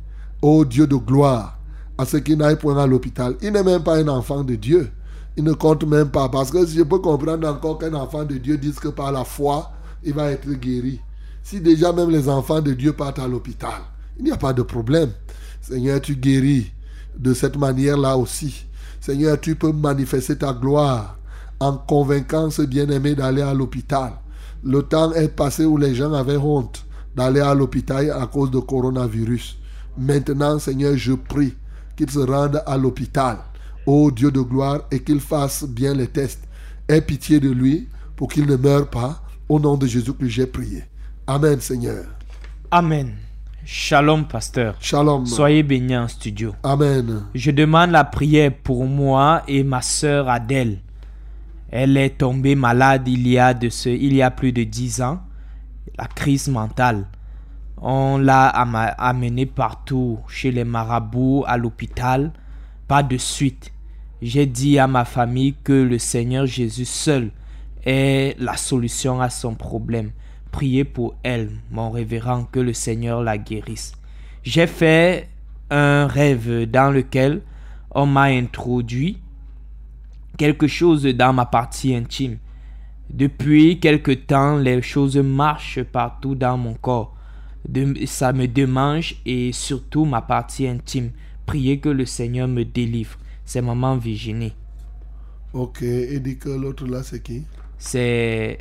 ô 0.41 0.63
Dieu 0.63 0.87
de 0.87 0.95
gloire, 0.95 1.59
ce 2.05 2.17
qu'il 2.17 2.37
n'aille 2.37 2.57
point 2.57 2.77
à 2.77 2.87
l'hôpital. 2.87 3.35
Il 3.41 3.51
n'est 3.51 3.63
même 3.63 3.83
pas 3.83 3.97
un 3.97 4.07
enfant 4.07 4.43
de 4.43 4.55
Dieu. 4.55 4.89
Il 5.35 5.43
ne 5.43 5.53
compte 5.53 5.83
même 5.85 6.09
pas. 6.09 6.29
Parce 6.29 6.51
que 6.51 6.65
je 6.65 6.83
peux 6.83 6.99
comprendre 6.99 7.47
encore 7.47 7.79
qu'un 7.79 7.93
enfant 7.93 8.23
de 8.23 8.35
Dieu 8.37 8.57
dise 8.57 8.79
que 8.79 8.89
par 8.89 9.11
la 9.11 9.23
foi, 9.23 9.71
il 10.03 10.13
va 10.13 10.31
être 10.31 10.49
guéri. 10.49 10.99
Si 11.41 11.59
déjà 11.59 11.91
même 11.91 12.09
les 12.09 12.29
enfants 12.29 12.61
de 12.61 12.73
Dieu 12.73 12.93
partent 12.93 13.19
à 13.19 13.27
l'hôpital, 13.27 13.81
il 14.17 14.25
n'y 14.25 14.31
a 14.31 14.37
pas 14.37 14.53
de 14.53 14.61
problème. 14.61 15.11
Seigneur, 15.61 15.99
tu 16.01 16.15
guéris 16.15 16.71
de 17.17 17.33
cette 17.33 17.57
manière-là 17.57 18.17
aussi. 18.17 18.65
Seigneur, 19.01 19.39
tu 19.39 19.55
peux 19.55 19.71
manifester 19.71 20.37
ta 20.37 20.53
gloire 20.53 21.17
en 21.59 21.77
convainquant 21.77 22.49
ce 22.49 22.61
bien-aimé 22.61 23.15
d'aller 23.15 23.41
à 23.41 23.53
l'hôpital. 23.53 24.13
Le 24.63 24.81
temps 24.81 25.11
est 25.13 25.29
passé 25.29 25.65
où 25.65 25.77
les 25.77 25.95
gens 25.95 26.13
avaient 26.13 26.37
honte 26.37 26.85
d'aller 27.15 27.41
à 27.41 27.53
l'hôpital 27.53 28.11
à 28.11 28.27
cause 28.27 28.51
de 28.51 28.59
coronavirus. 28.59 29.57
Maintenant, 29.97 30.57
Seigneur, 30.59 30.95
je 30.95 31.13
prie 31.13 31.53
qu'il 31.95 32.09
se 32.09 32.19
rende 32.19 32.61
à 32.65 32.77
l'hôpital, 32.77 33.37
ô 33.85 34.11
Dieu 34.11 34.31
de 34.31 34.41
gloire, 34.41 34.81
et 34.91 35.01
qu'il 35.01 35.19
fasse 35.19 35.63
bien 35.63 35.93
les 35.93 36.07
tests. 36.07 36.43
Aie 36.87 37.01
pitié 37.01 37.39
de 37.39 37.49
lui 37.49 37.87
pour 38.15 38.29
qu'il 38.29 38.45
ne 38.45 38.55
meure 38.55 38.89
pas. 38.89 39.21
Au 39.49 39.59
nom 39.59 39.75
de 39.75 39.85
Jésus 39.85 40.13
que 40.13 40.27
j'ai 40.27 40.47
prié. 40.47 40.83
Amen, 41.27 41.59
Seigneur. 41.59 42.05
Amen. 42.71 43.13
Shalom, 43.65 44.25
pasteur. 44.25 44.75
Shalom. 44.79 45.25
Soyez 45.25 45.63
bénis 45.63 45.95
en 45.95 46.07
studio. 46.07 46.53
Amen. 46.63 47.23
Je 47.33 47.51
demande 47.51 47.91
la 47.91 48.03
prière 48.03 48.51
pour 48.63 48.85
moi 48.85 49.43
et 49.47 49.63
ma 49.63 49.81
sœur 49.81 50.27
Adèle. 50.27 50.79
Elle 51.69 51.97
est 51.97 52.17
tombée 52.17 52.55
malade 52.55 53.07
il 53.07 53.27
y 53.27 53.39
a, 53.39 53.53
de 53.53 53.69
ce, 53.69 53.89
il 53.89 54.13
y 54.13 54.21
a 54.21 54.31
plus 54.31 54.51
de 54.51 54.63
10 54.63 55.01
ans. 55.01 55.19
La 55.97 56.07
crise 56.07 56.47
mentale. 56.47 57.05
On 57.85 58.17
l'a 58.17 58.47
amenée 58.47 59.45
partout, 59.45 60.19
chez 60.29 60.51
les 60.51 60.63
marabouts, 60.63 61.43
à 61.45 61.57
l'hôpital. 61.57 62.31
Pas 62.87 63.03
de 63.03 63.17
suite. 63.17 63.73
J'ai 64.21 64.45
dit 64.45 64.79
à 64.79 64.87
ma 64.87 65.03
famille 65.03 65.55
que 65.65 65.73
le 65.73 65.99
Seigneur 65.99 66.45
Jésus 66.45 66.85
seul 66.85 67.31
est 67.85 68.39
la 68.39 68.55
solution 68.55 69.19
à 69.19 69.29
son 69.29 69.55
problème. 69.55 70.11
Priez 70.49 70.85
pour 70.85 71.15
elle, 71.23 71.49
mon 71.71 71.91
révérend, 71.91 72.45
que 72.45 72.61
le 72.61 72.71
Seigneur 72.71 73.21
la 73.21 73.37
guérisse. 73.37 73.91
J'ai 74.43 74.67
fait 74.67 75.27
un 75.69 76.07
rêve 76.07 76.69
dans 76.71 76.89
lequel 76.89 77.41
on 77.91 78.05
m'a 78.05 78.23
introduit 78.23 79.19
quelque 80.37 80.67
chose 80.67 81.03
dans 81.03 81.33
ma 81.33 81.45
partie 81.45 81.93
intime. 81.93 82.37
Depuis 83.09 83.81
quelque 83.81 84.11
temps, 84.11 84.55
les 84.55 84.81
choses 84.81 85.17
marchent 85.17 85.83
partout 85.83 86.35
dans 86.35 86.57
mon 86.57 86.75
corps. 86.75 87.12
De- 87.67 88.05
ça 88.05 88.33
me 88.33 88.47
démange 88.47 89.15
et 89.25 89.51
surtout 89.53 90.05
ma 90.05 90.21
partie 90.21 90.67
intime. 90.67 91.11
Priez 91.45 91.79
que 91.79 91.89
le 91.89 92.05
Seigneur 92.05 92.47
me 92.47 92.63
délivre. 92.63 93.17
C'est 93.45 93.61
maman 93.61 93.97
Virginie. 93.97 94.53
Ok, 95.53 95.81
et 95.83 96.19
dit 96.19 96.37
que 96.37 96.49
l'autre 96.49 96.87
là, 96.87 97.03
c'est 97.03 97.21
qui? 97.21 97.43
C'est 97.77 98.59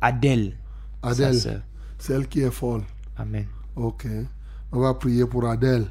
Adèle. 0.00 0.54
Adèle, 1.02 1.62
celle 1.98 2.28
qui 2.28 2.40
est 2.40 2.50
folle. 2.50 2.82
Amen. 3.16 3.46
Ok. 3.76 4.06
On 4.72 4.80
va 4.80 4.94
prier 4.94 5.26
pour 5.26 5.46
Adèle. 5.46 5.86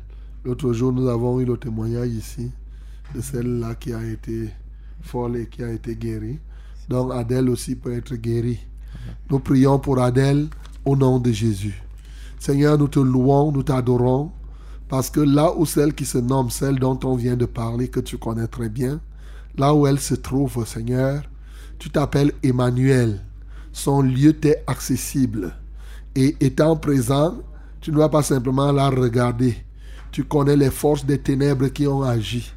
L'autre 0.46 0.72
jour, 0.74 0.94
nous 0.94 1.08
avons 1.10 1.40
eu 1.42 1.46
le 1.46 1.58
témoignage 1.58 2.10
ici 2.10 2.52
de 3.14 3.22
celle-là 3.22 3.76
qui 3.76 3.92
a 3.94 4.04
été 4.06 4.50
folle 5.02 5.38
et 5.38 5.48
qui 5.48 5.64
a 5.64 5.72
été 5.72 5.96
guérie. 5.96 6.40
Donc 6.88 7.12
Adèle 7.14 7.50
aussi 7.50 7.76
peut 7.76 7.94
être 7.94 8.16
guérie. 8.16 8.60
Nous 9.30 9.40
prions 9.40 9.80
pour 9.80 10.00
Adèle 10.00 10.48
au 10.86 10.96
nom 10.96 11.20
de 11.20 11.32
Jésus. 11.32 11.82
Seigneur, 12.40 12.78
nous 12.78 12.88
te 12.88 13.00
louons, 13.00 13.52
nous 13.52 13.64
t'adorons, 13.64 14.32
parce 14.88 15.10
que 15.10 15.20
là 15.20 15.54
où 15.56 15.66
celle 15.66 15.94
qui 15.94 16.06
se 16.06 16.18
nomme, 16.18 16.50
celle 16.50 16.80
dont 16.80 16.98
on 17.04 17.16
vient 17.16 17.36
de 17.36 17.46
parler, 17.46 17.90
que 17.90 18.00
tu 18.00 18.18
connais 18.18 18.48
très 18.48 18.70
bien, 18.70 19.02
là 19.58 19.74
où 19.74 19.86
elle 19.86 20.00
se 20.00 20.16
trouve, 20.16 20.66
Seigneur, 20.66 21.24
tu 21.78 21.90
t'appelles 21.90 22.32
Emmanuel. 22.42 23.20
Son 23.74 24.02
lieu 24.02 24.34
t'est 24.34 24.64
accessible. 24.68 25.54
Et 26.16 26.36
étant 26.40 26.76
présent, 26.76 27.36
tu 27.82 27.92
ne 27.92 27.98
dois 27.98 28.10
pas 28.10 28.24
simplement 28.24 28.72
la 28.72 28.90
regarder. 28.90 29.58
Tu 30.12 30.24
connais 30.24 30.56
les 30.56 30.72
forces 30.72 31.06
des 31.06 31.20
ténèbres 31.20 31.68
qui 31.68 31.88
ont 31.88 32.02
agi. 32.02 32.52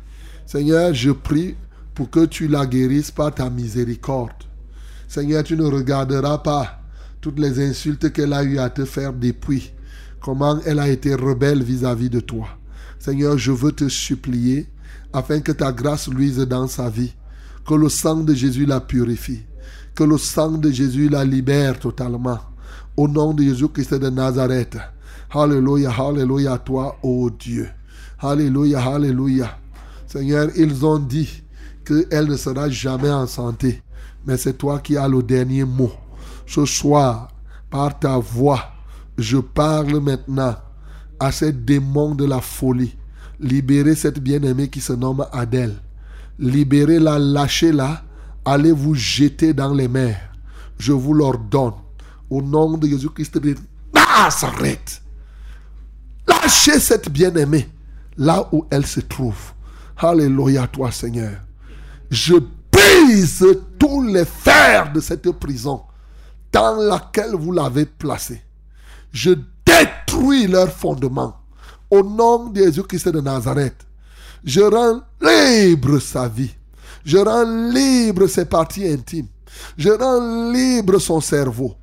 Seigneur, 0.46 0.94
je 0.94 1.10
prie 1.10 1.56
pour 1.94 2.08
que 2.08 2.24
tu 2.24 2.48
la 2.48 2.66
guérisses 2.66 3.10
par 3.10 3.34
ta 3.34 3.50
miséricorde. 3.50 4.32
Seigneur, 5.06 5.44
tu 5.44 5.56
ne 5.56 5.64
regarderas 5.64 6.38
pas 6.38 6.81
toutes 7.22 7.38
les 7.38 7.64
insultes 7.64 8.12
qu'elle 8.12 8.32
a 8.32 8.42
eu 8.42 8.58
à 8.58 8.68
te 8.68 8.84
faire 8.84 9.12
depuis, 9.12 9.72
comment 10.20 10.58
elle 10.66 10.80
a 10.80 10.88
été 10.88 11.14
rebelle 11.14 11.62
vis-à-vis 11.62 12.10
de 12.10 12.18
toi. 12.18 12.48
Seigneur, 12.98 13.38
je 13.38 13.52
veux 13.52 13.70
te 13.70 13.88
supplier 13.88 14.66
afin 15.12 15.40
que 15.40 15.52
ta 15.52 15.72
grâce 15.72 16.08
luise 16.08 16.38
dans 16.38 16.66
sa 16.66 16.90
vie, 16.90 17.14
que 17.64 17.74
le 17.74 17.88
sang 17.88 18.16
de 18.16 18.34
Jésus 18.34 18.66
la 18.66 18.80
purifie, 18.80 19.42
que 19.94 20.02
le 20.02 20.18
sang 20.18 20.50
de 20.50 20.70
Jésus 20.70 21.08
la 21.08 21.24
libère 21.24 21.78
totalement. 21.78 22.40
Au 22.96 23.06
nom 23.06 23.32
de 23.32 23.44
Jésus-Christ 23.44 23.94
de 23.94 24.10
Nazareth. 24.10 24.76
Alléluia, 25.30 25.90
alléluia 25.90 26.54
à 26.54 26.58
toi, 26.58 26.98
ô 27.02 27.30
Dieu. 27.30 27.68
Alléluia, 28.18 28.80
alléluia. 28.80 29.58
Seigneur, 30.06 30.48
ils 30.56 30.84
ont 30.84 30.98
dit 30.98 31.42
qu'elle 31.84 32.26
ne 32.26 32.36
sera 32.36 32.68
jamais 32.68 33.10
en 33.10 33.26
santé, 33.28 33.80
mais 34.26 34.36
c'est 34.36 34.58
toi 34.58 34.80
qui 34.80 34.96
as 34.96 35.08
le 35.08 35.22
dernier 35.22 35.64
mot. 35.64 35.92
Ce 36.46 36.64
soir, 36.66 37.28
par 37.70 37.98
ta 37.98 38.18
voix, 38.18 38.62
je 39.18 39.38
parle 39.38 40.00
maintenant 40.00 40.56
à 41.20 41.32
ces 41.32 41.52
démons 41.52 42.14
de 42.14 42.24
la 42.24 42.40
folie. 42.40 42.96
Libérez 43.40 43.94
cette 43.94 44.20
bien-aimée 44.20 44.68
qui 44.68 44.80
se 44.80 44.92
nomme 44.92 45.26
Adèle. 45.32 45.74
Libérez-la, 46.38 47.18
lâchez-la 47.18 48.02
allez 48.44 48.72
vous 48.72 48.94
jeter 48.94 49.52
dans 49.52 49.72
les 49.72 49.88
mers. 49.88 50.32
Je 50.78 50.92
vous 50.92 51.14
l'ordonne. 51.14 51.74
Au 52.30 52.40
nom 52.40 52.76
de 52.78 52.88
Jésus-Christ 52.88 53.38
de 53.38 53.54
Nazareth. 53.94 55.02
Lâchez 56.26 56.78
cette 56.80 57.10
bien-aimée 57.10 57.68
là 58.16 58.48
où 58.52 58.64
elle 58.70 58.86
se 58.86 59.00
trouve. 59.00 59.52
Alléluia 59.96 60.66
toi 60.66 60.90
Seigneur. 60.90 61.32
Je 62.10 62.34
brise 62.70 63.46
tous 63.78 64.02
les 64.02 64.24
fers 64.24 64.92
de 64.92 65.00
cette 65.00 65.30
prison 65.32 65.82
dans 66.52 66.76
laquelle 66.76 67.34
vous 67.34 67.52
l'avez 67.52 67.86
placée. 67.86 68.42
Je 69.12 69.30
détruis 69.66 70.46
leurs 70.46 70.70
fondements. 70.72 71.36
Au 71.90 72.02
nom 72.02 72.48
de 72.48 72.62
Jésus-Christ 72.62 73.08
de 73.08 73.20
Nazareth, 73.20 73.86
je 74.44 74.60
rends 74.60 75.00
libre 75.20 75.98
sa 75.98 76.28
vie. 76.28 76.54
Je 77.04 77.18
rends 77.18 77.70
libre 77.70 78.26
ses 78.26 78.44
parties 78.44 78.86
intimes. 78.86 79.26
Je 79.76 79.90
rends 79.90 80.52
libre 80.52 80.98
son 80.98 81.20
cerveau. 81.20 81.74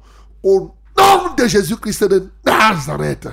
Au 0.41 0.71
nom 0.97 1.35
de 1.37 1.47
Jésus-Christ 1.47 2.05
de 2.05 2.29
Nazareth, 2.45 3.27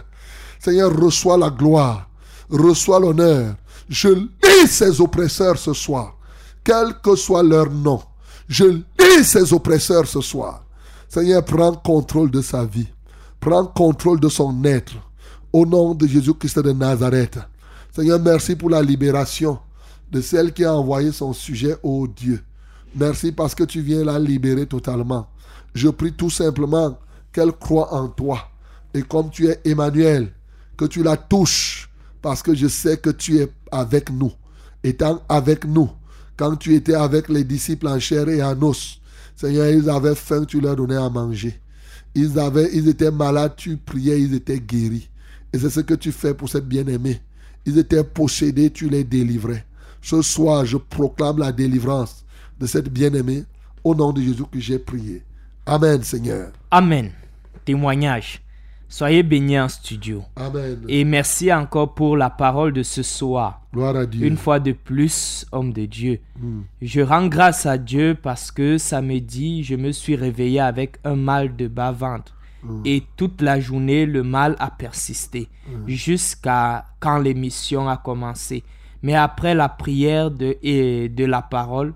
Seigneur, 0.58 0.94
reçois 0.94 1.38
la 1.38 1.50
gloire, 1.50 2.08
reçois 2.50 3.00
l'honneur. 3.00 3.54
Je 3.88 4.08
lis 4.08 4.66
ses 4.68 5.00
oppresseurs 5.00 5.58
ce 5.58 5.72
soir, 5.72 6.16
quel 6.64 6.94
que 7.02 7.14
soit 7.14 7.42
leur 7.42 7.70
nom. 7.70 8.02
Je 8.48 8.64
lis 8.64 9.24
ses 9.24 9.52
oppresseurs 9.52 10.06
ce 10.06 10.20
soir. 10.20 10.65
Seigneur, 11.16 11.42
prends 11.46 11.72
contrôle 11.72 12.30
de 12.30 12.42
sa 12.42 12.66
vie. 12.66 12.88
Prends 13.40 13.64
contrôle 13.64 14.20
de 14.20 14.28
son 14.28 14.62
être. 14.64 14.92
Au 15.50 15.64
nom 15.64 15.94
de 15.94 16.06
Jésus-Christ 16.06 16.58
de 16.58 16.72
Nazareth. 16.72 17.38
Seigneur, 17.90 18.20
merci 18.20 18.54
pour 18.54 18.68
la 18.68 18.82
libération 18.82 19.58
de 20.12 20.20
celle 20.20 20.52
qui 20.52 20.62
a 20.62 20.74
envoyé 20.74 21.12
son 21.12 21.32
sujet 21.32 21.74
au 21.82 22.06
Dieu. 22.06 22.42
Merci 22.94 23.32
parce 23.32 23.54
que 23.54 23.64
tu 23.64 23.80
viens 23.80 24.04
la 24.04 24.18
libérer 24.18 24.66
totalement. 24.66 25.26
Je 25.74 25.88
prie 25.88 26.12
tout 26.12 26.28
simplement 26.28 26.98
qu'elle 27.32 27.52
croit 27.52 27.94
en 27.94 28.08
toi. 28.08 28.50
Et 28.92 29.00
comme 29.00 29.30
tu 29.30 29.48
es 29.48 29.58
Emmanuel, 29.64 30.34
que 30.76 30.84
tu 30.84 31.02
la 31.02 31.16
touches 31.16 31.88
parce 32.20 32.42
que 32.42 32.54
je 32.54 32.68
sais 32.68 32.98
que 32.98 33.08
tu 33.08 33.38
es 33.38 33.50
avec 33.72 34.10
nous. 34.10 34.32
Étant 34.84 35.22
avec 35.30 35.64
nous, 35.64 35.88
quand 36.36 36.56
tu 36.56 36.74
étais 36.74 36.94
avec 36.94 37.30
les 37.30 37.44
disciples 37.44 37.88
en 37.88 37.98
chair 37.98 38.28
et 38.28 38.42
en 38.42 38.60
os, 38.60 39.00
Seigneur, 39.36 39.68
ils 39.68 39.90
avaient 39.90 40.14
faim, 40.14 40.44
tu 40.44 40.60
leur 40.60 40.76
donnais 40.76 40.96
à 40.96 41.10
manger. 41.10 41.60
Ils, 42.14 42.88
étaient 42.88 43.10
malades, 43.10 43.54
tu 43.56 43.76
priais, 43.76 44.22
ils 44.22 44.34
étaient 44.34 44.58
guéris. 44.58 45.10
Et 45.52 45.58
c'est 45.58 45.68
ce 45.68 45.80
que 45.80 45.92
tu 45.92 46.10
fais 46.10 46.32
pour 46.32 46.48
cette 46.48 46.66
bien-aimée. 46.66 47.20
Ils 47.66 47.78
étaient 47.78 48.02
possédés, 48.02 48.70
tu 48.70 48.88
les 48.88 49.04
délivrais. 49.04 49.66
Ce 50.00 50.22
soir, 50.22 50.64
je 50.64 50.78
proclame 50.78 51.38
la 51.38 51.52
délivrance 51.52 52.24
de 52.58 52.66
cette 52.66 52.88
bien-aimée 52.88 53.44
au 53.84 53.94
nom 53.94 54.12
de 54.12 54.22
Jésus 54.22 54.44
que 54.50 54.58
j'ai 54.58 54.78
prié. 54.78 55.22
Amen, 55.66 56.02
Seigneur. 56.02 56.52
Amen. 56.70 57.10
Témoignage. 57.66 58.40
Soyez 58.88 59.22
bénis 59.22 59.58
en 59.58 59.68
studio. 59.68 60.22
Amen. 60.36 60.84
Et 60.88 61.04
merci 61.04 61.52
encore 61.52 61.94
pour 61.94 62.16
la 62.16 62.30
parole 62.30 62.72
de 62.72 62.82
ce 62.82 63.02
soir. 63.02 63.62
Gloire 63.72 63.96
à 63.96 64.06
Dieu. 64.06 64.26
Une 64.26 64.36
fois 64.36 64.60
de 64.60 64.72
plus, 64.72 65.44
homme 65.50 65.72
de 65.72 65.86
Dieu. 65.86 66.20
Je 66.80 67.00
rends 67.00 67.26
grâce 67.26 67.66
à 67.66 67.78
Dieu 67.78 68.16
parce 68.20 68.52
que 68.52 68.78
samedi, 68.78 69.64
je 69.64 69.74
me 69.74 69.90
suis 69.90 70.14
réveillé 70.14 70.60
avec 70.60 70.98
un 71.04 71.16
mal 71.16 71.56
de 71.56 71.66
bas-ventre. 71.66 72.32
Et 72.84 73.04
toute 73.16 73.42
la 73.42 73.60
journée, 73.60 74.06
le 74.06 74.22
mal 74.22 74.56
a 74.58 74.70
persisté 74.70 75.48
jusqu'à 75.86 76.84
quand 77.00 77.18
l'émission 77.18 77.88
a 77.88 77.96
commencé. 77.96 78.64
Mais 79.02 79.14
après 79.14 79.54
la 79.54 79.68
prière 79.68 80.30
de, 80.30 80.56
et 80.62 81.08
de 81.08 81.24
la 81.24 81.42
parole, 81.42 81.94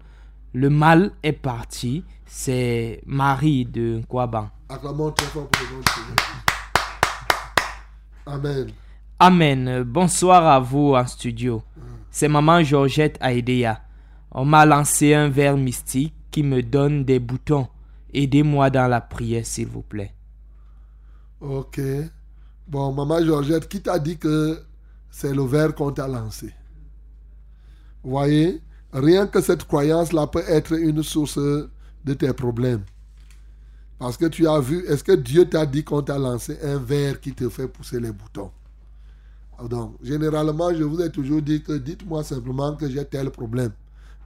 le 0.52 0.70
mal 0.70 1.12
est 1.22 1.32
parti. 1.32 2.04
C'est 2.26 3.00
Marie 3.06 3.64
de 3.64 4.00
Kouaban. 4.08 4.48
Acclamons 4.68 5.10
très 5.10 5.26
fort 5.26 5.48
pour 5.48 5.66
le 5.66 5.74
nom 5.74 5.80
du 5.80 5.92
Seigneur. 5.92 6.16
Amen. 8.30 8.70
Amen. 9.18 9.82
Bonsoir 9.82 10.46
à 10.46 10.60
vous 10.60 10.94
en 10.94 11.04
studio. 11.04 11.62
C'est 12.12 12.28
maman 12.28 12.62
Georgette 12.62 13.18
Aidea. 13.20 13.80
On 14.30 14.44
m'a 14.44 14.64
lancé 14.64 15.14
un 15.14 15.28
verre 15.28 15.56
mystique 15.56 16.14
qui 16.30 16.44
me 16.44 16.62
donne 16.62 17.04
des 17.04 17.18
boutons. 17.18 17.66
Aidez-moi 18.14 18.70
dans 18.70 18.86
la 18.86 19.00
prière, 19.00 19.44
s'il 19.44 19.66
vous 19.66 19.82
plaît. 19.82 20.14
Ok. 21.40 21.80
Bon, 22.68 22.92
maman 22.92 23.20
Georgette, 23.24 23.68
qui 23.68 23.82
t'a 23.82 23.98
dit 23.98 24.16
que 24.16 24.62
c'est 25.10 25.34
le 25.34 25.42
verre 25.42 25.74
qu'on 25.74 25.90
t'a 25.90 26.06
lancé? 26.06 26.54
Vous 28.04 28.10
voyez 28.10 28.62
Rien 28.92 29.26
que 29.26 29.40
cette 29.40 29.64
croyance-là 29.64 30.28
peut 30.28 30.44
être 30.46 30.72
une 30.78 31.02
source 31.02 31.38
de 31.38 32.14
tes 32.14 32.32
problèmes. 32.32 32.84
Parce 34.00 34.16
que 34.16 34.24
tu 34.24 34.48
as 34.48 34.58
vu, 34.60 34.86
est-ce 34.86 35.04
que 35.04 35.12
Dieu 35.12 35.44
t'a 35.44 35.66
dit 35.66 35.84
qu'on 35.84 36.00
t'a 36.00 36.16
lancé 36.16 36.56
un 36.62 36.78
verre 36.78 37.20
qui 37.20 37.34
te 37.34 37.50
fait 37.50 37.68
pousser 37.68 38.00
les 38.00 38.10
boutons? 38.10 38.50
Donc, 39.68 39.96
généralement, 40.02 40.72
je 40.72 40.84
vous 40.84 41.02
ai 41.02 41.12
toujours 41.12 41.42
dit 41.42 41.62
que 41.62 41.74
dites-moi 41.74 42.24
simplement 42.24 42.74
que 42.76 42.88
j'ai 42.88 43.04
tel 43.04 43.28
problème. 43.28 43.72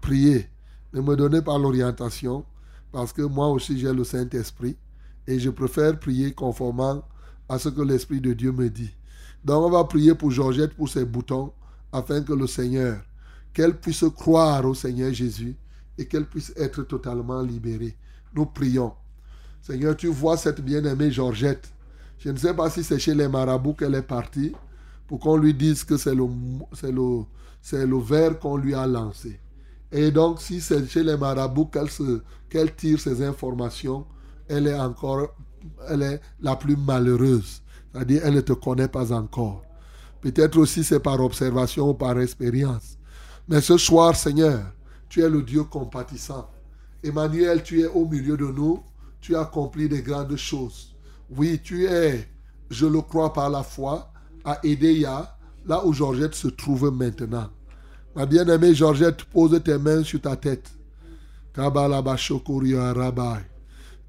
Priez. 0.00 0.48
Ne 0.92 1.00
me 1.00 1.16
donnez 1.16 1.42
pas 1.42 1.58
l'orientation. 1.58 2.44
Parce 2.92 3.12
que 3.12 3.22
moi 3.22 3.48
aussi, 3.48 3.76
j'ai 3.76 3.92
le 3.92 4.04
Saint-Esprit. 4.04 4.76
Et 5.26 5.40
je 5.40 5.50
préfère 5.50 5.98
prier 5.98 6.32
conformément 6.32 7.02
à 7.48 7.58
ce 7.58 7.68
que 7.68 7.82
l'Esprit 7.82 8.20
de 8.20 8.32
Dieu 8.32 8.52
me 8.52 8.70
dit. 8.70 8.94
Donc, 9.44 9.64
on 9.64 9.70
va 9.70 9.82
prier 9.82 10.14
pour 10.14 10.30
Georgette, 10.30 10.74
pour 10.74 10.88
ses 10.88 11.04
boutons, 11.04 11.52
afin 11.90 12.22
que 12.22 12.32
le 12.32 12.46
Seigneur, 12.46 13.02
qu'elle 13.52 13.76
puisse 13.76 14.04
croire 14.14 14.64
au 14.66 14.74
Seigneur 14.74 15.12
Jésus 15.12 15.56
et 15.98 16.06
qu'elle 16.06 16.26
puisse 16.26 16.52
être 16.54 16.84
totalement 16.84 17.42
libérée. 17.42 17.96
Nous 18.36 18.46
prions. 18.46 18.92
Seigneur, 19.66 19.96
tu 19.96 20.08
vois 20.08 20.36
cette 20.36 20.60
bien-aimée 20.60 21.10
Georgette. 21.10 21.72
Je 22.18 22.28
ne 22.28 22.36
sais 22.36 22.52
pas 22.52 22.68
si 22.68 22.84
c'est 22.84 22.98
chez 22.98 23.14
les 23.14 23.28
marabouts 23.28 23.72
qu'elle 23.72 23.94
est 23.94 24.02
partie 24.02 24.52
pour 25.06 25.18
qu'on 25.20 25.38
lui 25.38 25.54
dise 25.54 25.84
que 25.84 25.96
c'est 25.96 26.14
le, 26.14 26.26
le, 26.82 27.24
le 27.86 27.98
verre 27.98 28.38
qu'on 28.38 28.58
lui 28.58 28.74
a 28.74 28.86
lancé. 28.86 29.40
Et 29.90 30.10
donc, 30.10 30.42
si 30.42 30.60
c'est 30.60 30.86
chez 30.86 31.02
les 31.02 31.16
marabouts 31.16 31.70
qu'elle 32.50 32.74
tire 32.74 33.00
ces 33.00 33.22
informations, 33.22 34.04
elle 34.48 34.66
est 34.66 34.78
encore 34.78 35.34
elle 35.88 36.02
est 36.02 36.20
la 36.42 36.56
plus 36.56 36.76
malheureuse. 36.76 37.62
C'est-à-dire, 37.90 38.20
elle 38.22 38.34
ne 38.34 38.42
te 38.42 38.52
connaît 38.52 38.88
pas 38.88 39.12
encore. 39.14 39.62
Peut-être 40.20 40.58
aussi 40.58 40.84
c'est 40.84 41.00
par 41.00 41.20
observation 41.20 41.88
ou 41.88 41.94
par 41.94 42.20
expérience. 42.20 42.98
Mais 43.48 43.62
ce 43.62 43.78
soir, 43.78 44.14
Seigneur, 44.14 44.60
tu 45.08 45.22
es 45.22 45.28
le 45.30 45.42
Dieu 45.42 45.64
compatissant. 45.64 46.50
Emmanuel, 47.02 47.62
tu 47.62 47.80
es 47.80 47.86
au 47.86 48.06
milieu 48.06 48.36
de 48.36 48.44
nous. 48.44 48.82
Tu 49.24 49.34
as 49.34 49.40
accompli 49.40 49.88
des 49.88 50.02
grandes 50.02 50.36
choses. 50.36 50.94
Oui, 51.30 51.58
tu 51.64 51.86
es, 51.86 52.28
je 52.68 52.84
le 52.84 53.00
crois 53.00 53.32
par 53.32 53.48
la 53.48 53.62
foi, 53.62 54.12
à 54.44 54.58
Edea, 54.62 55.38
là 55.64 55.82
où 55.86 55.94
Georgette 55.94 56.34
se 56.34 56.48
trouve 56.48 56.90
maintenant. 56.90 57.48
Ma 58.14 58.26
bien-aimée 58.26 58.74
Georgette, 58.74 59.24
pose 59.24 59.58
tes 59.64 59.78
mains 59.78 60.04
sur 60.04 60.20
ta 60.20 60.36
tête. 60.36 60.70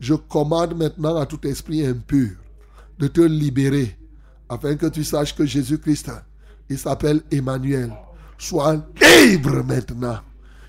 Je 0.01 0.13
commande 0.15 0.75
maintenant 0.75 1.15
à 1.15 1.25
tout 1.25 1.47
esprit 1.47 1.85
impur 1.85 2.31
de 2.99 3.07
te 3.07 3.21
libérer 3.21 3.97
afin 4.49 4.75
que 4.75 4.87
tu 4.87 5.05
saches 5.05 5.33
que 5.33 5.45
Jésus-Christ, 5.45 6.11
il 6.69 6.77
s'appelle 6.77 7.21
Emmanuel. 7.31 7.93
Sois 8.37 8.85
libre 9.01 9.63
maintenant. 9.63 10.19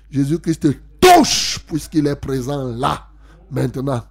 Jésus-Christ 0.09 0.69
touche 1.01 1.59
puisqu'il 1.67 2.07
est 2.07 2.15
présent 2.15 2.63
là 2.63 3.09
maintenant. 3.51 4.03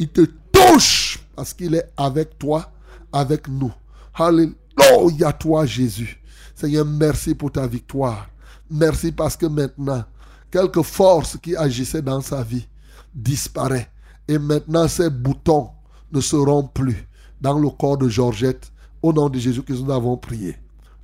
Il 0.00 0.08
te 0.08 0.22
touche 0.50 1.22
parce 1.36 1.52
qu'il 1.52 1.74
est 1.74 1.92
avec 1.94 2.38
toi, 2.38 2.72
avec 3.12 3.46
nous. 3.48 3.70
Alléluia 4.14 5.30
toi 5.38 5.66
Jésus. 5.66 6.18
Seigneur, 6.54 6.86
merci 6.86 7.34
pour 7.34 7.52
ta 7.52 7.66
victoire. 7.66 8.30
Merci 8.70 9.12
parce 9.12 9.36
que 9.36 9.44
maintenant, 9.44 10.02
quelque 10.50 10.80
force 10.80 11.36
qui 11.36 11.54
agissait 11.54 12.00
dans 12.00 12.22
sa 12.22 12.42
vie 12.42 12.66
disparaît. 13.14 13.90
Et 14.26 14.38
maintenant, 14.38 14.88
ces 14.88 15.10
boutons 15.10 15.68
ne 16.12 16.20
seront 16.22 16.62
plus 16.66 17.06
dans 17.38 17.58
le 17.58 17.68
corps 17.68 17.98
de 17.98 18.08
Georgette. 18.08 18.72
Au 19.02 19.12
nom 19.12 19.28
de 19.28 19.38
Jésus 19.38 19.62
que 19.62 19.74
nous 19.74 19.90
avons 19.90 20.16
prié. 20.16 20.56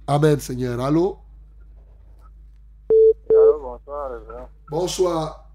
Amen, 0.07 0.41
Seigneur. 0.41 0.81
Allô? 0.81 1.19
Allô, 3.29 3.61
bonsoir. 3.61 4.11
Bonsoir. 4.71 5.51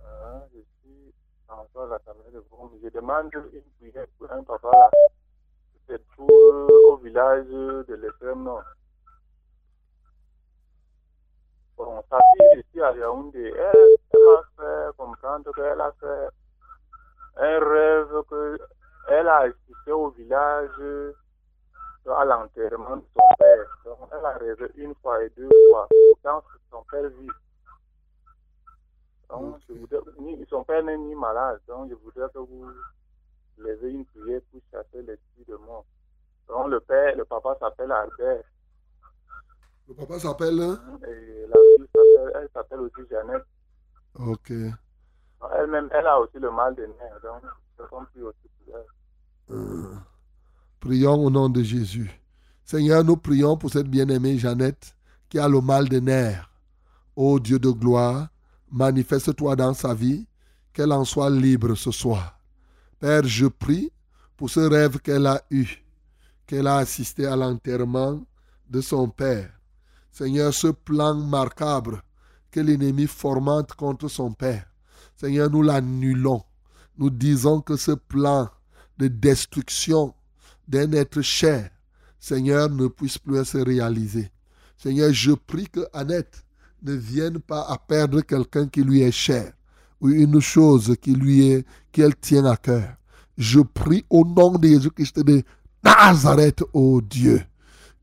Euh, 0.00 0.38
je 0.54 0.58
suis 0.58 1.12
Lassamé 1.88 2.30
de 2.32 2.40
Brome. 2.50 2.70
Je 2.82 2.88
demande 2.88 3.30
une 3.34 3.62
prière 3.78 4.06
pour 4.18 4.30
un 4.32 4.42
papa 4.42 4.90
qui 5.72 5.92
se 5.92 5.96
trouve 6.12 6.70
au 6.88 6.96
village 6.96 7.46
de 7.46 7.94
l'extrême 7.94 8.42
nord. 8.42 8.62
Bon, 11.76 12.02
sa 12.10 12.18
fille 12.18 12.60
ici 12.60 12.80
à 12.80 12.92
Yaoundé, 12.92 13.52
elle, 13.54 13.96
elle 14.12 14.20
m'a 14.20 14.42
fait 14.56 14.96
comprendre 14.96 15.52
qu'elle 15.54 15.80
a 15.80 15.92
fait 16.00 16.28
un 17.36 17.58
rêve 17.58 18.22
qu'elle 19.06 19.28
a 19.28 19.36
assisté 19.40 19.92
au 19.92 20.08
village 20.10 20.70
à 22.08 22.24
l'enterrement 22.24 22.96
de 22.96 23.04
son 23.14 23.34
père. 23.38 23.78
Donc, 23.84 24.08
elle 24.12 24.24
a 24.24 24.32
rêvé 24.38 24.70
une 24.76 24.94
fois 24.96 25.22
et 25.22 25.30
deux 25.36 25.50
fois. 25.70 25.86
Pourtant, 26.12 26.42
son 26.70 26.82
père 26.90 27.08
vit. 27.10 27.30
Donc, 29.30 29.56
je 29.68 29.74
voudrais, 29.74 29.98
ni- 30.20 30.46
son 30.48 30.62
père 30.64 30.82
n'est 30.84 30.96
ni 30.98 31.14
malade, 31.14 31.60
donc 31.66 31.90
je 31.90 31.94
voudrais 31.96 32.28
que 32.32 32.38
vous 32.38 32.66
levez 33.58 33.90
une 33.90 34.04
prière 34.06 34.40
pour 34.50 34.60
chasser 34.70 35.02
l'esprit 35.02 35.44
de 35.48 35.56
mort. 35.56 35.84
Donc, 36.48 36.68
le 36.68 36.80
père, 36.80 37.16
le 37.16 37.24
papa 37.24 37.56
s'appelle 37.58 37.90
Albert 37.90 38.44
Le 39.88 39.94
papa 39.94 40.18
s'appelle 40.20 40.60
hein? 40.60 40.80
et 41.08 41.46
la 41.48 41.56
fille 41.56 41.86
s'appelle, 41.94 42.32
elle 42.42 42.48
s'appelle 42.54 42.80
aussi 42.80 43.08
Jeannette. 43.10 43.44
Ok. 44.14 44.52
Elle-même, 45.58 45.88
elle 45.92 46.06
a 46.06 46.18
aussi 46.20 46.38
le 46.38 46.50
mal 46.50 46.74
de 46.74 46.86
nerfs, 46.86 47.20
donc 47.22 47.42
je 47.78 47.84
compris 47.84 48.22
aussi 48.22 48.48
pour 48.64 48.76
elle. 48.78 49.54
Euh, 49.56 49.94
Prions 50.80 51.24
au 51.24 51.30
nom 51.30 51.48
de 51.48 51.62
Jésus. 51.62 52.10
Seigneur, 52.64 53.02
nous 53.04 53.16
prions 53.16 53.56
pour 53.56 53.70
cette 53.70 53.88
bien-aimée 53.88 54.38
Jeannette 54.38 54.94
qui 55.28 55.38
a 55.38 55.48
le 55.48 55.60
mal 55.60 55.88
des 55.88 56.00
nerfs. 56.00 56.48
Ô 57.16 57.38
Dieu 57.40 57.58
de 57.58 57.70
gloire, 57.70 58.28
manifeste-toi 58.70 59.56
dans 59.56 59.74
sa 59.74 59.94
vie, 59.94 60.26
qu'elle 60.72 60.92
en 60.92 61.04
soit 61.04 61.30
libre 61.30 61.74
ce 61.74 61.90
soir. 61.90 62.38
Père, 62.98 63.24
je 63.24 63.46
prie 63.46 63.92
pour 64.36 64.50
ce 64.50 64.60
rêve 64.60 64.98
qu'elle 65.00 65.26
a 65.26 65.42
eu, 65.50 65.66
qu'elle 66.46 66.66
a 66.66 66.76
assisté 66.76 67.26
à 67.26 67.36
l'enterrement 67.36 68.20
de 68.68 68.80
son 68.80 69.08
père. 69.08 69.50
Seigneur, 70.10 70.52
ce 70.52 70.68
plan 70.68 71.14
marquable 71.14 72.02
que 72.50 72.60
l'ennemi 72.60 73.06
fomente 73.06 73.74
contre 73.74 74.08
son 74.08 74.32
père. 74.32 74.66
Seigneur, 75.16 75.50
nous 75.50 75.62
l'annulons. 75.62 76.42
Nous 76.98 77.10
disons 77.10 77.60
que 77.60 77.76
ce 77.76 77.92
plan 77.92 78.48
de 78.96 79.08
destruction 79.08 80.14
d'un 80.66 80.92
être 80.92 81.20
cher, 81.20 81.70
Seigneur, 82.18 82.70
ne 82.70 82.88
puisse 82.88 83.18
plus 83.18 83.44
se 83.44 83.58
réaliser. 83.58 84.30
Seigneur, 84.78 85.12
je 85.12 85.32
prie 85.32 85.68
que 85.68 85.86
Annette 85.92 86.45
ne 86.86 86.92
vienne 86.92 87.40
pas 87.40 87.62
à 87.62 87.76
perdre 87.78 88.20
quelqu'un 88.20 88.68
qui 88.68 88.82
lui 88.82 89.02
est 89.02 89.10
cher 89.12 89.52
ou 90.00 90.08
une 90.08 90.40
chose 90.40 90.94
qui 91.00 91.14
lui 91.14 91.48
est, 91.50 91.66
qu'elle 91.90 92.14
tient 92.14 92.44
à 92.44 92.56
cœur. 92.56 92.96
Je 93.36 93.60
prie 93.60 94.04
au 94.08 94.24
nom 94.24 94.52
de 94.52 94.68
Jésus-Christ 94.68 95.20
de 95.20 95.42
Nazareth, 95.82 96.62
ô 96.72 97.00
Dieu, 97.00 97.42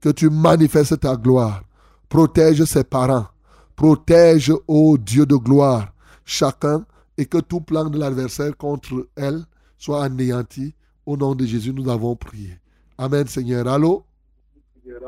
que 0.02 0.10
tu 0.10 0.30
manifestes 0.30 1.00
ta 1.00 1.16
gloire. 1.16 1.64
Protège 2.10 2.64
ses 2.66 2.84
parents. 2.84 3.28
Protège, 3.76 4.52
ô 4.68 4.98
Dieu 4.98 5.26
de 5.26 5.36
gloire, 5.36 5.94
chacun 6.26 6.86
et 7.18 7.26
que 7.26 7.38
tout 7.38 7.62
plan 7.62 7.90
de 7.90 7.98
l'adversaire 7.98 8.56
contre 8.58 9.08
elle 9.16 9.44
soit 9.78 10.04
anéanti. 10.04 10.76
Au 11.06 11.18
nom 11.18 11.36
de 11.36 11.46
Jésus, 11.46 11.74
nous 11.74 11.90
avons 11.90 12.16
prié. 12.16 12.60
Amen, 12.98 13.28
Seigneur. 13.28 13.68
Allô? 13.68 14.06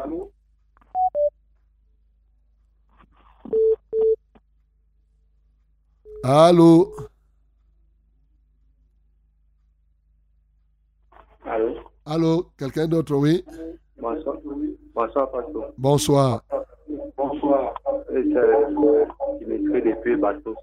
Allô? 0.04 0.35
Allô? 6.24 6.92
Allô? 12.06 12.52
Quelqu'un 12.58 12.88
d'autre, 12.88 13.16
oui? 13.16 13.46
Bonsoir. 14.00 14.38
Bonsoir, 14.94 15.32
pasteur. 15.32 15.74
Bonsoir. 15.78 16.44
Bonsoir. 17.16 17.74
C'est 18.08 18.36
euh, 18.36 19.06
Dimitri 19.40 19.82
depuis 19.82 20.16
Batos. 20.16 20.56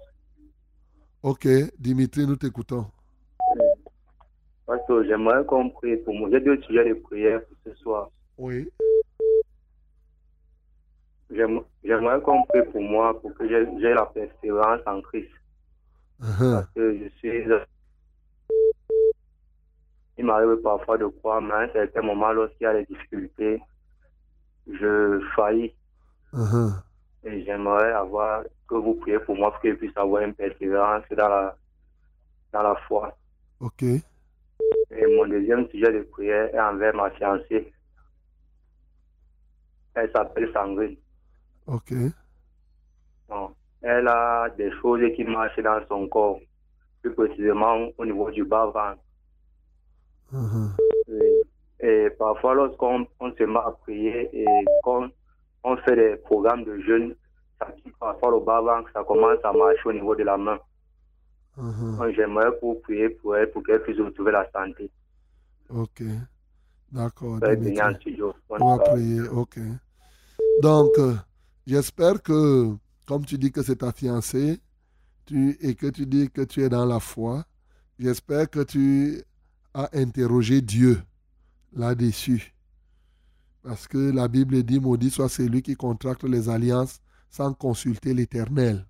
Ok, 1.21 1.47
Dimitri, 1.79 2.27
nous 2.27 2.35
t'écoutons. 2.35 2.85
Pasteur, 4.65 5.03
j'aimerais 5.05 5.45
qu'on 5.45 5.69
prie 5.69 5.97
pour 5.97 6.13
moi. 6.13 6.29
J'ai 6.31 6.41
deux 6.41 6.61
sujets 6.63 6.89
de 6.89 6.95
prière 6.95 7.41
pour 7.45 7.57
ce 7.65 7.73
soir. 7.79 8.09
Oui. 8.37 8.69
J'aime- 11.33 11.61
J'aimerais 11.83 12.21
qu'on 12.21 12.43
prie 12.43 12.63
pour 12.71 12.81
moi 12.81 13.19
pour 13.19 13.33
que 13.35 13.47
j'ai 13.47 13.65
j'ai 13.79 13.93
la 13.93 14.05
persévérance 14.05 14.81
en 14.85 15.01
Christ. 15.01 15.31
Uh-huh. 16.21 16.53
Parce 16.53 16.69
que 16.75 16.97
je 16.99 17.07
suis. 17.17 17.43
Il 20.17 20.25
m'arrive 20.25 20.61
parfois 20.61 20.97
de 20.97 21.07
croire, 21.07 21.41
mais 21.41 21.51
à 21.53 21.57
un 21.59 21.69
certain 21.69 22.01
moment, 22.03 22.31
lorsqu'il 22.31 22.63
y 22.63 22.67
a 22.67 22.73
des 22.73 22.85
difficultés, 22.85 23.61
je 24.67 25.19
faillis. 25.35 25.73
Uh-huh. 26.33 26.71
Et 27.23 27.43
j'aimerais 27.43 27.91
avoir 27.93 28.43
que 28.67 28.75
vous 28.75 28.93
priez 28.95 29.19
pour 29.19 29.35
moi 29.35 29.51
pour 29.51 29.61
que 29.61 29.69
je 29.71 29.75
puisse 29.75 29.97
avoir 29.97 30.21
une 30.21 30.33
persévérance 30.35 31.03
dans 31.17 31.29
la, 31.29 31.57
dans 32.51 32.61
la 32.63 32.75
foi. 32.87 33.17
Ok. 33.59 33.83
Et 33.83 35.07
mon 35.15 35.25
deuxième 35.27 35.67
sujet 35.69 35.91
de 35.91 36.03
prière 36.03 36.53
est 36.53 36.59
envers 36.59 36.93
ma 36.95 37.09
fiancée. 37.11 37.73
Elle 39.95 40.11
s'appelle 40.11 40.51
Sandrine. 40.53 40.95
Ok. 41.67 41.93
Bon, 43.29 43.51
Elle 43.81 44.07
a 44.07 44.49
des 44.57 44.71
choses 44.81 45.01
qui 45.15 45.23
marchent 45.23 45.59
dans 45.59 45.85
son 45.87 46.07
corps, 46.07 46.39
plus 47.01 47.13
précisément 47.13 47.89
au 47.97 48.05
niveau 48.05 48.31
du 48.31 48.43
bas-ventre. 48.45 49.01
Uh-huh. 50.33 50.69
Et, 51.09 51.41
et 51.79 52.09
parfois, 52.11 52.53
lorsqu'on 52.55 53.05
on 53.19 53.31
se 53.33 53.43
met 53.43 53.59
à 53.59 53.71
prier 53.81 54.29
et 54.33 54.45
qu'on 54.83 55.11
on 55.63 55.77
fait 55.77 55.95
des 55.95 56.15
programmes 56.15 56.63
de 56.63 56.79
jeûne, 56.79 57.15
ça 57.59 57.67
quitte 57.71 57.95
parfois 57.97 58.31
le 58.31 58.39
bas-ventre, 58.39 58.89
ça 58.93 59.03
commence 59.03 59.39
à 59.43 59.51
marcher 59.53 59.81
au 59.85 59.93
niveau 59.93 60.15
de 60.15 60.23
la 60.23 60.37
main. 60.37 60.59
Uh-huh. 61.57 61.97
Donc, 61.97 62.15
J'aimerais 62.15 62.57
pour 62.59 62.81
prier 62.81 63.09
pour 63.09 63.35
elle, 63.35 63.51
pour 63.51 63.63
qu'elle 63.63 63.81
puisse 63.83 63.99
retrouver 63.99 64.31
la 64.31 64.49
santé. 64.51 64.89
Ok. 65.69 66.03
D'accord. 66.91 67.39
On 68.49 68.75
va 68.77 68.83
prier, 68.83 69.21
ok. 69.29 69.59
Donc, 70.61 70.91
euh, 70.99 71.15
j'espère 71.65 72.21
que, 72.21 72.75
comme 73.05 73.25
tu 73.25 73.37
dis 73.37 73.51
que 73.51 73.61
c'est 73.63 73.77
ta 73.77 73.91
fiancée, 73.91 74.59
tu, 75.25 75.57
et 75.61 75.75
que 75.75 75.87
tu 75.87 76.05
dis 76.05 76.29
que 76.29 76.41
tu 76.41 76.61
es 76.61 76.69
dans 76.69 76.85
la 76.85 76.99
foi, 76.99 77.45
j'espère 77.99 78.49
que 78.49 78.63
tu 78.63 79.21
as 79.73 79.89
interrogé 79.93 80.61
Dieu 80.61 81.01
là-dessus. 81.73 82.53
Parce 83.63 83.87
que 83.87 84.11
la 84.11 84.27
Bible 84.27 84.61
dit, 84.63 84.79
maudit 84.79 85.09
soit 85.09 85.29
celui 85.29 85.61
qui 85.61 85.75
contracte 85.75 86.23
les 86.25 86.49
alliances 86.49 86.99
sans 87.29 87.53
consulter 87.53 88.13
l'Éternel. 88.13 88.85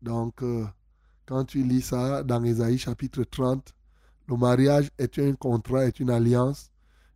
Donc, 0.00 0.42
euh, 0.42 0.64
quand 1.26 1.44
tu 1.44 1.62
lis 1.62 1.82
ça 1.82 2.22
dans 2.22 2.42
Ésaïe 2.44 2.78
chapitre 2.78 3.24
30, 3.24 3.74
le 4.28 4.36
mariage 4.36 4.90
est 4.98 5.18
un 5.18 5.34
contrat, 5.34 5.84
est 5.86 6.00
une 6.00 6.10
alliance. 6.10 6.70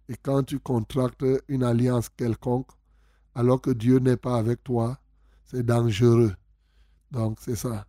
Et 0.09 0.17
quand 0.21 0.43
tu 0.43 0.59
contractes 0.59 1.25
une 1.49 1.63
alliance 1.63 2.09
quelconque, 2.09 2.69
alors 3.35 3.61
que 3.61 3.71
Dieu 3.71 3.99
n'est 3.99 4.17
pas 4.17 4.37
avec 4.37 4.63
toi, 4.63 4.99
c'est 5.45 5.65
dangereux. 5.65 6.35
Donc, 7.11 7.39
c'est 7.41 7.57
ça. 7.57 7.87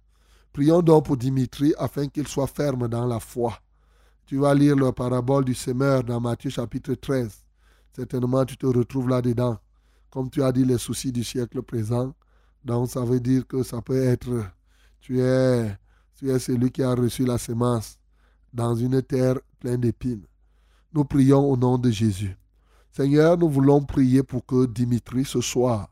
Prions 0.52 0.82
donc 0.82 1.06
pour 1.06 1.18
Dimitri 1.18 1.74
afin 1.78 2.08
qu'il 2.08 2.28
soit 2.28 2.48
ferme 2.48 2.88
dans 2.88 3.06
la 3.06 3.20
foi. 3.20 3.58
Tu 4.26 4.38
vas 4.38 4.54
lire 4.54 4.76
la 4.76 4.92
parabole 4.92 5.46
du 5.46 5.54
semeur 5.54 6.04
dans 6.04 6.20
Matthieu 6.20 6.50
chapitre 6.50 6.94
13. 6.94 7.44
Certainement, 7.96 8.46
tu 8.46 8.58
te 8.58 8.66
retrouves 8.66 9.10
là-dedans. 9.10 9.58
Comme 10.10 10.30
tu 10.30 10.44
as 10.44 10.52
dit, 10.52 10.64
les 10.64 10.78
soucis 10.78 11.12
du 11.12 11.24
siècle 11.24 11.62
présent. 11.62 12.14
Donc, 12.64 12.90
ça 12.90 13.04
veut 13.04 13.20
dire 13.20 13.46
que 13.48 13.64
ça 13.64 13.82
peut 13.82 14.02
être, 14.02 14.46
tu 15.02 15.20
es, 15.20 15.78
tu 16.16 16.30
es 16.30 16.40
celui 16.40 16.72
qui 16.72 16.84
a 16.84 16.94
reçu 16.94 17.26
la 17.26 17.38
semence 17.38 17.98
dans 18.54 18.76
une 18.76 19.02
terre 19.02 19.40
pleine 19.60 19.82
d'épines. 19.82 20.26
Nous 20.94 21.04
prions 21.04 21.50
au 21.50 21.58
nom 21.58 21.78
de 21.78 21.90
Jésus. 21.90 22.38
Seigneur, 22.96 23.40
nous 23.40 23.50
voulons 23.50 23.82
prier 23.82 24.22
pour 24.22 24.46
que 24.46 24.68
Dimitri 24.68 25.26
ce 25.26 25.42
soir 25.42 25.90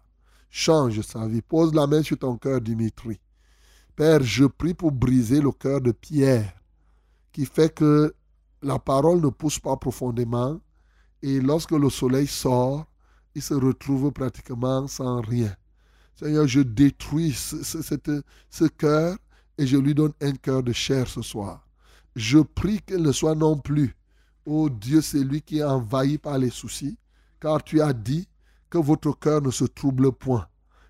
change 0.52 1.02
sa 1.02 1.28
vie. 1.28 1.42
Pose 1.42 1.74
la 1.74 1.88
main 1.88 2.04
sur 2.04 2.20
ton 2.20 2.38
cœur, 2.38 2.62
Dimitri. 2.62 3.20
Père, 3.96 4.22
je 4.22 4.46
prie 4.46 4.76
pour 4.76 4.92
briser 4.92 5.42
le 5.42 5.52
cœur 5.52 5.82
de 5.82 5.92
Pierre, 5.92 6.54
qui 7.32 7.48
fait 7.48 7.74
que 7.74 8.14
la 8.62 8.78
parole 8.78 9.20
ne 9.20 9.30
pousse 9.30 9.58
pas 9.58 9.78
profondément, 9.78 10.60
et 11.24 11.42
lorsque 11.42 11.72
le 11.72 11.90
soleil 11.90 12.28
sort, 12.28 12.86
il 13.34 13.42
se 13.42 13.56
retrouve 13.56 14.12
pratiquement 14.12 14.88
sans 14.88 15.22
rien. 15.22 15.56
Seigneur, 16.16 16.46
je 16.46 16.62
détruis 16.62 17.34
ce, 17.34 18.68
cœur 18.68 19.18
et 19.58 19.66
je 19.66 19.78
lui 19.78 19.96
donne 19.96 20.14
un 20.22 20.34
cœur 20.34 20.62
de 20.62 20.72
chair 20.72 21.08
ce 21.08 21.24
soir. 21.24 21.68
Je 22.16 22.38
prie 22.38 22.80
qu'il 22.82 23.02
ne 23.02 23.12
soit 23.12 23.34
non 23.34 23.58
plus, 23.58 23.96
ô 24.46 24.70
Dieu, 24.70 25.02
c'est 25.02 25.24
lui 25.24 25.42
qui 25.42 25.60
est 25.60 25.64
envahi 25.64 26.18
par 26.18 26.38
les 26.38 26.50
soucis, 26.50 26.98
car 27.40 27.64
tu 27.64 27.82
as 27.82 27.94
dit 27.94 28.28
que 28.70 28.78
votre 28.78 29.12
cœur 29.18 29.42
ne 29.42 29.52
se 29.52 29.66
trouble 29.66 30.12
point. 30.12 30.48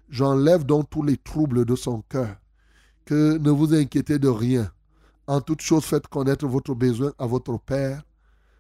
J'enlève 0.10 0.66
donc 0.66 0.90
tous 0.90 1.04
les 1.04 1.18
troubles 1.18 1.66
de 1.66 1.76
son 1.76 2.02
cœur. 2.04 2.36
Que 3.06 3.38
ne 3.38 3.50
vous 3.50 3.74
inquiétez 3.74 4.20
de 4.20 4.28
rien. 4.28 4.72
En 5.28 5.42
toute 5.42 5.62
chose, 5.62 5.86
faites 5.86 6.08
connaître 6.08 6.46
votre 6.48 6.76
besoin 6.76 7.14
à 7.18 7.26
votre 7.26 7.58
Père 7.58 8.04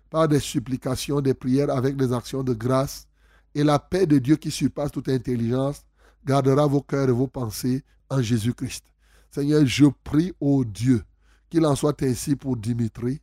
par 0.09 0.27
des 0.27 0.39
supplications, 0.39 1.21
des 1.21 1.33
prières 1.33 1.69
avec 1.69 1.95
des 1.95 2.13
actions 2.13 2.43
de 2.43 2.53
grâce. 2.53 3.07
Et 3.53 3.63
la 3.63 3.79
paix 3.79 4.05
de 4.05 4.17
Dieu 4.17 4.37
qui 4.37 4.51
surpasse 4.51 4.91
toute 4.91 5.09
intelligence 5.09 5.83
gardera 6.25 6.67
vos 6.67 6.81
cœurs 6.81 7.09
et 7.09 7.13
vos 7.13 7.27
pensées 7.27 7.83
en 8.09 8.21
Jésus-Christ. 8.21 8.85
Seigneur, 9.29 9.65
je 9.65 9.85
prie 10.03 10.33
au 10.39 10.63
Dieu 10.63 11.03
qu'il 11.49 11.65
en 11.65 11.75
soit 11.75 12.01
ainsi 12.03 12.35
pour 12.35 12.55
Dimitri, 12.57 13.21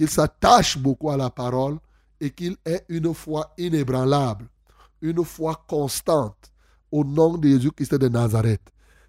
qu'il 0.00 0.08
s'attache 0.08 0.78
beaucoup 0.78 1.10
à 1.10 1.16
la 1.18 1.28
parole 1.28 1.76
et 2.22 2.30
qu'il 2.30 2.56
ait 2.64 2.82
une 2.88 3.12
foi 3.12 3.52
inébranlable, 3.58 4.48
une 5.02 5.22
foi 5.22 5.62
constante 5.68 6.50
au 6.90 7.04
nom 7.04 7.36
de 7.36 7.46
Jésus-Christ 7.46 7.96
de 7.96 8.08
Nazareth. 8.08 8.62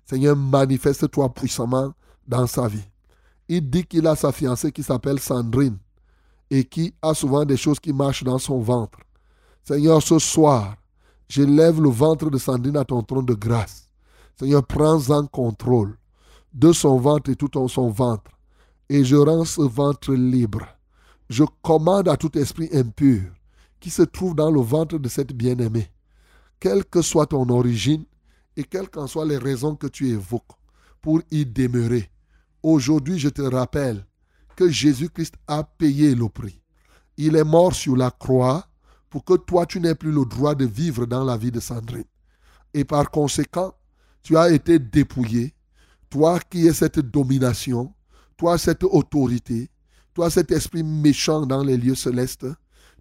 Seigneur, 0.06 0.36
manifeste-toi 0.36 1.34
puissamment 1.34 1.94
dans 2.28 2.46
sa 2.46 2.68
vie. 2.68 2.84
Il 3.48 3.70
dit 3.70 3.86
qu'il 3.86 4.06
a 4.06 4.18
sa 4.18 4.34
fiancée 4.34 4.74
qui 4.74 4.84
s'appelle 4.84 5.22
Sandrine 5.22 5.78
et 6.50 6.66
qui 6.66 6.94
a 7.02 7.14
souvent 7.14 7.46
des 7.46 7.56
choses 7.56 7.80
qui 7.80 7.94
marchent 7.94 8.26
dans 8.26 8.38
son 8.38 8.60
ventre. 8.60 9.00
Seigneur, 9.64 10.02
ce 10.02 10.20
soir, 10.20 10.76
je 11.30 11.44
lève 11.44 11.82
le 11.82 11.90
ventre 11.90 12.30
de 12.30 12.38
Sandrine 12.38 12.76
à 12.76 12.84
ton 12.84 13.02
trône 13.02 13.26
de 13.26 13.34
grâce. 13.34 13.90
Seigneur, 14.38 14.66
prends-en 14.66 15.26
contrôle 15.28 15.98
de 16.54 16.74
son 16.74 16.98
ventre 16.98 17.30
et 17.32 17.38
tout 17.38 17.50
son 17.70 17.88
ventre. 17.92 18.30
Et 18.90 19.06
je 19.06 19.16
rends 19.16 19.46
ce 19.46 19.62
ventre 19.62 20.12
libre. 20.14 20.68
Je 21.32 21.46
commande 21.62 22.10
à 22.10 22.18
tout 22.18 22.38
esprit 22.38 22.68
impur 22.74 23.22
qui 23.80 23.90
se 23.90 24.02
trouve 24.02 24.36
dans 24.36 24.52
le 24.52 24.60
ventre 24.60 24.98
de 24.98 25.08
cette 25.08 25.32
bien-aimée, 25.32 25.90
quelle 26.60 26.84
que 26.84 27.02
soit 27.02 27.28
ton 27.28 27.48
origine 27.48 28.04
et 28.58 28.66
quelles 28.66 28.90
qu'en 28.90 29.08
soient 29.08 29.26
les 29.26 29.38
raisons 29.38 29.78
que 29.78 29.88
tu 29.88 30.10
évoques 30.10 30.52
pour 31.00 31.22
y 31.32 31.46
demeurer. 31.46 32.12
Aujourd'hui, 32.62 33.18
je 33.18 33.30
te 33.30 33.42
rappelle 33.42 34.06
que 34.58 34.70
Jésus-Christ 34.70 35.36
a 35.48 35.64
payé 35.64 36.16
le 36.16 36.28
prix. 36.28 36.60
Il 37.16 37.38
est 37.38 37.46
mort 37.46 37.74
sur 37.74 37.96
la 37.96 38.12
croix 38.12 38.68
pour 39.10 39.24
que 39.24 39.36
toi, 39.36 39.66
tu 39.66 39.80
n'aies 39.80 39.96
plus 39.96 40.12
le 40.12 40.26
droit 40.26 40.54
de 40.54 40.66
vivre 40.66 41.06
dans 41.06 41.24
la 41.24 41.38
vie 41.38 41.52
de 41.52 41.62
Sandrine. 41.62 42.04
Et 42.74 42.84
par 42.84 43.10
conséquent, 43.10 43.74
tu 44.22 44.36
as 44.36 44.52
été 44.52 44.80
dépouillé. 44.80 45.54
Toi 46.10 46.42
qui 46.42 46.68
es 46.68 46.74
cette 46.74 47.00
domination, 47.00 47.94
toi 48.36 48.58
cette 48.58 48.84
autorité, 48.84 49.71
toi 50.14 50.30
cet 50.30 50.52
esprit 50.52 50.84
méchant 50.84 51.46
dans 51.46 51.64
les 51.64 51.78
lieux 51.78 51.96
célestes, 51.96 52.46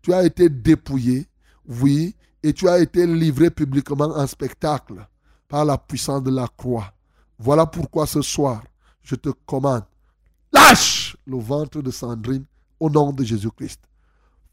tu 0.02 0.12
as 0.12 0.24
été 0.24 0.48
dépouillé, 0.48 1.26
oui, 1.66 2.14
et 2.42 2.52
tu 2.52 2.68
as 2.68 2.78
été 2.78 3.06
livré 3.06 3.50
publiquement 3.50 4.16
en 4.16 4.26
spectacle 4.26 5.06
par 5.48 5.64
la 5.64 5.76
puissance 5.76 6.22
de 6.22 6.30
la 6.30 6.48
croix. 6.56 6.92
Voilà 7.38 7.66
pourquoi 7.66 8.06
ce 8.06 8.22
soir, 8.22 8.62
je 9.02 9.14
te 9.14 9.30
commande, 9.46 9.84
lâche 10.52 11.16
le 11.26 11.38
ventre 11.38 11.82
de 11.82 11.90
Sandrine 11.90 12.44
au 12.78 12.88
nom 12.88 13.12
de 13.12 13.24
Jésus-Christ. 13.24 13.80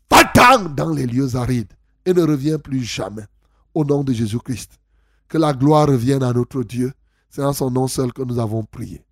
Va-t'en 0.10 0.70
dans 0.70 0.90
les 0.90 1.06
lieux 1.06 1.36
arides 1.36 1.74
et 2.06 2.14
ne 2.14 2.22
reviens 2.22 2.58
plus 2.58 2.84
jamais 2.84 3.26
au 3.74 3.84
nom 3.86 4.04
de 4.04 4.14
Jésus-Christ. 4.14 4.80
Que 5.28 5.38
la 5.38 5.54
gloire 5.54 5.88
revienne 5.88 6.24
à 6.24 6.34
notre 6.34 6.64
Dieu. 6.64 6.94
C'est 7.30 7.44
en 7.44 7.54
son 7.54 7.70
nom 7.70 7.88
seul 7.88 8.14
que 8.14 8.22
nous 8.24 8.40
avons 8.40 8.64
prié. 8.64 9.06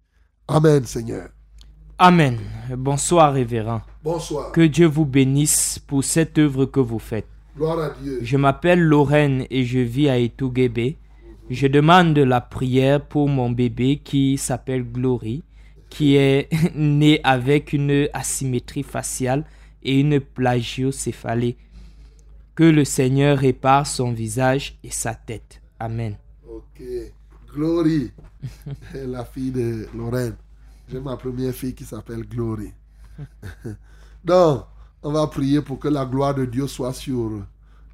Amen, 0.47 0.85
Seigneur. 0.85 1.29
Amen. 1.97 2.39
Bonsoir, 2.75 3.33
révérend. 3.33 3.81
Bonsoir. 4.03 4.51
Que 4.51 4.59
Dieu 4.59 4.85
vous 4.85 5.05
bénisse 5.05 5.79
pour 5.79 6.03
cette 6.03 6.37
œuvre 6.37 6.65
que 6.65 6.81
vous 6.81 6.99
faites. 6.99 7.27
Gloire 7.55 7.79
à 7.79 7.89
Dieu. 8.01 8.19
Je 8.21 8.35
m'appelle 8.35 8.81
Lorraine 8.81 9.45
et 9.49 9.63
je 9.63 9.79
vis 9.79 10.09
à 10.09 10.19
Etouguébé. 10.19 10.97
Je 11.49 11.67
demande 11.67 12.17
la 12.17 12.41
prière 12.41 12.99
pour 12.99 13.29
mon 13.29 13.49
bébé 13.49 14.01
qui 14.03 14.37
s'appelle 14.37 14.83
Glory, 14.83 15.43
qui 15.89 16.17
est 16.17 16.49
né 16.75 17.21
avec 17.23 17.71
une 17.71 18.09
asymétrie 18.11 18.83
faciale 18.83 19.45
et 19.81 19.97
une 19.97 20.19
plagiocéphalie. 20.19 21.55
Que 22.55 22.65
le 22.65 22.83
Seigneur 22.83 23.37
répare 23.37 23.87
son 23.87 24.11
visage 24.11 24.77
et 24.83 24.91
sa 24.91 25.13
tête. 25.15 25.61
Amen. 25.79 26.17
Ok. 26.45 26.83
Glory, 27.53 28.11
la 28.93 29.23
fille 29.23 29.51
de 29.51 29.87
Lorraine. 29.95 30.35
J'ai 30.87 30.99
ma 30.99 31.17
première 31.17 31.53
fille 31.53 31.75
qui 31.75 31.85
s'appelle 31.85 32.27
Glory. 32.27 32.73
Donc, 34.23 34.65
on 35.03 35.11
va 35.11 35.27
prier 35.27 35.61
pour 35.61 35.79
que 35.79 35.87
la 35.87 36.05
gloire 36.05 36.35
de 36.35 36.45
Dieu 36.45 36.67
soit 36.67 36.93
sur. 36.93 37.31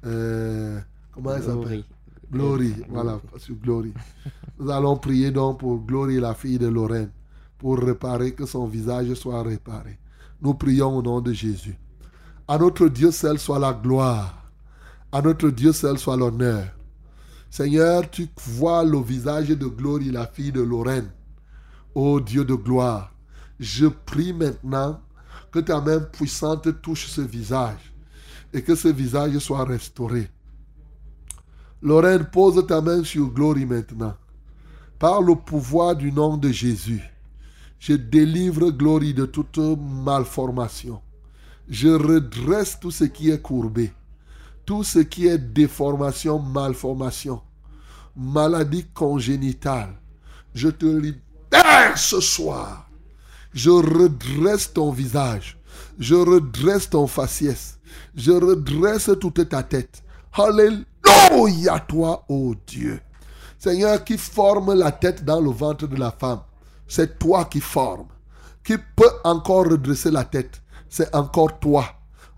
euh, 0.04 0.80
comment 1.12 1.34
elle 1.34 1.42
s'appelle? 1.42 1.84
Glory. 2.30 2.74
Voilà, 2.88 3.20
sur 3.36 3.54
Glory. 3.56 3.92
Nous 4.58 4.70
allons 4.70 4.96
prier 4.96 5.30
donc 5.30 5.60
pour 5.60 5.78
Glory, 5.84 6.20
la 6.20 6.34
fille 6.34 6.58
de 6.58 6.66
Lorraine, 6.68 7.10
pour 7.58 7.78
réparer, 7.78 8.32
que 8.34 8.46
son 8.46 8.66
visage 8.66 9.12
soit 9.14 9.42
réparé. 9.42 9.98
Nous 10.40 10.54
prions 10.54 10.96
au 10.96 11.02
nom 11.02 11.20
de 11.20 11.32
Jésus. 11.32 11.78
À 12.48 12.58
notre 12.58 12.88
Dieu 12.88 13.10
seul 13.10 13.38
soit 13.38 13.58
la 13.58 13.72
gloire. 13.74 14.50
À 15.12 15.22
notre 15.22 15.50
Dieu 15.50 15.72
seul 15.72 15.98
soit 15.98 16.16
l'honneur. 16.16 16.66
Seigneur, 17.50 18.08
tu 18.10 18.28
vois 18.46 18.84
le 18.84 19.00
visage 19.00 19.48
de 19.50 19.66
Glory, 19.66 20.10
la 20.10 20.26
fille 20.26 20.52
de 20.52 20.62
Lorraine. 20.62 21.10
Ô 21.94 22.20
Dieu 22.20 22.44
de 22.44 22.54
gloire, 22.54 23.12
je 23.60 23.86
prie 23.86 24.32
maintenant 24.32 25.00
que 25.50 25.58
ta 25.58 25.80
main 25.80 26.00
puissante 26.00 26.80
touche 26.80 27.06
ce 27.06 27.20
visage 27.20 27.92
et 28.54 28.62
que 28.62 28.74
ce 28.74 28.88
visage 28.88 29.38
soit 29.38 29.64
restauré. 29.64 30.30
Lorraine, 31.82 32.24
pose 32.24 32.66
ta 32.66 32.80
main 32.80 33.04
sur 33.04 33.28
Glory 33.28 33.66
maintenant. 33.66 34.14
Par 34.98 35.20
le 35.20 35.34
pouvoir 35.34 35.96
du 35.96 36.12
nom 36.12 36.36
de 36.36 36.48
Jésus, 36.48 37.02
je 37.78 37.94
délivre 37.94 38.70
Glory 38.70 39.12
de 39.12 39.26
toute 39.26 39.58
malformation. 39.58 41.02
Je 41.68 41.88
redresse 41.88 42.78
tout 42.80 42.90
ce 42.90 43.04
qui 43.04 43.30
est 43.30 43.42
courbé, 43.42 43.92
tout 44.64 44.84
ce 44.84 45.00
qui 45.00 45.26
est 45.26 45.38
déformation, 45.38 46.38
malformation, 46.38 47.42
maladie 48.16 48.86
congénitale. 48.94 49.94
Je 50.54 50.68
te 50.68 50.86
ce 51.96 52.20
soir. 52.20 52.88
Je 53.52 53.70
redresse 53.70 54.72
ton 54.72 54.90
visage. 54.90 55.58
Je 55.98 56.14
redresse 56.14 56.88
ton 56.88 57.06
faciès. 57.06 57.78
Je 58.14 58.32
redresse 58.32 59.10
toute 59.20 59.48
ta 59.48 59.62
tête. 59.62 60.02
Alléluia 60.32 61.78
toi, 61.80 62.24
ô 62.28 62.54
Dieu. 62.66 63.00
Seigneur, 63.58 64.02
qui 64.02 64.18
forme 64.18 64.74
la 64.74 64.90
tête 64.90 65.24
dans 65.24 65.40
le 65.40 65.50
ventre 65.50 65.86
de 65.86 65.96
la 65.96 66.10
femme, 66.10 66.40
c'est 66.88 67.18
toi 67.18 67.44
qui 67.44 67.60
forme. 67.60 68.08
Qui 68.64 68.76
peut 68.96 69.10
encore 69.24 69.66
redresser 69.66 70.10
la 70.10 70.24
tête, 70.24 70.62
c'est 70.88 71.14
encore 71.14 71.58
toi. 71.58 71.84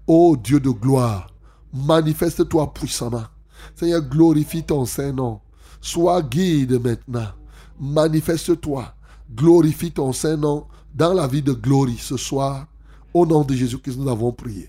Ô 0.07 0.37
Dieu 0.37 0.61
de 0.61 0.71
gloire, 0.71 1.29
manifeste-toi 1.73 2.73
puissamment. 2.75 3.25
Seigneur, 3.75 4.03
glorifie 4.03 4.65
ton 4.65 4.85
Saint-Nom. 4.85 5.41
Sois 5.81 6.23
guide 6.23 6.83
maintenant. 6.83 7.29
Manifeste-toi. 7.81 8.95
Glorifie 9.33 9.93
ton 9.93 10.13
Saint-Nom 10.13 10.67
dans 10.95 11.13
la 11.13 11.27
vie 11.27 11.43
de 11.43 11.53
glorie 11.53 11.99
ce 11.99 12.17
soir. 12.17 12.67
Au 13.13 13.27
nom 13.27 13.43
de 13.43 13.55
Jésus-Christ, 13.55 13.99
nous 13.99 14.09
avons 14.09 14.33
prié. 14.33 14.69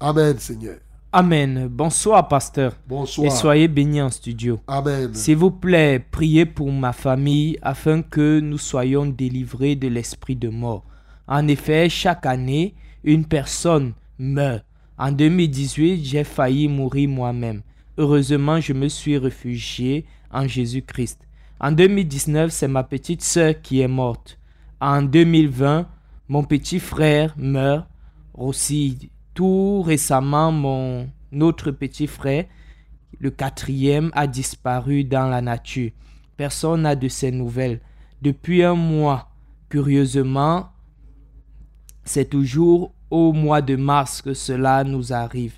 Amen, 0.00 0.38
Seigneur. 0.38 0.78
Amen. 1.12 1.68
Bonsoir, 1.68 2.28
pasteur. 2.28 2.76
Bonsoir. 2.86 3.26
Et 3.26 3.30
soyez 3.30 3.66
bénis 3.66 4.02
en 4.02 4.10
studio. 4.10 4.60
Amen. 4.66 5.14
S'il 5.14 5.36
vous 5.36 5.50
plaît, 5.50 6.04
priez 6.10 6.44
pour 6.44 6.70
ma 6.70 6.92
famille 6.92 7.58
afin 7.62 8.02
que 8.02 8.40
nous 8.40 8.58
soyons 8.58 9.06
délivrés 9.06 9.74
de 9.74 9.88
l'esprit 9.88 10.36
de 10.36 10.50
mort. 10.50 10.84
En 11.26 11.48
effet, 11.48 11.88
chaque 11.88 12.26
année, 12.26 12.74
une 13.04 13.24
personne 13.24 13.94
meurt. 14.18 14.64
En 14.98 15.12
2018, 15.12 16.04
j'ai 16.04 16.24
failli 16.24 16.68
mourir 16.68 17.08
moi-même. 17.08 17.62
Heureusement, 17.96 18.60
je 18.60 18.72
me 18.72 18.88
suis 18.88 19.16
réfugié 19.16 20.04
en 20.30 20.46
Jésus-Christ. 20.46 21.20
En 21.60 21.72
2019, 21.72 22.52
c'est 22.52 22.68
ma 22.68 22.84
petite 22.84 23.22
sœur 23.22 23.60
qui 23.60 23.80
est 23.80 23.88
morte. 23.88 24.38
En 24.80 25.02
2020, 25.02 25.88
mon 26.28 26.44
petit 26.44 26.78
frère 26.78 27.34
meurt 27.36 27.88
aussi. 28.34 29.10
Tout 29.34 29.82
récemment, 29.82 30.52
mon 30.52 31.08
autre 31.40 31.70
petit 31.70 32.06
frère, 32.06 32.44
le 33.18 33.30
quatrième, 33.30 34.10
a 34.14 34.26
disparu 34.26 35.04
dans 35.04 35.28
la 35.28 35.40
nature. 35.40 35.90
Personne 36.36 36.82
n'a 36.82 36.94
de 36.94 37.08
ses 37.08 37.32
nouvelles. 37.32 37.80
Depuis 38.22 38.62
un 38.62 38.74
mois, 38.74 39.30
curieusement, 39.68 40.70
c'est 42.04 42.30
toujours 42.30 42.92
au 43.10 43.32
mois 43.32 43.62
de 43.62 43.76
mars 43.76 44.22
que 44.22 44.34
cela 44.34 44.84
nous 44.84 45.12
arrive. 45.12 45.54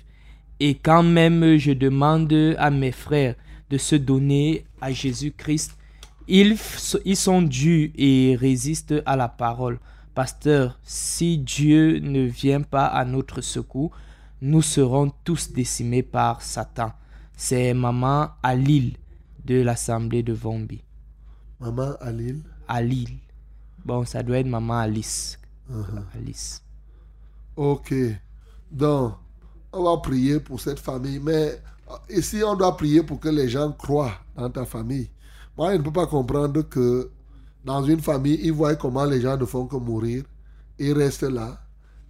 Et 0.59 0.75
quand 0.75 1.03
même 1.03 1.57
je 1.57 1.71
demande 1.71 2.55
à 2.57 2.69
mes 2.71 2.91
frères 2.91 3.35
de 3.69 3.77
se 3.77 3.95
donner 3.95 4.65
à 4.79 4.91
Jésus-Christ, 4.91 5.77
ils, 6.27 6.57
ils 7.05 7.15
sont 7.15 7.41
durs 7.41 7.89
et 7.95 8.37
résistent 8.39 9.01
à 9.05 9.15
la 9.15 9.27
parole. 9.27 9.79
Pasteur, 10.13 10.79
si 10.83 11.37
Dieu 11.37 11.99
ne 11.99 12.21
vient 12.21 12.61
pas 12.61 12.85
à 12.85 13.05
notre 13.05 13.41
secours, 13.41 13.91
nous 14.41 14.61
serons 14.61 15.11
tous 15.23 15.51
décimés 15.51 16.03
par 16.03 16.41
Satan. 16.41 16.91
C'est 17.35 17.73
maman 17.73 18.29
Alil 18.43 18.97
de 19.45 19.61
l'assemblée 19.61 20.23
de 20.23 20.33
Vombi. 20.33 20.83
Maman 21.59 21.93
Alil? 22.01 22.41
Alil. 22.67 23.19
Bon, 23.85 24.05
ça 24.05 24.21
doit 24.21 24.39
être 24.39 24.47
maman 24.47 24.79
Alice. 24.79 25.39
Uh-huh. 25.71 26.03
Alice. 26.15 26.61
Ok. 27.55 27.93
Donc, 28.71 29.13
on 29.71 29.83
va 29.83 29.97
prier 30.01 30.39
pour 30.39 30.59
cette 30.59 30.79
famille. 30.79 31.19
Mais 31.19 31.61
euh, 31.89 31.95
ici, 32.09 32.41
on 32.45 32.55
doit 32.55 32.75
prier 32.75 33.03
pour 33.03 33.19
que 33.19 33.29
les 33.29 33.49
gens 33.49 33.71
croient 33.71 34.13
dans 34.35 34.49
ta 34.49 34.65
famille. 34.65 35.09
Moi, 35.61 35.73
je 35.73 35.77
ne 35.77 35.83
peux 35.83 35.91
pas 35.91 36.07
comprendre 36.07 36.63
que 36.63 37.11
dans 37.63 37.83
une 37.83 37.99
famille, 37.99 38.39
ils 38.41 38.51
voient 38.51 38.75
comment 38.75 39.05
les 39.05 39.21
gens 39.21 39.37
ne 39.37 39.45
font 39.45 39.67
que 39.67 39.75
mourir. 39.75 40.23
Ils 40.79 40.91
restent 40.91 41.21
là. 41.21 41.61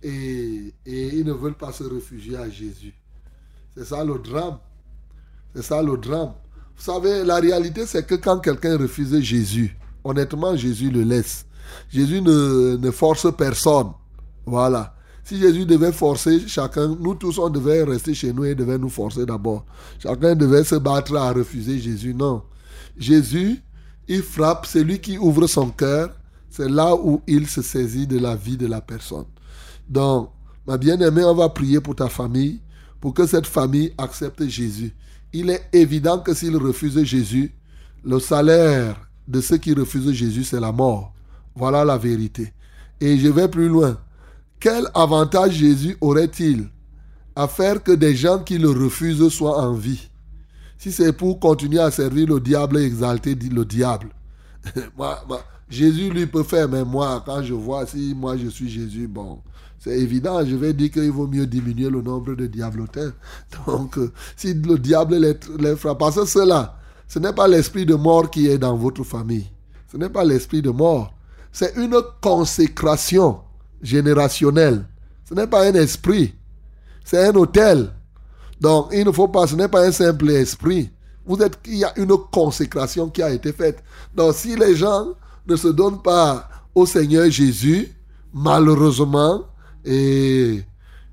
Et, 0.02 0.74
ils 0.86 1.26
ne 1.26 1.34
veulent 1.34 1.58
pas 1.58 1.74
se 1.74 1.84
réfugier 1.84 2.38
à 2.38 2.50
Jésus. 2.50 2.94
C'est 3.76 3.84
ça 3.84 4.06
le 4.06 4.18
drame. 4.20 4.58
C'est 5.54 5.64
ça 5.64 5.84
le 5.84 5.98
drame. 5.98 6.32
Vous 6.78 6.82
savez, 6.82 7.26
la 7.26 7.42
réalité, 7.42 7.86
c'est 7.86 8.08
que 8.08 8.16
quand 8.16 8.40
quelqu'un 8.40 8.78
refuse 8.78 9.20
Jésus, 9.20 9.78
honnêtement, 10.02 10.56
Jésus 10.56 10.90
le 10.90 11.02
laisse. 11.02 11.46
Jésus 11.90 12.22
ne, 12.22 12.78
ne 12.78 12.92
force 12.92 13.28
personne. 13.36 13.92
Voilà. 14.46 14.96
Si 15.26 15.38
Jésus 15.38 15.66
devait 15.66 15.92
forcer 15.92 16.40
chacun, 16.48 16.88
nous 16.88 17.16
tous, 17.16 17.38
on 17.38 17.50
devait 17.50 17.84
rester 17.84 18.14
chez 18.14 18.32
nous 18.32 18.46
et 18.46 18.56
devait 18.56 18.78
nous 18.78 18.88
forcer 18.88 19.26
d'abord. 19.26 19.66
Chacun 20.00 20.36
devait 20.36 20.64
se 20.64 20.76
battre 20.76 21.18
à 21.18 21.34
refuser 21.34 21.80
Jésus. 21.80 22.14
Non. 22.14 22.44
Jésus, 23.02 23.60
il 24.08 24.22
frappe, 24.22 24.66
c'est 24.66 24.84
lui 24.84 25.00
qui 25.00 25.18
ouvre 25.18 25.48
son 25.48 25.70
cœur. 25.70 26.12
C'est 26.50 26.70
là 26.70 26.96
où 26.96 27.22
il 27.28 27.48
se 27.48 27.62
saisit 27.62 28.06
de 28.06 28.20
la 28.20 28.36
vie 28.36 28.58
de 28.58 28.68
la 28.68 28.82
personne. 28.82 29.26
Donc, 29.90 30.30
ma 30.68 30.78
bien-aimée, 30.78 31.24
on 31.24 31.34
va 31.34 31.50
prier 31.50 31.80
pour 31.82 31.96
ta 31.96 32.10
famille, 32.10 32.62
pour 33.00 33.14
que 33.14 33.26
cette 33.26 33.48
famille 33.48 33.94
accepte 33.98 34.46
Jésus. 34.48 34.94
Il 35.34 35.50
est 35.50 35.68
évident 35.74 36.20
que 36.20 36.34
s'il 36.34 36.56
refuse 36.58 37.02
Jésus, 37.04 37.54
le 38.04 38.20
salaire 38.20 39.10
de 39.28 39.42
ceux 39.42 39.58
qui 39.58 39.74
refusent 39.74 40.12
Jésus, 40.12 40.44
c'est 40.44 40.60
la 40.60 40.72
mort. 40.72 41.14
Voilà 41.56 41.84
la 41.84 41.98
vérité. 41.98 42.54
Et 43.00 43.18
je 43.18 43.30
vais 43.30 43.48
plus 43.48 43.70
loin. 43.70 43.98
Quel 44.60 44.88
avantage 44.94 45.54
Jésus 45.54 45.98
aurait-il 46.02 46.70
à 47.36 47.48
faire 47.48 47.82
que 47.82 47.94
des 47.94 48.16
gens 48.16 48.40
qui 48.40 48.60
le 48.60 48.70
refusent 48.70 49.30
soient 49.30 49.60
en 49.60 49.74
vie? 49.74 50.11
Si 50.82 50.92
c'est 50.92 51.14
pour 51.14 51.40
continuer 51.40 51.78
à 51.78 51.92
servir 51.92 52.28
le 52.28 52.40
diable 52.40 52.80
et 52.80 52.86
exalter 52.86 53.36
le 53.36 53.64
diable. 53.64 54.08
Jésus 55.70 56.10
lui 56.10 56.26
peut 56.26 56.42
faire, 56.42 56.68
mais 56.68 56.84
moi, 56.84 57.22
quand 57.24 57.44
je 57.44 57.54
vois 57.54 57.86
si 57.86 58.16
moi 58.18 58.36
je 58.36 58.48
suis 58.48 58.68
Jésus, 58.68 59.08
bon, 59.08 59.44
c'est 59.78 59.96
évident, 60.00 60.44
je 60.44 60.56
vais 60.56 60.74
dire 60.74 60.90
qu'il 60.90 61.12
vaut 61.12 61.28
mieux 61.28 61.46
diminuer 61.46 61.88
le 61.88 62.02
nombre 62.02 62.34
de 62.34 62.48
diablotins. 62.48 63.14
Donc, 63.68 64.00
euh, 64.00 64.12
si 64.36 64.56
le 64.56 64.80
diable 64.80 65.18
les, 65.18 65.36
les 65.60 65.76
frappe, 65.76 66.00
parce 66.00 66.16
que 66.16 66.26
cela, 66.26 66.80
ce 67.08 67.20
n'est 67.20 67.34
pas 67.34 67.48
l'esprit 67.48 67.86
de 67.86 67.94
mort 67.94 68.32
qui 68.32 68.48
est 68.48 68.58
dans 68.58 68.76
votre 68.76 69.04
famille. 69.04 69.52
Ce 69.92 69.98
n'est 69.98 70.10
pas 70.10 70.24
l'esprit 70.24 70.64
de 70.64 70.72
mort. 70.72 71.14
C'est 71.52 71.76
une 71.76 72.02
consécration 72.22 73.42
générationnelle. 73.84 74.88
Ce 75.30 75.36
n'est 75.36 75.46
pas 75.46 75.64
un 75.68 75.76
esprit. 75.76 76.34
C'est 77.06 77.24
un 77.24 77.36
hôtel. 77.36 77.92
Donc, 78.62 78.90
il 78.94 79.04
ne 79.04 79.12
faut 79.12 79.28
pas, 79.28 79.48
ce 79.48 79.56
n'est 79.56 79.68
pas 79.68 79.86
un 79.86 79.92
simple 79.92 80.30
esprit. 80.30 80.90
Vous 81.26 81.38
êtes, 81.42 81.58
il 81.66 81.80
y 81.80 81.84
a 81.84 81.92
une 81.98 82.16
consécration 82.32 83.10
qui 83.10 83.22
a 83.22 83.32
été 83.32 83.52
faite. 83.52 83.84
Donc, 84.16 84.36
si 84.36 84.56
les 84.56 84.76
gens 84.76 85.08
ne 85.48 85.56
se 85.56 85.68
donnent 85.68 86.02
pas 86.02 86.48
au 86.74 86.86
Seigneur 86.86 87.30
Jésus, 87.30 87.92
malheureusement, 88.34 89.44
et, 89.86 90.64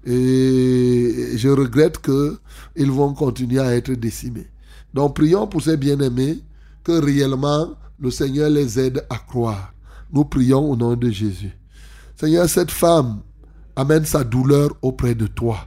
je 0.04 1.48
regrette 1.48 1.98
qu'ils 1.98 2.90
vont 2.90 3.12
continuer 3.12 3.60
à 3.60 3.74
être 3.74 3.92
décimés. 3.92 4.46
Donc 4.94 5.16
prions 5.16 5.46
pour 5.46 5.60
ces 5.60 5.76
bien-aimés 5.76 6.38
que 6.82 6.92
réellement 6.92 7.68
le 8.00 8.10
Seigneur 8.10 8.48
les 8.48 8.78
aide 8.78 9.04
à 9.10 9.16
croire. 9.16 9.74
Nous 10.10 10.24
prions 10.24 10.70
au 10.70 10.76
nom 10.76 10.96
de 10.96 11.10
Jésus. 11.10 11.54
Seigneur, 12.16 12.48
cette 12.48 12.70
femme 12.70 13.20
amène 13.76 14.06
sa 14.06 14.24
douleur 14.24 14.70
auprès 14.80 15.14
de 15.14 15.26
toi. 15.26 15.58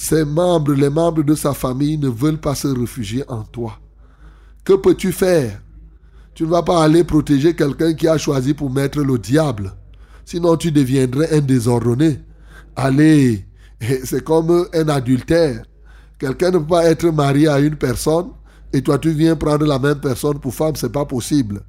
Ses 0.00 0.24
membres, 0.24 0.74
les 0.74 0.90
membres 0.90 1.24
de 1.24 1.34
sa 1.34 1.52
famille 1.52 1.98
ne 1.98 2.08
veulent 2.08 2.38
pas 2.38 2.54
se 2.54 2.68
réfugier 2.68 3.24
en 3.26 3.42
toi. 3.42 3.80
Que 4.62 4.74
peux-tu 4.74 5.10
faire? 5.10 5.60
Tu 6.34 6.44
ne 6.44 6.50
vas 6.50 6.62
pas 6.62 6.84
aller 6.84 7.02
protéger 7.02 7.56
quelqu'un 7.56 7.94
qui 7.94 8.06
a 8.06 8.16
choisi 8.16 8.54
pour 8.54 8.70
mettre 8.70 9.00
le 9.00 9.18
diable. 9.18 9.72
Sinon, 10.24 10.56
tu 10.56 10.70
deviendrais 10.70 11.36
un 11.36 11.40
désordonné. 11.40 12.20
Allez, 12.76 13.44
c'est 14.04 14.22
comme 14.22 14.68
un 14.72 14.88
adultère. 14.88 15.64
Quelqu'un 16.16 16.52
ne 16.52 16.58
peut 16.58 16.66
pas 16.66 16.84
être 16.84 17.08
marié 17.08 17.48
à 17.48 17.58
une 17.58 17.74
personne 17.74 18.28
et 18.72 18.82
toi 18.82 19.00
tu 19.00 19.10
viens 19.10 19.34
prendre 19.34 19.66
la 19.66 19.80
même 19.80 19.98
personne 19.98 20.38
pour 20.38 20.54
femme, 20.54 20.76
c'est 20.76 20.92
pas 20.92 21.06
possible. 21.06 21.64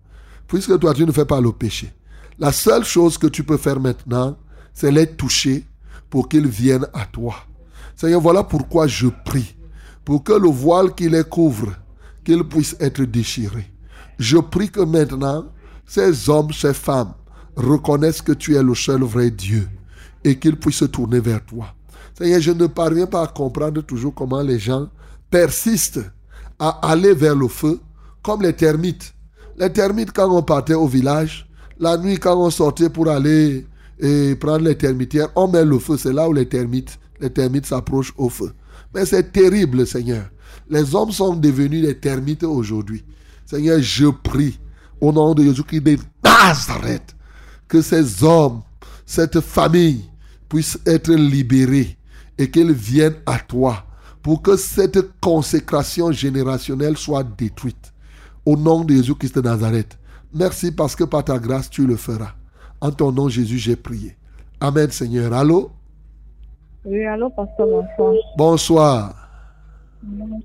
Puisque 0.48 0.78
toi 0.78 0.94
tu 0.94 1.04
ne 1.04 1.12
fais 1.12 1.26
pas 1.26 1.42
le 1.42 1.52
péché. 1.52 1.92
La 2.38 2.52
seule 2.52 2.86
chose 2.86 3.18
que 3.18 3.28
tu 3.28 3.44
peux 3.44 3.58
faire 3.58 3.80
maintenant, 3.80 4.38
c'est 4.72 4.92
les 4.92 5.08
toucher 5.08 5.66
pour 6.12 6.30
qu'ils 6.30 6.48
viennent 6.48 6.88
à 6.94 7.08
toi. 7.08 7.34
Seigneur, 8.00 8.22
voilà 8.22 8.46
pourquoi 8.46 8.88
je 8.88 9.08
prie. 9.26 9.58
Pour 10.06 10.24
que 10.24 10.32
le 10.32 10.48
voile 10.48 10.96
qui 10.96 11.10
les 11.10 11.26
couvre, 11.26 11.74
qu'il 12.24 12.48
puisse 12.48 12.78
être 12.80 13.04
déchiré. 13.04 13.70
Je 14.18 14.38
prie 14.38 14.70
que 14.70 14.80
maintenant, 14.80 15.48
ces 15.86 16.30
hommes, 16.30 16.54
ces 16.54 16.74
femmes, 16.74 17.14
reconnaissent 17.58 18.22
que 18.22 18.32
tu 18.32 18.56
es 18.56 18.64
le 18.64 18.74
seul 18.74 19.04
vrai 19.04 19.30
Dieu 19.32 19.68
et 20.24 20.40
qu'ils 20.40 20.56
puissent 20.56 20.78
se 20.78 20.86
tourner 20.86 21.20
vers 21.20 21.46
toi. 21.46 21.76
Seigneur, 22.18 22.40
je 22.40 22.52
ne 22.52 22.68
parviens 22.68 23.06
pas 23.06 23.24
à 23.24 23.28
comprendre 23.28 23.82
toujours 23.82 24.16
comment 24.16 24.42
les 24.42 24.60
gens 24.60 24.88
persistent 25.30 26.10
à 26.58 26.70
aller 26.90 27.14
vers 27.14 27.36
le 27.36 27.50
feu 27.50 27.82
comme 28.24 28.44
les 28.44 28.54
termites. 28.54 29.14
Les 29.58 29.74
termites, 29.74 30.14
quand 30.14 30.32
on 30.32 30.42
partait 30.42 30.74
au 30.74 30.88
village, 30.88 31.50
la 31.78 31.98
nuit, 31.98 32.18
quand 32.18 32.38
on 32.38 32.50
sortait 32.50 32.90
pour 32.90 33.10
aller 33.10 33.68
et 34.00 34.36
prendre 34.36 34.64
les 34.64 34.78
termitières, 34.78 35.28
on 35.36 35.50
met 35.50 35.66
le 35.66 35.80
feu. 35.80 35.98
C'est 35.98 36.14
là 36.14 36.30
où 36.30 36.34
les 36.34 36.48
termites, 36.48 36.98
les 37.20 37.30
termites 37.30 37.66
s'approchent 37.66 38.14
au 38.18 38.30
feu. 38.30 38.54
Mais 38.94 39.06
c'est 39.06 39.32
terrible, 39.32 39.86
Seigneur. 39.86 40.30
Les 40.70 40.96
hommes 40.96 41.12
sont 41.12 41.36
devenus 41.36 41.86
des 41.86 41.98
termites 41.98 42.44
aujourd'hui. 42.44 43.04
Seigneur, 43.46 43.80
je 43.82 44.08
prie 44.08 44.60
au 45.02 45.12
nom 45.12 45.34
de 45.34 45.44
Jésus-Christ 45.44 45.82
de 45.82 45.98
Nazareth 46.24 47.16
que 47.68 47.82
ces 47.82 48.24
hommes, 48.24 48.62
cette 49.06 49.40
famille 49.40 50.04
puissent 50.50 50.80
être 50.86 51.14
libérés 51.14 51.98
et 52.38 52.50
qu'ils 52.50 52.72
viennent 52.72 53.18
à 53.26 53.40
toi 53.40 53.86
pour 54.22 54.42
que 54.42 54.58
cette 54.58 55.20
consécration 55.22 56.12
générationnelle 56.12 56.98
soit 56.98 57.24
détruite. 57.24 57.94
Au 58.46 58.58
nom 58.58 58.84
de 58.84 58.96
Jésus-Christ 58.96 59.36
de 59.36 59.42
Nazareth. 59.42 59.98
Merci 60.34 60.72
parce 60.72 60.96
que 60.96 61.04
par 61.04 61.24
ta 61.24 61.38
grâce, 61.38 61.70
tu 61.70 61.86
le 61.86 61.96
feras. 61.96 62.34
En 62.82 62.92
ton 62.92 63.12
nom, 63.12 63.30
Jésus, 63.30 63.60
j'ai 63.60 63.76
prié. 63.76 64.16
Amen, 64.60 64.90
Seigneur. 64.92 65.34
Allô? 65.34 65.72
Oui, 66.86 67.06
allô, 67.06 67.30
pasteur, 67.30 67.68
bonsoir. 67.68 68.14
Bonsoir. 68.38 69.30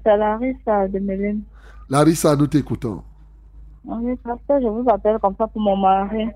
C'est 0.03 0.17
Larissa 0.17 0.89
de 0.89 0.99
Méline. 0.99 1.43
Larissa, 1.89 2.35
nous 2.35 2.49
t'écoutons. 2.49 3.03
Oui, 3.85 4.17
pasteur, 4.17 4.61
je 4.61 4.67
vous 4.67 4.85
appelle 4.89 5.19
comme 5.21 5.37
ça 5.37 5.47
pour 5.47 5.61
mon 5.61 5.77
mari. 5.77 6.29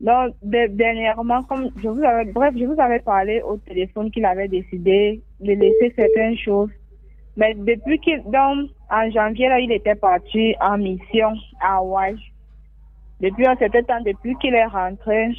Donc, 0.00 0.34
dernièrement, 0.42 1.42
comme 1.42 1.68
je 1.82 1.88
vous 1.88 2.02
avais, 2.02 2.24
bref, 2.32 2.54
je 2.58 2.64
vous 2.64 2.80
avais 2.80 3.00
parlé 3.00 3.42
au 3.42 3.58
téléphone 3.58 4.10
qu'il 4.10 4.24
avait 4.24 4.48
décidé 4.48 5.20
de 5.40 5.52
laisser 5.52 5.92
certaines 5.94 6.36
choses. 6.38 6.70
Mais 7.36 7.54
depuis 7.54 7.98
qu'il, 7.98 8.22
donc, 8.24 8.70
en 8.90 9.10
janvier, 9.10 9.48
là, 9.48 9.60
il 9.60 9.72
était 9.72 9.94
parti 9.94 10.54
en 10.60 10.78
mission 10.78 11.32
à 11.60 11.76
Hawaï. 11.76 12.16
Depuis 13.20 13.46
un 13.46 13.56
certain 13.56 13.82
temps, 13.82 14.00
depuis 14.04 14.34
qu'il 14.36 14.54
est 14.54 14.66
rentré, 14.66 15.34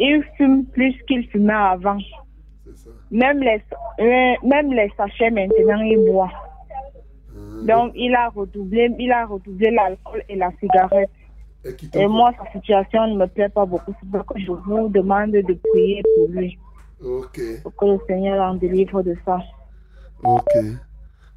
il 0.00 0.24
fume 0.36 0.64
plus 0.66 0.94
qu'il 1.06 1.28
fumait 1.28 1.52
avant. 1.52 1.98
Même 3.12 3.40
les, 3.40 3.62
euh, 4.00 4.34
même 4.42 4.72
les 4.72 4.90
sachets 4.96 5.30
maintenant, 5.30 5.80
il 5.82 5.98
boit. 6.10 6.30
Donc, 7.66 7.92
il 7.94 8.14
a 8.14 8.30
redoublé, 8.30 8.90
il 8.98 9.12
a 9.12 9.26
redoublé 9.26 9.70
l'alcool 9.70 10.24
et 10.28 10.36
la 10.36 10.50
cigarette. 10.58 11.10
Et, 11.94 12.06
moi, 12.08 12.32
sa 12.36 12.50
situation 12.52 13.06
ne 13.08 13.18
me 13.18 13.26
plaît 13.26 13.50
pas 13.50 13.66
beaucoup. 13.66 13.94
C'est 14.00 14.10
pourquoi 14.10 14.36
je 14.40 14.50
vous 14.50 14.88
demande 14.88 15.30
de 15.30 15.58
prier 15.70 16.02
pour 16.16 16.28
lui. 16.30 16.58
Ok. 17.04 17.40
Pour 17.62 17.76
que 17.76 17.84
le 17.84 17.98
Seigneur 18.08 18.42
en 18.42 18.54
délivre 18.54 19.02
de 19.02 19.14
ça. 19.24 19.38
Ok. 20.24 20.56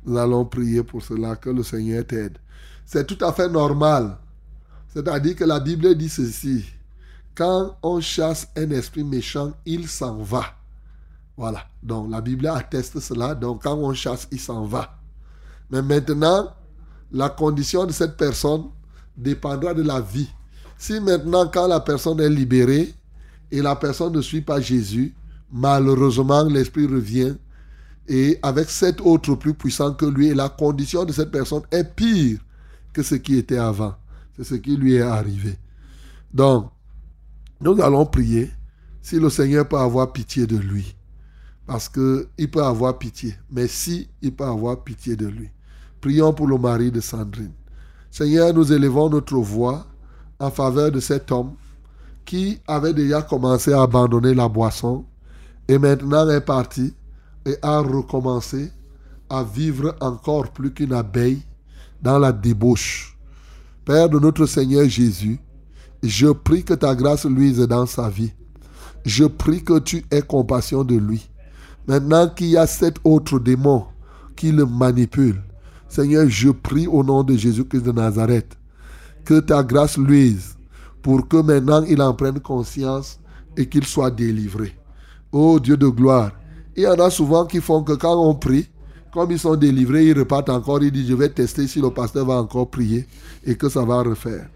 Nous 0.05 0.17
allons 0.17 0.45
prier 0.45 0.83
pour 0.83 1.01
cela, 1.01 1.35
que 1.35 1.49
le 1.49 1.61
Seigneur 1.61 2.05
t'aide. 2.05 2.37
C'est 2.85 3.05
tout 3.05 3.23
à 3.23 3.33
fait 3.33 3.49
normal. 3.49 4.17
C'est-à-dire 4.87 5.35
que 5.35 5.43
la 5.43 5.59
Bible 5.59 5.93
dit 5.95 6.09
ceci. 6.09 6.73
Quand 7.35 7.75
on 7.83 7.99
chasse 7.99 8.49
un 8.55 8.69
esprit 8.71 9.03
méchant, 9.03 9.51
il 9.65 9.87
s'en 9.87 10.17
va. 10.17 10.54
Voilà. 11.37 11.65
Donc 11.83 12.09
la 12.09 12.21
Bible 12.21 12.47
atteste 12.47 12.99
cela. 12.99 13.35
Donc 13.35 13.63
quand 13.63 13.75
on 13.75 13.93
chasse, 13.93 14.27
il 14.31 14.39
s'en 14.39 14.65
va. 14.65 14.97
Mais 15.69 15.81
maintenant, 15.81 16.49
la 17.11 17.29
condition 17.29 17.85
de 17.85 17.91
cette 17.91 18.17
personne 18.17 18.65
dépendra 19.17 19.73
de 19.73 19.81
la 19.81 20.01
vie. 20.01 20.29
Si 20.77 20.99
maintenant, 20.99 21.47
quand 21.47 21.67
la 21.67 21.79
personne 21.79 22.19
est 22.19 22.29
libérée 22.29 22.93
et 23.51 23.61
la 23.61 23.75
personne 23.75 24.13
ne 24.13 24.21
suit 24.21 24.41
pas 24.41 24.59
Jésus, 24.59 25.13
malheureusement, 25.51 26.43
l'esprit 26.43 26.85
revient 26.85 27.35
et 28.07 28.37
avec 28.43 28.69
cet 28.69 29.01
autre 29.01 29.35
plus 29.35 29.53
puissant 29.53 29.93
que 29.93 30.05
lui, 30.05 30.33
la 30.33 30.49
condition 30.49 31.05
de 31.05 31.11
cette 31.11 31.31
personne 31.31 31.63
est 31.71 31.95
pire 31.95 32.39
que 32.93 33.01
ce 33.01 33.15
qui 33.15 33.37
était 33.37 33.57
avant. 33.57 33.95
C'est 34.37 34.43
ce 34.43 34.55
qui 34.55 34.75
lui 34.75 34.95
est 34.95 35.01
arrivé. 35.01 35.57
Donc, 36.33 36.69
nous 37.61 37.81
allons 37.81 38.05
prier 38.05 38.51
si 39.01 39.19
le 39.19 39.29
Seigneur 39.29 39.67
peut 39.67 39.77
avoir 39.77 40.11
pitié 40.11 40.45
de 40.45 40.57
lui. 40.57 40.95
Parce 41.65 41.89
qu'il 41.89 42.51
peut 42.51 42.63
avoir 42.63 42.97
pitié. 42.97 43.35
Mais 43.51 43.67
si 43.67 44.07
il 44.21 44.33
peut 44.35 44.45
avoir 44.45 44.83
pitié 44.83 45.15
de 45.15 45.27
lui. 45.27 45.49
Prions 46.01 46.33
pour 46.33 46.47
le 46.47 46.57
mari 46.57 46.91
de 46.91 47.01
Sandrine. 47.01 47.53
Seigneur, 48.11 48.53
nous 48.53 48.71
élevons 48.71 49.09
notre 49.09 49.35
voix 49.37 49.85
en 50.39 50.51
faveur 50.51 50.91
de 50.91 50.99
cet 50.99 51.31
homme 51.31 51.53
qui 52.25 52.59
avait 52.67 52.93
déjà 52.93 53.21
commencé 53.21 53.73
à 53.73 53.81
abandonner 53.81 54.33
la 54.33 54.47
boisson 54.47 55.05
et 55.67 55.77
maintenant 55.77 56.29
est 56.29 56.41
parti 56.41 56.93
et 57.45 57.55
a 57.61 57.79
recommencé 57.79 58.71
à 59.29 59.43
vivre 59.43 59.95
encore 60.01 60.51
plus 60.51 60.71
qu'une 60.71 60.93
abeille 60.93 61.43
dans 62.01 62.19
la 62.19 62.31
débauche. 62.31 63.17
Père 63.83 64.09
de 64.09 64.19
notre 64.19 64.45
Seigneur 64.45 64.87
Jésus, 64.87 65.39
Je 66.03 66.27
prie 66.27 66.63
que 66.63 66.75
ta 66.75 66.93
grâce 66.93 67.25
luise 67.25 67.59
dans 67.59 67.85
sa 67.85 68.09
vie. 68.09 68.31
Je 69.05 69.25
prie 69.25 69.63
que 69.63 69.79
tu 69.79 70.05
aies 70.11 70.21
compassion 70.21 70.83
de 70.83 70.95
lui. 70.95 71.27
Maintenant 71.87 72.27
qu'il 72.29 72.47
y 72.47 72.57
a 72.57 72.65
cet 72.65 72.97
autre 73.03 73.39
démon 73.39 73.85
qui 74.35 74.51
le 74.51 74.65
manipule, 74.65 75.41
Seigneur, 75.87 76.27
je 76.27 76.49
prie 76.49 76.87
au 76.87 77.03
nom 77.03 77.23
de 77.23 77.35
Jésus-Christ 77.35 77.83
de 77.83 77.91
Nazareth 77.91 78.57
que 79.23 79.39
ta 79.39 79.63
grâce 79.63 79.97
luise 79.97 80.55
pour 81.01 81.27
que 81.27 81.37
maintenant 81.37 81.83
il 81.83 82.01
en 82.01 82.13
prenne 82.13 82.39
conscience 82.39 83.19
et 83.55 83.67
qu'il 83.67 83.85
soit 83.85 84.11
délivré. 84.11 84.75
Oh 85.31 85.59
Dieu 85.59 85.77
de 85.77 85.87
gloire. 85.87 86.31
Il 86.75 86.83
y 86.83 86.87
en 86.87 86.99
a 86.99 87.09
souvent 87.09 87.45
qui 87.45 87.61
font 87.61 87.83
que 87.83 87.93
quand 87.93 88.15
on 88.15 88.35
prie, 88.35 88.67
comme 89.13 89.31
ils 89.31 89.39
sont 89.39 89.55
délivrés, 89.55 90.07
ils 90.07 90.17
repartent 90.17 90.49
encore, 90.49 90.83
ils 90.83 90.91
disent, 90.91 91.07
je 91.07 91.13
vais 91.13 91.29
tester 91.29 91.67
si 91.67 91.79
le 91.79 91.89
pasteur 91.89 92.25
va 92.25 92.35
encore 92.35 92.69
prier 92.69 93.07
et 93.45 93.55
que 93.55 93.69
ça 93.69 93.83
va 93.85 94.01
refaire. 94.01 94.49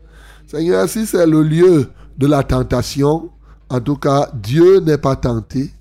Seigneur, 0.47 0.89
si 0.89 1.05
c'est 1.05 1.25
le 1.25 1.43
lieu 1.43 1.89
de 2.17 2.27
la 2.27 2.43
tentation, 2.43 3.29
en 3.69 3.79
tout 3.79 3.95
cas, 3.95 4.29
Dieu 4.33 4.79
n'est 4.79 4.97
pas 4.97 5.15
tenté 5.15 5.71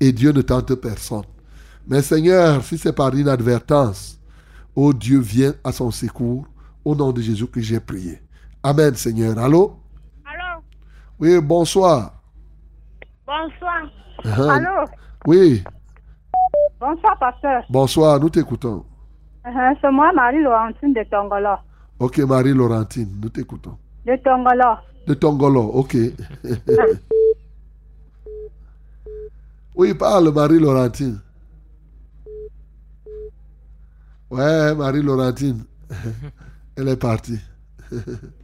et 0.00 0.12
Dieu 0.12 0.32
ne 0.32 0.42
tente 0.42 0.74
personne. 0.76 1.24
Mais 1.86 2.02
Seigneur, 2.02 2.62
si 2.62 2.76
c'est 2.78 2.92
par 2.92 3.14
inadvertance, 3.14 4.20
oh 4.76 4.92
Dieu, 4.92 5.18
viens 5.20 5.54
à 5.64 5.72
son 5.72 5.90
secours. 5.90 6.46
Au 6.84 6.94
nom 6.94 7.12
de 7.12 7.20
Jésus 7.20 7.46
que 7.46 7.60
j'ai 7.60 7.80
prié. 7.80 8.22
Amen, 8.62 8.94
Seigneur. 8.94 9.38
Allô? 9.38 9.76
Allô? 10.24 10.62
Oui, 11.18 11.38
bonsoir. 11.40 12.22
Bonsoir. 13.26 13.82
Ah. 14.24 14.54
Allô? 14.54 14.84
Oui, 15.26 15.62
Bonsoir, 16.80 17.18
pasteur. 17.18 17.64
bonsoir, 17.68 18.20
nous 18.20 18.30
t'écoutons. 18.30 18.84
Uh-huh, 19.44 19.76
C'est 19.80 19.90
moi, 19.90 20.12
Marie-Laurentine 20.14 20.94
de 20.94 21.02
Tongolo. 21.10 21.56
Ok, 21.98 22.18
Marie-Laurentine, 22.18 23.18
nous 23.20 23.28
t'écoutons. 23.30 23.76
De 24.06 24.14
Tongolo. 24.16 24.76
De 25.06 25.14
Tongolo, 25.14 25.62
ok. 25.62 25.96
oui, 29.78 29.94
parle, 29.94 30.30
Marie-Laurentine. 30.32 31.20
Ouais, 34.30 34.74
Marie-Laurentine. 34.74 35.64
Elle 36.76 36.88
est 36.88 36.96
partie. 36.96 37.38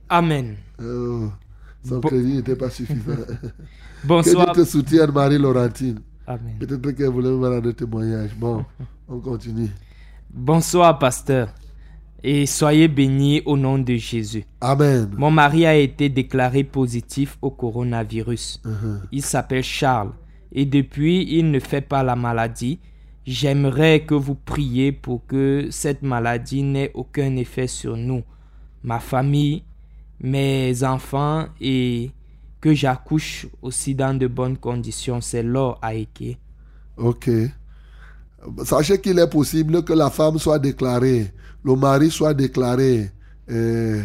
Amen. 0.09 0.56
Oh, 0.81 1.28
son 1.86 1.98
Bon- 2.01 2.09
crédit 2.09 2.36
n'était 2.36 2.56
pas 2.56 2.70
suffisant. 2.70 3.12
Bonsoir. 4.05 4.47
Que 4.47 4.52
Dieu 4.55 4.65
te 4.65 4.69
soutienne, 4.69 5.11
Marie-Laurentine. 5.12 6.01
Amen. 6.27 6.56
Peut-être 6.59 6.90
qu'elle 6.93 7.09
voulait 7.11 7.28
me 7.28 7.48
rendre 7.48 7.70
témoignage. 7.73 8.35
Bon, 8.36 8.65
on 9.09 9.20
continue. 9.20 9.69
Bonsoir, 10.32 10.98
pasteur. 10.98 11.48
Et 12.23 12.47
soyez 12.47 12.89
bénis 12.89 13.43
au 13.44 13.56
nom 13.59 13.78
de 13.78 13.94
Jésus. 13.97 14.44
Amen. 14.62 15.11
Mon 15.19 15.31
mari 15.31 15.66
a 15.66 15.77
été 15.77 16.09
déclaré 16.09 16.65
positif 16.65 17.36
au 17.43 17.51
coronavirus. 17.51 18.62
Mhm. 18.65 19.01
Il 19.12 19.23
s'appelle 19.23 19.62
Charles. 19.62 20.12
Et 20.55 20.67
depuis, 20.67 21.27
il 21.29 21.51
ne 21.51 21.59
fait 21.59 21.81
pas 21.81 22.03
la 22.03 22.17
maladie. 22.17 22.79
J'aimerais 23.27 24.05
que 24.05 24.15
vous 24.15 24.35
priez 24.35 24.93
pour 24.93 25.27
que 25.27 25.69
cette 25.71 26.03
maladie 26.03 26.63
n'ait 26.63 26.93
aucun 26.95 27.37
effet 27.37 27.67
sur 27.67 27.97
nous, 27.97 28.23
ma 28.83 29.01
famille, 29.01 29.65
mes 30.21 30.85
enfants 30.85 31.47
et 31.61 32.11
que 32.61 32.73
j'accouche 32.75 33.47
aussi 33.63 33.95
dans 33.95 34.17
de 34.17 34.27
bonnes 34.27 34.57
conditions. 34.59 35.21
C'est 35.21 35.43
Laure 35.43 35.81
Aeke. 35.83 36.39
Ok. 36.97 37.31
Sachez 38.65 39.01
qu'il 39.01 39.19
est 39.19 39.31
possible 39.31 39.83
que 39.85 39.93
la 39.95 40.11
femme 40.11 40.39
soit 40.39 40.59
déclarée, 40.59 41.33
le 41.65 41.75
mari 41.77 42.11
soit 42.11 42.35
déclaré 42.35 43.11
euh, 43.51 44.03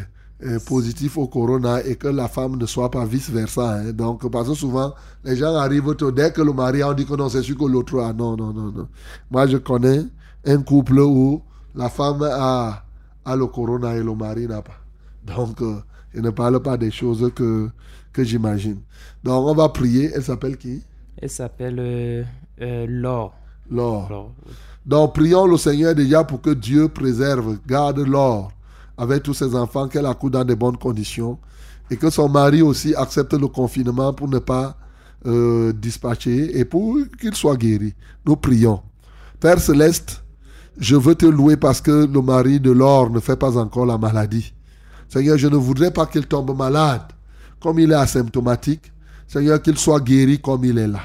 positif 0.66 1.18
au 1.18 1.28
corona 1.28 1.84
et 1.84 1.95
que 1.95 2.07
la 2.07 2.28
femme 2.30 2.56
ne 2.57 2.66
soit 2.66 2.90
pas 2.90 3.06
vice-versa. 3.06 3.76
hein. 3.80 3.91
Donc, 3.94 4.30
parce 4.32 4.48
que 4.48 4.53
souvent, 4.56 4.94
les 5.24 5.36
gens 5.36 5.53
arrivent, 5.56 5.95
tôt, 5.95 6.11
dès 6.11 6.32
que 6.32 6.41
le 6.41 6.53
mari 6.53 6.82
a, 6.82 6.90
on 6.90 6.94
dit 6.94 7.06
que 7.06 7.14
non, 7.16 7.28
c'est 7.30 7.41
sûr 7.41 7.57
que 7.57 7.66
l'autre 7.66 7.99
a. 7.99 8.14
Non, 8.14 8.38
non, 8.38 8.53
non, 8.53 8.72
non. 8.72 8.88
Moi, 9.30 9.48
je 9.48 9.57
connais 9.57 10.03
un 10.45 10.61
couple 10.61 10.99
où 10.99 11.41
la 11.76 11.90
femme 11.90 12.22
a, 12.24 12.84
a 13.26 13.36
le 13.36 13.45
corona 13.48 13.95
et 13.95 14.02
le 14.03 14.16
mari 14.16 14.48
n'a 14.48 14.61
pas. 14.61 14.78
Donc, 15.26 15.61
euh, 15.61 15.76
je 16.14 16.22
ne 16.22 16.30
parle 16.30 16.60
pas 16.61 16.78
des 16.78 16.91
choses 16.91 17.30
que, 17.36 17.70
que 18.14 18.24
j'imagine. 18.24 18.80
Donc, 19.24 19.45
on 19.45 19.53
va 19.53 19.68
prier. 19.70 20.11
Elle 20.16 20.24
s'appelle 20.24 20.57
qui? 20.57 20.82
Elle 21.22 21.30
s'appelle 21.30 21.78
euh, 21.80 22.24
euh, 22.61 22.86
Laure. 22.88 23.34
Laure. 23.70 24.07
Laure. 24.10 24.32
Donc 24.86 25.14
prions 25.14 25.45
le 25.45 25.57
Seigneur 25.57 25.94
déjà 25.94 26.24
pour 26.24 26.41
que 26.41 26.49
Dieu 26.52 26.88
préserve, 26.88 27.57
garde 27.68 27.99
l'or 27.99 28.52
avec 29.00 29.24
tous 29.24 29.34
ses 29.34 29.56
enfants, 29.56 29.88
qu'elle 29.88 30.06
accouche 30.06 30.32
dans 30.32 30.44
de 30.44 30.54
bonnes 30.54 30.78
conditions 30.78 31.40
et 31.90 31.96
que 31.96 32.10
son 32.10 32.28
mari 32.28 32.62
aussi 32.62 32.94
accepte 32.94 33.34
le 33.34 33.48
confinement 33.48 34.14
pour 34.14 34.28
ne 34.28 34.40
pas 34.40 34.76
euh, 35.26 35.72
dispatcher 35.72 36.60
et 36.60 36.66
pour 36.66 36.98
qu'il 37.20 37.34
soit 37.34 37.56
guéri. 37.56 37.94
Nous 38.26 38.36
prions. 38.36 38.82
Père 39.40 39.60
céleste, 39.60 40.22
je 40.78 40.98
veux 40.98 41.16
te 41.16 41.26
louer 41.26 41.56
parce 41.56 41.80
que 41.80 42.06
le 42.06 42.22
mari 42.22 42.60
de 42.60 42.72
l'or 42.72 43.10
ne 43.10 43.22
fait 43.22 43.38
pas 43.38 43.58
encore 43.58 43.86
la 43.86 43.98
maladie. 43.98 44.54
Seigneur, 45.08 45.38
je 45.38 45.48
ne 45.48 45.56
voudrais 45.56 45.92
pas 45.92 46.06
qu'il 46.06 46.28
tombe 46.28 46.56
malade 46.56 47.04
comme 47.62 47.80
il 47.80 47.92
est 47.92 47.96
asymptomatique. 47.96 48.92
Seigneur, 49.28 49.62
qu'il 49.62 49.78
soit 49.78 50.02
guéri 50.02 50.40
comme 50.40 50.66
il 50.66 50.78
est 50.78 50.88
là. 50.88 51.04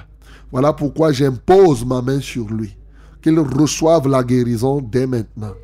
Voilà 0.50 0.72
pourquoi 0.72 1.12
j'impose 1.12 1.84
ma 1.84 2.02
main 2.02 2.20
sur 2.20 2.48
lui. 2.48 2.76
Qu'il 3.22 3.38
reçoive 3.38 4.08
la 4.08 4.24
guérison 4.24 4.80
dès 4.80 5.06
maintenant. 5.06 5.54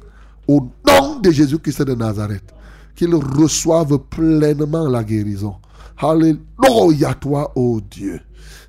De 1.20 1.30
Jésus-Christ 1.30 1.82
de 1.82 1.94
Nazareth. 1.94 2.54
Qu'il 2.94 3.14
reçoive 3.14 3.98
pleinement 4.10 4.88
la 4.88 5.04
guérison. 5.04 5.56
Alléluia 5.98 7.14
toi, 7.14 7.52
ô 7.54 7.80
Dieu. 7.80 8.20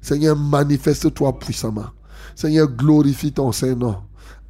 Seigneur, 0.02 0.36
manifeste-toi 0.36 1.40
puissamment. 1.40 1.88
Seigneur, 2.36 2.68
glorifie 2.68 3.32
ton 3.32 3.52
Saint-Nom. 3.52 3.98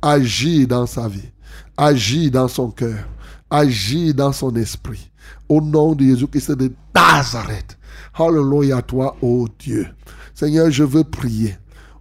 Agis 0.02 0.68
dans 0.68 0.86
sa 0.86 1.08
vie. 1.08 1.32
Agis 1.78 2.32
dans 2.32 2.48
son 2.48 2.72
cœur. 2.72 3.08
Agis 3.50 4.14
dans 4.14 4.32
son 4.32 4.56
esprit. 4.56 5.12
Au 5.48 5.62
nom 5.62 5.94
de 5.94 6.04
Jésus-Christ 6.06 6.52
de 6.54 6.72
Nazareth. 6.96 7.78
Alléluia 8.14 8.82
toi, 8.82 9.16
ô 9.22 9.48
Dieu. 9.60 9.88
Seigneur, 10.34 10.72
je 10.72 10.84
veux 10.84 11.04
prier. 11.04 11.56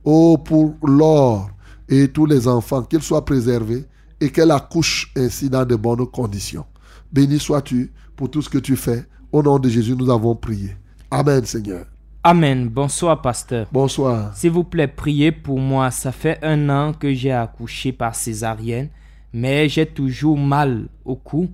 Oh, 0.04 0.38
pour 0.38 0.76
l'or 0.82 1.50
et 1.88 2.08
tous 2.08 2.26
les 2.26 2.48
enfants, 2.48 2.82
qu'ils 2.82 3.02
soient 3.02 3.24
préservés 3.24 3.84
et 4.20 4.30
qu'elle 4.30 4.50
accouche 4.50 5.12
ainsi 5.16 5.48
dans 5.48 5.64
de 5.64 5.76
bonnes 5.76 6.06
conditions. 6.06 6.66
Béni 7.12 7.38
sois-tu 7.38 7.92
pour 8.16 8.30
tout 8.30 8.42
ce 8.42 8.48
que 8.48 8.58
tu 8.58 8.76
fais. 8.76 9.04
Au 9.32 9.42
nom 9.42 9.58
de 9.58 9.68
Jésus, 9.68 9.96
nous 9.96 10.10
avons 10.10 10.34
prié. 10.34 10.76
Amen, 11.10 11.44
Seigneur. 11.44 11.86
Amen. 12.22 12.68
Bonsoir, 12.68 13.22
pasteur. 13.22 13.66
Bonsoir. 13.72 14.36
S'il 14.36 14.50
vous 14.50 14.64
plaît, 14.64 14.88
priez 14.88 15.32
pour 15.32 15.58
moi. 15.58 15.90
Ça 15.90 16.12
fait 16.12 16.38
un 16.42 16.68
an 16.68 16.92
que 16.92 17.14
j'ai 17.14 17.32
accouché 17.32 17.92
par 17.92 18.14
césarienne, 18.14 18.90
mais 19.32 19.68
j'ai 19.68 19.86
toujours 19.86 20.36
mal 20.36 20.88
au 21.04 21.16
cou 21.16 21.48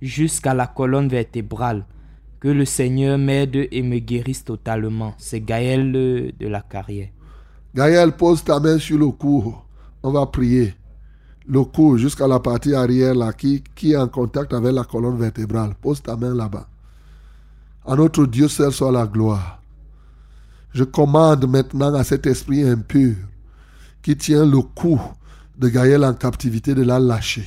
jusqu'à 0.00 0.54
la 0.54 0.66
colonne 0.66 1.08
vertébrale. 1.08 1.84
Que 2.40 2.48
le 2.48 2.64
Seigneur 2.64 3.18
m'aide 3.18 3.68
et 3.70 3.82
me 3.82 3.98
guérisse 3.98 4.44
totalement. 4.44 5.14
C'est 5.18 5.40
Gaël 5.40 5.92
euh, 5.94 6.30
de 6.38 6.48
la 6.48 6.60
carrière. 6.60 7.08
Gaël, 7.74 8.12
pose 8.12 8.42
ta 8.42 8.58
main 8.58 8.78
sur 8.78 8.98
le 8.98 9.08
cou. 9.08 9.54
On 10.02 10.12
va 10.12 10.24
prier. 10.26 10.74
Le 11.48 11.62
cou 11.64 11.96
jusqu'à 11.96 12.26
la 12.26 12.40
partie 12.40 12.74
arrière 12.74 13.14
là, 13.14 13.32
qui, 13.32 13.62
est 13.82 13.96
en 13.96 14.08
contact 14.08 14.52
avec 14.52 14.72
la 14.72 14.84
colonne 14.84 15.16
vertébrale. 15.16 15.74
Pose 15.80 16.02
ta 16.02 16.16
main 16.16 16.34
là-bas. 16.34 16.66
À 17.86 17.94
notre 17.94 18.26
Dieu 18.26 18.48
seul 18.48 18.72
soit 18.72 18.90
la 18.90 19.06
gloire. 19.06 19.62
Je 20.72 20.84
commande 20.84 21.48
maintenant 21.48 21.94
à 21.94 22.02
cet 22.02 22.26
esprit 22.26 22.68
impur 22.68 23.14
qui 24.02 24.16
tient 24.16 24.44
le 24.44 24.60
cou 24.60 25.00
de 25.56 25.68
Gaël 25.68 26.04
en 26.04 26.14
captivité 26.14 26.74
de 26.74 26.82
la 26.82 26.98
lâcher. 26.98 27.46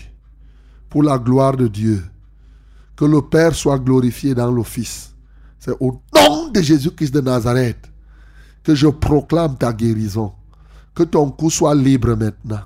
Pour 0.90 1.04
la 1.04 1.18
gloire 1.18 1.58
de 1.58 1.68
Dieu. 1.68 2.04
Que 2.96 3.06
le 3.06 3.22
Père 3.22 3.54
soit 3.54 3.80
glorifié 3.80 4.34
dans 4.34 4.52
le 4.52 4.64
Fils. 4.64 5.14
C'est 5.60 5.76
au 5.80 6.02
nom 6.16 6.48
de 6.50 6.62
Jésus-Christ 6.62 7.14
de 7.14 7.22
Nazareth 7.22 7.90
que 8.64 8.76
je 8.76 8.88
proclame 8.88 9.58
ta 9.58 9.74
guérison. 9.74 10.34
Que 10.94 11.04
ton 11.04 11.32
cou 11.32 11.50
soit 11.50 11.76
libre 11.76 12.16
maintenant. 12.16 12.62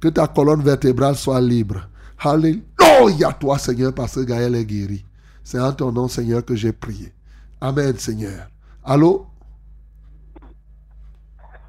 Que 0.00 0.08
ta 0.08 0.26
colonne 0.26 0.62
vertébrale 0.62 1.14
soit 1.14 1.40
libre. 1.40 1.88
Alléluia 2.18 3.32
toi 3.38 3.58
Seigneur 3.58 3.94
parce 3.94 4.14
que 4.14 4.20
Gaël 4.20 4.54
est 4.54 4.64
guéri. 4.64 5.04
C'est 5.44 5.60
en 5.60 5.72
ton 5.72 5.92
nom 5.92 6.08
Seigneur 6.08 6.44
que 6.44 6.54
j'ai 6.54 6.72
prié. 6.72 7.12
Amen 7.60 7.94
Seigneur. 7.96 8.48
Allô? 8.84 9.26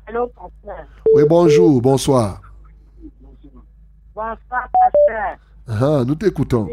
Allô, 0.07 0.27
pasteur. 0.27 0.85
Oui, 1.13 1.23
bonjour, 1.27 1.81
bonsoir. 1.81 2.41
Bonsoir, 4.15 4.37
pasteur. 4.47 5.37
Ah, 5.67 6.03
nous 6.05 6.15
t'écoutons. 6.15 6.69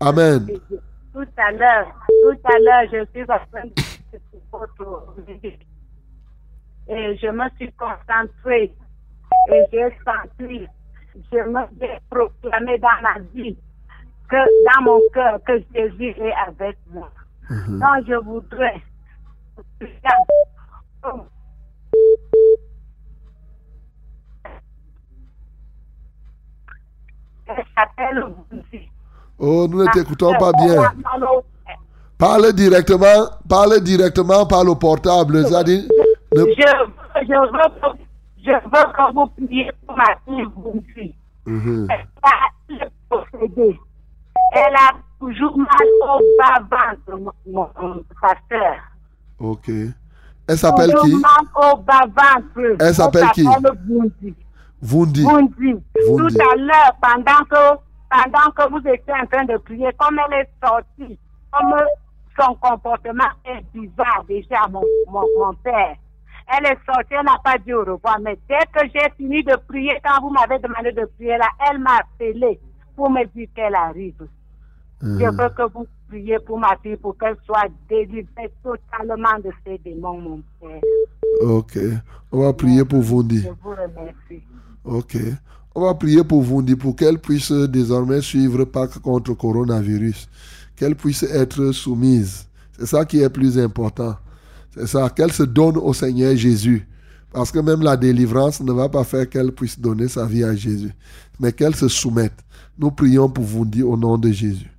Amen. 0.00 0.46
Tout 1.12 1.26
à 1.36 1.52
l'heure, 1.52 1.86
tout 2.08 2.38
à 2.44 2.58
l'heure, 2.58 2.84
je 2.92 3.06
suis 3.12 3.22
en 3.22 3.38
train 3.50 3.64
de. 3.64 3.72
Et 6.88 7.16
je 7.16 7.28
me 7.28 7.48
suis 7.56 7.72
concentrée 7.72 8.74
et 9.50 9.64
j'ai 9.72 9.96
senti, 10.04 10.66
je 11.14 11.38
me 11.38 11.60
suis 11.78 11.88
proclamé 12.10 12.78
dans 12.78 13.00
ma 13.02 13.18
vie 13.34 13.56
que 14.28 14.36
dans 14.36 14.82
mon 14.82 15.00
cœur 15.12 15.38
que 15.46 15.58
Jésus 15.74 16.14
est 16.18 16.34
avec 16.46 16.76
moi. 16.92 17.10
Mhm. 17.50 17.78
Donc 17.78 18.06
je 18.06 18.14
voudrais. 18.24 18.82
Oh, 29.38 29.66
nous 29.68 29.84
ne 29.84 29.90
t'écoutons 29.92 30.32
pas 30.38 30.52
bien. 30.52 30.92
Parle 32.16 32.52
directement, 32.52 33.26
parle 33.48 33.80
directement 33.80 34.46
par 34.46 34.64
le 34.64 34.74
portable. 34.76 35.44
C'est-à-dire, 35.44 35.82
Je, 35.90 36.11
ne- 36.34 36.52
je, 36.52 37.32
veux, 37.52 37.68
que- 37.80 37.98
je 38.44 38.50
veux 38.52 38.92
que 38.92 39.12
vous 39.14 39.26
priez 39.26 39.70
pour 39.86 39.96
ma 39.96 40.16
fille 40.24 40.46
Bouzi. 40.56 41.14
Mhm. 41.46 41.88
Elle 41.90 42.06
a 42.22 42.48
le 42.68 42.86
procédé. 43.08 43.80
Elle 44.54 44.74
a 44.74 44.90
toujours 45.18 45.56
mal 45.56 45.88
au 46.02 46.20
bas-ventre, 46.38 47.32
mon, 47.46 47.68
mon 47.80 48.04
pasteur. 48.20 48.76
Ok. 49.38 49.68
Elle 50.48 50.58
s'appelle 50.58 50.90
qui? 51.02 51.10
Toujours 51.10 51.20
mal 51.20 51.72
au 51.72 51.76
bas-ventre. 51.78 52.76
Elle 52.80 52.94
s'appelle 52.94 53.28
qui? 53.34 53.44
Bouzi. 53.44 54.34
Vundi. 54.82 55.24
Bundi. 55.24 55.74
Vundi. 56.08 56.34
Tout 56.36 56.40
à 56.42 56.56
l'heure, 56.56 56.96
pendant 57.00 57.44
que, 57.48 57.78
pendant 58.10 58.50
que 58.50 58.70
vous 58.70 58.88
étiez 58.88 59.14
en 59.14 59.26
train 59.26 59.44
de 59.44 59.56
prier, 59.58 59.88
comme 59.96 60.18
elle 60.28 60.40
est 60.40 60.50
sortie, 60.64 61.18
comme 61.52 61.74
son 62.38 62.54
comportement 62.56 63.30
est 63.44 63.62
bizarre 63.72 64.24
déjà, 64.28 64.66
mon, 64.70 64.82
mon, 65.08 65.22
mon 65.38 65.54
père. 65.62 65.94
Elle 66.54 66.66
est 66.66 66.78
sortie, 66.84 67.14
elle 67.18 67.24
n'a 67.24 67.38
pas 67.42 67.56
dit 67.58 67.72
au 67.72 67.80
revoir. 67.80 68.18
Mais 68.20 68.38
dès 68.48 68.66
que 68.72 68.86
j'ai 68.92 69.10
fini 69.16 69.42
de 69.42 69.56
prier, 69.66 69.98
quand 70.04 70.20
vous 70.20 70.30
m'avez 70.30 70.58
demandé 70.58 70.92
de 70.92 71.08
prier 71.16 71.38
là, 71.38 71.48
elle 71.70 71.78
m'a 71.78 71.98
appelé 72.00 72.60
pour 72.94 73.10
me 73.10 73.24
dire 73.34 73.48
qu'elle 73.54 73.74
arrive. 73.74 74.26
Je 75.00 75.08
veux 75.08 75.48
que 75.48 75.72
vous 75.72 75.86
priez 76.08 76.38
pour 76.46 76.58
ma 76.60 76.76
fille 76.82 76.96
pour 76.96 77.16
qu'elle 77.18 77.36
soit 77.44 77.68
délivrée 77.88 78.52
totalement 78.62 79.38
de 79.42 79.50
ses 79.64 79.78
démons, 79.78 80.20
mon 80.20 80.42
père. 80.60 80.80
Ok. 81.40 81.78
On 82.30 82.40
va 82.40 82.52
prier 82.52 82.84
pour 82.84 83.00
Vundi. 83.02 83.42
Je 83.42 83.48
vous 83.48 83.70
remercie. 83.70 84.44
Ok. 84.84 85.16
On 85.74 85.82
va 85.82 85.94
prier 85.94 86.22
pour 86.22 86.42
Vundi 86.42 86.76
pour 86.76 86.94
qu'elle 86.94 87.18
puisse 87.18 87.50
désormais 87.50 88.20
suivre 88.20 88.64
Pâques 88.64 89.00
contre 89.00 89.34
coronavirus. 89.34 90.28
Qu'elle 90.76 90.94
puisse 90.94 91.24
être 91.24 91.72
soumise. 91.72 92.48
C'est 92.78 92.86
ça 92.86 93.04
qui 93.04 93.22
est 93.22 93.30
plus 93.30 93.58
important. 93.58 94.14
C'est 94.74 94.86
ça. 94.86 95.10
Qu'elle 95.10 95.32
se 95.32 95.42
donne 95.42 95.76
au 95.76 95.92
Seigneur 95.92 96.36
Jésus. 96.36 96.86
Parce 97.32 97.50
que 97.50 97.58
même 97.58 97.82
la 97.82 97.96
délivrance 97.96 98.60
ne 98.60 98.72
va 98.72 98.88
pas 98.88 99.04
faire 99.04 99.28
qu'elle 99.28 99.52
puisse 99.52 99.78
donner 99.78 100.08
sa 100.08 100.26
vie 100.26 100.44
à 100.44 100.54
Jésus. 100.54 100.92
Mais 101.40 101.52
qu'elle 101.52 101.74
se 101.74 101.88
soumette. 101.88 102.38
Nous 102.78 102.90
prions 102.90 103.28
pour 103.28 103.44
Vundi 103.44 103.82
au 103.82 103.96
nom 103.96 104.18
de 104.18 104.30
Jésus. 104.30 104.70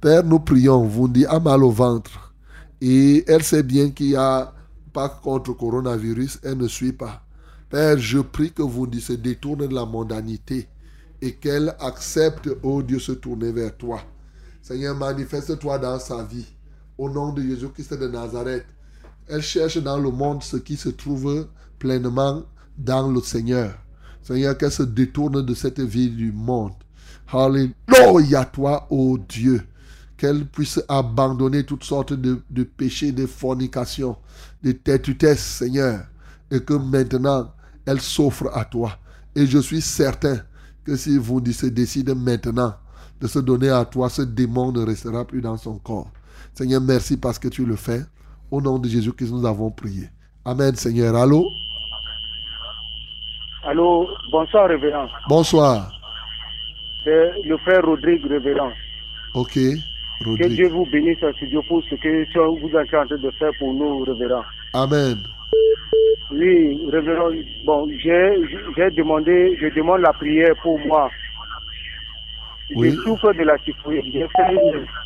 Père, 0.00 0.24
nous 0.24 0.40
prions. 0.40 0.86
Vundi 0.86 1.26
a 1.26 1.38
mal 1.38 1.62
au 1.64 1.70
ventre. 1.70 2.34
Et 2.80 3.24
elle 3.26 3.42
sait 3.42 3.62
bien 3.62 3.90
qu'il 3.90 4.10
y 4.10 4.16
a 4.16 4.52
Pâques 4.92 5.20
contre 5.22 5.52
coronavirus. 5.52 6.40
Elle 6.42 6.58
ne 6.58 6.68
suit 6.68 6.92
pas. 6.92 7.22
Père, 7.70 7.98
je 7.98 8.18
prie 8.18 8.52
que 8.52 8.62
vous 8.62 8.86
se 9.00 9.14
détourne 9.14 9.66
de 9.66 9.74
la 9.74 9.86
mondanité 9.86 10.68
et 11.22 11.32
qu'elle 11.32 11.74
accepte, 11.80 12.50
oh 12.62 12.82
Dieu, 12.82 12.98
se 12.98 13.12
tourner 13.12 13.52
vers 13.52 13.74
toi. 13.76 14.02
Seigneur, 14.60 14.94
manifeste-toi 14.94 15.78
dans 15.78 15.98
sa 15.98 16.22
vie. 16.24 16.46
Au 16.98 17.08
nom 17.08 17.32
de 17.32 17.40
Jésus-Christ 17.40 17.94
de 17.94 18.08
Nazareth. 18.08 18.66
Elle 19.28 19.42
cherche 19.42 19.78
dans 19.78 19.98
le 19.98 20.10
monde 20.10 20.42
ce 20.42 20.56
qui 20.56 20.76
se 20.76 20.88
trouve 20.88 21.48
pleinement 21.78 22.42
dans 22.76 23.10
le 23.10 23.20
Seigneur. 23.20 23.74
Seigneur, 24.22 24.56
qu'elle 24.56 24.70
se 24.72 24.82
détourne 24.82 25.44
de 25.44 25.54
cette 25.54 25.80
vie 25.80 26.10
du 26.10 26.32
monde. 26.32 26.72
Alléluia, 27.32 28.44
toi, 28.44 28.86
ô 28.90 29.18
Dieu. 29.18 29.62
Qu'elle 30.16 30.46
puisse 30.46 30.80
abandonner 30.88 31.64
toutes 31.64 31.84
sortes 31.84 32.12
de, 32.12 32.62
péchés, 32.62 33.10
de 33.10 33.26
fornication, 33.26 34.16
de 34.62 34.72
têtutesse, 34.72 35.42
Seigneur. 35.42 36.04
Et 36.50 36.60
que 36.60 36.74
maintenant, 36.74 37.52
elle 37.86 38.00
s'offre 38.00 38.50
à 38.54 38.64
toi. 38.64 38.98
Et 39.34 39.46
je 39.46 39.58
suis 39.58 39.80
certain 39.80 40.40
que 40.84 40.96
si 40.96 41.16
vous 41.16 41.42
se 41.52 41.66
décide 41.66 42.14
maintenant 42.14 42.74
de 43.20 43.26
se 43.26 43.38
donner 43.38 43.70
à 43.70 43.84
toi, 43.84 44.08
ce 44.10 44.22
démon 44.22 44.72
ne 44.72 44.84
restera 44.84 45.24
plus 45.24 45.40
dans 45.40 45.56
son 45.56 45.78
corps. 45.78 46.10
Seigneur, 46.54 46.80
merci 46.80 47.16
parce 47.16 47.38
que 47.38 47.48
tu 47.48 47.64
le 47.64 47.76
fais. 47.76 48.04
Au 48.52 48.60
nom 48.60 48.78
de 48.78 48.86
Jésus-Christ, 48.86 49.32
nous 49.32 49.46
avons 49.46 49.70
prié. 49.70 50.08
Amen, 50.44 50.74
Seigneur. 50.74 51.16
Allô? 51.16 51.48
Allô, 53.64 54.06
bonsoir, 54.30 54.68
révérend. 54.68 55.06
Bonsoir. 55.26 55.90
C'est 57.02 57.32
le 57.46 57.56
frère 57.56 57.82
Rodrigue, 57.82 58.26
révérend. 58.26 58.70
Ok. 59.34 59.54
Que 59.54 60.28
Rodrigue. 60.28 60.52
Dieu 60.52 60.68
vous 60.68 60.84
bénisse 60.92 61.22
en 61.22 61.32
studio 61.32 61.62
pour 61.66 61.82
ce 61.84 61.94
que 61.94 62.60
vous 62.60 62.68
êtes 62.76 62.92
en 62.92 63.06
train 63.06 63.16
de 63.16 63.30
faire 63.38 63.52
pour 63.58 63.72
nous, 63.72 64.00
révérend. 64.00 64.44
Amen. 64.74 65.16
Oui, 66.30 66.78
révérend, 66.92 67.30
bon, 67.64 67.88
j'ai 67.98 68.90
demandé, 68.90 69.56
je 69.62 69.74
demande 69.74 70.02
la 70.02 70.12
prière 70.12 70.54
pour 70.62 70.78
moi. 70.80 71.10
Oui. 72.76 72.90
Je 72.90 72.96
souffre 72.96 73.32
de 73.32 73.44
la. 73.44 73.56
J'ai 73.64 73.72
fait, 73.72 75.01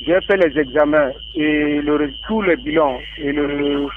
j'ai 0.00 0.20
fait 0.26 0.36
les 0.36 0.58
examens 0.58 1.10
et 1.34 1.80
le, 1.80 2.12
tous 2.26 2.42
les 2.42 2.56
bilans 2.56 2.98
et 3.18 3.32
le, 3.32 3.88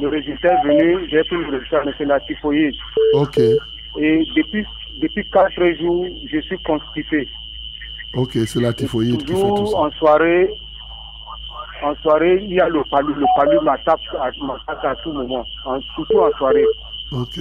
le 0.00 0.08
résultat 0.08 0.52
est 0.54 0.66
venu, 0.66 1.08
j'ai 1.10 1.22
pris 1.24 1.36
le 1.36 1.48
résultat, 1.50 1.82
mais 1.86 1.92
c'est 1.96 2.04
la 2.04 2.20
typhoïde. 2.20 2.74
Ok. 3.12 3.38
Et 3.38 4.24
depuis, 4.36 4.66
depuis 5.00 5.24
quatre 5.30 5.64
jours, 5.78 6.06
je 6.30 6.40
suis 6.40 6.58
constipé. 6.58 7.28
Ok, 8.14 8.32
c'est 8.46 8.60
la 8.60 8.72
typhoïde 8.72 9.18
qui 9.20 9.26
fait 9.26 9.34
tout 9.34 9.36
Toujours 9.36 9.70
ça. 9.70 9.78
en 9.78 9.90
soirée, 9.92 10.50
en 11.82 11.94
soirée, 11.96 12.40
il 12.42 12.54
y 12.54 12.60
a 12.60 12.68
le 12.68 12.82
palu. 12.84 13.14
Le 13.14 13.26
palu 13.36 13.58
m'attaque 13.62 14.00
à, 14.20 14.94
tout 14.96 15.12
moment, 15.12 15.44
en- 15.64 15.80
surtout 15.80 16.18
en 16.20 16.30
soirée. 16.32 16.66
Ok. 17.12 17.38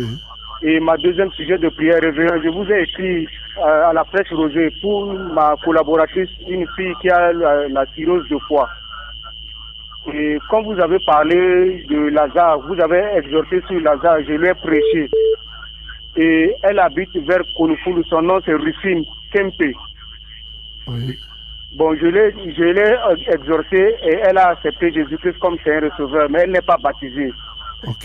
Et 0.62 0.80
ma 0.80 0.96
deuxième 0.98 1.32
sujet 1.32 1.58
de 1.58 1.70
prière, 1.70 2.00
je 2.02 2.50
vous 2.50 2.72
ai 2.72 2.84
écrit 2.84 3.28
à 3.62 3.94
la 3.94 4.04
presse 4.06 4.32
rosée 4.32 4.72
pour 4.82 5.14
ma 5.14 5.56
collaboratrice, 5.64 6.30
une 6.48 6.68
fille 6.76 6.94
qui 7.02 7.10
a 7.10 7.34
la, 7.34 7.68
la 7.68 7.86
cirrhose 7.94 8.28
de 8.30 8.38
foie. 8.48 8.70
Et 10.14 10.38
quand 10.50 10.64
vous 10.64 10.80
avez 10.80 10.98
parlé 11.06 11.86
de 11.90 12.10
Lazare, 12.10 12.60
vous 12.68 12.80
avez 12.82 13.04
exhorté 13.18 13.62
sur 13.68 13.80
Lazare, 13.80 14.20
je 14.28 14.34
lui 14.34 14.48
ai 14.48 14.54
prêché. 14.56 15.10
Et 16.16 16.54
elle 16.64 16.80
habite 16.80 17.16
vers 17.26 17.42
Konufulu, 17.56 18.04
son 18.06 18.22
nom 18.22 18.40
c'est 18.46 18.54
Rufine 18.54 19.04
Kempe. 19.34 19.74
Oui. 20.88 21.18
Bon, 21.76 21.96
je 21.96 22.06
l'ai, 22.06 22.34
exhortée 23.34 23.96
et 24.04 24.20
elle 24.24 24.38
a 24.38 24.50
accepté 24.50 24.94
Jésus-Christ 24.94 25.40
comme 25.40 25.58
Seigneur 25.64 25.86
et 25.86 25.98
Sauveur, 25.98 26.30
mais 26.30 26.42
elle 26.44 26.52
n'est 26.52 26.62
pas 26.62 26.78
baptisée. 26.78 27.32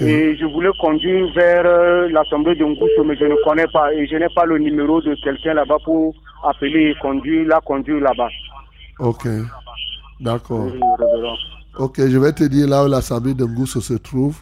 Et 0.01 0.37
je 0.37 0.45
voulais 0.45 0.71
conduire 0.81 1.33
vers 1.35 1.63
euh, 1.65 2.09
l'assemblée 2.09 2.55
de 2.57 2.65
Ngousso, 2.65 3.05
mais 3.05 3.17
je 3.17 3.25
ne 3.25 3.45
connais 3.45 3.67
pas 3.73 3.93
et 3.95 4.07
je 4.07 4.17
n'ai 4.17 4.29
pas 4.35 4.45
le 4.45 4.59
numéro 4.59 5.01
de 5.01 5.15
quelqu'un 5.23 5.55
là-bas 5.55 5.77
pour 5.85 6.15
appeler 6.45 6.91
et 6.91 6.95
conduire, 7.01 7.47
la 7.47 7.61
conduire 7.61 8.01
là-bas. 8.01 8.29
Ok. 8.99 9.29
D'accord. 10.21 10.67
Ok, 11.79 12.01
je 12.09 12.19
vais 12.19 12.33
te 12.33 12.45
dire 12.45 12.67
là 12.67 12.85
où 12.85 12.89
l'assemblée 12.89 13.35
de 13.35 13.45
Ngousso 13.45 13.81
se 13.81 13.95
trouve. 13.95 14.41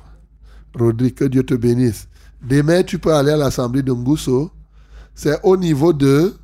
Rodrigue, 0.79 1.15
que 1.15 1.25
Dieu 1.25 1.43
te 1.43 1.55
bénisse. 1.55 2.09
Demain, 2.43 2.83
tu 2.83 2.99
peux 2.99 3.13
aller 3.13 3.33
à 3.33 3.37
l'assemblée 3.37 3.83
de 3.83 3.93
Ngousso. 3.93 4.51
C'est 5.15 5.39
au 5.43 5.57
niveau 5.57 5.93
de. 5.93 6.35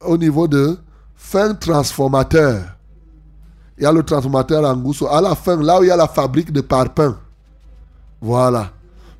Au 0.00 0.16
niveau 0.16 0.46
de 0.46 0.76
fin 1.14 1.54
transformateur. 1.54 2.60
Il 3.78 3.84
y 3.84 3.86
a 3.86 3.92
le 3.92 4.02
transformateur 4.02 4.64
à 4.64 4.74
Ngousso. 4.74 5.08
À 5.08 5.20
la 5.20 5.34
fin, 5.34 5.60
là 5.60 5.80
où 5.80 5.82
il 5.82 5.88
y 5.88 5.90
a 5.90 5.96
la 5.96 6.08
fabrique 6.08 6.52
de 6.52 6.60
parpaings. 6.60 7.16
Voilà. 8.22 8.70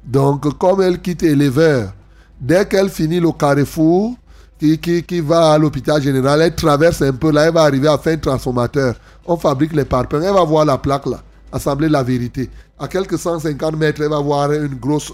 Donc, 0.05 0.57
comme 0.59 0.81
elle 0.81 1.01
quitte 1.01 1.23
l'éleveur, 1.23 1.93
dès 2.41 2.67
qu'elle 2.67 2.89
finit 2.89 3.19
le 3.19 3.33
carrefour, 3.33 4.15
qui, 4.59 4.79
qui, 4.79 5.03
qui 5.03 5.21
va 5.21 5.53
à 5.53 5.59
l'hôpital 5.59 6.01
général, 6.01 6.41
elle 6.41 6.55
traverse 6.55 7.03
un 7.03 7.13
peu 7.13 7.33
là, 7.33 7.47
elle 7.47 7.53
va 7.53 7.63
arriver 7.63 7.89
à 7.89 7.99
fin 7.99 8.17
transformateur. 8.17 8.95
On 9.27 9.37
fabrique 9.37 9.73
les 9.73 9.85
parpaings, 9.85 10.23
elle 10.23 10.33
va 10.35 10.45
voir 10.45 10.65
la 10.65 10.79
plaque 10.79 11.07
là, 11.07 11.21
Assemblée 11.51 11.89
de 11.89 11.93
la 11.93 12.05
vérité. 12.05 12.49
À 12.79 12.87
quelques 12.87 13.19
150 13.19 13.77
mètres, 13.77 14.01
elle 14.03 14.11
va 14.11 14.21
voir 14.21 14.53
une 14.53 14.77
grosse, 14.77 15.13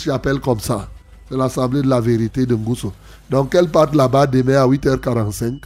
chapelle 0.00 0.38
comme 0.38 0.60
ça. 0.60 0.88
C'est 1.28 1.36
l'Assemblée 1.36 1.82
de 1.82 1.88
la 1.88 2.00
vérité 2.00 2.46
de 2.46 2.54
Ngousso. 2.54 2.92
Donc, 3.28 3.52
elle 3.56 3.68
part 3.68 3.92
là-bas 3.92 4.28
demain 4.28 4.62
à 4.62 4.66
8h45, 4.66 5.60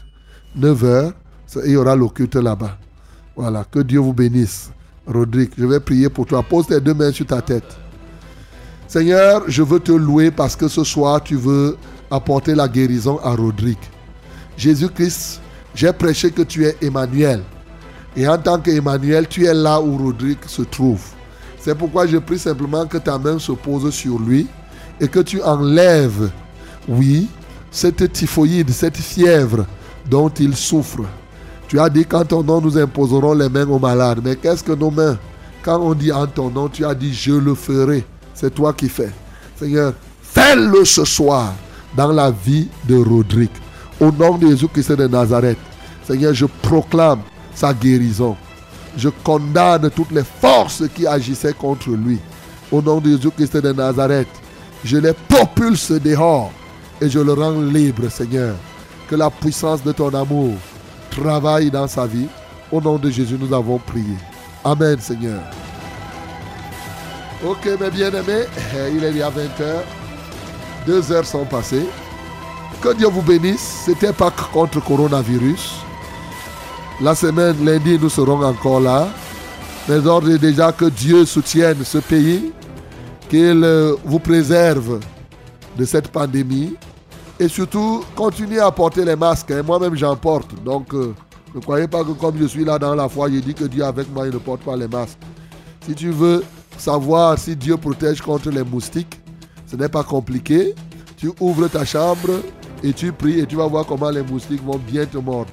9h, 0.59 1.13
il 1.67 1.73
y 1.73 1.77
aura 1.77 1.95
le 1.95 2.41
là-bas. 2.41 2.79
Voilà, 3.37 3.65
que 3.71 3.81
Dieu 3.81 4.01
vous 4.01 4.15
bénisse. 4.15 4.71
Rodrigue, 5.07 5.51
je 5.59 5.67
vais 5.67 5.81
prier 5.81 6.09
pour 6.09 6.27
toi. 6.27 6.43
Pose 6.43 6.67
tes 6.67 6.81
deux 6.81 6.95
mains 6.95 7.13
sur 7.13 7.27
ta 7.27 7.41
tête. 7.43 7.77
Seigneur, 8.87 9.45
je 9.49 9.63
veux 9.63 9.81
te 9.81 9.93
louer 9.93 10.31
parce 10.31 10.55
que 10.55 10.69
ce 10.69 10.85
soir, 10.85 11.23
tu 11.23 11.37
veux 11.37 11.77
apporter 12.11 12.55
la 12.55 12.69
guérison 12.69 13.19
à 13.23 13.35
Rodrigue. 13.35 13.79
Jésus-Christ, 14.57 15.41
j'ai 15.75 15.93
prêché 15.93 16.31
que 16.31 16.43
tu 16.43 16.67
es 16.67 16.77
Emmanuel. 16.83 17.43
Et 18.15 18.29
en 18.29 18.37
tant 18.37 18.59
qu'Emmanuel, 18.59 19.27
tu 19.27 19.47
es 19.47 19.55
là 19.55 19.81
où 19.81 19.97
Rodrigue 19.97 20.45
se 20.47 20.63
trouve. 20.63 21.03
C'est 21.59 21.75
pourquoi 21.75 22.07
je 22.07 22.19
prie 22.19 22.39
simplement 22.39 22.87
que 22.87 22.99
ta 22.99 23.19
main 23.19 23.39
se 23.39 23.53
pose 23.53 23.91
sur 23.95 24.19
lui 24.19 24.47
et 25.01 25.09
que 25.09 25.21
tu 25.21 25.41
enlèves, 25.43 26.31
oui, 26.89 27.29
cette 27.71 28.13
typhoïde, 28.13 28.71
cette 28.71 28.97
fièvre 28.97 29.65
dont 30.09 30.29
il 30.29 30.55
souffre. 30.55 31.05
Tu 31.73 31.81
as 31.81 31.89
dit 31.89 32.05
qu'en 32.05 32.23
ton 32.23 32.43
nom, 32.43 32.61
nous 32.61 32.77
imposerons 32.77 33.33
les 33.33 33.49
mains 33.49 33.67
aux 33.67 33.79
malades. 33.79 34.21
Mais 34.23 34.37
qu'est-ce 34.37 34.63
que 34.63 34.73
nos 34.73 34.91
mains? 34.91 35.17
Quand 35.63 35.81
on 35.81 35.95
dit 35.95 36.13
en 36.13 36.27
ton 36.27 36.51
nom, 36.51 36.69
tu 36.69 36.85
as 36.85 36.95
dit 36.95 37.15
je 37.15 37.33
le 37.33 37.55
ferai. 37.55 38.05
C'est 38.35 38.55
toi 38.55 38.75
qui 38.75 38.91
fais. 38.91 39.09
Seigneur, 39.59 39.95
fais-le 40.21 40.85
ce 40.85 41.07
soir 41.07 41.55
dans 41.97 42.13
la 42.13 42.31
vie 42.31 42.69
de 42.87 42.97
Rodrigue. 42.97 43.49
Au 43.99 44.13
nom 44.13 44.37
de 44.37 44.49
Jésus-Christ 44.49 44.93
de 44.93 45.07
Nazareth. 45.07 45.57
Seigneur, 46.07 46.35
je 46.35 46.45
proclame 46.61 47.21
sa 47.55 47.73
guérison. 47.73 48.37
Je 48.99 49.09
condamne 49.25 49.89
toutes 49.97 50.11
les 50.11 50.25
forces 50.25 50.83
qui 50.95 51.07
agissaient 51.07 51.55
contre 51.55 51.89
lui. 51.89 52.19
Au 52.71 52.83
nom 52.83 53.01
de 53.01 53.13
Jésus-Christ 53.13 53.57
de 53.57 53.73
Nazareth, 53.73 54.29
je 54.85 54.99
les 54.99 55.15
propulse 55.27 55.91
dehors 55.91 56.53
et 57.01 57.09
je 57.09 57.19
le 57.19 57.33
rends 57.33 57.63
libre, 57.63 58.11
Seigneur. 58.11 58.57
Que 59.09 59.17
la 59.17 59.31
puissance 59.31 59.83
de 59.83 59.93
ton 59.93 60.11
amour 60.11 60.53
travaille 61.17 61.71
dans 61.71 61.87
sa 61.87 62.07
vie. 62.07 62.29
Au 62.71 62.81
nom 62.81 62.97
de 62.97 63.11
Jésus, 63.11 63.37
nous 63.39 63.53
avons 63.55 63.79
prié. 63.79 64.17
Amen, 64.65 64.99
Seigneur. 64.99 65.41
Ok, 67.45 67.69
mes 67.81 67.91
bien-aimés, 67.91 68.47
il 68.95 69.05
est 69.05 69.13
déjà 69.13 69.31
20 69.31 69.61
heures. 69.61 69.85
Deux 70.87 71.13
heures 71.13 71.27
sont 71.27 71.45
passées. 71.45 71.87
Que 72.81 72.95
Dieu 72.95 73.09
vous 73.09 73.23
bénisse. 73.23 73.83
C'était 73.85 74.13
pas 74.13 74.31
contre 74.53 74.83
coronavirus. 74.83 75.77
La 77.01 77.15
semaine, 77.15 77.65
lundi, 77.65 77.99
nous 78.01 78.09
serons 78.09 78.43
encore 78.43 78.81
là. 78.81 79.09
Mais 79.89 80.07
ordre 80.07 80.37
déjà 80.37 80.71
que 80.73 80.85
Dieu 80.85 81.25
soutienne 81.25 81.85
ce 81.85 81.99
pays, 81.99 82.53
qu'il 83.29 83.67
vous 84.05 84.21
préserve 84.21 85.01
de 85.77 85.85
cette 85.85 86.09
pandémie 86.09 86.77
et 87.43 87.49
surtout 87.49 88.05
continuez 88.15 88.61
à 88.61 88.71
porter 88.71 89.05
les 89.05 89.17
masques. 89.17 89.51
Hein. 89.51 89.63
Moi-même, 89.67 89.97
j'en 89.97 90.15
porte. 90.15 90.55
Donc, 90.63 90.95
euh, 90.95 91.13
ne 91.53 91.61
croyez 91.61 91.89
pas 91.89 92.05
que 92.05 92.13
comme 92.13 92.39
je 92.39 92.45
suis 92.45 92.65
là 92.65 92.79
dans 92.79 92.95
la 92.95 93.09
foi, 93.09 93.29
je 93.29 93.39
dis 93.41 93.53
que 93.53 93.65
Dieu 93.65 93.85
avec 93.85 94.09
moi, 94.15 94.29
il 94.29 94.33
ne 94.33 94.39
porte 94.39 94.63
pas 94.63 94.77
les 94.77 94.87
masques. 94.87 95.19
Si 95.85 95.93
tu 95.93 96.11
veux 96.11 96.45
savoir 96.79 97.37
si 97.37 97.57
Dieu 97.57 97.77
protège 97.77 98.21
contre 98.21 98.51
les 98.51 98.63
moustiques, 98.63 99.21
ce 99.67 99.75
n'est 99.75 99.89
pas 99.89 100.05
compliqué. 100.05 100.73
Tu 101.17 101.33
ouvres 101.41 101.67
ta 101.67 101.85
chambre 101.85 102.31
et 102.85 102.93
tu 102.93 103.11
pries 103.13 103.41
et 103.41 103.47
tu 103.47 103.57
vas 103.57 103.67
voir 103.67 103.87
comment 103.87 104.11
les 104.11 104.23
moustiques 104.23 104.63
vont 104.65 104.79
bien 104.79 105.05
te 105.05 105.19
mordre. 105.19 105.51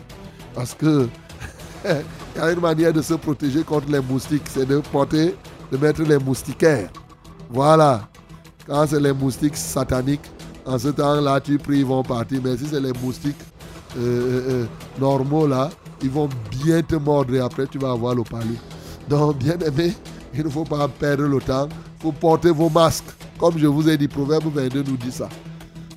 Parce 0.54 0.76
que 0.76 1.08
il 1.86 2.40
y 2.40 2.40
a 2.40 2.52
une 2.52 2.60
manière 2.60 2.94
de 2.94 3.02
se 3.02 3.16
protéger 3.16 3.64
contre 3.64 3.92
les 3.92 4.02
moustiques, 4.02 4.48
c'est 4.48 4.68
de 4.68 4.78
porter, 4.92 5.36
de 5.72 5.78
mettre 5.78 6.04
les 6.04 6.20
moustiquaires. 6.20 6.92
Voilà. 7.50 8.08
Quand 8.68 8.86
c'est 8.86 9.00
les 9.00 9.14
moustiques 9.14 9.58
sataniques, 9.58 10.30
en 10.70 10.78
ce 10.78 10.90
temps-là, 10.90 11.40
tu 11.42 11.58
pries, 11.58 11.80
ils 11.80 11.86
vont 11.86 12.04
partir. 12.04 12.40
Mais 12.44 12.56
si 12.56 12.66
c'est 12.68 12.80
les 12.80 12.94
moustiques 13.02 13.36
euh, 13.98 14.00
euh, 14.00 14.50
euh, 14.50 14.66
normaux, 15.00 15.48
là, 15.48 15.70
ils 16.02 16.12
vont 16.12 16.30
bien 16.64 16.82
te 16.84 16.96
mordre 16.96 17.34
et 17.34 17.40
après, 17.40 17.66
tu 17.66 17.80
vas 17.80 17.92
avoir 17.92 18.14
le 18.14 18.24
palais. 18.24 18.46
Donc, 19.10 19.38
bien 19.40 19.58
aimé, 19.60 19.94
il 20.34 20.44
ne 20.44 20.50
faut 20.50 20.64
pas 20.64 20.88
perdre 20.88 21.24
le 21.24 21.40
temps. 21.40 21.68
Il 21.98 22.04
faut 22.04 22.12
porter 22.12 22.52
vos 22.52 22.70
masques. 22.70 23.10
Comme 23.40 23.58
je 23.58 23.66
vous 23.66 23.90
ai 23.90 23.98
dit, 23.98 24.08
Proverbe 24.08 24.54
22 24.54 24.84
nous 24.84 24.98
dit 24.98 25.12
ça. 25.12 25.28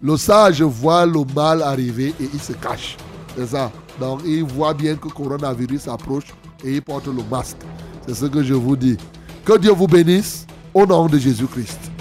Le 0.03 0.17
sage 0.17 0.63
voit 0.63 1.05
le 1.05 1.21
mal 1.37 1.63
arriver 1.63 2.15
et 2.19 2.29
il 2.33 2.41
se 2.41 2.55
cache. 2.55 2.97
C'est 3.37 3.49
ça. 3.49 3.71
Donc, 4.01 4.23
il 4.25 4.43
voit 4.43 4.73
bien 4.73 4.97
que 4.97 5.09
le 5.09 5.15
coronavirus 5.15 5.87
approche 5.89 6.29
et 6.65 6.77
il 6.77 6.83
porte 6.83 7.07
le 7.07 7.23
masque. 7.31 7.59
C'est 8.07 8.15
ce 8.15 8.25
que 8.25 8.43
je 8.43 8.55
vous 8.55 8.77
dis. 8.77 8.97
Que 9.45 9.59
Dieu 9.59 9.73
vous 9.73 9.87
bénisse 9.87 10.47
au 10.73 10.87
nom 10.87 11.07
de 11.07 11.19
Jésus-Christ. 11.19 11.92